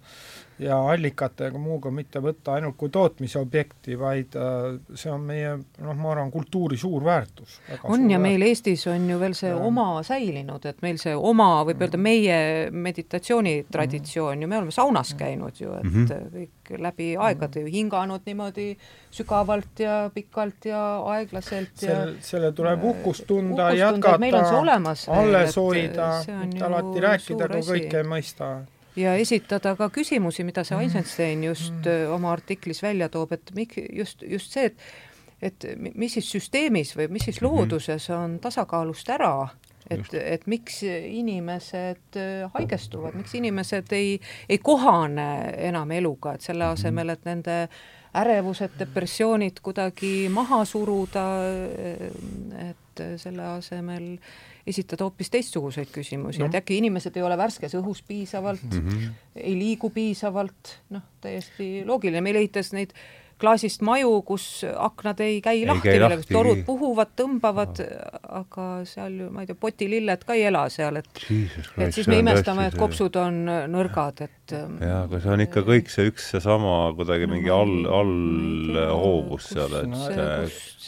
ja 0.60 0.76
allikate 0.92 1.48
ega 1.48 1.58
muuga 1.60 1.90
mitte 1.94 2.20
võtta 2.22 2.54
ainult 2.58 2.76
kui 2.80 2.90
tootmisobjekti, 2.92 3.96
vaid 3.98 4.36
äh, 4.38 4.76
see 4.98 5.10
on 5.12 5.24
meie 5.28 5.54
noh, 5.56 5.96
ma 5.96 6.12
arvan, 6.12 6.30
kultuuri 6.32 6.76
suur 6.80 7.04
väärtus. 7.04 7.58
on 7.84 8.04
ja 8.10 8.18
meil 8.20 8.42
Eestis 8.44 8.86
on 8.90 9.08
ju 9.10 9.18
veel 9.20 9.34
see 9.38 9.50
ja. 9.52 9.58
oma 9.64 10.02
säilinud, 10.06 10.64
et 10.68 10.82
meil 10.84 11.00
see 11.00 11.14
oma, 11.16 11.48
võib 11.68 11.84
öelda 11.86 12.00
meie 12.00 12.38
meditatsioonitraditsioon 12.70 14.36
mm. 14.36 14.42
ju, 14.44 14.50
me 14.52 14.58
oleme 14.60 14.74
saunas 14.74 15.14
käinud 15.18 15.60
ju, 15.60 15.74
et 15.78 15.88
mm 15.88 16.06
-hmm. 16.06 16.34
kõik 16.34 16.82
läbi 16.84 17.12
aegade 17.18 17.60
ju 17.64 17.70
hinganud 17.72 18.26
niimoodi 18.26 18.76
sügavalt 19.10 19.80
ja 19.80 20.10
pikalt 20.14 20.64
ja 20.64 20.82
aeglaselt 21.14 21.82
ja 21.82 21.88
selle, 21.88 22.16
selle 22.20 22.52
tuleb 22.52 22.84
uhkust 22.84 23.26
tunda, 23.26 23.72
jätkata, 23.72 24.18
alles 25.08 25.56
hoida, 25.56 26.10
mitte 26.44 26.64
alati 26.64 27.00
rääkida, 27.00 27.48
kui 27.48 27.64
kõike 27.72 28.04
ei 28.04 28.06
mõista 28.06 28.52
ja 28.96 29.14
esitada 29.14 29.76
ka 29.76 29.90
küsimusi, 29.94 30.44
mida 30.44 30.64
see 30.64 30.78
Eisenstein 30.84 31.44
just 31.44 31.84
mm. 31.84 32.10
oma 32.14 32.32
artiklis 32.32 32.82
välja 32.82 33.08
toob, 33.08 33.32
et 33.36 33.52
mik-, 33.54 33.78
just, 33.92 34.22
just 34.26 34.52
see, 34.56 34.70
et 34.70 34.76
et 35.42 35.64
mis 35.96 36.12
siis 36.12 36.26
süsteemis 36.34 36.94
või 36.96 37.06
mis 37.16 37.24
siis 37.24 37.40
mhm. 37.40 37.46
looduses 37.48 38.10
on 38.12 38.34
tasakaalust 38.44 39.08
ära, 39.08 39.48
et, 39.88 40.12
et 40.14 40.44
miks 40.50 40.82
inimesed 40.84 42.18
haigestuvad, 42.54 43.16
miks 43.16 43.32
inimesed 43.38 43.92
ei, 43.96 44.18
ei 44.48 44.60
kohane 44.60 45.30
enam 45.70 45.96
eluga, 45.96 46.34
et 46.36 46.44
selle 46.44 46.66
mhm. 46.66 46.76
asemel, 46.76 47.14
et 47.16 47.24
nende 47.28 47.56
ärevused, 48.20 48.74
depressioonid 48.78 49.60
kuidagi 49.62 50.28
maha 50.34 50.64
suruda, 50.66 51.26
et 52.66 53.02
selle 53.22 53.44
asemel 53.54 54.16
esitada 54.66 55.06
hoopis 55.06 55.30
teistsuguseid 55.30 55.90
küsimusi 55.94 56.42
no., 56.42 56.48
et 56.50 56.58
äkki 56.60 56.78
inimesed 56.80 57.16
ei 57.16 57.24
ole 57.26 57.38
värskes 57.40 57.74
õhus 57.78 58.02
piisavalt 58.06 58.66
mm, 58.68 58.88
-hmm. 58.88 59.16
ei 59.36 59.54
liigu 59.58 59.90
piisavalt, 59.94 60.76
noh, 60.90 61.06
täiesti 61.20 61.82
loogiline, 61.86 62.20
meil 62.24 62.40
ehitas 62.42 62.72
neid 62.76 62.94
klaasist 63.40 63.84
maju, 63.86 64.12
kus 64.26 64.46
aknad 64.68 65.20
ei 65.24 65.40
käi 65.44 65.60
ei 65.60 65.66
lahti, 65.68 65.92
millega 65.94 66.26
torud 66.28 66.62
puhuvad, 66.66 67.12
tõmbavad, 67.18 67.80
aga 68.40 68.66
seal 68.88 69.16
ju, 69.22 69.30
ma 69.34 69.44
ei 69.44 69.50
tea, 69.50 69.58
potililled 69.60 70.24
ka 70.26 70.36
ei 70.38 70.46
ela 70.50 70.66
seal, 70.72 71.00
et 71.00 71.22
Jesus 71.26 71.70
et 71.80 71.96
siis 71.96 72.08
me 72.10 72.20
imestame, 72.22 72.68
et 72.70 72.78
kopsud 72.78 73.16
on 73.20 73.42
nõrgad, 73.72 74.22
et 74.26 74.54
jaa, 74.54 75.02
aga 75.04 75.22
see 75.22 75.32
on 75.34 75.44
ikka 75.46 75.64
kõik 75.66 75.92
see 75.92 76.10
üks 76.10 76.30
seesama 76.34 76.76
kuidagi 76.98 77.28
mingi 77.30 77.52
all, 77.54 77.84
allhoovus 78.00 79.50
seal, 79.54 79.76
et 79.82 79.98
see, 80.04 80.30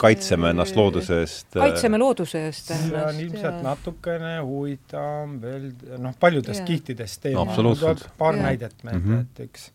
kaitseme 0.01 0.53
ennast 0.53 0.79
looduse 0.79 1.20
eest. 1.23 1.51
Äh, 1.57 1.66
kaitseme 1.66 2.01
looduse 2.01 2.47
eest 2.49 2.73
ennast. 2.73 2.91
see 2.93 3.05
on 3.09 3.20
ilmselt 3.27 3.53
ja. 3.53 3.61
natukene 3.66 4.33
huvitav 4.41 5.37
veel, 5.43 5.70
noh, 6.03 6.16
paljudest 6.20 6.62
ja. 6.62 6.66
kihtidest 6.69 7.23
teema 7.29 7.47
no,. 7.47 7.95
paar 8.19 8.37
ja. 8.39 8.49
näidet 8.49 8.83
meelde 8.83 9.01
mm, 9.01 9.15
-hmm. 9.15 9.31
et 9.31 9.47
eks 9.49 9.70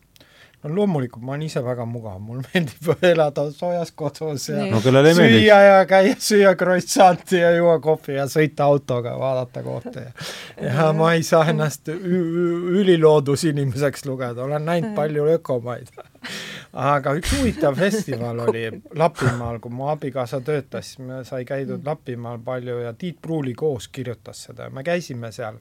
no 0.64 0.76
loomulikult, 0.76 1.24
ma 1.24 1.32
olen 1.36 1.44
ise 1.46 1.62
väga 1.64 1.86
mugav, 1.86 2.20
mul 2.24 2.42
meeldib 2.48 3.04
elada 3.06 3.52
soojas 3.54 3.92
kodus 3.98 4.48
ja 4.50 4.66
no, 4.72 4.80
süüa 4.82 5.60
ja 5.62 5.86
käia, 5.90 6.16
süüa 6.22 6.56
croissant'i 6.58 7.42
ja 7.42 7.52
juua 7.54 7.80
kohvi 7.84 8.14
ja 8.18 8.26
sõita 8.32 8.64
autoga, 8.66 9.20
vaadata 9.20 9.64
kohta 9.66 10.00
ja 10.08 10.12
ja 10.62 10.94
ma 10.98 11.14
ei 11.14 11.24
saa 11.28 11.46
ennast 11.52 11.88
üliloodusinimeseks 11.94 14.06
lugeda, 14.10 14.44
olen 14.44 14.66
näinud 14.66 14.96
palju 14.98 15.26
ökomaid. 15.38 15.88
aga 16.74 17.14
üks 17.18 17.32
huvitav 17.38 17.76
festival 17.78 18.40
oli 18.48 18.64
Lapimaal, 18.98 19.60
kui 19.62 19.72
mu 19.72 19.88
abikaasa 19.94 20.42
töötas, 20.42 20.96
siis 20.96 21.30
sai 21.30 21.46
käidud 21.46 21.86
Lapimaal 21.86 22.40
palju 22.46 22.80
ja 22.82 22.94
Tiit 22.94 23.22
Pruuli 23.22 23.54
koos 23.54 23.88
kirjutas 23.88 24.44
seda. 24.50 24.64
Ja 24.68 24.72
me 24.74 24.84
käisime 24.84 25.32
seal. 25.32 25.56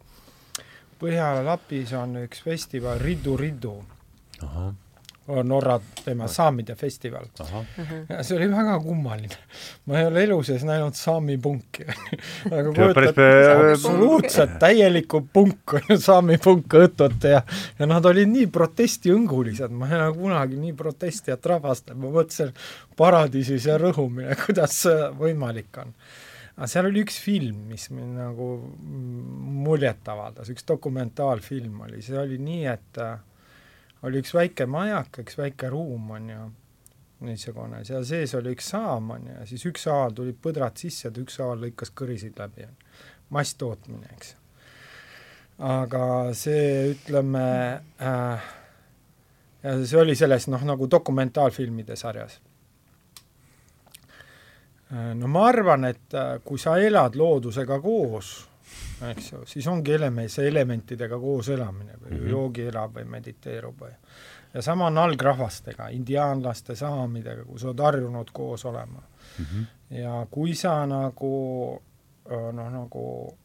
Põhja-Lapis 0.96 1.92
on 2.00 2.16
üks 2.24 2.42
festival 2.44 2.98
Riddu 2.98 3.36
Riddu. 3.36 3.84
ahah 4.42 4.72
Norra 5.26 5.80
teema 6.04 6.28
saamide 6.30 6.76
festival. 6.78 7.26
See 8.22 8.36
oli 8.36 8.46
väga 8.50 8.76
kummaline. 8.82 9.38
ma 9.86 9.98
ei 10.00 10.06
ole 10.06 10.22
elu 10.22 10.36
sees 10.46 10.62
näinud 10.66 10.94
saami 10.94 11.36
punki 11.42 11.86
aga 12.56 12.72
kujutad, 12.74 13.18
absoluutselt 13.72 14.56
täielikku 14.62 15.24
punkku, 15.32 15.80
saami 15.98 16.38
punk 16.42 16.78
õhtut 16.78 17.26
ja 17.26 17.42
ja 17.78 17.88
nad 17.90 18.06
olid 18.06 18.30
nii 18.30 18.46
protestiõngulised, 18.52 19.74
ma 19.74 19.90
ei 19.90 19.98
ole 19.98 20.14
kunagi 20.16 20.60
nii 20.60 20.76
protestijat 20.78 21.46
rahvast, 21.46 21.90
ma 21.94 22.10
mõtlesin, 22.10 22.54
paradiisis 22.96 23.66
ja 23.70 23.78
rõhumine, 23.82 24.36
kuidas 24.46 24.82
see 24.86 25.10
võimalik 25.18 25.82
on. 25.82 25.94
Aga 26.56 26.70
seal 26.72 26.88
oli 26.88 27.02
üks 27.04 27.18
film, 27.20 27.66
mis 27.68 27.90
mind 27.92 28.16
nagu 28.16 28.50
muljet 29.66 30.06
avaldas, 30.08 30.48
üks 30.54 30.64
dokumentaalfilm 30.68 31.82
oli, 31.88 32.00
see 32.04 32.16
oli 32.16 32.38
nii, 32.40 32.62
et 32.72 33.02
äh, 33.02 33.18
oli 34.02 34.20
üks 34.20 34.34
väike 34.36 34.66
majak, 34.68 35.20
üks 35.22 35.38
väike 35.38 35.70
ruum, 35.72 36.10
on 36.16 36.30
ju, 36.30 36.46
niisugune, 37.26 37.82
seal 37.88 38.04
sees 38.04 38.34
oli 38.36 38.52
üks 38.56 38.72
saam, 38.74 39.10
on 39.14 39.28
ju, 39.28 39.36
ja 39.38 39.46
siis 39.48 39.64
ükshaaval 39.70 40.16
tulid 40.16 40.40
põdrad 40.42 40.76
sisse, 40.80 41.10
ta 41.10 41.22
ükshaaval 41.22 41.64
lõikas 41.66 41.92
kõrisid 41.96 42.36
läbi, 42.40 42.66
masstootmine, 43.34 44.10
eks. 44.16 44.34
aga 45.70 46.02
see, 46.36 46.92
ütleme 46.92 47.46
äh,, 48.04 48.50
see 49.62 50.00
oli 50.00 50.16
selles 50.18 50.50
noh, 50.52 50.66
nagu 50.68 50.90
dokumentaalfilmide 50.90 51.96
sarjas 51.96 52.36
äh,. 54.92 55.14
no 55.16 55.30
ma 55.32 55.48
arvan, 55.48 55.88
et 55.88 56.14
äh, 56.14 56.36
kui 56.44 56.60
sa 56.60 56.76
elad 56.78 57.16
loodusega 57.16 57.80
koos, 57.80 58.36
eks 59.10 59.32
ju, 59.32 59.42
siis 59.46 59.66
ongi 59.68 59.92
element, 59.92 60.32
see 60.32 60.48
elementidega 60.48 61.18
koos 61.20 61.48
elamine 61.48 61.98
või 62.00 62.10
mm 62.10 62.16
-hmm. 62.16 62.30
joogi 62.30 62.66
elab 62.70 62.96
või 62.96 63.04
mediteerub 63.04 63.80
või 63.80 63.92
ja 64.54 64.62
sama 64.62 64.86
on 64.86 64.98
algrahvastega, 64.98 65.88
indiaanlaste, 65.88 66.74
saamidega, 66.74 67.44
kui 67.44 67.58
sa 67.58 67.68
oled 67.68 67.80
harjunud 67.80 68.30
koos 68.32 68.64
olema 68.64 69.02
mm. 69.02 69.44
-hmm. 69.44 69.66
ja 69.98 70.26
kui 70.30 70.54
sa 70.54 70.86
nagu 70.86 71.82
noh, 72.52 72.70
nagu 72.70 73.36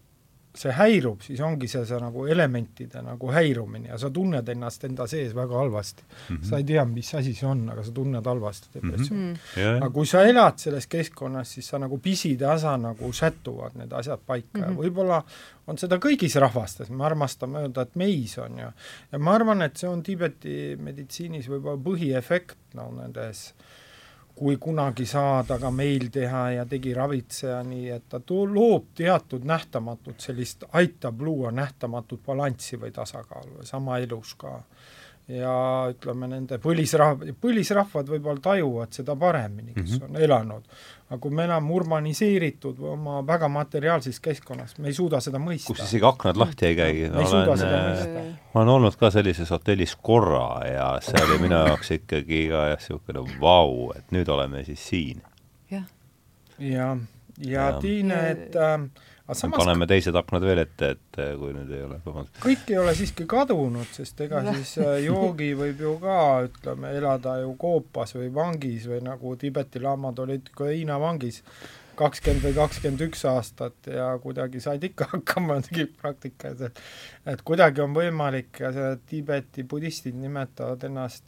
see 0.57 0.71
häirub, 0.75 1.21
siis 1.23 1.39
ongi 1.45 1.67
see, 1.71 1.83
see 1.87 1.97
nagu 2.01 2.25
elementide 2.27 3.01
nagu 3.05 3.29
häirumine 3.31 3.91
ja 3.91 3.97
sa 4.01 4.09
tunned 4.13 4.49
ennast 4.51 4.83
enda 4.87 5.07
sees 5.07 5.31
väga 5.35 5.57
halvasti 5.57 6.03
mm. 6.03 6.35
-hmm. 6.35 6.43
sa 6.49 6.57
ei 6.57 6.65
tea, 6.67 6.85
mis 6.85 7.13
asi 7.15 7.33
see 7.33 7.47
on, 7.47 7.63
aga 7.71 7.83
sa 7.83 7.91
tunned 7.95 8.25
halvasti 8.25 8.67
depressiooni 8.73 9.23
mm. 9.23 9.33
-hmm. 9.33 9.59
Yeah. 9.59 9.77
aga 9.77 9.89
kui 9.89 10.05
sa 10.05 10.23
elad 10.27 10.57
selles 10.57 10.87
keskkonnas, 10.87 11.53
siis 11.53 11.67
sa 11.67 11.79
nagu 11.79 11.97
pisitasa 11.97 12.77
nagu 12.77 13.13
sätuvad 13.13 13.75
need 13.75 13.91
asjad 13.91 14.19
paika 14.25 14.47
mm 14.53 14.63
-hmm. 14.63 14.65
ja 14.65 14.71
mhm. 14.71 14.79
võib-olla 14.81 15.23
on 15.67 15.77
seda 15.77 15.95
kõigis 15.95 16.39
rahvastes, 16.39 16.89
me 16.89 17.05
armastame 17.05 17.59
öelda, 17.59 17.81
et 17.81 17.95
meis 17.95 18.37
on 18.37 18.59
ju, 18.59 18.71
ja 19.11 19.19
ma 19.19 19.35
arvan, 19.35 19.61
et 19.61 19.77
see 19.77 19.89
on 19.89 20.03
Tiibeti 20.03 20.75
meditsiinis 20.79 21.49
võib-olla 21.49 21.81
põhiefekt 21.83 22.57
no 22.73 22.91
nendes 22.91 23.53
äh, 23.53 23.80
kui 24.41 24.57
kunagi 24.57 25.05
saada 25.05 25.59
ka 25.61 25.69
meil 25.69 26.07
teha 26.09 26.39
ja 26.55 26.63
tegi 26.65 26.95
ravitseja 26.97 27.59
nii, 27.61 27.89
et 27.93 28.07
ta 28.09 28.19
too, 28.25 28.47
loob 28.49 28.87
teatud 28.97 29.43
nähtamatut 29.45 30.17
sellist, 30.25 30.65
aitab 30.73 31.21
luua 31.21 31.51
nähtamatut 31.53 32.23
balanssi 32.25 32.79
või 32.81 32.89
tasakaalu 32.95 33.59
ja 33.59 33.67
sama 33.69 33.99
elus 34.01 34.33
ka 34.41 34.55
ja 35.31 35.53
ütleme, 35.91 36.27
nende 36.31 36.57
põlisrahv-, 36.61 37.23
põlisrahvad 37.41 38.09
võib-olla 38.11 38.41
tajuvad 38.43 38.95
seda 38.95 39.15
paremini, 39.19 39.73
kes 39.75 39.97
mm 39.97 39.97
-hmm. 39.97 40.09
on 40.09 40.23
elanud. 40.25 40.63
aga 41.11 41.19
kui 41.19 41.31
me 41.35 41.43
elame 41.43 41.73
urbaniseeritud 41.75 42.77
või 42.79 42.91
oma 42.93 43.21
väga 43.27 43.47
materiaalses 43.51 44.19
keskkonnas, 44.19 44.77
me 44.77 44.87
ei 44.87 44.93
suuda 44.93 45.19
seda 45.19 45.39
mõista. 45.39 45.67
kus 45.67 45.83
isegi 45.83 46.05
aknad 46.05 46.37
lahti 46.37 46.65
ei 46.65 46.75
käi. 46.75 47.09
me 47.09 47.21
ei 47.21 47.27
suuda 47.27 47.57
seda 47.57 47.77
äh, 47.77 47.87
mõista. 47.89 48.25
ma 48.53 48.61
olen 48.61 48.73
olnud 48.75 48.95
ka 48.95 49.11
sellises 49.11 49.49
hotellis 49.49 49.95
korra 49.95 50.67
ja 50.67 50.97
see 51.01 51.23
oli 51.23 51.39
minu 51.47 51.55
jaoks 51.55 51.91
ikkagi 51.91 52.47
ka 52.49 52.67
jah, 52.73 52.79
niisugune 52.79 53.39
vau, 53.41 53.91
et 53.95 54.11
nüüd 54.11 54.29
oleme 54.29 54.63
siis 54.63 54.87
siin. 54.87 55.21
jah. 55.71 55.85
ja, 56.59 56.97
ja, 57.37 57.61
ja 57.67 57.71
Tiine, 57.79 58.29
et 58.29 58.55
äh, 58.55 58.89
samas... 59.37 59.59
paneme 59.61 59.87
teised 59.89 60.15
aknad 60.15 60.45
veel 60.45 60.61
ette, 60.63 60.93
et 60.95 61.19
kui 61.39 61.53
nüüd 61.55 61.71
ei 61.73 61.83
ole 61.85 61.99
vabandust. 62.05 62.39
kõik 62.43 62.71
ei 62.71 62.79
ole 62.81 62.93
siiski 62.97 63.27
kadunud, 63.29 63.89
sest 63.95 64.23
ega 64.25 64.43
siis 64.51 64.73
äh, 64.81 64.97
joogi 65.05 65.51
võib 65.57 65.83
ju 65.85 65.97
ka, 66.01 66.17
ütleme, 66.47 66.93
elada 66.97 67.37
ju 67.43 67.53
koopas 67.61 68.15
või 68.17 68.31
vangis 68.35 68.87
või 68.91 69.01
nagu 69.05 69.35
Tiibeti 69.39 69.83
laamad 69.83 70.19
olid 70.23 70.51
ka 70.55 70.71
Hiina 70.71 70.99
vangis 71.01 71.41
kakskümmend 71.99 72.45
või 72.47 72.55
kakskümmend 72.57 73.03
üks 73.07 73.25
aastat 73.29 73.91
ja 73.91 74.11
kuidagi 74.23 74.61
said 74.63 74.83
ikka 74.83 75.09
hakkama 75.15 75.61
tegid 75.67 75.95
praktikas, 76.01 76.61
et 76.69 76.85
et 77.35 77.43
kuidagi 77.47 77.83
on 77.83 77.95
võimalik 77.97 78.63
ja 78.63 78.73
see 78.75 78.95
Tiibeti 79.13 79.67
budistid 79.67 80.17
nimetavad 80.17 80.89
ennast 80.89 81.27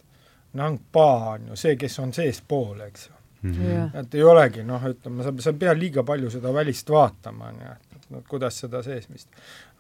Nangpa 0.54 1.10
on 1.34 1.48
ju 1.50 1.56
see, 1.58 1.76
kes 1.82 1.96
on 2.04 2.12
seespool, 2.14 2.82
eks 2.86 3.08
ju 3.10 3.20
Mm 3.44 3.52
-hmm. 3.52 4.00
et 4.00 4.16
ei 4.16 4.24
olegi 4.24 4.64
noh, 4.64 4.84
ütleme, 4.84 5.24
sa, 5.24 5.34
sa 5.40 5.50
ei 5.50 5.58
pea 5.60 5.74
liiga 5.76 6.04
palju 6.04 6.30
seda 6.32 6.54
välist 6.54 6.90
vaatama, 6.90 7.52
nii 7.52 7.72
et 7.72 7.83
kuidas 8.30 8.60
seda 8.60 8.84
seesmist. 8.84 9.30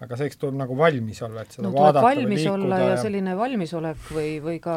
Aga 0.01 0.17
selleks 0.17 0.39
tuleb 0.41 0.57
nagu 0.57 0.75
valmis 0.77 1.19
olla, 1.23 1.43
et 1.45 1.55
seda 1.55 1.67
no, 1.67 1.73
vaadata 1.75 2.03
valmis 2.03 2.41
või 2.41 2.49
olla 2.51 2.79
ja, 2.81 2.87
ja 2.91 2.95
selline 2.99 3.35
valmisolek 3.37 4.07
või, 4.11 4.29
või 4.43 4.57
ka 4.63 4.75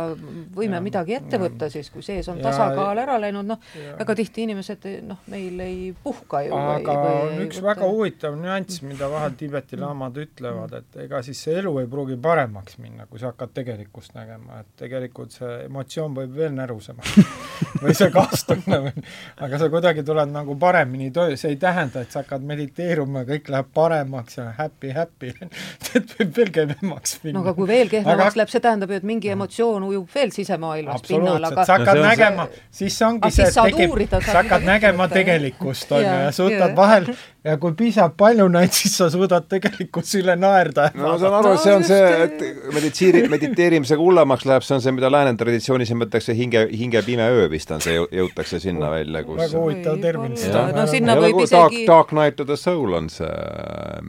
võime 0.57 0.79
ja, 0.79 0.83
midagi 0.85 1.17
ette 1.17 1.41
võtta 1.41 1.69
siis, 1.73 1.89
kui 1.91 2.05
sees 2.05 2.29
on 2.31 2.39
ja, 2.41 2.51
tasakaal 2.51 3.01
ära 3.01 3.17
läinud, 3.23 3.49
noh, 3.49 3.63
väga 3.99 4.17
tihti 4.21 4.45
inimesed 4.47 4.87
noh, 5.09 5.23
meil 5.33 5.63
ei 5.65 5.79
puhka 6.05 6.43
ju. 6.47 6.55
aga 6.57 6.97
või, 6.99 7.07
või 7.07 7.23
on 7.23 7.45
üks 7.47 7.61
võtta... 7.61 7.69
väga 7.71 7.91
huvitav 7.95 8.37
nüanss, 8.43 8.83
mida 8.87 9.09
vahel 9.13 9.39
Tiibeti 9.41 9.81
laamad 9.81 10.21
ütlevad, 10.21 10.77
et 10.79 11.01
ega 11.07 11.23
siis 11.27 11.41
see 11.47 11.57
elu 11.63 11.73
ei 11.83 11.91
pruugi 11.91 12.21
paremaks 12.23 12.79
minna, 12.83 13.09
kui 13.11 13.23
sa 13.23 13.33
hakkad 13.33 13.57
tegelikkust 13.57 14.15
nägema, 14.19 14.63
et 14.63 14.71
tegelikult 14.85 15.35
see 15.35 15.53
emotsioon 15.65 16.15
võib 16.21 16.37
veel 16.37 16.55
närusemaks 16.57 17.17
või 17.83 17.97
see 17.97 18.13
kaastunne 18.15 18.83
või, 18.87 19.07
aga 19.49 19.63
sa 19.65 19.73
kuidagi 19.73 20.07
tuled 20.07 20.31
nagu 20.31 20.59
paremini 20.61 21.11
toime, 21.11 21.41
see 21.41 21.57
ei 21.57 21.61
tähenda, 21.61 22.05
et 22.05 22.15
sa 22.15 22.23
hakkad 22.23 22.47
mediteeruma 22.47 23.25
ja 23.25 23.33
kõik 23.35 23.51
läheb 23.57 23.75
paremaks 23.75 24.39
ja 24.39 24.51
happy, 24.61 24.95
happy 24.95 25.06
läbi 25.07 25.33
et 25.99 26.15
võib 26.19 26.33
veel 26.41 26.53
kehvemaks 26.59 27.17
minna. 27.23 27.39
no 27.39 27.45
aga 27.45 27.55
kui 27.59 27.69
veel 27.71 27.93
kehvemaks 27.93 28.33
aga... 28.33 28.41
läheb, 28.41 28.53
see 28.53 28.65
tähendab 28.67 28.93
ju, 28.93 29.01
et 29.01 29.09
mingi 29.09 29.33
emotsioon 29.35 29.87
ujub 29.91 30.11
veel 30.15 30.35
sisemaailmas 30.35 31.07
pinnal, 31.07 31.49
aga 31.51 31.67
sa 31.69 31.79
hakkad 31.79 32.01
no, 32.01 32.05
nägema 32.09 32.49
see..., 32.51 32.67
siis 32.83 32.99
ongi 33.07 33.33
see, 33.35 33.49
et 33.49 33.59
tekib, 33.71 34.19
sa 34.19 34.39
hakkad 34.41 34.67
nägema 34.67 35.09
tegelikkust, 35.13 35.97
on 35.97 36.05
ju, 36.05 36.19
ja 36.27 36.35
suudad 36.35 36.77
vahel 36.77 37.11
ja 37.47 37.57
kui 37.63 37.75
piisab 37.79 38.17
palju 38.19 38.47
neid, 38.53 38.73
siis 38.75 38.97
sa 38.99 39.09
suudad 39.13 39.47
tegelikult 39.51 40.09
üle 40.19 40.35
naerda. 40.39 40.89
no 40.97 41.13
ma 41.13 41.15
saan 41.21 41.37
aru, 41.39 41.53
et 41.55 41.63
see 41.63 41.75
on 41.77 41.87
see, 41.87 42.09
et 42.25 42.73
meditsiini, 42.75 43.23
mediteerimisega 43.33 44.03
hullemaks 44.03 44.47
läheb, 44.49 44.67
see 44.67 44.77
on 44.77 44.83
see, 44.85 44.95
mida 44.97 45.11
lääne 45.13 45.35
traditsioonis 45.39 45.93
nimetatakse 45.93 46.35
hinge, 46.37 46.67
hinge 46.73 47.03
pime 47.07 47.29
öö 47.37 47.47
vist 47.53 47.71
on 47.75 47.85
see, 47.85 47.99
jõutakse 48.01 48.61
sinna 48.63 48.91
välja, 48.93 49.23
kus 49.27 49.41
väga 49.45 49.63
huvitav 49.63 50.01
termin. 50.03 50.35
no 50.77 50.87
sinna 50.91 51.19
võib 51.21 51.43
isegi 51.45 51.55
Dark, 51.57 51.79
dark 51.89 52.17
Night 52.17 52.43
of 52.43 52.51
the 52.51 52.59
Soul 52.61 52.97
on 52.99 53.09
see, 53.13 53.31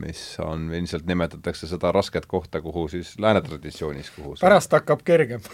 mis 0.02 0.24
on, 0.44 0.68
ilmselt 0.74 1.08
nimetatakse 1.10 1.70
seda 1.70 1.94
rasket 1.96 2.26
kohta, 2.30 2.62
kuhu 2.66 2.88
siis 2.92 3.14
lääne 3.22 3.44
traditsioonis, 3.46 4.12
kuhu 4.16 4.36
see... 4.36 4.44
pärast 4.48 4.74
hakkab 4.74 5.06
kergem 5.08 5.46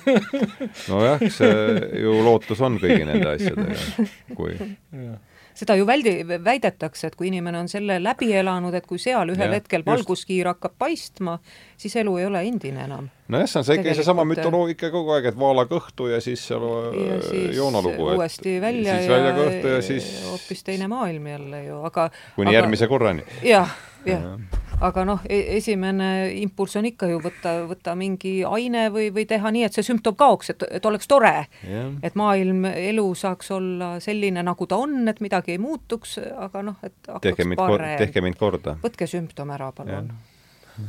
nojah, 0.92 1.28
see 1.34 2.02
ju 2.06 2.18
lootus 2.26 2.64
on 2.64 2.80
kõigi 2.82 3.04
nende 3.10 3.36
asjadega, 3.36 4.10
kui 4.38 4.58
ja 4.58 5.20
seda 5.64 5.77
ju 5.80 5.88
väldi, 5.88 6.14
väidetakse, 6.44 7.10
et 7.10 7.18
kui 7.19 7.30
inimene 7.31 7.64
on 7.64 7.69
selle 7.72 7.99
läbi 8.03 8.31
elanud, 8.38 8.76
et 8.77 8.88
kui 8.90 9.02
seal 9.02 9.34
ühel 9.34 9.49
ja, 9.49 9.60
hetkel 9.60 9.85
valguskiir 9.88 10.52
hakkab 10.52 10.76
paistma, 10.80 11.38
siis 11.80 11.95
elu 12.02 12.15
ei 12.19 12.27
ole 12.30 12.44
endine 12.48 12.85
enam. 12.88 13.10
nojah, 13.34 13.49
see 13.49 13.61
on 13.61 13.68
see 13.68 13.80
ikka 13.80 13.95
seesama 13.98 14.26
mütoloogika 14.27 14.91
kogu 14.94 15.15
aeg, 15.15 15.31
et 15.31 15.40
vaala 15.40 15.65
kõhtu 15.69 16.10
ja 16.11 16.19
siis 16.23 16.44
seal 16.48 16.65
ja 16.65 17.15
äh, 17.18 17.23
siis 17.30 17.57
joonalugu. 17.57 18.11
uuesti 18.14 18.60
välja 18.61 18.99
siis 18.99 19.14
välja 19.14 19.31
kõhtu 19.40 19.73
ja 19.77 19.81
siis 19.85 20.11
hoopis 20.27 20.64
teine 20.68 20.91
maailm 20.91 21.31
jälle 21.34 21.64
ju, 21.69 21.80
aga 21.88 22.10
kuni 22.35 22.52
aga, 22.52 22.60
järgmise 22.60 22.91
korrani. 22.91 23.26
jah, 23.48 23.72
jah 24.06 24.27
ja 24.27 24.38
aga 24.84 25.06
noh, 25.08 25.22
esimene 25.30 26.10
impulss 26.42 26.78
on 26.80 26.88
ikka 26.90 27.08
ju 27.12 27.22
võtta, 27.24 27.54
võtta 27.70 27.96
mingi 28.00 28.36
aine 28.48 28.88
või, 28.94 29.10
või 29.16 29.26
teha 29.30 29.52
nii, 29.56 29.64
et 29.68 29.78
see 29.78 29.86
sümptom 29.88 30.18
kaoks, 30.20 30.52
et, 30.54 30.66
et 30.80 30.86
oleks 30.90 31.08
tore. 31.10 31.34
Yeah.. 31.64 31.94
et 32.04 32.18
maailm, 32.20 32.66
elu 32.68 33.08
saaks 33.18 33.52
olla 33.56 33.96
selline, 34.04 34.44
nagu 34.44 34.68
ta 34.68 34.82
on, 34.84 35.02
et 35.12 35.24
midagi 35.24 35.56
ei 35.56 35.62
muutuks, 35.64 36.18
aga 36.20 36.64
noh, 36.72 36.78
et 36.84 36.96
tehke 37.24 37.48
mind, 37.48 37.64
tehke 38.04 38.24
mind 38.26 38.40
korda. 38.40 38.78
võtke 38.84 39.10
sümptom 39.10 39.56
ära, 39.56 39.72
palun. 39.76 40.14
Yeah 40.14 40.32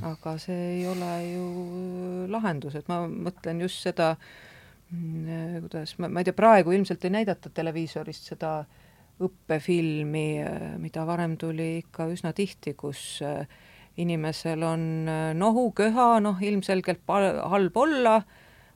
aga 0.04 0.36
see 0.40 0.60
ei 0.78 0.86
ole 0.88 1.10
ju 1.28 1.46
lahendus, 2.32 2.76
et 2.78 2.88
ma 2.88 3.02
mõtlen 3.08 3.60
just 3.64 3.84
seda, 3.84 4.14
mm, 4.92 5.66
kuidas, 5.66 5.96
ma, 6.00 6.08
ma 6.08 6.22
ei 6.22 6.28
tea, 6.28 6.36
praegu 6.36 6.74
ilmselt 6.74 7.04
ei 7.04 7.12
näidata 7.18 7.52
televiisorist 7.54 8.30
seda 8.32 8.54
õppefilmi, 9.24 10.26
mida 10.82 11.04
varem 11.06 11.36
tuli 11.38 11.84
ikka 11.84 12.08
üsna 12.10 12.32
tihti, 12.34 12.74
kus 12.78 13.20
äh, 13.22 13.44
inimesel 13.96 14.62
on 14.62 15.08
äh, 15.08 15.34
nohu, 15.34 15.70
köha, 15.76 16.18
noh 16.20 16.40
ilmselgelt 16.42 17.04
halb 17.06 17.76
olla, 17.76 18.22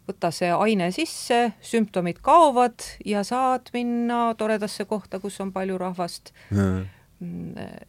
võta 0.08 0.30
see 0.32 0.50
aine 0.52 0.90
sisse, 0.94 1.52
sümptomid 1.60 2.22
kaovad 2.24 2.84
ja 3.04 3.24
saad 3.26 3.68
minna 3.74 4.32
toredasse 4.38 4.86
kohta, 4.88 5.20
kus 5.20 5.40
on 5.44 5.52
palju 5.52 5.78
rahvast. 5.78 6.32
Mm.. 6.50 6.86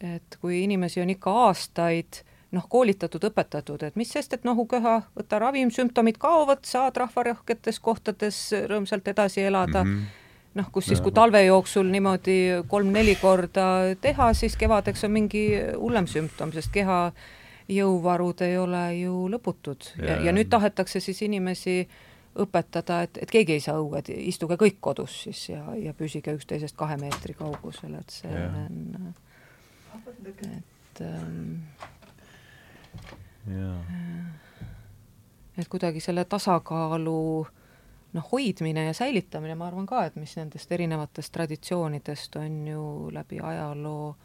et 0.02 0.36
kui 0.42 0.64
inimesi 0.64 0.98
on 0.98 1.10
ikka 1.12 1.30
aastaid 1.46 2.24
noh, 2.50 2.64
koolitatud, 2.68 3.22
õpetatud, 3.28 3.84
et 3.86 3.94
mis 3.94 4.10
sest, 4.10 4.32
et 4.34 4.46
nohu-köha, 4.46 4.96
võta 5.14 5.38
ravim, 5.38 5.70
sümptomid 5.70 6.18
kaovad, 6.18 6.64
saad 6.66 6.98
rahvarohketes 6.98 7.78
kohtades 7.78 8.40
rõõmsalt 8.66 9.06
edasi 9.14 9.46
elada. 9.46 9.84
Mm. 9.84 9.94
-hmm 9.94 10.19
noh, 10.54 10.70
kus 10.72 10.90
siis, 10.90 11.00
kui 11.00 11.12
talve 11.14 11.42
jooksul 11.44 11.88
niimoodi 11.90 12.38
kolm-neli 12.68 13.16
korda 13.20 13.66
teha, 14.00 14.32
siis 14.34 14.56
kevadeks 14.60 15.04
on 15.06 15.14
mingi 15.14 15.44
hullem 15.76 16.08
sümptom, 16.10 16.52
sest 16.54 16.72
keha 16.74 17.00
jõuvarud 17.70 18.42
ei 18.42 18.56
ole 18.58 18.84
ju 18.98 19.26
lõputud. 19.30 19.92
Ja, 20.00 20.16
ja, 20.16 20.16
ja 20.28 20.34
nüüd 20.34 20.50
tahetakse 20.50 21.00
siis 21.02 21.22
inimesi 21.22 21.84
õpetada, 22.40 23.02
et, 23.06 23.18
et 23.22 23.30
keegi 23.30 23.56
ei 23.58 23.62
saa 23.62 23.78
õue, 23.78 24.00
et 24.00 24.10
istuge 24.14 24.58
kõik 24.58 24.78
kodus 24.82 25.22
siis 25.26 25.48
ja, 25.52 25.62
ja 25.78 25.94
püsige 25.94 26.34
üksteisest 26.38 26.76
kahe 26.78 26.96
meetri 27.00 27.34
kaugusel, 27.38 27.94
et 27.98 28.10
see 28.14 28.30
ja. 28.30 28.48
on, 28.66 29.14
et 30.50 31.02
ähm, 31.06 31.56
et 35.58 35.68
kuidagi 35.68 36.00
selle 36.00 36.24
tasakaalu 36.24 37.22
äh, 37.42 37.59
noh, 38.12 38.26
hoidmine 38.32 38.84
ja 38.84 38.94
säilitamine, 38.94 39.54
ma 39.54 39.66
arvan 39.70 39.86
ka, 39.86 40.04
et 40.08 40.16
mis 40.18 40.36
nendest 40.38 40.72
erinevatest 40.72 41.32
traditsioonidest 41.32 42.36
on 42.40 42.56
ju 42.68 42.84
läbi 43.14 43.40
ajaloo 43.42 44.16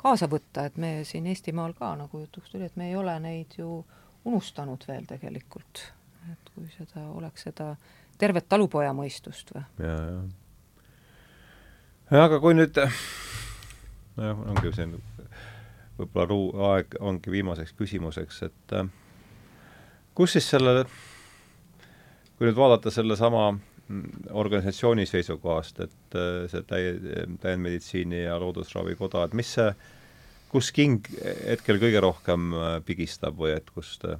kaasa 0.00 0.28
võtta, 0.30 0.64
et 0.68 0.76
me 0.80 0.92
siin 1.04 1.26
Eestimaal 1.28 1.72
ka, 1.76 1.94
nagu 1.96 2.20
jutuks 2.22 2.52
tuli, 2.52 2.64
et 2.68 2.76
me 2.80 2.88
ei 2.88 2.96
ole 2.96 3.16
neid 3.20 3.56
ju 3.58 3.84
unustanud 4.24 4.84
veel 4.88 5.04
tegelikult. 5.08 5.92
et 6.32 6.50
kui 6.54 6.68
seda, 6.76 7.06
oleks 7.16 7.42
seda 7.48 7.76
tervet 8.20 8.48
talupoja 8.48 8.92
mõistust 8.92 9.54
või. 9.54 9.62
ja, 9.80 9.94
ja. 12.10 12.24
aga 12.24 12.40
kui 12.40 12.54
nüüd, 12.54 12.76
nojah, 14.16 14.42
ongi 14.52 14.72
see 14.76 14.88
võib-olla 16.00 16.26
ruu-, 16.28 16.52
aeg 16.70 16.96
ongi 17.00 17.32
viimaseks 17.32 17.72
küsimuseks, 17.76 18.42
et 18.48 18.76
äh, 18.76 18.88
kus 20.14 20.36
siis 20.36 20.50
selle 20.52 20.84
kui 22.40 22.48
nüüd 22.48 22.56
vaadata 22.56 22.88
sellesama 22.88 23.50
mm, 23.52 24.30
organisatsiooni 24.40 25.04
seisukohast, 25.04 25.82
et 25.84 26.14
äh, 26.16 26.46
see 26.48 26.62
täie, 26.64 26.94
täiendmeditsiini 27.42 28.22
ja 28.22 28.38
loodusravi 28.40 28.94
koda, 28.96 29.26
et 29.28 29.36
mis 29.36 29.50
see, 29.58 29.66
kus 30.48 30.70
king 30.72 31.04
hetkel 31.20 31.76
kõige 31.82 32.00
rohkem 32.00 32.54
äh, 32.56 32.70
pigistab 32.88 33.36
või 33.36 33.52
et 33.58 33.68
kust, 33.76 34.08
äh, 34.08 34.16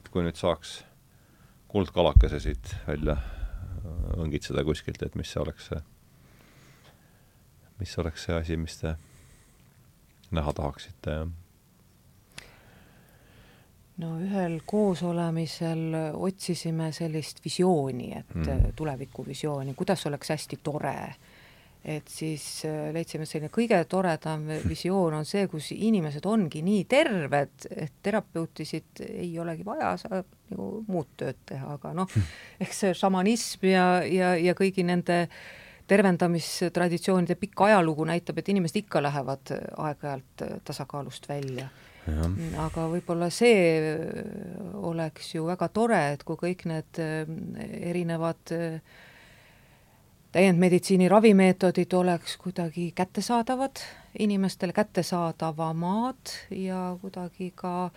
et 0.00 0.08
kui 0.08 0.24
nüüd 0.24 0.40
saaks 0.40 0.78
kuldkalakese 1.68 2.40
siit 2.40 2.72
välja 2.88 3.18
õngitseda 4.16 4.64
kuskilt, 4.64 5.04
et 5.04 5.20
mis 5.20 5.28
see 5.28 5.44
oleks 5.44 5.68
see, 5.68 5.84
mis 7.84 7.98
oleks 8.00 8.24
see 8.30 8.40
asi, 8.40 8.56
mis 8.56 8.80
te 8.80 8.96
näha 10.32 10.56
tahaksite, 10.56 11.20
jah? 11.20 11.40
No 14.02 14.16
ühel 14.18 14.58
koosolemisel 14.66 15.94
otsisime 16.18 16.90
sellist 16.94 17.40
visiooni, 17.44 18.10
et 18.18 18.34
mm. 18.34 18.74
tulevikuvisiooni, 18.76 19.74
kuidas 19.78 20.06
oleks 20.10 20.34
hästi 20.34 20.60
tore. 20.62 20.98
et 21.84 22.08
siis 22.08 22.64
äh, 22.64 22.86
leidsime 22.96 23.26
selline 23.28 23.50
kõige 23.52 23.76
toredam 23.84 24.46
visioon 24.64 25.18
on 25.18 25.26
see, 25.28 25.42
kus 25.52 25.66
inimesed 25.76 26.24
ongi 26.24 26.62
nii 26.64 26.86
terved, 26.88 27.66
et 27.76 27.98
terapeutisid 28.02 29.02
ei 29.04 29.34
olegi 29.38 29.66
vaja, 29.66 29.90
saab 30.00 30.30
nagu 30.48 30.68
muud 30.88 31.10
tööd 31.20 31.42
teha, 31.44 31.74
aga 31.76 31.92
noh, 31.92 32.16
eks 32.64 32.80
see 32.86 32.96
šamanism 32.96 33.68
ja, 33.68 33.84
ja, 34.08 34.32
ja 34.40 34.56
kõigi 34.56 34.86
nende 34.88 35.26
tervendamistraditsioonide 35.86 37.36
pikk 37.36 37.66
ajalugu 37.66 38.08
näitab, 38.08 38.40
et 38.40 38.48
inimesed 38.48 38.80
ikka 38.80 39.04
lähevad 39.04 39.52
aeg-ajalt 39.76 40.46
tasakaalust 40.64 41.28
välja 41.28 41.68
aga 42.60 42.86
võib-olla 42.92 43.30
see 43.32 43.80
oleks 44.84 45.34
ju 45.34 45.46
väga 45.48 45.68
tore, 45.72 46.00
et 46.14 46.24
kui 46.26 46.36
kõik 46.40 46.66
need 46.68 47.00
äh, 47.00 47.24
erinevad 47.90 48.52
äh, 48.52 48.80
täiendmeditsiini 50.34 51.08
ravimeetodid 51.08 51.92
oleks 51.92 52.36
kuidagi 52.36 52.92
kättesaadavad, 52.94 53.80
inimestele 54.18 54.72
kättesaadavamad 54.72 56.34
ja 56.50 56.96
kuidagi 57.00 57.52
ka 57.54 57.90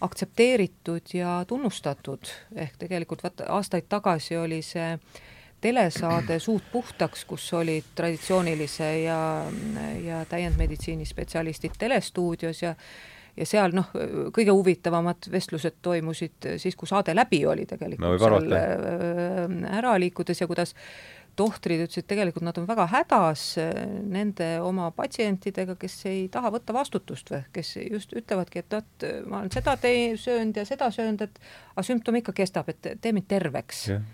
aktsepteeritud 0.00 1.14
ja 1.14 1.44
tunnustatud, 1.48 2.28
ehk 2.54 2.76
tegelikult 2.78 3.22
vaata, 3.22 3.46
aastaid 3.48 3.86
tagasi 3.88 4.36
oli 4.36 4.60
see 4.62 4.98
telesaade 5.60 6.38
Suud 6.46 6.66
puhtaks, 6.72 7.24
kus 7.24 7.52
olid 7.54 7.94
traditsioonilise 7.94 8.90
ja, 9.00 9.20
ja 10.04 10.24
täiendmeditsiini 10.28 11.06
spetsialistid 11.06 11.78
telestuudios 11.78 12.62
ja 12.62 12.74
ja 13.36 13.46
seal 13.48 13.74
noh, 13.76 13.90
kõige 14.34 14.54
huvitavamad 14.54 15.28
vestlused 15.32 15.78
toimusid 15.84 16.48
siis, 16.62 16.76
kui 16.78 16.88
saade 16.88 17.14
läbi 17.16 17.42
oli 17.48 17.66
tegelikult 17.68 18.06
no, 18.06 18.16
seal 18.20 18.56
äh, 18.56 19.78
ära 19.78 19.96
liikudes 20.00 20.40
ja 20.40 20.48
kuidas 20.48 20.74
tohtrid 21.36 21.82
ütlesid, 21.84 22.06
tegelikult 22.08 22.46
nad 22.46 22.56
on 22.56 22.68
väga 22.68 22.86
hädas 22.94 23.44
äh, 23.60 23.72
nende 24.08 24.54
oma 24.64 24.88
patsientidega, 24.96 25.76
kes 25.80 25.98
ei 26.08 26.22
taha 26.32 26.52
võtta 26.54 26.76
vastutust 26.76 27.32
või 27.34 27.42
kes 27.56 27.74
just 27.84 28.16
ütlevadki, 28.16 28.64
et 28.64 28.78
vot 28.78 29.08
ma 29.28 29.42
olen 29.42 29.52
seda 29.52 29.76
tee-, 29.80 30.16
söönud 30.20 30.56
ja 30.56 30.64
seda 30.68 30.88
söönud, 30.94 31.26
et 31.28 31.40
aga 31.74 31.84
sümptom 31.86 32.22
ikka 32.22 32.36
kestab, 32.40 32.72
et 32.72 32.94
tee 33.00 33.12
mind 33.12 33.28
terveks. 33.28 33.84
Yeah.. 33.92 34.08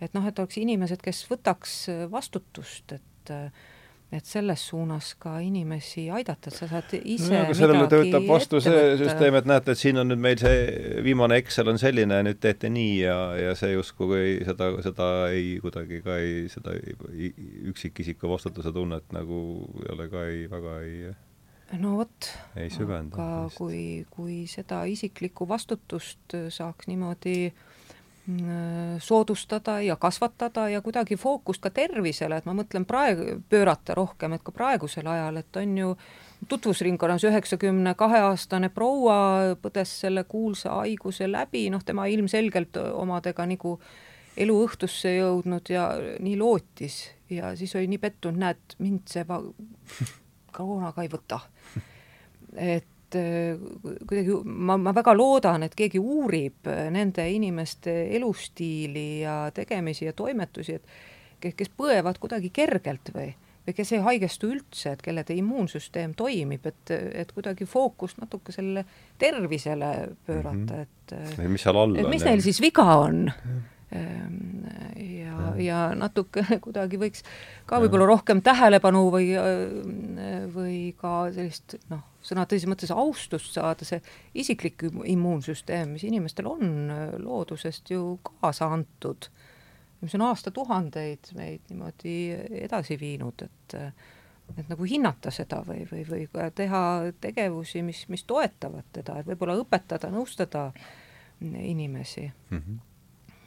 et 0.00 0.16
noh, 0.16 0.24
et 0.26 0.38
oleks 0.40 0.56
inimesed, 0.58 1.04
kes 1.04 1.26
võtaks 1.28 1.76
vastutust, 2.10 2.96
et 2.96 3.36
äh, 3.36 3.70
et 4.12 4.28
selles 4.28 4.60
suunas 4.68 5.14
ka 5.20 5.38
inimesi 5.40 6.04
aidata, 6.12 6.50
et 6.50 6.56
sa 6.56 6.68
saad 6.68 6.92
ise 7.00 7.32
no, 7.32 7.56
sellele 7.56 7.88
töötab 7.90 8.28
vastu 8.28 8.60
see 8.60 8.94
süsteem, 9.00 9.38
et 9.40 9.48
näete, 9.48 9.72
et 9.72 9.80
siin 9.80 10.00
on 10.02 10.10
nüüd 10.12 10.20
meil 10.20 10.38
see 10.42 11.00
viimane 11.06 11.38
Excel 11.40 11.72
on 11.72 11.80
selline 11.80 12.20
ja 12.20 12.26
nüüd 12.26 12.40
teete 12.42 12.70
nii 12.72 12.94
ja, 13.00 13.16
ja 13.40 13.56
see 13.58 13.72
justkui 13.72 14.38
seda, 14.46 14.68
seda 14.84 15.08
ei 15.32 15.56
kuidagi 15.64 16.02
ka 16.04 16.20
ei, 16.20 16.46
seda 16.52 16.76
üksikisiku 17.72 18.30
vastutuse 18.34 18.74
tunnet 18.76 19.12
nagu 19.16 19.42
ei 19.82 19.92
ole 19.96 20.08
ka 20.12 20.24
ei, 20.28 20.46
väga 20.52 20.78
ei 20.84 21.12
no 21.80 21.96
vot, 22.02 22.32
aga 22.52 23.28
kui, 23.56 23.82
kui 24.12 24.42
seda 24.50 24.84
isiklikku 24.92 25.48
vastutust 25.48 26.36
saaks 26.52 26.90
niimoodi 26.92 27.38
Äh, 27.46 27.71
soodustada 29.02 29.80
ja 29.82 29.96
kasvatada 29.96 30.68
ja 30.68 30.80
kuidagi 30.80 31.16
fookust 31.18 31.62
ka 31.62 31.70
tervisele, 31.74 32.36
et 32.38 32.46
ma 32.46 32.54
mõtlen 32.54 32.84
praegu, 32.86 33.40
pöörata 33.50 33.96
rohkem, 33.98 34.36
et 34.36 34.44
ka 34.46 34.54
praegusel 34.54 35.08
ajal, 35.10 35.40
et 35.40 35.58
on 35.58 35.72
ju 35.78 35.96
tutvusringkonnas 36.48 37.24
üheksakümne 37.26 37.96
kahe 37.98 38.20
aastane 38.28 38.70
proua 38.70 39.56
põdes 39.62 39.96
selle 40.04 40.22
kuulsa 40.24 40.76
haiguse 40.78 41.26
läbi, 41.30 41.66
noh, 41.74 41.82
tema 41.82 42.06
ilmselgelt 42.06 42.78
omadega 42.94 43.46
nagu 43.46 43.78
eluõhtusse 44.38 45.16
jõudnud 45.16 45.74
ja 45.74 45.88
nii 46.22 46.38
lootis 46.38 47.02
ja 47.30 47.56
siis 47.56 47.74
oli 47.76 47.90
nii 47.90 48.00
pettunud, 48.00 48.38
näed, 48.38 48.78
mind 48.78 49.10
see 49.10 49.26
koroona 50.56 50.92
ka 50.94 51.02
ei 51.02 51.10
võta. 51.12 51.40
et 52.54 52.91
et 53.12 53.18
äh, 53.20 53.98
kuidagi 54.06 54.36
ma, 54.44 54.76
ma 54.80 54.94
väga 54.94 55.14
loodan, 55.16 55.66
et 55.66 55.76
keegi 55.78 56.00
uurib 56.00 56.68
äh, 56.70 56.88
nende 56.94 57.26
inimeste 57.30 57.94
elustiili 58.16 59.22
ja 59.22 59.50
tegemisi 59.54 60.08
ja 60.08 60.12
toimetusi, 60.16 60.78
et 60.78 61.40
kes, 61.40 61.56
kes 61.58 61.72
põevad 61.76 62.20
kuidagi 62.22 62.52
kergelt 62.54 63.12
või, 63.14 63.28
või 63.66 63.76
kes 63.76 63.92
ei 63.96 64.04
haigestu 64.04 64.52
üldse, 64.54 64.94
et 64.94 65.02
kelle 65.04 65.24
immuunsüsteem 65.36 66.16
toimib, 66.18 66.66
et, 66.66 66.94
et 67.24 67.32
kuidagi 67.32 67.68
fookust 67.68 68.22
natuke 68.22 68.54
sellele 68.54 68.86
tervisele 69.18 69.92
pöörata, 70.26 70.56
mhm. 70.56 70.80
et 70.80 71.38
või 71.38 71.52
mis 71.56 71.68
seal 71.68 71.76
all 71.76 71.96
on. 71.96 72.10
mis 72.10 72.24
neil 72.26 72.42
siis 72.44 72.62
viga 72.62 72.88
on 73.02 73.26
Ehm, 73.28 73.60
ja, 73.92 75.52
ja 75.60 75.80
natuke 75.98 76.44
kuidagi 76.64 77.00
võiks 77.00 77.24
ka 77.68 77.80
võib-olla 77.82 78.06
rohkem 78.08 78.40
tähelepanu 78.44 79.04
või, 79.12 79.32
või 80.54 80.76
ka 80.98 81.26
sellist 81.34 81.76
noh, 81.92 82.04
sõna 82.24 82.46
tõsises 82.48 82.70
mõttes 82.70 82.94
austust 82.94 83.52
saada, 83.56 83.86
see 83.86 84.00
isiklik 84.38 84.86
immuunsüsteem, 84.88 85.96
mis 85.96 86.06
inimestel 86.08 86.48
on 86.50 86.92
loodusest 87.22 87.92
ju 87.92 88.16
kaasa 88.30 88.70
antud, 88.72 89.28
mis 90.02 90.16
on 90.18 90.26
aastatuhandeid 90.30 91.34
meid 91.38 91.68
niimoodi 91.70 92.16
edasi 92.64 92.98
viinud, 93.00 93.46
et 93.46 93.78
et 94.58 94.68
nagu 94.68 94.84
hinnata 94.84 95.30
seda 95.32 95.62
või, 95.64 95.84
või, 95.88 96.02
või 96.04 96.24
ka 96.28 96.50
teha 96.52 96.80
tegevusi, 97.22 97.80
mis, 97.86 98.02
mis 98.12 98.24
toetavad 98.28 98.84
teda, 98.92 99.20
et 99.20 99.28
võib-olla 99.30 99.54
õpetada, 99.56 100.10
nõustada 100.12 100.66
inimesi. 101.40 102.26
Mm. 102.50 102.58
-hmm 102.58 102.91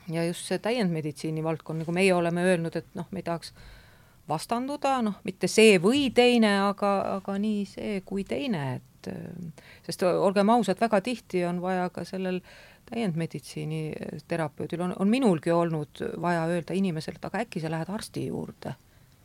ja 0.09 0.25
just 0.25 0.45
see 0.49 0.59
täiendmeditsiini 0.59 1.43
valdkond, 1.43 1.83
nagu 1.83 1.95
meie 1.95 2.13
oleme 2.13 2.43
öelnud, 2.45 2.75
et 2.75 2.87
noh, 2.97 3.07
me 3.11 3.21
ei 3.21 3.27
tahaks 3.27 3.53
vastanduda, 4.29 4.99
noh, 5.05 5.19
mitte 5.23 5.47
see 5.51 5.77
või 5.81 6.09
teine, 6.15 6.57
aga, 6.67 6.91
aga 7.19 7.37
nii 7.41 7.65
see 7.69 8.01
kui 8.05 8.25
teine, 8.27 8.65
et 8.79 9.11
sest 9.85 10.03
olgem 10.07 10.49
ausad, 10.49 10.79
väga 10.81 11.01
tihti 11.05 11.43
on 11.45 11.61
vaja 11.61 11.89
ka 11.93 12.05
sellel 12.07 12.41
täiendmeditsiini 12.89 13.81
terapeudil 14.27 14.81
on, 14.81 14.93
on 14.99 15.09
minulgi 15.09 15.51
olnud 15.51 16.01
vaja 16.21 16.45
öelda 16.49 16.73
inimesele, 16.77 17.19
et 17.19 17.27
aga 17.29 17.41
äkki 17.45 17.61
sa 17.61 17.71
lähed 17.73 17.89
arsti 17.89 18.27
juurde 18.27 18.75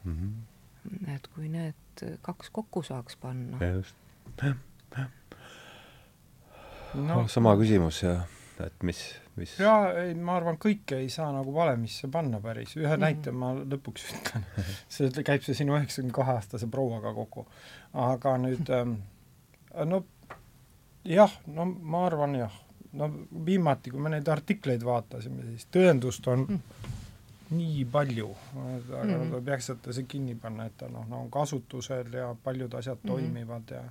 mm. 0.05 0.17
-hmm. 0.17 1.15
et 1.15 1.29
kui 1.35 1.49
need 1.49 2.05
kaks 2.23 2.51
kokku 2.51 2.83
saaks 2.83 3.17
panna. 3.17 3.59
just, 3.75 3.97
jah, 4.43 4.57
jah. 4.97 5.09
no 6.95 7.29
sama 7.29 7.57
küsimus 7.57 8.03
ja 8.03 8.21
et 8.67 8.83
mis, 8.83 9.21
mis 9.41 9.57
jaa, 9.61 9.93
ei, 10.03 10.15
ma 10.15 10.37
arvan, 10.39 10.59
kõike 10.61 11.01
ei 11.01 11.09
saa 11.13 11.31
nagu 11.35 11.55
valemisse 11.55 12.09
panna 12.13 12.41
päris, 12.45 12.77
ühe 12.77 12.87
mm 12.87 12.93
-hmm. 12.93 13.05
näite 13.07 13.33
ma 13.33 13.53
lõpuks 13.59 14.07
ütlen 14.13 14.47
see 14.95 15.27
käib 15.27 15.43
see 15.47 15.59
sinu 15.63 15.77
üheksakümne 15.79 16.15
kahe 16.15 16.37
aastase 16.39 16.69
prouaga 16.71 17.15
kokku. 17.15 17.47
aga 17.93 18.37
nüüd 18.39 18.71
ähm, 18.77 18.99
no 19.85 20.05
jah, 21.05 21.33
no 21.47 21.65
ma 21.65 22.07
arvan 22.07 22.35
jah, 22.35 22.57
no 22.93 23.11
viimati, 23.47 23.91
kui 23.91 24.01
me 24.01 24.13
neid 24.15 24.29
artikleid 24.29 24.85
vaatasime, 24.85 25.45
siis 25.53 25.69
tõendust 25.73 26.27
on 26.31 26.47
mm 26.49 26.57
-hmm. 26.57 26.97
nii 27.57 27.85
palju, 27.85 28.31
aga 28.57 29.05
mm 29.05 29.31
-hmm. 29.31 29.45
peaks 29.45 29.67
seda 29.67 29.93
see 29.93 30.05
kinni 30.09 30.35
panna, 30.35 30.67
et 30.67 30.77
ta 30.77 30.89
noh, 30.89 31.07
no 31.09 31.21
on 31.21 31.31
kasutusel 31.31 32.13
ja 32.13 32.35
paljud 32.45 32.75
asjad 32.75 32.99
mm 33.03 33.09
-hmm. 33.09 33.13
toimivad 33.13 33.71
ja 33.71 33.83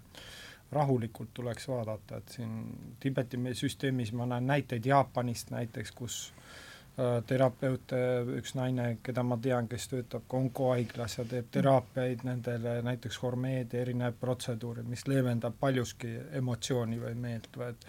rahulikult 0.72 1.34
tuleks 1.34 1.68
vaadata, 1.68 2.18
et 2.18 2.36
siin 2.38 2.52
Tiibeti 3.00 3.40
süsteemis 3.54 4.14
ma 4.14 4.26
näen 4.30 4.48
näiteid 4.48 4.86
Jaapanist 4.86 5.52
näiteks, 5.52 5.92
kus 5.92 6.18
äh, 6.34 7.24
terapeut, 7.26 7.94
üks 8.38 8.54
naine, 8.58 8.90
keda 9.04 9.24
ma 9.24 9.38
tean, 9.42 9.68
kes 9.72 9.88
töötab 9.92 10.26
Kongo 10.28 10.72
haiglas 10.74 11.18
ja 11.18 11.26
teeb 11.26 11.48
teraapiaid 11.52 12.26
nendele 12.28 12.76
näiteks 12.86 13.22
hormeede, 13.24 13.82
erinevaid 13.82 14.20
protseduure, 14.20 14.84
mis 14.84 15.06
leevendab 15.08 15.56
paljuski 15.60 16.12
emotsiooni 16.42 17.00
või 17.02 17.16
meelt 17.16 17.58
või 17.58 17.72
et 17.74 17.88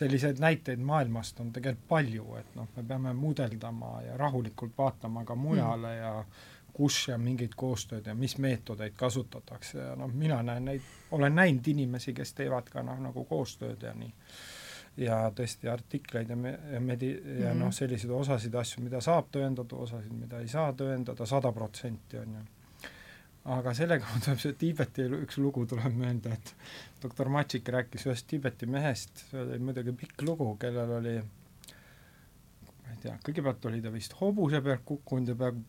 selliseid 0.00 0.40
näiteid 0.42 0.80
maailmast 0.92 1.40
on 1.42 1.52
tegelikult 1.52 1.88
palju, 1.88 2.28
et 2.40 2.56
noh, 2.56 2.70
me 2.76 2.86
peame 2.86 3.12
mudeldama 3.18 3.98
ja 4.06 4.16
rahulikult 4.20 4.78
vaatama 4.78 5.26
ka 5.28 5.36
mujale 5.36 5.96
mm. 5.96 6.00
ja 6.00 6.14
kus 6.72 7.08
ja 7.08 7.18
mingit 7.20 7.54
koostööd 7.58 8.06
ja 8.08 8.14
mis 8.16 8.38
meetodeid 8.40 8.96
kasutatakse 8.96 9.78
ja 9.78 9.92
noh, 9.98 10.10
mina 10.12 10.40
näen 10.42 10.70
neid, 10.70 10.88
olen 11.12 11.34
näinud 11.36 11.68
inimesi, 11.68 12.14
kes 12.16 12.32
teevad 12.38 12.70
ka 12.72 12.84
noh, 12.86 12.98
nagu 13.08 13.24
koostööd 13.28 13.84
ja 13.84 13.92
nii. 13.96 14.12
ja 15.02 15.18
tõesti 15.36 15.68
artikleid 15.72 16.28
ja 16.28 16.36
me-, 16.36 16.58
ja 16.72 16.80
medi- 16.80 17.12
ja 17.12 17.20
mm 17.20 17.44
-hmm. 17.52 17.60
noh, 17.64 17.72
selliseid 17.72 18.10
osasid 18.12 18.54
asju, 18.54 18.82
mida 18.84 19.00
saab 19.00 19.28
tõendada, 19.36 19.76
osasid, 19.76 20.12
mida 20.12 20.40
ei 20.40 20.48
saa 20.48 20.72
tõendada, 20.72 21.26
sada 21.26 21.52
protsenti 21.52 22.18
on 22.18 22.34
ju. 22.34 22.42
aga 23.44 23.74
sellega 23.74 24.06
mul 24.10 24.20
tuleb 24.24 24.38
see 24.38 24.52
Tiibeti 24.52 25.02
üks 25.02 25.38
lugu 25.38 25.66
tuleb 25.66 25.94
meelde, 25.94 26.32
et 26.32 26.54
doktor 27.02 27.28
Matšik 27.28 27.68
rääkis 27.68 28.06
ühest 28.06 28.26
Tiibeti 28.26 28.66
mehest, 28.66 29.24
see 29.30 29.40
oli 29.40 29.58
muidugi 29.58 29.92
pikk 29.92 30.22
lugu, 30.22 30.56
kellel 30.56 30.90
oli 30.90 31.16
ma 31.18 32.90
ei 32.90 32.96
tea, 33.02 33.18
kõigepealt 33.24 33.66
oli 33.66 33.82
ta 33.82 33.92
vist 33.92 34.12
hobuse 34.20 34.60
pealt 34.60 34.84
kukkunud 34.84 35.28
ja 35.28 35.34
peaaegu 35.34 35.64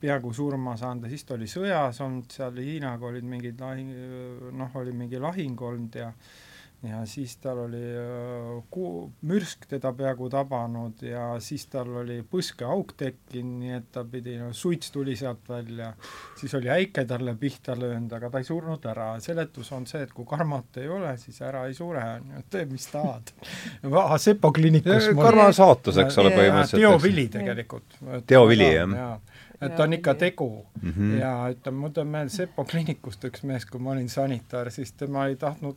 peaaegu 0.00 0.32
surma 0.32 0.76
saanud 0.80 1.04
ja 1.04 1.12
siis 1.12 1.26
ta 1.28 1.36
oli 1.36 1.48
sõjas 1.50 2.00
olnud 2.04 2.30
seal 2.32 2.56
Hiinaga 2.56 3.10
olid 3.10 3.26
mingid 3.28 3.60
lahing, 3.60 3.90
noh, 4.56 4.78
oli 4.80 4.94
mingi 4.96 5.20
lahing 5.20 5.60
olnud 5.70 6.00
ja 6.00 6.12
ja 6.88 7.06
siis 7.06 7.36
tal 7.36 7.58
oli 7.66 7.76
äh, 7.76 8.62
kuu, 8.72 9.10
mürsk 9.28 9.66
teda 9.68 9.92
peaaegu 9.96 10.30
tabanud 10.32 11.02
ja 11.04 11.24
siis 11.44 11.66
tal 11.68 11.90
oli 12.02 12.20
põskeauk 12.24 12.94
tekkinud, 12.96 13.58
nii 13.60 13.74
et 13.76 13.90
ta 13.92 14.04
pidi, 14.08 14.38
no 14.40 14.52
suits 14.56 14.92
tuli 14.94 15.16
sealt 15.16 15.44
välja, 15.48 15.90
siis 16.40 16.54
oli 16.56 16.70
äike 16.72 17.04
talle 17.08 17.34
pihta 17.40 17.76
löönud, 17.78 18.12
aga 18.16 18.30
ta 18.32 18.40
ei 18.40 18.48
surnud 18.48 18.86
ära. 18.88 19.10
seletus 19.20 19.72
on 19.76 19.84
see, 19.86 20.06
et 20.06 20.14
kui 20.16 20.24
karmat 20.28 20.80
ei 20.80 20.88
ole, 20.88 21.12
siis 21.20 21.42
ära 21.44 21.66
ei 21.68 21.76
sure, 21.76 22.04
on 22.16 22.32
ju, 22.36 22.44
tee, 22.50 22.64
mis 22.70 22.88
tahad. 22.92 23.34
Sepo 24.24 24.52
kliinikus 24.52 25.10
karma 25.20 25.50
on 25.50 25.56
saatus, 25.56 26.00
eks 26.00 26.18
ole, 26.22 26.32
põhimõtteliselt. 26.32 26.80
teovili 26.80 27.28
tegelikult. 27.28 28.00
teovili, 28.26 28.72
jah 28.72 28.96
ja 28.96 29.12
et 29.60 29.80
on 29.80 29.92
ikka 29.92 30.14
tegu. 30.14 30.66
Mm 30.82 30.92
-hmm. 30.92 31.18
ja 31.20 31.32
ütleme, 31.50 31.78
mul 31.78 31.88
tuleb 31.88 32.08
meelde 32.08 32.30
Sepo 32.30 32.64
kliinikust 32.64 33.24
üks 33.24 33.42
mees, 33.42 33.66
kui 33.66 33.80
ma 33.80 33.90
olin 33.90 34.08
sanitar, 34.08 34.70
siis 34.70 34.92
tema 34.92 35.26
ei 35.26 35.36
tahtnud 35.36 35.76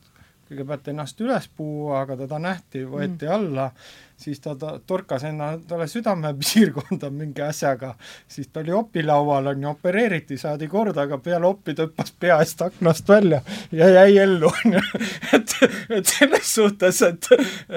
kõigepealt 0.54 0.88
ennast 0.92 1.22
üles 1.24 1.48
puua, 1.58 2.02
aga 2.04 2.18
teda 2.18 2.40
nähti, 2.42 2.84
võeti 2.90 3.26
mm. 3.26 3.32
alla, 3.32 3.70
siis 4.20 4.42
ta, 4.44 4.56
ta 4.60 4.76
torkas 4.88 5.24
endale 5.28 5.88
südamepiirkonda 5.90 7.10
mingi 7.14 7.42
asjaga, 7.46 7.94
siis 8.28 8.52
ta 8.52 8.62
oli 8.62 8.76
opilaual, 8.76 9.48
on 9.54 9.66
ju, 9.66 9.74
opereeriti, 9.74 10.38
saadi 10.38 10.68
korda, 10.72 11.08
aga 11.08 11.18
peale 11.24 11.48
oppi 11.50 11.76
tõmbas 11.78 12.14
pea 12.20 12.40
eest 12.44 12.62
aknast 12.66 13.10
välja 13.10 13.42
ja 13.72 13.90
jäi 13.90 14.18
ellu, 14.26 14.52
on 14.52 14.78
ju. 14.78 14.86
et, 15.38 15.58
et 15.90 16.16
selles 16.16 16.56
suhtes, 16.56 17.02
et, 17.08 17.30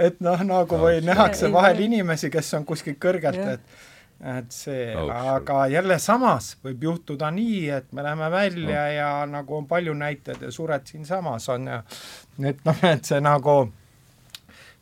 et 0.08 0.22
noh, 0.24 0.46
nagu 0.46 0.80
või 0.82 1.02
nähakse 1.06 1.52
vahel 1.52 1.86
inimesi, 1.86 2.30
kes 2.34 2.54
on 2.58 2.66
kuskilt 2.68 3.00
kõrgelt, 3.02 3.44
et 3.56 3.94
et 4.20 4.52
see 4.52 4.94
oh,, 4.96 5.10
aga 5.36 5.66
jälle 5.68 5.98
samas 6.00 6.54
võib 6.64 6.86
juhtuda 6.88 7.28
nii, 7.36 7.58
et 7.80 7.90
me 7.92 8.04
läheme 8.06 8.30
välja 8.32 8.84
oh. 8.84 8.94
ja 8.94 9.08
nagu 9.28 9.58
on 9.58 9.66
palju 9.68 9.94
näiteid 9.94 10.46
ja 10.46 10.52
sured 10.52 10.86
siinsamas 10.88 11.48
on 11.52 11.68
ja 11.68 11.82
et 12.40 12.64
noh, 12.64 12.84
et 12.88 13.04
see 13.04 13.20
nagu 13.20 13.58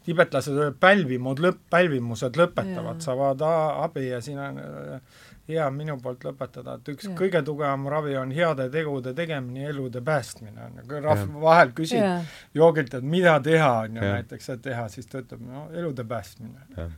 tiibetlased 0.05 0.55
öelnud, 0.55 0.79
pälvimud 0.81 1.41
lõpp, 1.41 1.63
pälvimused 1.73 2.37
lõpetavad, 2.39 3.01
saavad 3.03 3.43
abi 3.45 4.09
ja 4.11 4.21
siin 4.23 4.39
on 4.39 4.61
äh, 4.61 5.23
hea 5.49 5.67
minu 5.73 5.97
poolt 6.01 6.25
lõpetada, 6.25 6.79
et 6.79 6.89
üks 6.95 7.09
Jaa. 7.09 7.17
kõige 7.19 7.43
tugevam 7.45 7.85
ravi 7.93 8.17
on 8.17 8.33
heade 8.33 8.69
tegude 8.73 9.13
tegemine, 9.17 9.67
elude 9.69 10.01
päästmine, 10.05 10.57
on 10.69 10.81
ju, 10.81 10.87
kui 10.89 11.03
rahv 11.05 11.37
vahel 11.43 11.75
küsib 11.77 12.01
jaa, 12.01 12.19
joogilt, 12.57 12.97
et 12.97 13.05
mida 13.17 13.37
teha, 13.45 13.71
on 13.85 14.01
ju, 14.01 14.05
näiteks, 14.05 14.51
et 14.57 14.65
teha, 14.65 14.87
siis 14.93 15.09
ta 15.11 15.21
ütleb, 15.21 15.45
no 15.45 15.67
elude 15.77 16.07
päästmine. 16.09 16.89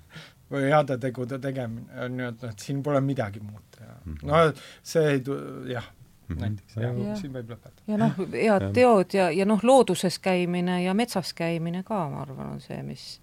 Või 0.50 0.68
heade 0.70 0.98
tegude 1.02 1.38
tegemine, 1.42 1.88
on 2.04 2.18
ju, 2.20 2.28
et 2.28 2.42
noh, 2.42 2.50
et 2.54 2.58
siin 2.62 2.82
pole 2.82 3.00
midagi 3.00 3.40
muud 3.40 3.62
teha 3.76 3.94
Mhm. 4.06 4.26
no 4.30 4.52
see 4.82 5.08
ei 5.16 5.20
tu-, 5.20 5.64
jah, 5.66 5.84
Mhm. 6.28 6.40
näiteks, 6.40 6.76
jah 6.76 6.94
Jah., 7.06 7.16
siin 7.20 7.32
võib 7.32 7.50
lõpetada. 7.50 7.82
ja 7.86 7.96
noh, 7.96 8.12
head 8.32 8.62
Jah. 8.62 8.72
teod 8.72 9.14
ja, 9.14 9.30
ja 9.30 9.44
noh, 9.44 9.60
looduses 9.62 10.18
käimine 10.18 10.82
ja 10.84 10.94
metsas 10.94 11.32
käimine 11.34 11.82
ka, 11.84 12.08
ma 12.10 12.22
arvan, 12.22 12.52
on 12.56 12.60
see, 12.60 12.82
mis 12.82 13.20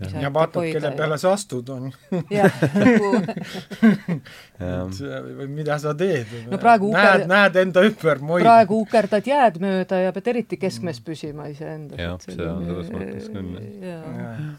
mis 0.00 0.12
ja 0.16 0.30
vaatad, 0.32 0.62
kelle 0.72 0.90
peale 0.96 1.18
sa 1.20 1.32
astud, 1.36 1.68
on 1.68 1.90
ju, 1.90 2.20
jah, 2.30 2.48
nagu 2.74 3.10
jah. 3.20 4.86
et 4.86 4.94
see- 4.96 5.20
või 5.40 5.48
mida 5.48 5.76
sa 5.78 5.92
teed. 5.94 6.26
No 6.50 6.56
praegu 6.58 6.88
näed 6.92 7.20
uker-, 7.20 7.26
näed 7.28 7.56
enda 7.56 7.82
ümber 7.88 8.18
moid. 8.24 8.44
praegu 8.44 8.80
ukerdad 8.84 9.28
jääd 9.28 9.58
mööda 9.60 10.00
ja 10.06 10.12
pead 10.16 10.28
eriti 10.32 10.56
keskmes 10.56 11.00
püsima 11.04 11.48
iseendas. 11.52 11.98
Jah, 12.00 12.16
see 12.24 12.46
on 12.48 12.64
selles 12.64 12.90
mõttes 12.96 13.28
küll, 13.32 13.56
jaa. 13.84 14.54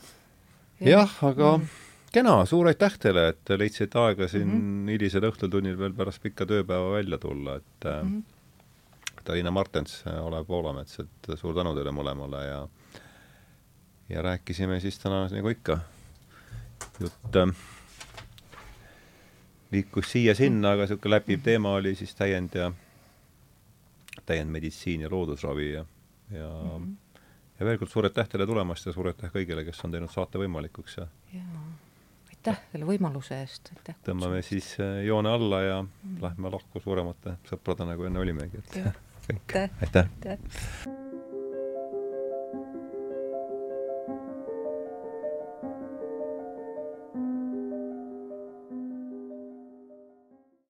jah, 0.80 1.18
aga 1.23 1.57
Mm. 1.57 1.68
kena, 2.12 2.46
suur 2.46 2.68
aitäh 2.68 2.98
teile, 3.00 3.28
et 3.32 3.40
te 3.46 3.58
leidsite 3.58 4.00
aega 4.00 4.28
siin 4.28 4.48
mm 4.48 4.54
Mhm. 4.54 4.86
-hmm. 4.86 4.92
hilisel 4.92 5.24
õhtutunnil 5.32 5.78
veel 5.80 5.94
pärast 5.94 6.22
pikka 6.22 6.46
tööpäeva 6.46 6.92
välja 6.98 7.18
tulla, 7.18 7.56
et 7.56 7.86
äh, 7.86 8.04
Mhm. 8.04 8.22
Tallinna 9.24 9.52
Martens, 9.52 10.04
Olev 10.22 10.46
Poolamets, 10.48 11.00
et 11.00 11.38
suur 11.38 11.54
tänu 11.56 11.76
teile 11.76 11.92
mõlemale 11.92 12.46
ja 12.48 12.68
ja 14.10 14.22
rääkisime 14.22 14.80
siis 14.80 15.00
täna 15.00 15.28
nagu 15.30 15.48
ikka, 15.50 15.80
jutt 17.00 17.36
äh, 17.36 17.54
liikus 19.72 20.12
siia-sinna, 20.12 20.72
aga 20.72 20.82
niisugune 20.88 21.16
läbiv 21.16 21.44
teema 21.44 21.74
oli 21.78 21.96
siis 21.96 22.16
täiend 22.16 22.56
ja 22.56 22.72
täiendmeditsiin 24.26 25.02
ja 25.02 25.10
loodusravi 25.12 25.72
ja 25.74 25.86
ja 26.32 26.50
mm, 26.50 26.84
-hmm. 26.86 26.96
ja 27.60 27.66
veel 27.66 27.78
kord 27.78 27.92
suur 27.92 28.06
aitäh 28.06 28.28
teile 28.30 28.46
tulemast 28.48 28.86
ja 28.86 28.94
suur 28.94 29.08
aitäh 29.08 29.30
kõigile, 29.32 29.66
kes 29.66 29.86
on 29.86 29.92
teinud 29.92 30.10
saate 30.12 30.38
võimalikuks 30.40 30.98
ja 30.98 31.08
jaa. 31.34 31.64
Aitäh 32.42 32.62
selle 32.72 32.88
võimaluse 32.90 33.38
eest, 33.44 33.70
aitäh. 33.76 33.98
tõmbame 34.08 34.42
siis 34.46 34.74
äh, 34.82 35.04
joone 35.06 35.30
alla 35.30 35.62
ja 35.62 35.78
lähme 36.24 36.50
lahku 36.50 36.82
suuremate 36.82 37.38
sõpradena, 37.50 37.94
kui 38.00 38.10
enne 38.10 38.24
olimegi, 38.24 38.64
et 38.64 38.74
kõik, 39.30 39.58
aitäh. 39.62 39.78
aitäh! 39.86 40.12
aitäh. 40.18 41.08